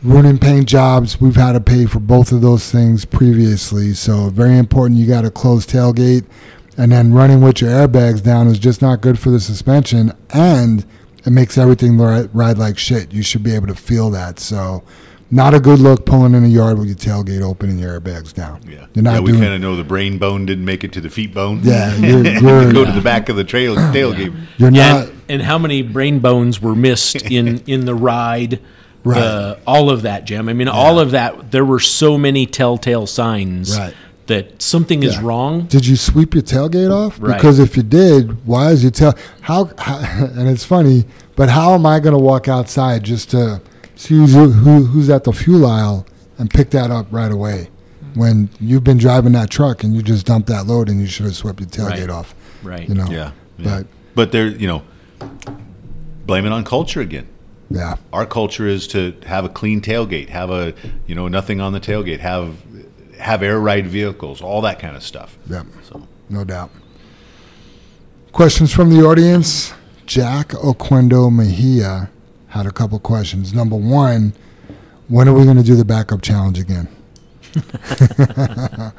ruining 0.03 0.37
paint 0.37 0.67
jobs. 0.67 1.19
We've 1.19 1.35
had 1.35 1.53
to 1.53 1.61
pay 1.61 1.85
for 1.85 1.99
both 1.99 2.31
of 2.31 2.41
those 2.41 2.69
things 2.71 3.05
previously, 3.05 3.93
so 3.93 4.29
very 4.29 4.57
important. 4.57 4.99
You 4.99 5.07
got 5.07 5.25
a 5.25 5.31
closed 5.31 5.69
tailgate, 5.69 6.25
and 6.77 6.91
then 6.91 7.13
running 7.13 7.41
with 7.41 7.61
your 7.61 7.71
airbags 7.71 8.21
down 8.21 8.47
is 8.47 8.59
just 8.59 8.81
not 8.81 9.01
good 9.01 9.17
for 9.17 9.29
the 9.29 9.39
suspension, 9.39 10.11
and 10.31 10.85
it 11.25 11.31
makes 11.31 11.57
everything 11.57 11.97
ride 11.97 12.57
like 12.57 12.77
shit. 12.77 13.11
You 13.11 13.23
should 13.23 13.43
be 13.43 13.55
able 13.55 13.67
to 13.67 13.75
feel 13.75 14.11
that. 14.11 14.39
So, 14.39 14.83
not 15.31 15.53
a 15.53 15.59
good 15.59 15.79
look 15.79 16.05
pulling 16.05 16.33
in 16.35 16.43
the 16.43 16.49
yard 16.49 16.77
with 16.77 16.87
your 16.87 16.95
tailgate 16.95 17.41
open 17.41 17.69
and 17.69 17.79
your 17.79 17.99
airbags 17.99 18.33
down. 18.33 18.61
Yeah, 18.67 18.85
you're 18.93 19.03
not 19.03 19.13
yeah 19.15 19.19
we 19.21 19.31
kind 19.33 19.53
of 19.53 19.61
know 19.61 19.75
the 19.75 19.83
brain 19.83 20.17
bone 20.17 20.45
didn't 20.45 20.65
make 20.65 20.83
it 20.83 20.93
to 20.93 21.01
the 21.01 21.09
feet 21.09 21.33
bone. 21.33 21.61
yeah, 21.63 21.95
you're, 21.97 22.25
you're, 22.25 22.71
Go 22.73 22.85
to 22.85 22.91
the 22.91 23.01
back 23.01 23.29
of 23.29 23.35
the 23.35 23.43
trail 23.43 23.75
tailgate. 23.75 24.35
you're 24.57 24.71
not. 24.71 25.07
and, 25.07 25.21
and 25.27 25.41
how 25.41 25.57
many 25.57 25.81
brain 25.81 26.19
bones 26.19 26.61
were 26.61 26.75
missed 26.75 27.15
in 27.31 27.59
in 27.67 27.85
the 27.85 27.95
ride 27.95 28.55
uh, 28.55 28.59
Right. 29.03 29.19
the, 29.19 29.59
all 29.67 29.91
of 29.91 30.01
that 30.01 30.25
jim 30.25 30.49
i 30.49 30.53
mean 30.53 30.67
all 30.67 30.99
of 30.99 31.11
that 31.11 31.51
there 31.51 31.63
were 31.63 31.79
so 31.79 32.17
many 32.17 32.47
telltale 32.47 33.05
signs 33.05 33.77
Right. 33.77 33.93
that 34.25 34.59
something 34.63 35.03
is 35.03 35.19
wrong 35.19 35.67
Did 35.67 35.85
you 35.85 35.95
sweep 35.95 36.33
your 36.33 36.41
tailgate 36.41 36.89
off? 36.91 37.17
Right. 37.19 37.35
Because 37.37 37.59
if 37.59 37.77
you 37.77 37.83
did, 37.83 38.47
why 38.47 38.71
is 38.71 38.81
your 38.81 38.89
tail? 38.91 39.13
How, 39.41 39.69
how? 39.77 39.99
And 40.35 40.49
it's 40.49 40.63
funny, 40.65 41.05
but 41.35 41.49
how 41.49 41.75
am 41.75 41.85
I 41.85 41.99
going 41.99 42.13
to 42.17 42.23
walk 42.23 42.47
outside 42.47 43.03
just 43.03 43.29
to 43.31 43.61
see 43.95 44.15
who's, 44.15 44.33
who, 44.33 44.49
who's 44.85 45.09
at 45.09 45.23
the 45.23 45.31
fuel 45.33 45.65
aisle 45.65 46.05
and 46.37 46.49
pick 46.49 46.69
that 46.71 46.91
up 46.91 47.07
right 47.11 47.31
away? 47.31 47.69
When 48.15 48.49
you've 48.61 48.83
been 48.83 48.97
driving 48.97 49.33
that 49.33 49.49
truck 49.49 49.83
and 49.83 49.93
you 49.93 50.01
just 50.01 50.25
dumped 50.25 50.47
that 50.47 50.67
load 50.67 50.87
and 50.89 51.01
you 51.01 51.07
should 51.07 51.25
have 51.25 51.35
swept 51.35 51.59
your 51.59 51.67
tailgate 51.69 51.99
Right. 52.01 52.09
off. 52.09 52.33
Right. 52.63 52.87
You 52.87 52.95
know. 52.95 53.05
Yeah. 53.09 53.31
yeah. 53.57 53.65
But 53.81 53.87
But 54.15 54.31
there, 54.31 54.47
you 54.47 54.67
know, 54.67 54.83
blame 56.25 56.45
it 56.45 56.51
on 56.53 56.63
culture 56.63 57.01
again. 57.01 57.27
yeah. 57.69 57.95
Our 58.13 58.25
culture 58.25 58.67
is 58.67 58.87
to 58.89 59.13
have 59.25 59.43
a 59.43 59.49
clean 59.49 59.81
tailgate, 59.81 60.29
have 60.29 60.49
a, 60.49 60.73
you 61.07 61.15
know, 61.15 61.27
nothing 61.27 61.59
on 61.59 61.73
the 61.73 61.79
tailgate, 61.81 62.19
have 62.19 62.55
have 63.19 63.43
air 63.43 63.59
ride 63.59 63.87
vehicles, 63.87 64.41
all 64.41 64.61
that 64.61 64.77
kind 64.79 64.95
of 64.95 65.03
stuff. 65.03 65.37
Yeah. 65.49 65.63
So 65.83 66.07
No 66.29 66.43
doubt. 66.45 66.69
Questions 68.31 68.73
from 68.73 68.89
the 68.89 69.05
audience. 69.05 69.73
Jack 70.05 70.49
Oquendo 70.49 71.31
Mejia 71.33 72.09
had 72.55 72.65
a 72.65 72.71
couple 72.71 72.97
questions. 72.99 73.53
Number 73.53 73.75
one, 73.75 74.33
when 75.09 75.27
are 75.27 75.33
we 75.33 75.43
going 75.43 75.57
to 75.57 75.63
do 75.63 75.75
the 75.75 75.83
backup 75.83 76.21
challenge 76.21 76.57
again? 76.57 76.87
the 77.53 78.93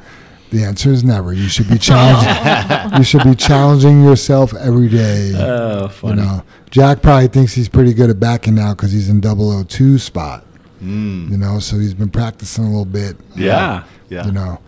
answer 0.55 0.91
is 0.91 1.03
never. 1.03 1.33
You 1.33 1.49
should 1.49 1.67
be 1.67 1.77
challenging. 1.79 2.97
you 2.99 3.03
should 3.03 3.23
be 3.23 3.33
challenging 3.35 4.03
yourself 4.03 4.53
every 4.55 4.89
day. 4.89 5.33
Oh, 5.35 5.83
you 5.83 5.89
funny. 5.89 6.21
know, 6.21 6.43
Jack 6.69 7.01
probably 7.01 7.27
thinks 7.29 7.53
he's 7.53 7.67
pretty 7.67 7.93
good 7.95 8.11
at 8.11 8.19
backing 8.19 8.53
now 8.53 8.75
because 8.75 8.91
he's 8.91 9.09
in 9.09 9.21
002 9.21 9.97
spot. 9.97 10.45
Mm. 10.81 11.31
You 11.31 11.37
know, 11.37 11.57
so 11.57 11.79
he's 11.79 11.95
been 11.95 12.11
practicing 12.11 12.63
a 12.65 12.67
little 12.67 12.85
bit. 12.85 13.17
Yeah. 13.35 13.83
yeah. 14.09 14.27
You 14.27 14.31
know, 14.31 14.59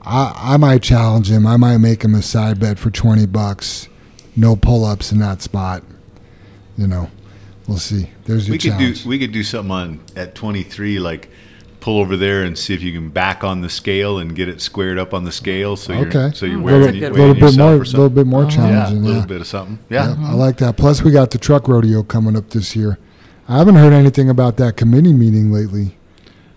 I 0.00 0.54
I 0.54 0.56
might 0.56 0.82
challenge 0.82 1.30
him. 1.30 1.46
I 1.46 1.58
might 1.58 1.76
make 1.76 2.02
him 2.02 2.14
a 2.14 2.22
side 2.22 2.58
bet 2.58 2.78
for 2.78 2.90
twenty 2.90 3.26
bucks. 3.26 3.86
No 4.34 4.56
pull 4.56 4.86
ups 4.86 5.12
in 5.12 5.18
that 5.18 5.42
spot. 5.42 5.82
You 6.78 6.86
know, 6.86 7.10
we'll 7.68 7.78
see. 7.78 8.10
There's 8.24 8.48
your 8.48 8.54
we 8.54 8.58
could 8.58 8.70
challenge. 8.72 9.02
do 9.04 9.08
we 9.08 9.18
could 9.20 9.30
do 9.32 9.44
something 9.44 9.70
on 9.70 10.00
at 10.16 10.34
23 10.34 10.98
like 10.98 11.30
pull 11.80 12.00
over 12.00 12.16
there 12.16 12.42
and 12.42 12.58
see 12.58 12.74
if 12.74 12.82
you 12.82 12.90
can 12.92 13.08
back 13.08 13.44
on 13.44 13.60
the 13.60 13.70
scale 13.70 14.18
and 14.18 14.34
get 14.34 14.48
it 14.48 14.60
squared 14.60 14.98
up 14.98 15.14
on 15.14 15.22
the 15.22 15.30
scale 15.30 15.76
so 15.76 15.92
you're 15.92 16.08
Okay. 16.08 16.30
so 16.34 16.44
you're 16.44 16.58
Oh, 16.58 16.62
weighing, 16.64 16.82
a 16.82 16.86
it- 16.88 16.98
good 17.00 17.12
little 17.12 17.34
bit 17.34 17.56
more, 17.56 17.74
or 17.74 17.78
little 17.78 18.08
bit 18.10 18.26
more 18.26 18.42
yeah, 18.42 18.48
a 18.48 18.50
challenging. 18.50 19.02
little 19.04 19.20
yeah. 19.20 19.26
bit 19.26 19.40
of 19.42 19.46
something. 19.46 19.78
Yeah. 19.88 20.16
Yeah, 20.18 20.28
I 20.28 20.32
like 20.32 20.56
that. 20.56 20.76
Plus, 20.76 21.02
we 21.04 21.12
got 21.12 21.30
the 21.30 21.38
truck 21.38 21.68
rodeo 21.68 22.02
coming 22.02 22.36
up 22.36 22.50
this 22.50 22.74
year. 22.74 22.98
I 23.48 23.58
haven't 23.58 23.76
heard 23.76 23.92
anything 23.92 24.28
about 24.28 24.56
that 24.56 24.76
committee 24.76 25.12
meeting 25.12 25.52
lately. 25.52 25.96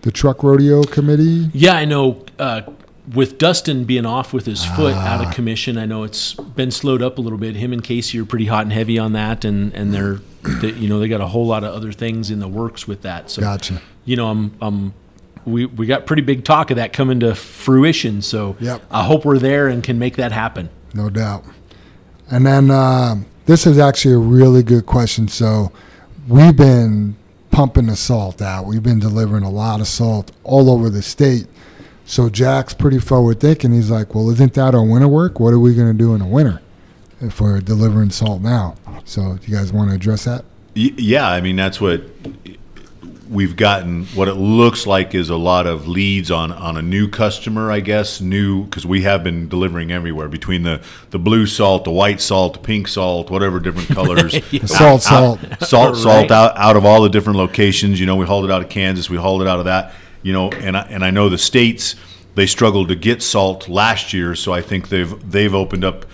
The 0.02 0.10
truck 0.10 0.42
rodeo 0.42 0.82
committee. 0.82 1.48
Yeah, 1.54 1.74
I 1.74 1.84
know. 1.84 2.24
Uh, 2.38 2.62
with 3.14 3.38
Dustin 3.38 3.84
being 3.84 4.06
off 4.06 4.32
with 4.32 4.46
his 4.46 4.64
foot 4.64 4.94
out 4.94 5.20
Ah. 5.20 5.28
of 5.28 5.34
commission, 5.34 5.76
I 5.78 5.86
know 5.86 6.04
it's 6.04 6.34
been 6.34 6.70
slowed 6.70 7.02
up 7.02 7.18
a 7.18 7.20
little 7.20 7.38
bit. 7.38 7.56
Him 7.56 7.72
and 7.72 7.82
Casey 7.82 8.18
are 8.20 8.24
pretty 8.24 8.46
hot 8.46 8.62
and 8.62 8.72
heavy 8.72 8.98
on 8.98 9.12
that, 9.14 9.44
and 9.44 9.72
and 9.74 9.92
they're, 9.92 10.20
they, 10.60 10.70
you 10.72 10.88
know, 10.88 11.00
they 11.00 11.08
got 11.08 11.20
a 11.20 11.26
whole 11.26 11.46
lot 11.46 11.64
of 11.64 11.74
other 11.74 11.90
things 11.92 12.30
in 12.30 12.38
the 12.38 12.48
works 12.48 12.86
with 12.86 13.02
that. 13.02 13.28
So, 13.30 13.42
Gotcha. 13.42 13.80
you 14.04 14.14
know, 14.16 14.28
I'm, 14.28 14.54
I'm, 14.60 14.94
we 15.44 15.66
we 15.66 15.86
got 15.86 16.06
pretty 16.06 16.22
big 16.22 16.44
talk 16.44 16.70
of 16.70 16.76
that 16.76 16.92
coming 16.92 17.18
to 17.20 17.34
fruition. 17.34 18.22
So, 18.22 18.56
Yep. 18.60 18.82
I 18.90 19.02
hope 19.04 19.24
we're 19.24 19.38
there 19.38 19.66
and 19.68 19.82
can 19.82 19.98
make 19.98 20.16
that 20.16 20.30
happen. 20.30 20.68
No 20.94 21.10
doubt. 21.10 21.44
And 22.30 22.46
then 22.46 22.70
um, 22.70 23.26
this 23.46 23.66
is 23.66 23.78
actually 23.78 24.14
a 24.14 24.18
really 24.18 24.62
good 24.62 24.86
question. 24.86 25.26
So 25.26 25.72
we've 26.28 26.56
been 26.56 27.16
pumping 27.50 27.86
the 27.86 27.96
salt 27.96 28.40
out. 28.40 28.64
We've 28.66 28.82
been 28.82 29.00
delivering 29.00 29.42
a 29.42 29.50
lot 29.50 29.80
of 29.80 29.88
salt 29.88 30.30
all 30.44 30.70
over 30.70 30.88
the 30.88 31.02
state. 31.02 31.46
So 32.04 32.28
Jack's 32.28 32.74
pretty 32.74 32.98
forward 32.98 33.40
thinking. 33.40 33.72
He's 33.72 33.90
like, 33.90 34.14
well, 34.14 34.28
isn't 34.30 34.54
that 34.54 34.74
our 34.74 34.84
winter 34.84 35.08
work? 35.08 35.40
What 35.40 35.52
are 35.54 35.58
we 35.58 35.74
going 35.74 35.88
to 35.92 35.98
do 35.98 36.14
in 36.14 36.20
the 36.20 36.26
winter 36.26 36.60
if 37.20 37.40
we're 37.40 37.60
delivering 37.60 38.10
salt 38.10 38.42
now? 38.42 38.74
So 39.04 39.36
do 39.36 39.50
you 39.50 39.56
guys 39.56 39.72
want 39.72 39.90
to 39.90 39.96
address 39.96 40.24
that? 40.24 40.44
Yeah, 40.74 41.28
I 41.28 41.40
mean 41.40 41.56
that's 41.56 41.80
what 41.80 42.02
we've 43.28 43.56
gotten. 43.56 44.04
What 44.06 44.28
it 44.28 44.34
looks 44.34 44.86
like 44.86 45.14
is 45.14 45.28
a 45.30 45.36
lot 45.36 45.66
of 45.66 45.86
leads 45.88 46.30
on 46.30 46.50
on 46.52 46.76
a 46.76 46.82
new 46.82 47.08
customer, 47.08 47.70
I 47.70 47.80
guess. 47.80 48.20
New 48.20 48.64
because 48.64 48.86
we 48.86 49.02
have 49.02 49.22
been 49.22 49.48
delivering 49.48 49.90
everywhere 49.92 50.28
between 50.28 50.62
the 50.62 50.82
the 51.10 51.18
blue 51.18 51.46
salt, 51.46 51.84
the 51.84 51.90
white 51.90 52.20
salt, 52.20 52.54
the 52.54 52.60
pink 52.60 52.88
salt, 52.88 53.30
whatever 53.30 53.60
different 53.60 53.88
colors. 53.94 54.32
The 54.50 54.66
salt, 54.66 55.02
salt. 55.02 55.40
salt, 55.60 55.96
salt 55.96 56.04
Right. 56.04 56.30
out 56.30 56.56
out 56.56 56.76
of 56.76 56.84
all 56.84 57.02
the 57.02 57.10
different 57.10 57.38
locations. 57.38 58.00
You 58.00 58.06
know, 58.06 58.16
we 58.16 58.26
hauled 58.26 58.44
it 58.46 58.50
out 58.50 58.62
of 58.62 58.68
Kansas, 58.68 59.08
we 59.10 59.16
hauled 59.18 59.42
it 59.42 59.48
out 59.48 59.58
of 59.58 59.66
that. 59.66 59.92
You 60.22 60.32
know, 60.32 60.50
and 60.50 60.76
I, 60.76 60.82
and 60.82 61.04
I 61.04 61.10
know 61.10 61.28
the 61.28 61.38
states 61.38 61.96
they 62.34 62.46
struggled 62.46 62.88
to 62.88 62.94
get 62.94 63.22
salt 63.22 63.68
last 63.68 64.12
year, 64.12 64.34
so 64.34 64.52
I 64.52 64.62
think 64.62 64.88
they've 64.88 65.30
they've 65.30 65.54
opened 65.54 65.84
up 65.84 66.06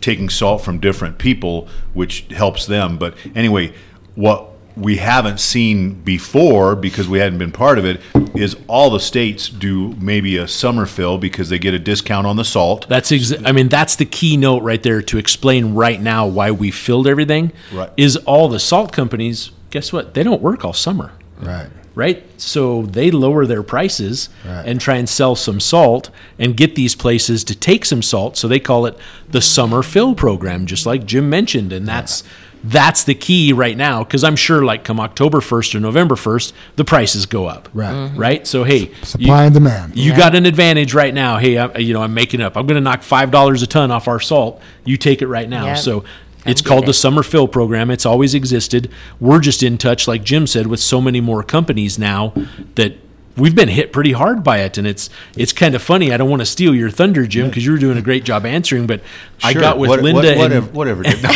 taking 0.00 0.28
salt 0.28 0.62
from 0.62 0.78
different 0.78 1.18
people, 1.18 1.68
which 1.94 2.26
helps 2.30 2.66
them. 2.66 2.98
But 2.98 3.16
anyway, 3.34 3.72
what 4.14 4.50
we 4.76 4.96
haven't 4.96 5.38
seen 5.38 5.94
before 6.02 6.74
because 6.74 7.08
we 7.08 7.18
hadn't 7.20 7.38
been 7.38 7.52
part 7.52 7.78
of 7.78 7.84
it 7.84 8.00
is 8.34 8.56
all 8.66 8.90
the 8.90 8.98
states 8.98 9.48
do 9.48 9.94
maybe 9.94 10.36
a 10.36 10.48
summer 10.48 10.84
fill 10.84 11.16
because 11.16 11.48
they 11.48 11.58
get 11.58 11.74
a 11.74 11.78
discount 11.78 12.26
on 12.26 12.36
the 12.36 12.44
salt. 12.44 12.88
That's 12.88 13.10
exa- 13.12 13.42
I 13.46 13.52
mean 13.52 13.68
that's 13.68 13.96
the 13.96 14.04
key 14.04 14.36
note 14.36 14.62
right 14.62 14.82
there 14.82 15.00
to 15.02 15.18
explain 15.18 15.74
right 15.74 16.00
now 16.00 16.26
why 16.26 16.50
we 16.50 16.70
filled 16.70 17.06
everything. 17.06 17.52
Right. 17.72 17.90
Is 17.96 18.16
all 18.16 18.48
the 18.48 18.60
salt 18.60 18.92
companies? 18.92 19.52
Guess 19.70 19.92
what? 19.92 20.14
They 20.14 20.22
don't 20.22 20.42
work 20.42 20.64
all 20.64 20.72
summer. 20.72 21.12
Right. 21.40 21.68
Right? 21.94 22.24
So 22.40 22.82
they 22.82 23.10
lower 23.10 23.46
their 23.46 23.62
prices 23.62 24.28
Right. 24.44 24.64
and 24.66 24.80
try 24.80 24.96
and 24.96 25.08
sell 25.08 25.34
some 25.36 25.60
salt 25.60 26.10
and 26.38 26.56
get 26.56 26.74
these 26.74 26.94
places 26.94 27.44
to 27.44 27.54
take 27.54 27.84
some 27.84 28.02
salt. 28.02 28.36
So 28.36 28.48
they 28.48 28.58
call 28.60 28.86
it 28.86 28.96
the 29.28 29.40
summer 29.40 29.82
fill 29.82 30.14
program, 30.14 30.66
just 30.66 30.86
like 30.86 31.06
Jim 31.06 31.28
mentioned, 31.30 31.72
and 31.72 31.86
that's 31.86 32.24
that's 32.66 33.04
the 33.04 33.14
key 33.14 33.52
right 33.52 33.76
now 33.76 34.02
because 34.02 34.24
I'm 34.24 34.36
sure 34.36 34.64
like 34.64 34.84
come 34.84 34.98
October 34.98 35.40
1st 35.40 35.74
or 35.74 35.80
November 35.80 36.14
1st, 36.14 36.54
the 36.76 36.84
prices 36.84 37.26
go 37.26 37.44
up. 37.44 37.68
Right. 37.74 37.92
Mm-hmm. 37.94 38.16
Right? 38.18 38.46
So 38.46 38.64
hey, 38.64 38.90
Supply 39.02 39.40
you, 39.42 39.44
and 39.48 39.52
demand. 39.54 39.96
you 39.98 40.16
got 40.16 40.34
an 40.34 40.46
advantage 40.46 40.94
right 40.94 41.12
now. 41.12 41.36
Hey, 41.36 41.58
I, 41.58 41.76
you 41.76 41.92
know, 41.92 42.00
I'm 42.02 42.14
making 42.14 42.40
up. 42.40 42.56
I'm 42.56 42.66
going 42.66 42.76
to 42.76 42.80
knock 42.80 43.02
five 43.02 43.30
dollars 43.30 43.62
a 43.62 43.66
ton 43.66 43.90
off 43.90 44.08
our 44.08 44.18
salt. 44.18 44.62
You 44.86 44.96
take 44.96 45.20
it 45.20 45.26
right 45.26 45.46
now. 45.48 45.66
Yep. 45.66 45.78
So 45.78 46.04
Come 46.44 46.50
it's 46.50 46.60
called 46.62 46.84
it. 46.84 46.86
the 46.86 46.94
summer 46.94 47.22
fill 47.22 47.48
program. 47.48 47.90
It's 47.90 48.04
always 48.06 48.34
existed. 48.34 48.90
We're 49.18 49.40
just 49.40 49.62
in 49.62 49.78
touch, 49.78 50.06
like 50.06 50.22
Jim 50.24 50.46
said, 50.46 50.66
with 50.66 50.80
so 50.80 51.00
many 51.00 51.20
more 51.20 51.42
companies 51.42 51.98
now 51.98 52.32
that 52.74 52.94
we've 53.36 53.54
been 53.54 53.68
hit 53.70 53.92
pretty 53.92 54.12
hard 54.12 54.44
by 54.44 54.58
it. 54.58 54.76
And 54.78 54.86
it's 54.86 55.08
it's 55.36 55.52
kind 55.52 55.74
of 55.74 55.82
funny. 55.82 56.12
I 56.12 56.16
don't 56.18 56.28
want 56.30 56.40
to 56.40 56.46
steal 56.46 56.74
your 56.74 56.90
thunder, 56.90 57.26
Jim, 57.26 57.48
because 57.48 57.64
you 57.64 57.72
were 57.72 57.78
doing 57.78 57.96
a 57.98 58.02
great 58.02 58.24
job 58.24 58.44
answering. 58.46 58.86
But 58.86 59.00
I 59.42 59.54
got 59.54 59.78
with 59.78 59.88
what- 59.88 60.02
Linda. 60.02 60.36
what- 60.36 60.52
and- 60.52 60.72
whatever, 60.74 61.02
whatever. 61.02 61.02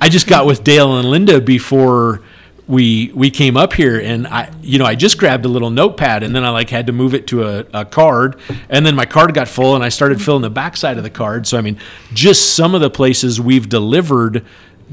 I 0.00 0.08
just 0.10 0.26
got 0.26 0.44
with 0.46 0.64
Dale 0.64 0.98
and 0.98 1.08
Linda 1.08 1.40
before 1.40 2.22
we 2.68 3.10
we 3.14 3.30
came 3.30 3.56
up 3.56 3.72
here 3.72 3.98
and 3.98 4.26
I 4.26 4.52
you 4.60 4.78
know 4.78 4.84
I 4.84 4.94
just 4.94 5.18
grabbed 5.18 5.46
a 5.46 5.48
little 5.48 5.70
notepad 5.70 6.22
and 6.22 6.36
then 6.36 6.44
I 6.44 6.50
like 6.50 6.68
had 6.68 6.86
to 6.86 6.92
move 6.92 7.14
it 7.14 7.26
to 7.28 7.44
a, 7.44 7.66
a 7.72 7.84
card 7.86 8.38
and 8.68 8.84
then 8.84 8.94
my 8.94 9.06
card 9.06 9.32
got 9.34 9.48
full 9.48 9.74
and 9.74 9.82
I 9.82 9.88
started 9.88 10.20
filling 10.20 10.42
the 10.42 10.50
backside 10.50 10.98
of 10.98 11.02
the 11.02 11.10
card. 11.10 11.46
So 11.46 11.56
I 11.56 11.62
mean 11.62 11.78
just 12.12 12.54
some 12.54 12.74
of 12.74 12.82
the 12.82 12.90
places 12.90 13.40
we've 13.40 13.68
delivered 13.68 14.44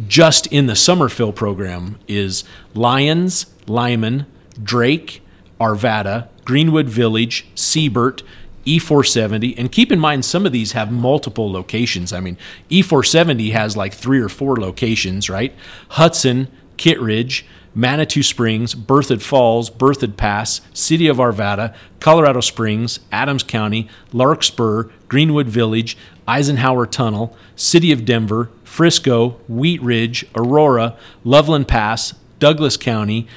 just 0.07 0.47
in 0.47 0.67
the 0.67 0.75
summer 0.75 1.09
fill 1.09 1.33
program 1.33 1.99
is 2.07 2.45
Lyons, 2.73 3.47
Limon, 3.67 4.25
Drake, 4.61 5.21
Arvada, 5.59 6.29
Greenwood 6.45 6.87
Village, 6.87 7.45
Seibert, 7.55 8.21
E470. 8.65 9.53
And 9.57 9.71
keep 9.71 9.91
in 9.91 9.99
mind, 9.99 10.25
some 10.25 10.45
of 10.45 10.51
these 10.51 10.73
have 10.73 10.91
multiple 10.91 11.51
locations. 11.51 12.11
I 12.11 12.19
mean, 12.19 12.37
E470 12.69 13.51
has 13.51 13.77
like 13.77 13.93
three 13.93 14.19
or 14.19 14.29
four 14.29 14.57
locations, 14.57 15.29
right? 15.29 15.53
Hudson, 15.89 16.49
Kittredge, 16.77 17.45
Manitou 17.75 18.23
Springs, 18.23 18.73
Berthoud 18.73 19.21
Falls, 19.21 19.69
Berthoud 19.69 20.15
Pass, 20.15 20.61
City 20.73 21.07
of 21.07 21.17
Arvada, 21.17 21.75
Colorado 21.99 22.39
Springs, 22.39 23.01
Adams 23.11 23.43
County, 23.43 23.89
Larkspur, 24.13 24.85
Greenwood 25.09 25.47
Village, 25.47 25.97
Eisenhower 26.27 26.85
Tunnel, 26.85 27.35
City 27.57 27.91
of 27.91 28.05
Denver, 28.05 28.49
Frisco, 28.63 29.31
Wheat 29.49 29.81
Ridge, 29.81 30.25
Aurora, 30.35 30.97
Loveland 31.25 31.67
Pass, 31.67 32.13
Douglas 32.39 32.77
County. 32.77 33.27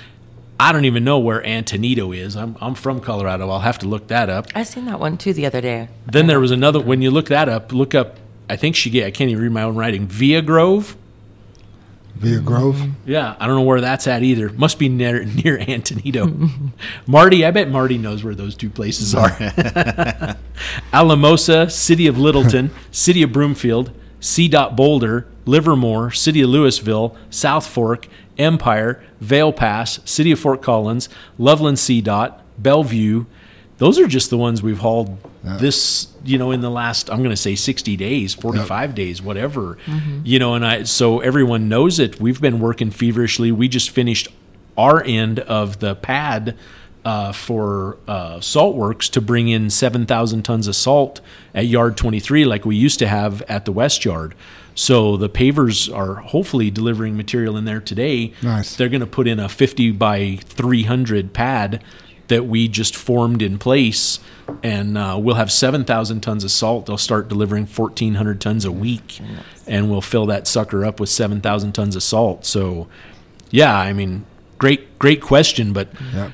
I 0.61 0.73
don't 0.73 0.85
even 0.85 1.05
know 1.05 1.19
where 1.19 1.43
Antonito 1.43 2.17
is. 2.17 2.37
I'm, 2.37 2.57
I'm 2.61 2.75
from 2.75 3.01
Colorado. 3.01 3.49
I'll 3.49 3.61
have 3.61 3.79
to 3.81 3.87
look 3.89 4.09
that 4.09 4.29
up. 4.31 4.47
I 4.55 4.65
seen 4.65 4.87
that 4.87 4.99
one 4.99 5.17
too 5.17 5.33
the 5.33 5.47
other 5.47 5.61
day. 5.61 5.89
Then 6.07 6.27
there 6.27 6.41
was 6.41 6.51
another. 6.51 6.81
When 6.81 7.03
you 7.03 7.11
look 7.11 7.27
that 7.29 7.49
up, 7.49 7.73
look 7.73 7.95
up. 7.95 8.17
I 8.51 8.57
think 8.57 8.75
she 8.75 8.91
get. 8.91 9.07
I 9.07 9.11
can't 9.11 9.31
even 9.31 9.43
read 9.43 9.53
my 9.53 9.63
own 9.63 9.77
writing. 9.77 10.07
Via 10.07 10.43
Grove. 10.43 10.97
Via 12.19 12.39
mm-hmm. 12.39 12.47
Grove. 12.47 12.83
Yeah, 13.07 13.37
I 13.39 13.47
don't 13.47 13.55
know 13.55 13.63
where 13.63 13.81
that's 13.81 14.09
at 14.09 14.25
either. 14.25 14.49
Must 14.51 14.77
be 14.79 14.89
near 14.89 15.25
near 15.45 15.59
Antonito. 15.59 16.73
Marty, 17.07 17.45
I 17.45 17.53
bet 17.53 17.71
Marty 17.71 17.97
knows 17.97 18.25
where 18.25 18.35
those 18.35 18.57
two 18.57 18.71
places 18.71 19.15
are. 19.15 19.31
Alamosa, 20.93 21.71
City 21.71 22.09
of 22.09 22.19
Littleton, 22.19 22.71
City 22.91 23.23
of 23.23 23.33
Broomfield, 23.33 23.93
CDOT 24.21 24.75
Boulder, 24.75 25.29
Livermore, 25.47 26.11
City 26.11 26.43
of 26.43 26.51
Louisville, 26.51 27.17
South 27.31 27.67
Fork, 27.67 28.09
Empire, 28.37 29.03
Vail 29.21 29.53
Pass, 29.53 30.01
City 30.05 30.33
of 30.33 30.41
Fort 30.41 30.61
Collins, 30.61 31.09
Loveland 31.39 31.79
C. 31.79 32.01
Dot, 32.01 32.43
Bellvue. 32.61 33.27
Those 33.79 34.01
are 34.01 34.09
just 34.09 34.31
the 34.31 34.39
ones 34.39 34.61
we've 34.61 34.79
hauled 34.79 35.19
this, 35.43 36.09
you 36.25 36.37
know, 36.39 36.51
in 36.51 36.61
the 36.61 36.71
last 36.71 37.11
I'm 37.11 37.19
going 37.19 37.31
to 37.31 37.37
say 37.37 37.55
60 37.55 37.97
days, 37.97 38.35
45 38.35 38.95
days, 38.95 39.23
whatever. 39.23 39.79
You 40.25 40.39
know, 40.39 40.55
and 40.55 40.65
I 40.67 40.83
so 40.85 41.21
everyone 41.21 41.69
knows 41.69 41.99
it. 41.99 42.21
We've 42.21 42.41
been 42.41 42.61
working 42.61 42.91
feverishly. 42.91 43.53
We 43.53 43.69
just 43.69 43.91
finished 43.91 44.29
our 44.77 45.03
end 45.05 45.41
of 45.41 45.81
the 45.81 45.95
pad 45.97 46.57
uh, 47.05 47.33
for 47.33 47.97
uh, 48.07 48.41
salt 48.41 48.77
works 48.77 49.09
to 49.09 49.21
bring 49.21 49.49
in 49.49 49.71
7,000 49.71 50.43
tons 50.43 50.67
of 50.67 50.77
salt 50.77 51.21
at 51.55 51.67
yard 51.67 51.97
23 51.97 52.45
like 52.45 52.65
we 52.65 52.77
used 52.77 52.99
to 52.99 53.09
have 53.09 53.41
at 53.43 53.65
the 53.65 53.73
west 53.73 54.05
yard. 54.05 54.35
So 54.75 55.17
the 55.17 55.29
pavers 55.29 55.93
are 55.93 56.17
hopefully 56.17 56.71
delivering 56.71 57.17
material 57.17 57.57
in 57.57 57.65
there 57.65 57.81
today. 57.81 58.33
Nice. 58.43 58.77
They're 58.77 58.89
going 58.89 59.01
to 59.01 59.07
put 59.07 59.27
in 59.27 59.41
a 59.41 59.49
50 59.49 59.93
by 59.93 60.39
300 60.43 61.33
pad 61.33 61.83
that 62.29 62.47
we 62.47 62.69
just 62.69 62.95
formed 62.97 63.43
in 63.43 63.59
place, 63.59 64.19
and 64.63 64.97
uh, 64.97 65.17
we'll 65.21 65.35
have 65.37 65.51
7,000 65.53 66.21
tons 66.21 66.45
of 66.45 66.51
salt. 66.51 66.87
They'll 66.87 66.97
start 66.99 67.29
delivering 67.29 67.67
1,400 67.67 68.41
tons 68.41 68.65
a 68.65 68.73
week, 68.73 69.21
and 69.67 69.91
we'll 69.91 70.01
fill 70.01 70.27
that 70.27 70.47
sucker 70.47 70.85
up 70.85 71.01
with 71.01 71.09
7,000 71.09 71.73
tons 71.73 71.97
of 71.97 72.03
salt. 72.03 72.45
So, 72.47 72.87
yeah, 73.51 73.75
I 73.77 73.93
mean, 73.93 74.25
great, 74.59 74.99
great 74.99 75.21
question, 75.23 75.73
but 75.73 75.89
Yep. 76.15 76.33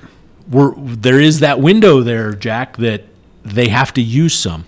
we're 0.50 0.74
there 0.76 1.20
is 1.20 1.40
that 1.40 1.60
window 1.60 2.02
there, 2.02 2.32
Jack, 2.32 2.76
that 2.78 3.04
they 3.44 3.68
have 3.68 3.92
to 3.94 4.02
use 4.02 4.34
some. 4.34 4.64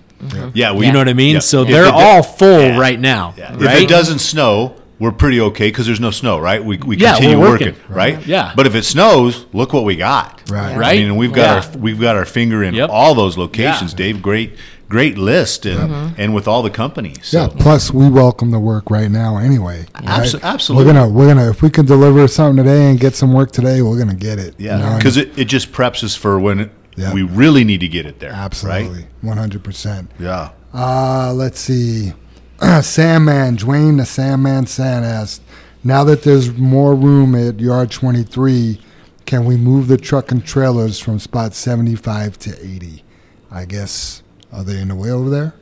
Yeah, 0.54 0.72
we, 0.72 0.86
You 0.86 0.92
know 0.92 0.98
what 1.00 1.08
I 1.08 1.12
mean? 1.12 1.34
yeah. 1.34 1.40
So 1.40 1.62
If 1.62 1.68
they're 1.68 1.92
all 1.92 2.22
full 2.22 2.60
Yeah. 2.60 2.78
right 2.78 2.98
now, 2.98 3.34
Yeah. 3.36 3.52
right? 3.56 3.76
If 3.76 3.82
it 3.82 3.88
doesn't 3.88 4.20
snow, 4.20 4.74
we're 4.98 5.12
pretty 5.12 5.40
okay 5.40 5.68
because 5.68 5.86
there's 5.86 6.00
no 6.00 6.10
snow, 6.10 6.38
right? 6.38 6.64
We, 6.64 6.78
we 6.78 6.96
Yeah, 6.96 7.14
continue 7.14 7.38
working, 7.38 7.74
working. 7.74 7.94
right? 7.94 8.26
Yeah. 8.26 8.52
But 8.56 8.66
if 8.66 8.74
it 8.74 8.84
snows, 8.84 9.46
look 9.52 9.72
what 9.72 9.84
we 9.84 9.96
got. 9.96 10.42
Right. 10.50 10.72
I 10.74 10.78
Right? 10.78 10.98
mean, 11.00 11.16
we've 11.16 11.32
got 11.32 11.64
Yeah. 11.64 11.70
our 11.72 11.78
we've 11.78 12.00
got 12.00 12.16
our 12.16 12.24
finger 12.24 12.62
in 12.64 12.74
Yep. 12.74 12.88
all 12.90 13.14
those 13.14 13.36
locations, 13.36 13.92
Yeah. 13.92 13.96
Dave. 13.98 14.22
Great 14.22 14.56
great 14.88 15.18
list, 15.18 15.66
and 15.66 16.14
and 16.16 16.32
with 16.34 16.46
all 16.48 16.62
the 16.62 16.70
companies. 16.70 17.18
So. 17.22 17.40
Yeah. 17.42 17.48
Plus, 17.58 17.92
we 17.92 18.08
welcome 18.08 18.52
the 18.52 18.60
work 18.60 18.88
right 18.90 19.10
now 19.10 19.36
anyway. 19.36 19.84
Abso- 19.96 20.34
right? 20.34 20.44
absolutely. 20.44 20.86
We're 20.86 20.92
gonna 20.92 21.08
we're 21.08 21.26
gonna 21.28 21.50
if 21.50 21.60
we 21.60 21.70
can 21.70 21.84
deliver 21.86 22.26
something 22.28 22.64
today 22.64 22.88
and 22.90 22.98
get 23.00 23.14
some 23.16 23.32
work 23.32 23.50
today, 23.52 23.82
we're 23.82 23.98
gonna 23.98 24.14
get 24.14 24.38
it. 24.38 24.54
you 24.58 24.68
know, 24.68 24.78
Yeah, 24.78 24.90
and 24.92 24.98
because 24.98 25.16
it, 25.16 25.36
it 25.36 25.46
just 25.46 25.72
preps 25.72 26.04
us 26.04 26.14
for 26.14 26.38
when 26.38 26.60
it, 26.60 26.70
Yeah. 26.96 27.12
we 27.12 27.22
really 27.22 27.64
need 27.64 27.80
to 27.80 27.88
get 27.88 28.06
it 28.06 28.20
there. 28.20 28.30
absolutely 28.32 29.06
one 29.20 29.36
hundred 29.36 29.62
percent. 29.64 30.10
Yeah. 30.20 30.50
Uh, 30.72 31.32
let's 31.34 31.58
see. 31.60 32.12
Sandman, 32.82 33.58
Dwayne 33.58 33.98
the 33.98 34.06
Sandman 34.06 34.66
San 34.66 35.04
asked, 35.04 35.42
now 35.84 36.04
that 36.04 36.22
there's 36.22 36.56
more 36.56 36.94
room 36.94 37.34
at 37.34 37.60
yard 37.60 37.90
23, 37.90 38.80
can 39.26 39.44
we 39.44 39.58
move 39.58 39.88
the 39.88 39.98
truck 39.98 40.30
and 40.30 40.42
trailers 40.42 40.98
from 40.98 41.18
spot 41.18 41.52
75 41.52 42.38
to 42.38 42.58
80? 42.58 43.04
I 43.50 43.66
guess, 43.66 44.22
are 44.52 44.64
they 44.64 44.80
in 44.80 44.88
the 44.88 44.94
way 44.94 45.10
over 45.10 45.28
there? 45.28 45.54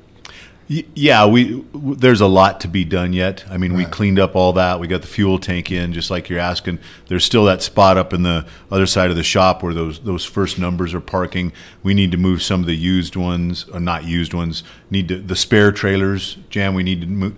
Yeah, 0.66 1.26
we 1.26 1.62
there's 1.74 2.22
a 2.22 2.26
lot 2.26 2.60
to 2.60 2.68
be 2.68 2.84
done 2.84 3.12
yet. 3.12 3.44
I 3.50 3.58
mean, 3.58 3.74
we 3.74 3.84
cleaned 3.84 4.18
up 4.18 4.34
all 4.34 4.54
that. 4.54 4.80
We 4.80 4.86
got 4.86 5.02
the 5.02 5.06
fuel 5.06 5.38
tank 5.38 5.70
in, 5.70 5.92
just 5.92 6.10
like 6.10 6.30
you're 6.30 6.38
asking. 6.38 6.78
There's 7.08 7.24
still 7.24 7.44
that 7.44 7.60
spot 7.62 7.98
up 7.98 8.14
in 8.14 8.22
the 8.22 8.46
other 8.70 8.86
side 8.86 9.10
of 9.10 9.16
the 9.16 9.22
shop 9.22 9.62
where 9.62 9.74
those 9.74 10.00
those 10.00 10.24
first 10.24 10.58
numbers 10.58 10.94
are 10.94 11.00
parking. 11.00 11.52
We 11.82 11.92
need 11.92 12.12
to 12.12 12.16
move 12.16 12.42
some 12.42 12.60
of 12.60 12.66
the 12.66 12.76
used 12.76 13.14
ones, 13.14 13.66
or 13.68 13.78
not 13.80 14.04
used 14.04 14.32
ones. 14.32 14.64
Need 14.90 15.08
to 15.08 15.18
the 15.18 15.36
spare 15.36 15.70
trailers, 15.70 16.38
Jan. 16.48 16.72
We 16.74 16.82
need 16.82 17.02
to 17.02 17.06
move. 17.06 17.34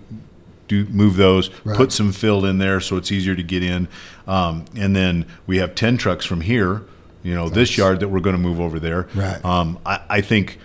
Do, 0.69 0.83
move 0.87 1.15
those, 1.15 1.49
Right. 1.63 1.77
put 1.77 1.93
some 1.93 2.11
fill 2.11 2.43
in 2.43 2.57
there 2.57 2.81
so 2.81 2.97
it's 2.97 3.09
easier 3.09 3.33
to 3.35 3.43
get 3.43 3.63
in, 3.63 3.87
um, 4.27 4.65
and 4.75 4.93
then 4.93 5.25
we 5.45 5.59
have 5.59 5.75
ten 5.75 5.95
trucks 5.95 6.25
from 6.25 6.41
here, 6.41 6.81
you 7.23 7.33
know, 7.33 7.47
this 7.47 7.77
yard 7.77 8.01
that 8.01 8.09
we're 8.09 8.19
going 8.19 8.35
to 8.35 8.41
move 8.41 8.59
over 8.59 8.77
there. 8.77 9.07
Right. 9.15 9.43
Um, 9.45 9.79
I, 9.85 10.01
I 10.09 10.19
think 10.19 10.59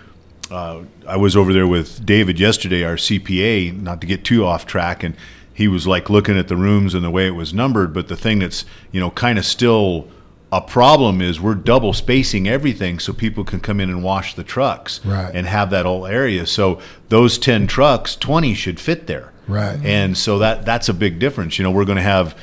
uh, 0.53 0.83
I 1.07 1.17
was 1.17 1.35
over 1.35 1.51
there 1.53 1.67
with 1.67 2.05
David 2.05 2.39
yesterday, 2.39 2.83
our 2.83 2.95
CPA, 2.95 3.81
not 3.81 3.99
to 4.01 4.07
get 4.07 4.23
too 4.23 4.45
off 4.45 4.65
track, 4.65 5.03
and 5.03 5.15
he 5.53 5.67
was 5.67 5.85
like 5.87 6.09
looking 6.09 6.37
at 6.37 6.47
the 6.47 6.55
rooms 6.55 6.93
and 6.93 7.03
the 7.03 7.09
way 7.11 7.27
it 7.27 7.31
was 7.35 7.53
numbered. 7.53 7.93
But 7.93 8.07
the 8.07 8.15
thing 8.15 8.39
that's 8.39 8.65
you 8.91 8.99
know 8.99 9.11
kind 9.11 9.37
of 9.37 9.45
still 9.45 10.07
a 10.51 10.61
problem 10.61 11.21
is 11.21 11.41
we're 11.41 11.55
double 11.55 11.93
spacing 11.93 12.47
everything 12.47 12.99
so 12.99 13.11
people 13.11 13.43
can 13.43 13.59
come 13.59 13.79
in 13.79 13.89
and 13.89 14.03
wash 14.03 14.35
the 14.35 14.43
trucks 14.43 15.03
Right. 15.03 15.31
and 15.33 15.47
have 15.47 15.71
that 15.71 15.85
whole 15.87 16.05
area. 16.05 16.45
So 16.45 16.79
those 17.09 17.37
ten 17.39 17.65
trucks, 17.67 18.15
twenty 18.15 18.53
should 18.53 18.79
fit 18.79 19.07
there. 19.07 19.31
Right. 19.47 19.79
And 19.83 20.17
so 20.17 20.39
that 20.39 20.63
that's 20.65 20.89
a 20.89 20.93
big 20.93 21.19
difference. 21.19 21.57
You 21.59 21.63
know, 21.63 21.71
we're 21.71 21.85
going 21.85 21.97
to 21.97 22.01
have 22.03 22.35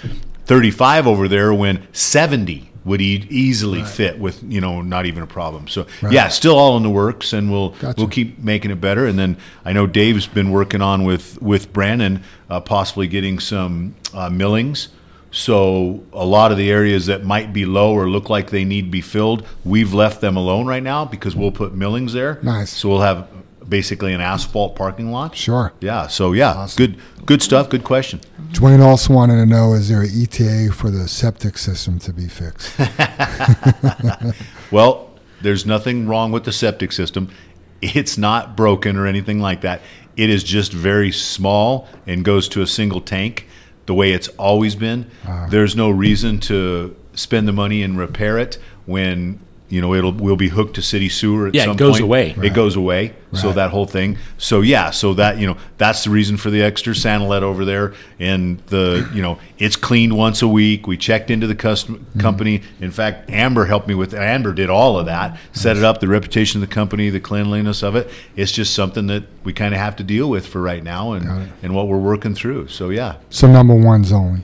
35 0.47 1.07
over 1.07 1.28
there 1.28 1.55
when 1.55 1.87
70 1.93 2.70
would 2.85 3.01
e- 3.01 3.27
easily 3.28 3.82
fit 3.82 4.19
with 4.19 4.43
you 4.43 4.61
know 4.61 4.81
not 4.82 5.07
even 5.07 5.23
a 5.23 5.27
problem. 5.27 5.69
So 5.69 5.86
Right. 6.01 6.12
yeah, 6.12 6.28
still 6.28 6.57
all 6.59 6.77
in 6.77 6.82
the 6.82 6.90
works, 6.90 7.32
and 7.32 7.51
we'll 7.51 7.70
Gotcha. 7.70 7.94
we'll 7.98 8.09
keep 8.09 8.39
making 8.39 8.70
it 8.70 8.81
better. 8.81 9.07
And 9.07 9.19
then 9.19 9.36
I 9.65 9.73
know 9.73 9.86
Dave's 9.86 10.27
been 10.27 10.51
working 10.51 10.81
on 10.82 11.05
with 11.05 11.40
with 11.43 11.73
Brandon 11.73 12.23
uh, 12.48 12.61
possibly 12.61 13.07
getting 13.07 13.39
some 13.39 13.94
uh, 14.15 14.31
millings. 14.31 14.89
So 15.32 16.02
a 16.12 16.24
lot 16.27 16.51
of 16.51 16.59
the 16.59 16.70
areas 16.70 17.07
that 17.07 17.24
might 17.24 17.52
be 17.52 17.65
low 17.65 17.93
or 17.93 18.09
look 18.09 18.28
like 18.28 18.51
they 18.51 18.65
need 18.65 18.86
to 18.86 18.90
be 18.90 19.01
filled, 19.01 19.47
we've 19.65 19.94
left 19.94 20.20
them 20.20 20.36
alone 20.36 20.66
right 20.66 20.82
now 20.82 21.05
because 21.05 21.36
we'll 21.36 21.52
put 21.52 21.73
millings 21.74 22.12
there. 22.12 22.40
Nice. 22.43 22.70
So 22.70 22.89
we'll 22.89 23.02
have 23.02 23.28
basically 23.71 24.13
an 24.13 24.21
asphalt 24.21 24.75
parking 24.77 25.11
lot. 25.13 25.35
Sure. 25.35 25.73
Yeah. 25.81 26.09
So 26.09 26.33
yeah, 26.33 26.53
Awesome. 26.53 26.77
good 26.77 27.01
good 27.25 27.41
stuff. 27.43 27.71
Good 27.71 27.85
question. 27.85 28.21
Dwayne 28.53 28.81
also 28.83 29.15
wanted 29.15 29.37
to 29.37 29.47
know 29.47 29.73
is 29.75 29.89
there 29.89 30.03
an 30.03 30.11
ETA 30.13 30.73
for 30.75 30.91
the 30.91 31.09
septic 31.09 31.57
system 31.57 31.99
to 32.01 32.13
be 32.13 32.27
fixed? 32.29 32.73
Well, 34.71 35.11
there's 35.43 35.67
nothing 35.67 36.07
wrong 36.07 36.31
with 36.33 36.45
the 36.45 36.53
septic 36.53 36.93
system. 36.93 37.29
It's 37.83 38.17
not 38.19 38.57
broken 38.57 38.97
or 38.97 39.07
anything 39.07 39.41
like 39.41 39.63
that. 39.63 39.81
It 40.17 40.31
is 40.31 40.45
just 40.45 40.73
very 40.73 41.11
small 41.13 41.89
and 42.07 42.25
goes 42.25 42.49
to 42.51 42.63
a 42.63 42.67
single 42.67 43.01
tank 43.01 43.47
the 43.87 43.95
way 43.95 44.13
it's 44.13 44.29
always 44.39 44.75
been. 44.77 45.11
Ah. 45.27 45.47
There's 45.51 45.75
no 45.75 45.91
reason 45.91 46.39
to 46.41 46.95
spend 47.15 47.49
the 47.49 47.53
money 47.53 47.83
and 47.83 47.99
repair 47.99 48.39
it 48.39 48.59
when 48.87 49.41
you 49.71 49.81
know 49.81 49.95
it'll 49.95 50.13
we'll 50.13 50.37
be 50.37 50.49
hooked 50.49 50.75
to 50.75 50.83
city 50.83 51.09
sewer 51.09 51.47
at 51.49 51.55
Yeah, 51.55 51.71
it 51.71 51.77
goes 51.79 51.93
point. 51.93 52.03
away. 52.05 52.31
It 52.31 52.37
Right. 52.37 52.53
goes 52.55 52.77
away. 52.77 53.15
So 53.33 53.53
that 53.53 53.71
whole 53.71 53.87
thing. 53.87 54.19
So 54.39 54.61
yeah, 54.61 54.91
so 54.91 55.15
that 55.15 55.39
you 55.39 55.47
know 55.47 55.57
that's 55.79 56.03
the 56.03 56.11
reason 56.11 56.37
for 56.37 56.51
the 56.51 56.61
extra 56.63 56.93
Sanilet 56.95 57.43
over 57.43 57.65
there, 57.65 57.95
and 58.19 58.59
the 58.67 59.09
you 59.15 59.23
know 59.23 59.39
it's 59.57 59.77
cleaned 59.77 60.17
once 60.17 60.43
a 60.43 60.49
week. 60.49 60.89
We 60.89 60.97
checked 60.97 61.31
into 61.31 61.47
the 61.47 61.55
custom 61.55 61.99
Mm-hmm. 61.99 62.21
company. 62.21 62.63
In 62.81 62.91
fact, 62.91 63.31
Amber 63.31 63.67
helped 63.67 63.87
me 63.87 63.95
with. 63.95 64.15
Amber 64.15 64.53
did 64.53 64.69
all 64.69 64.99
of 64.99 65.07
that, 65.07 65.39
set 65.53 65.77
it 65.77 65.85
up, 65.85 66.01
the 66.01 66.09
reputation 66.09 66.61
of 66.61 66.69
the 66.69 66.75
company, 66.75 67.09
the 67.09 67.21
cleanliness 67.21 67.85
of 67.85 67.95
it. 67.95 68.11
It's 68.35 68.51
just 68.51 68.75
something 68.75 69.07
that 69.07 69.23
we 69.45 69.53
kind 69.53 69.75
of 69.75 69.81
have 69.81 69.95
to 69.97 70.03
deal 70.03 70.29
with 70.29 70.45
for 70.49 70.61
right 70.61 70.83
now, 70.83 71.13
and 71.13 71.49
and 71.63 71.73
what 71.73 71.87
we're 71.87 71.99
working 71.99 72.35
through. 72.35 72.67
So 72.67 72.91
yeah, 72.91 73.15
so 73.31 73.47
number 73.47 73.75
ones 73.77 74.11
only. 74.11 74.41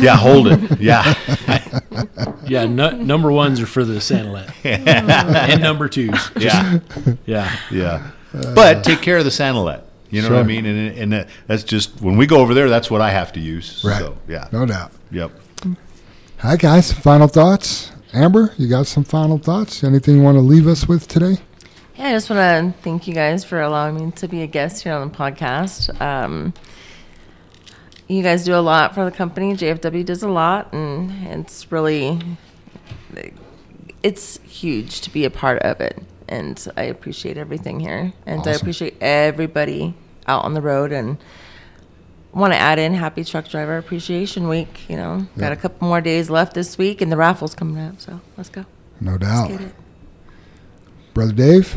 yeah, 0.00 0.16
hold 0.16 0.46
it, 0.48 0.80
yeah, 0.80 1.12
Yeah, 2.46 2.66
nu- 2.66 2.92
number 3.02 3.30
ones 3.32 3.60
are 3.60 3.66
for 3.66 3.84
the 3.84 3.94
Sanilet, 3.94 4.50
and 4.64 5.60
number 5.62 5.88
twos. 5.88 6.30
yeah, 6.38 6.78
Yeah, 7.26 7.56
yeah. 7.70 8.10
But 8.54 8.84
take 8.84 9.00
care 9.02 9.18
of 9.18 9.24
the 9.24 9.30
Sanilet. 9.30 9.82
You 10.10 10.22
know 10.22 10.30
what 10.30 10.38
I 10.38 10.42
mean? 10.44 10.64
And 10.66 10.96
and 10.98 11.12
that- 11.12 11.28
that's 11.46 11.62
just 11.64 12.00
when 12.00 12.16
we 12.16 12.26
go 12.26 12.38
over 12.38 12.54
there, 12.54 12.68
that's 12.70 12.90
what 12.90 13.00
I 13.00 13.10
have 13.10 13.32
to 13.34 13.40
use. 13.40 13.82
Right. 13.84 13.98
So 13.98 14.16
yeah, 14.28 14.48
No 14.52 14.64
doubt. 14.66 14.92
yep. 15.10 15.30
Hi, 16.38 16.56
guys. 16.56 16.92
Final 16.92 17.26
thoughts? 17.28 17.90
Amber, 18.14 18.54
you 18.56 18.68
got 18.68 18.86
some 18.86 19.04
final 19.04 19.38
thoughts? 19.38 19.82
Anything 19.84 20.16
you 20.16 20.22
want 20.22 20.36
to 20.36 20.40
leave 20.40 20.66
us 20.66 20.86
with 20.88 21.08
today? 21.08 21.36
Yeah, 21.96 22.08
I 22.08 22.12
just 22.12 22.30
want 22.30 22.74
to 22.74 22.80
thank 22.82 23.06
you 23.08 23.12
guys 23.14 23.44
for 23.44 23.60
allowing 23.60 23.96
me 23.96 24.12
to 24.12 24.28
be 24.28 24.42
a 24.42 24.46
guest 24.46 24.84
here 24.84 24.92
on 24.94 25.10
the 25.10 25.14
podcast. 25.14 26.00
Um, 26.00 26.54
you 28.08 28.22
guys 28.22 28.44
do 28.44 28.54
a 28.54 28.60
lot 28.60 28.94
for 28.94 29.04
the 29.04 29.10
company. 29.10 29.54
JFW 29.54 30.04
does 30.04 30.22
a 30.22 30.28
lot, 30.28 30.72
and 30.72 31.12
it's 31.38 31.70
really, 31.70 32.20
it's 34.02 34.38
huge 34.40 35.02
to 35.02 35.10
be 35.10 35.24
a 35.24 35.30
part 35.30 35.62
of 35.62 35.80
it. 35.80 36.02
And 36.28 36.66
I 36.76 36.82
appreciate 36.82 37.38
everything 37.38 37.80
here, 37.80 38.12
and 38.26 38.46
I 38.46 38.52
appreciate 38.52 38.96
everybody 39.00 39.94
out 40.26 40.44
on 40.44 40.54
the 40.54 40.60
road. 40.60 40.92
And 40.92 41.18
want 42.32 42.52
to 42.52 42.58
add 42.58 42.78
in 42.78 42.94
Happy 42.94 43.24
Truck 43.24 43.48
Driver 43.48 43.78
Appreciation 43.78 44.48
Week. 44.48 44.88
You 44.88 44.96
know, 44.96 45.26
got 45.38 45.52
a 45.52 45.56
couple 45.56 45.88
more 45.88 46.00
days 46.00 46.28
left 46.28 46.54
this 46.54 46.76
week, 46.76 47.00
and 47.00 47.10
the 47.10 47.16
raffle's 47.16 47.54
coming 47.54 47.78
up. 47.82 48.00
So 48.00 48.20
let's 48.36 48.50
go. 48.50 48.64
No 49.00 49.16
doubt. 49.16 49.52
Brother 51.14 51.32
Dave? 51.32 51.76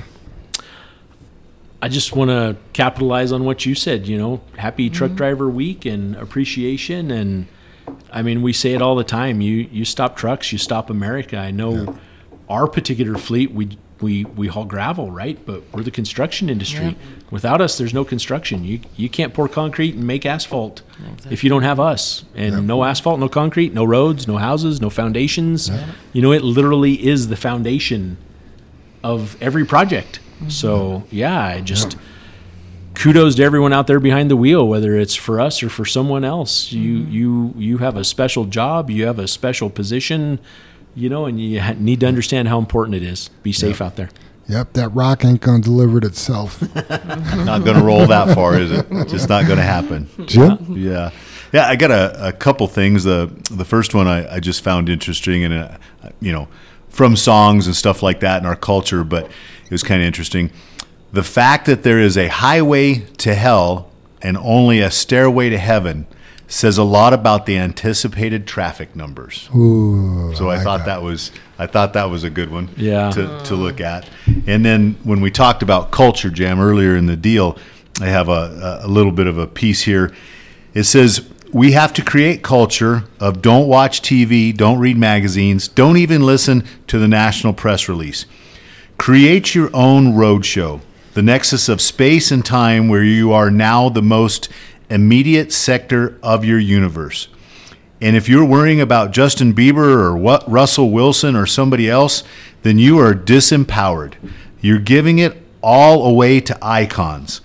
I 1.82 1.90
just 1.90 2.16
want 2.16 2.30
to 2.30 2.58
capitalize 2.74 3.32
on 3.32 3.44
what 3.44 3.66
you 3.66 3.74
said. 3.74 4.08
You 4.08 4.18
know, 4.18 4.42
happy 4.58 4.90
truck 4.90 5.10
mm-hmm. 5.10 5.18
driver 5.18 5.50
week 5.50 5.86
and 5.86 6.16
appreciation. 6.16 7.10
And 7.10 7.48
I 8.12 8.22
mean, 8.22 8.42
we 8.42 8.54
say 8.54 8.74
it 8.74 8.82
all 8.82 8.96
the 8.96 9.04
time. 9.04 9.42
You 9.42 9.68
you 9.72 9.86
stop 9.86 10.16
trucks, 10.16 10.52
you 10.52 10.58
stop 10.58 10.90
America. 10.90 11.38
I 11.38 11.52
know 11.52 11.98
our 12.50 12.68
particular 12.68 13.18
fleet. 13.18 13.52
We 13.52 13.78
we 14.00 14.26
we 14.26 14.48
haul 14.48 14.66
gravel, 14.66 15.12
right? 15.12 15.44
But 15.46 15.64
we're 15.72 15.84
the 15.84 15.92
construction 15.92 16.50
industry. 16.50 16.98
Without 17.30 17.62
us, 17.62 17.78
there's 17.78 17.94
no 17.94 18.04
construction. 18.04 18.64
You 18.64 18.82
you 18.96 19.10
can't 19.10 19.34
pour 19.34 19.48
concrete 19.48 19.96
and 19.96 20.06
make 20.06 20.26
asphalt 20.26 20.82
if 21.30 21.44
you 21.44 21.50
don't 21.50 21.64
have 21.64 21.80
us. 21.80 22.26
And 22.36 22.68
no 22.68 22.84
asphalt, 22.84 23.20
no 23.20 23.30
concrete, 23.30 23.74
no 23.74 23.86
roads, 23.86 24.28
no 24.28 24.38
houses, 24.38 24.82
no 24.82 24.90
foundations. 24.90 25.72
You 26.14 26.22
know, 26.22 26.32
it 26.32 26.44
literally 26.44 27.08
is 27.08 27.30
the 27.30 27.38
foundation 27.38 28.18
of 29.04 29.42
every 29.42 29.66
project. 29.66 30.20
So 30.50 31.04
yeah, 31.12 31.40
I 31.40 31.62
just 31.62 31.98
kudos 32.94 33.36
to 33.36 33.44
everyone 33.44 33.74
out 33.74 33.88
there 33.88 34.00
behind 34.00 34.30
the 34.30 34.36
wheel, 34.36 34.68
whether 34.68 34.96
it's 34.96 35.16
for 35.16 35.40
us 35.40 35.64
or 35.64 35.70
for 35.70 35.86
someone 35.86 36.24
else. 36.24 36.72
You 36.72 36.98
you 36.98 37.54
you 37.58 37.78
have 37.80 37.96
a 37.98 38.04
special 38.04 38.46
job, 38.46 38.90
you 38.90 39.06
have 39.06 39.20
a 39.20 39.28
special 39.28 39.70
position 39.70 40.40
you 40.96 41.10
know, 41.10 41.26
and 41.26 41.40
you 41.40 41.62
need 41.76 42.00
to 42.02 42.08
understand 42.08 42.48
how 42.48 42.60
important 42.60 42.96
it 42.96 43.04
is. 43.04 43.30
Be 43.44 43.52
safe 43.52 43.82
out 43.82 43.96
there. 43.96 44.10
Yep, 44.48 44.74
that 44.74 44.90
rock 44.90 45.24
ain't 45.24 45.42
gonna 45.42 45.62
deliver 45.62 46.00
it 46.00 46.04
itself. 46.04 46.62
Not 46.90 47.64
going 47.64 47.78
to 47.78 47.84
roll 47.84 48.06
that 48.08 48.36
far, 48.36 48.60
is 48.60 48.72
it? 48.72 48.90
Just 49.08 49.30
not 49.30 49.46
going 49.46 49.58
to 49.58 49.64
happen. 49.64 50.10
Jim? 50.26 50.76
Yeah, 50.76 51.12
yeah. 51.54 51.68
I 51.68 51.76
got 51.78 51.92
a, 51.92 52.28
a 52.28 52.34
couple 52.34 52.68
things. 52.68 53.06
The 53.06 53.32
the 53.50 53.64
first 53.64 53.94
one 53.94 54.08
I, 54.08 54.36
I 54.36 54.40
just 54.40 54.62
found 54.62 54.90
interesting, 54.90 55.46
and 55.46 55.54
uh, 55.54 55.78
you 56.20 56.34
know, 56.34 56.50
from 56.90 57.16
songs 57.16 57.68
and 57.68 57.76
stuff 57.76 58.04
like 58.04 58.20
that 58.22 58.42
in 58.42 58.46
our 58.46 58.56
culture, 58.58 59.06
but 59.06 59.32
it 59.72 59.76
was 59.76 59.84
kind 59.84 60.02
of 60.02 60.06
interesting. 60.06 60.52
The 61.14 61.24
fact 61.24 61.66
that 61.68 61.84
there 61.84 61.98
is 61.98 62.18
a 62.18 62.28
highway 62.28 63.06
to 63.20 63.34
hell 63.34 63.90
and 64.22 64.38
only 64.38 64.82
a 64.82 64.92
stairway 64.92 65.50
to 65.50 65.58
heaven 65.58 66.08
says 66.50 66.78
a 66.78 66.84
lot 66.84 67.14
about 67.14 67.46
the 67.46 67.58
anticipated 67.58 68.46
traffic 68.46 68.98
numbers. 68.98 69.50
Ooh, 69.56 70.34
So 70.36 70.50
I, 70.50 70.56
like 70.56 70.64
thought 70.66 70.86
that. 70.88 71.02
was 71.02 71.32
I 71.58 71.68
thought 71.68 71.94
that 71.94 72.10
was 72.10 72.26
a 72.26 72.30
good 72.30 72.52
one 72.52 72.68
Yeah. 72.76 73.12
to, 73.12 73.42
to 73.46 73.56
look 73.56 73.80
at. 73.80 74.10
And 74.46 74.66
then 74.66 74.98
when 75.06 75.22
we 75.22 75.32
talked 75.32 75.64
about 75.64 75.92
culture 75.92 76.30
jam 76.30 76.60
earlier 76.60 76.98
in 76.98 77.06
the 77.06 77.16
deal, 77.16 77.58
I 78.02 78.08
have 78.08 78.28
a, 78.28 78.82
a 78.84 78.88
little 78.90 79.14
bit 79.14 79.28
of 79.28 79.38
a 79.38 79.48
piece 79.48 79.84
here. 79.84 80.12
It 80.74 80.84
says 80.84 81.26
we 81.54 81.72
have 81.72 81.94
to 81.94 82.02
create 82.04 82.44
culture 82.44 83.06
of 83.22 83.42
don't 83.42 83.68
watch 83.70 84.02
TV, 84.02 84.56
don't 84.56 84.80
read 84.80 84.98
magazines, 84.98 85.70
don't 85.70 85.96
even 85.96 86.26
listen 86.26 86.66
to 86.88 87.00
the 87.00 87.08
national 87.08 87.54
press 87.54 87.88
release. 87.88 88.26
Create 89.02 89.56
your 89.56 89.72
own 89.74 90.14
roadshow, 90.14 90.80
the 91.16 91.24
nexus 91.24 91.68
of 91.68 91.82
space 91.82 92.30
and 92.30 92.46
time 92.46 92.88
where 92.88 93.04
you 93.04 93.32
are 93.32 93.50
now 93.50 93.90
the 93.90 94.00
most 94.00 94.48
immediate 94.92 95.52
sector 95.52 96.20
of 96.22 96.46
your 96.46 96.60
universe. 96.60 97.28
And 98.00 98.16
if 98.16 98.30
you're 98.30 98.46
worrying 98.46 98.80
about 98.80 99.10
Justin 99.10 99.56
Bieber 99.56 99.96
or 99.96 100.16
what 100.16 100.48
Russell 100.48 100.92
Wilson 100.92 101.36
or 101.36 101.48
somebody 101.48 101.90
else, 101.90 102.24
then 102.62 102.78
you 102.78 103.00
are 103.00 103.16
disempowered. 103.16 104.14
You're 104.60 104.78
giving 104.78 105.18
it 105.18 105.42
all 105.64 106.06
away 106.06 106.40
to 106.40 106.56
icons 106.62 107.42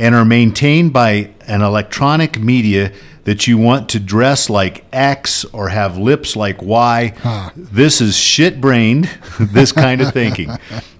and 0.00 0.12
are 0.12 0.24
maintained 0.24 0.92
by 0.92 1.30
an 1.46 1.62
electronic 1.62 2.40
media 2.40 2.92
that 3.24 3.46
you 3.46 3.58
want 3.58 3.88
to 3.90 4.00
dress 4.00 4.48
like 4.48 4.84
X 4.92 5.44
or 5.46 5.68
have 5.68 5.98
lips 5.98 6.36
like 6.36 6.62
Y. 6.62 7.14
This 7.56 8.00
is 8.00 8.16
shit 8.16 8.60
brained, 8.60 9.10
this 9.40 9.72
kind 9.72 10.00
of 10.00 10.12
thinking. 10.12 10.50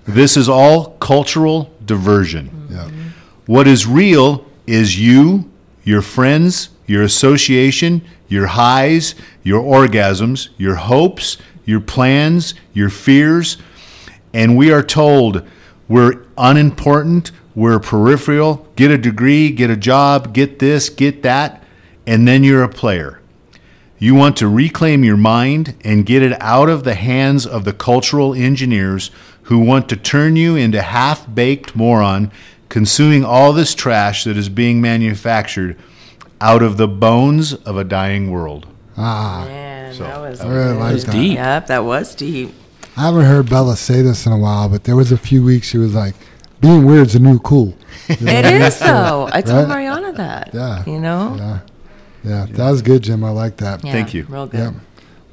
This 0.05 0.37
is 0.37 0.49
all 0.49 0.97
cultural 0.99 1.71
diversion. 1.85 2.69
Yeah. 2.71 2.91
What 3.47 3.67
is 3.67 3.87
real 3.87 4.45
is 4.67 4.99
you, 4.99 5.51
your 5.85 6.03
friends, 6.03 6.71
your 6.87 7.03
association, 7.03 8.03
your 8.29 8.47
highs, 8.47 9.15
your 9.43 9.63
orgasms, 9.63 10.49
your 10.57 10.77
hopes, 10.77 11.37
your 11.65 11.81
plans, 11.81 12.55
your 12.73 12.91
fears. 12.91 13.59
And 14.33 14.57
we 14.57 14.73
are 14.73 14.83
told 14.83 15.47
we're 15.89 16.25
unimportant, 16.39 17.33
we're 17.55 17.81
peripheral, 17.81 18.69
get 18.77 18.91
a 18.91 18.99
degree, 18.99 19.51
get 19.51 19.71
a 19.71 19.77
job, 19.77 20.33
get 20.33 20.61
this, 20.61 20.89
get 20.89 21.23
that, 21.23 21.60
and 22.11 22.27
then 22.29 22.45
you're 22.45 22.63
a 22.63 22.69
player. 22.69 23.21
You 23.99 24.15
want 24.15 24.37
to 24.39 24.49
reclaim 24.49 25.05
your 25.05 25.17
mind 25.19 25.75
and 25.85 26.07
get 26.07 26.23
it 26.23 26.33
out 26.41 26.69
of 26.69 26.85
the 26.85 26.95
hands 26.95 27.47
of 27.47 27.65
the 27.65 27.73
cultural 27.73 28.35
engineers 28.35 29.11
who 29.45 29.59
want 29.59 29.89
to 29.91 29.97
turn 29.97 30.37
you 30.37 30.57
into 30.57 30.81
half 30.81 31.33
baked 31.35 31.77
moron 31.77 32.31
consuming 32.69 33.25
all 33.25 33.53
this 33.53 33.75
trash 33.75 34.25
that 34.25 34.37
is 34.37 34.49
being 34.49 34.81
manufactured 34.81 35.77
out 36.41 36.63
of 36.63 36.77
the 36.79 36.89
bones 36.89 37.53
of 37.53 37.77
a 37.77 37.85
dying 37.85 38.31
world. 38.31 38.67
Ah, 38.97 39.45
Man, 39.47 39.93
So, 39.95 40.05
that 40.05 40.21
was 40.21 40.41
I 40.41 40.49
really 40.49 40.77
like 40.77 40.93
was 40.95 41.05
that. 41.05 41.13
deep. 41.13 41.35
Yep, 41.35 41.67
that 41.67 41.85
was 41.85 42.15
deep. 42.15 42.55
I 42.97 43.03
haven't 43.03 43.25
heard 43.27 43.51
Bella 43.51 43.77
say 43.77 44.01
this 44.03 44.25
in 44.27 44.33
a 44.33 44.39
while, 44.39 44.69
but 44.69 44.85
there 44.85 44.97
was 44.97 45.13
a 45.13 45.17
few 45.19 45.45
weeks 45.45 45.67
she 45.69 45.79
was 45.79 45.95
like, 45.95 46.15
"Being 46.61 46.87
weird's 46.87 47.15
a 47.15 47.19
new 47.19 47.39
cool." 47.41 47.75
You 48.09 48.27
know 48.27 48.33
It 48.33 48.37
what 48.37 48.47
I 48.47 48.53
mean? 48.53 48.63
is 48.63 48.79
though. 48.79 49.29
I 49.33 49.41
told 49.43 49.59
Right? 49.61 49.69
Mariana 49.69 50.13
that. 50.15 50.51
Yeah. 50.53 50.85
You 50.87 50.99
know. 51.01 51.35
Yeah, 51.39 51.59
yeah, 52.25 52.47
that 52.51 52.71
was 52.71 52.83
good, 52.83 53.03
Jim. 53.03 53.25
I 53.25 53.31
like 53.31 53.57
that. 53.59 53.85
Yeah, 53.85 53.93
Thank 53.93 54.15
you. 54.15 54.25
Real 54.29 54.47
good. 54.47 54.59
Yeah. 54.59 54.73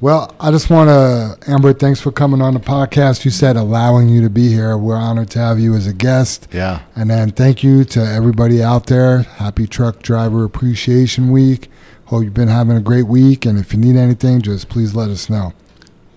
Well, 0.00 0.32
I 0.38 0.52
just 0.52 0.70
want 0.70 0.88
to, 0.88 1.50
Amber, 1.50 1.72
thanks 1.72 2.00
for 2.00 2.12
coming 2.12 2.40
on 2.40 2.54
the 2.54 2.60
podcast. 2.60 3.24
You 3.24 3.32
said 3.32 3.56
allowing 3.56 4.08
you 4.08 4.22
to 4.22 4.30
be 4.30 4.48
here. 4.48 4.76
We're 4.78 4.94
honored 4.94 5.28
to 5.30 5.40
have 5.40 5.58
you 5.58 5.74
as 5.74 5.88
a 5.88 5.92
guest. 5.92 6.46
Yeah. 6.52 6.82
And 6.94 7.10
then 7.10 7.32
thank 7.32 7.64
you 7.64 7.82
to 7.86 8.00
everybody 8.00 8.62
out 8.62 8.86
there. 8.86 9.22
Happy 9.22 9.66
Truck 9.66 10.00
Driver 10.02 10.44
Appreciation 10.44 11.32
Week. 11.32 11.68
Hope 12.04 12.22
you've 12.22 12.32
been 12.32 12.46
having 12.48 12.76
a 12.76 12.80
great 12.80 13.08
week. 13.08 13.44
And 13.44 13.58
if 13.58 13.72
you 13.72 13.80
need 13.80 13.96
anything, 13.96 14.40
just 14.40 14.68
please 14.68 14.94
let 14.94 15.10
us 15.10 15.28
know. 15.28 15.52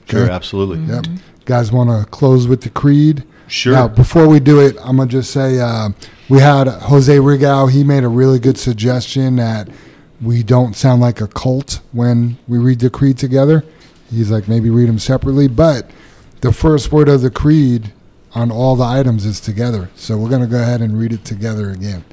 Sure, 0.07 0.25
Okay? 0.25 0.31
absolutely. 0.31 0.79
Yep. 0.85 1.05
Guys, 1.45 1.71
want 1.71 1.89
to 1.89 2.07
close 2.11 2.47
with 2.47 2.61
the 2.61 2.69
creed? 2.69 3.23
Sure. 3.47 3.73
Now, 3.73 3.87
before 3.87 4.27
we 4.27 4.39
do 4.39 4.61
it, 4.61 4.77
I'm 4.81 4.97
gonna 4.97 5.09
just 5.09 5.31
say 5.31 5.59
uh, 5.59 5.89
we 6.29 6.39
had 6.39 6.67
Jose 6.67 7.13
Rigau. 7.17 7.69
He 7.69 7.83
made 7.83 8.03
a 8.03 8.07
really 8.07 8.39
good 8.39 8.57
suggestion 8.57 9.35
that 9.37 9.67
we 10.21 10.43
don't 10.43 10.75
sound 10.75 11.01
like 11.01 11.21
a 11.21 11.27
cult 11.27 11.81
when 11.91 12.37
we 12.47 12.57
read 12.57 12.79
the 12.79 12.89
creed 12.89 13.17
together. 13.17 13.63
He's 14.09 14.29
like 14.29 14.47
maybe 14.47 14.69
read 14.69 14.89
them 14.89 14.99
separately, 14.99 15.47
but 15.47 15.89
the 16.41 16.51
first 16.51 16.91
word 16.91 17.09
of 17.09 17.21
the 17.21 17.31
creed 17.31 17.93
on 18.33 18.51
all 18.51 18.75
the 18.75 18.83
items 18.83 19.25
is 19.25 19.39
together. 19.39 19.89
So 19.95 20.17
we're 20.17 20.29
gonna 20.29 20.47
go 20.47 20.61
ahead 20.61 20.81
and 20.81 20.97
read 20.97 21.13
it 21.13 21.25
together 21.25 21.71
again. 21.71 22.03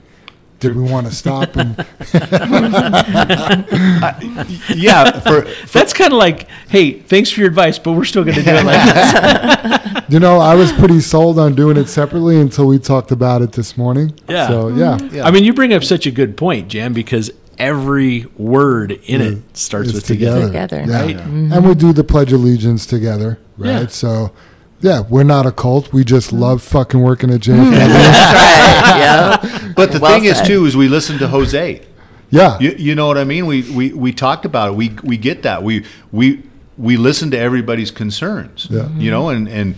Did 0.60 0.74
we 0.74 0.82
want 0.82 1.06
to 1.06 1.14
stop 1.14 1.55
and 1.55 1.76
yeah, 4.76 5.20
for, 5.20 5.47
That's 5.72 5.93
kind 5.93 6.12
of 6.12 6.18
like, 6.18 6.48
hey, 6.68 6.98
thanks 6.98 7.30
for 7.30 7.40
your 7.40 7.48
advice, 7.48 7.78
but 7.78 7.93
we're 7.93 8.05
still 8.05 8.24
going 8.24 8.39
to 8.39 8.43
do 8.43 8.51
it 8.51 8.64
like 8.64 8.93
this. 8.93 10.02
you 10.09 10.18
know 10.18 10.40
I 10.40 10.56
was 10.56 10.72
pretty 10.72 10.98
sold 10.98 11.39
on 11.39 11.55
doing 11.55 11.76
it 11.76 11.86
separately 11.86 12.40
until 12.40 12.66
we 12.66 12.80
talked 12.80 13.12
about 13.12 13.40
it 13.40 13.52
this 13.52 13.76
morning. 13.76 14.18
Yeah. 14.28 14.48
So 14.48 14.68
yeah. 14.68 14.97
Mm-hmm. 14.97 15.16
Yeah. 15.16 15.26
I 15.26 15.30
mean, 15.30 15.44
you 15.44 15.55
bring 15.55 15.72
up 15.72 15.85
such 15.85 16.06
a 16.06 16.10
good 16.10 16.36
point, 16.36 16.66
Jam, 16.66 16.93
because 16.93 17.30
every 17.59 18.26
word 18.36 18.93
in 18.93 19.20
it 19.20 19.56
starts 19.56 19.89
It's 19.89 19.97
with 19.97 20.06
together. 20.06 20.47
Together. 20.47 20.85
Yeah. 20.86 21.02
Right? 21.02 21.16
And 21.16 21.66
we 21.66 21.74
do 21.74 21.93
the 21.93 22.05
Pledge 22.05 22.32
of 22.32 22.40
Allegiance 22.40 22.86
together, 22.86 23.39
right? 23.56 23.82
Yeah. 23.82 23.86
So, 23.89 24.32
yeah, 24.80 25.01
we're 25.09 25.24
not 25.24 25.44
a 25.47 25.52
cult. 25.52 25.93
We 25.93 26.05
just 26.05 26.32
love 26.32 26.62
fucking 26.62 27.01
working 27.01 27.30
at 27.32 27.40
JFW. 27.40 27.70
That's 27.70 29.43
right. 29.43 29.52
Yep. 29.64 29.74
but 29.76 29.93
the 29.93 29.98
Well 30.01 30.12
thing 30.12 30.24
is 30.24 30.40
too 30.43 30.64
is 30.66 30.76
we 30.76 30.89
listen 30.89 31.18
to 31.18 31.28
Jose. 31.28 31.82
yeah. 32.30 32.59
You, 32.60 32.74
you 32.78 32.94
know 32.94 33.06
what 33.06 33.18
I 33.18 33.24
mean? 33.24 33.47
We, 33.47 33.62
we 33.72 33.93
we 33.93 34.12
talked 34.12 34.44
about 34.44 34.70
it. 34.70 34.76
We 34.76 34.90
we 35.02 35.16
get 35.16 35.43
that. 35.43 35.62
We 35.62 35.85
we 36.12 36.43
we 36.76 36.97
listen 36.97 37.30
to 37.32 37.39
everybody's 37.39 37.90
concerns. 37.90 38.68
Yeah. 38.70 38.89
You 38.90 39.10
know, 39.10 39.30
and 39.30 39.48
and 39.48 39.74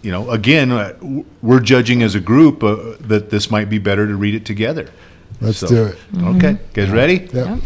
you 0.00 0.12
know, 0.12 0.30
again, 0.30 0.70
uh, 0.70 0.94
we're 1.42 1.60
judging 1.60 2.02
as 2.02 2.14
a 2.14 2.20
group 2.20 2.62
uh, 2.62 2.94
that 3.00 3.30
this 3.30 3.50
might 3.50 3.68
be 3.68 3.78
better 3.78 4.06
to 4.06 4.16
read 4.16 4.34
it 4.34 4.46
together. 4.46 4.88
Let's 5.40 5.58
So- 5.58 5.66
do 5.68 5.84
it. 5.84 5.98
Okay, 6.36 6.56
guys, 6.74 6.90
ready? 6.90 7.28
Yep. 7.32 7.58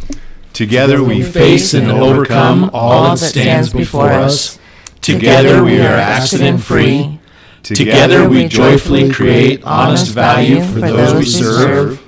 Together 0.53 1.03
we 1.03 1.23
face 1.23 1.73
and 1.73 1.91
overcome 1.91 2.71
all 2.75 3.17
that 3.17 3.19
stands 3.19 3.71
before 3.73 4.11
us. 4.13 4.59
Together 5.01 5.65
we 5.65 5.81
are 5.81 5.95
accident 5.97 6.61
free. 6.63 7.19
Together 7.63 8.29
we 8.29 8.47
joyfully 8.49 9.11
create 9.11 9.63
honest 9.65 10.09
value 10.13 10.61
for 10.63 10.81
those 10.81 11.15
we 11.15 11.25
serve. 11.25 12.01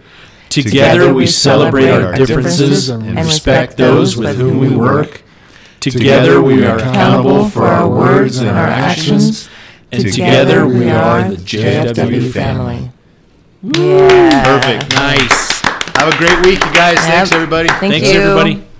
Together 0.51 1.12
we 1.12 1.27
celebrate 1.27 1.89
our 1.91 2.12
differences 2.15 2.89
and 2.91 3.16
respect 3.16 3.77
those 3.77 4.16
with 4.16 4.36
whom 4.36 4.59
we 4.59 4.69
work. 4.69 5.23
Together 5.81 6.41
we 6.43 6.65
are 6.65 6.78
accountable 6.78 7.49
for 7.49 7.66
our 7.66 7.89
words 7.89 8.39
and 8.39 8.51
our 8.51 8.66
actions. 8.66 9.49
And 9.91 10.03
together 10.03 10.66
we 10.66 10.91
are 10.91 11.28
the 11.31 11.36
JFW 11.36 12.31
family. 12.31 12.91
Yeah. 13.62 14.45
Perfect. 14.45 14.95
Nice. 14.95 15.53
Have 15.97 16.12
a 16.12 16.16
great 16.19 16.39
week, 16.45 16.65
you 16.65 16.73
guys. 16.73 16.99
Thanks, 16.99 17.33
everybody. 17.33 17.69
Thank 17.69 17.93
Thanks, 17.95 18.12
you. 18.12 18.21
everybody. 18.21 18.74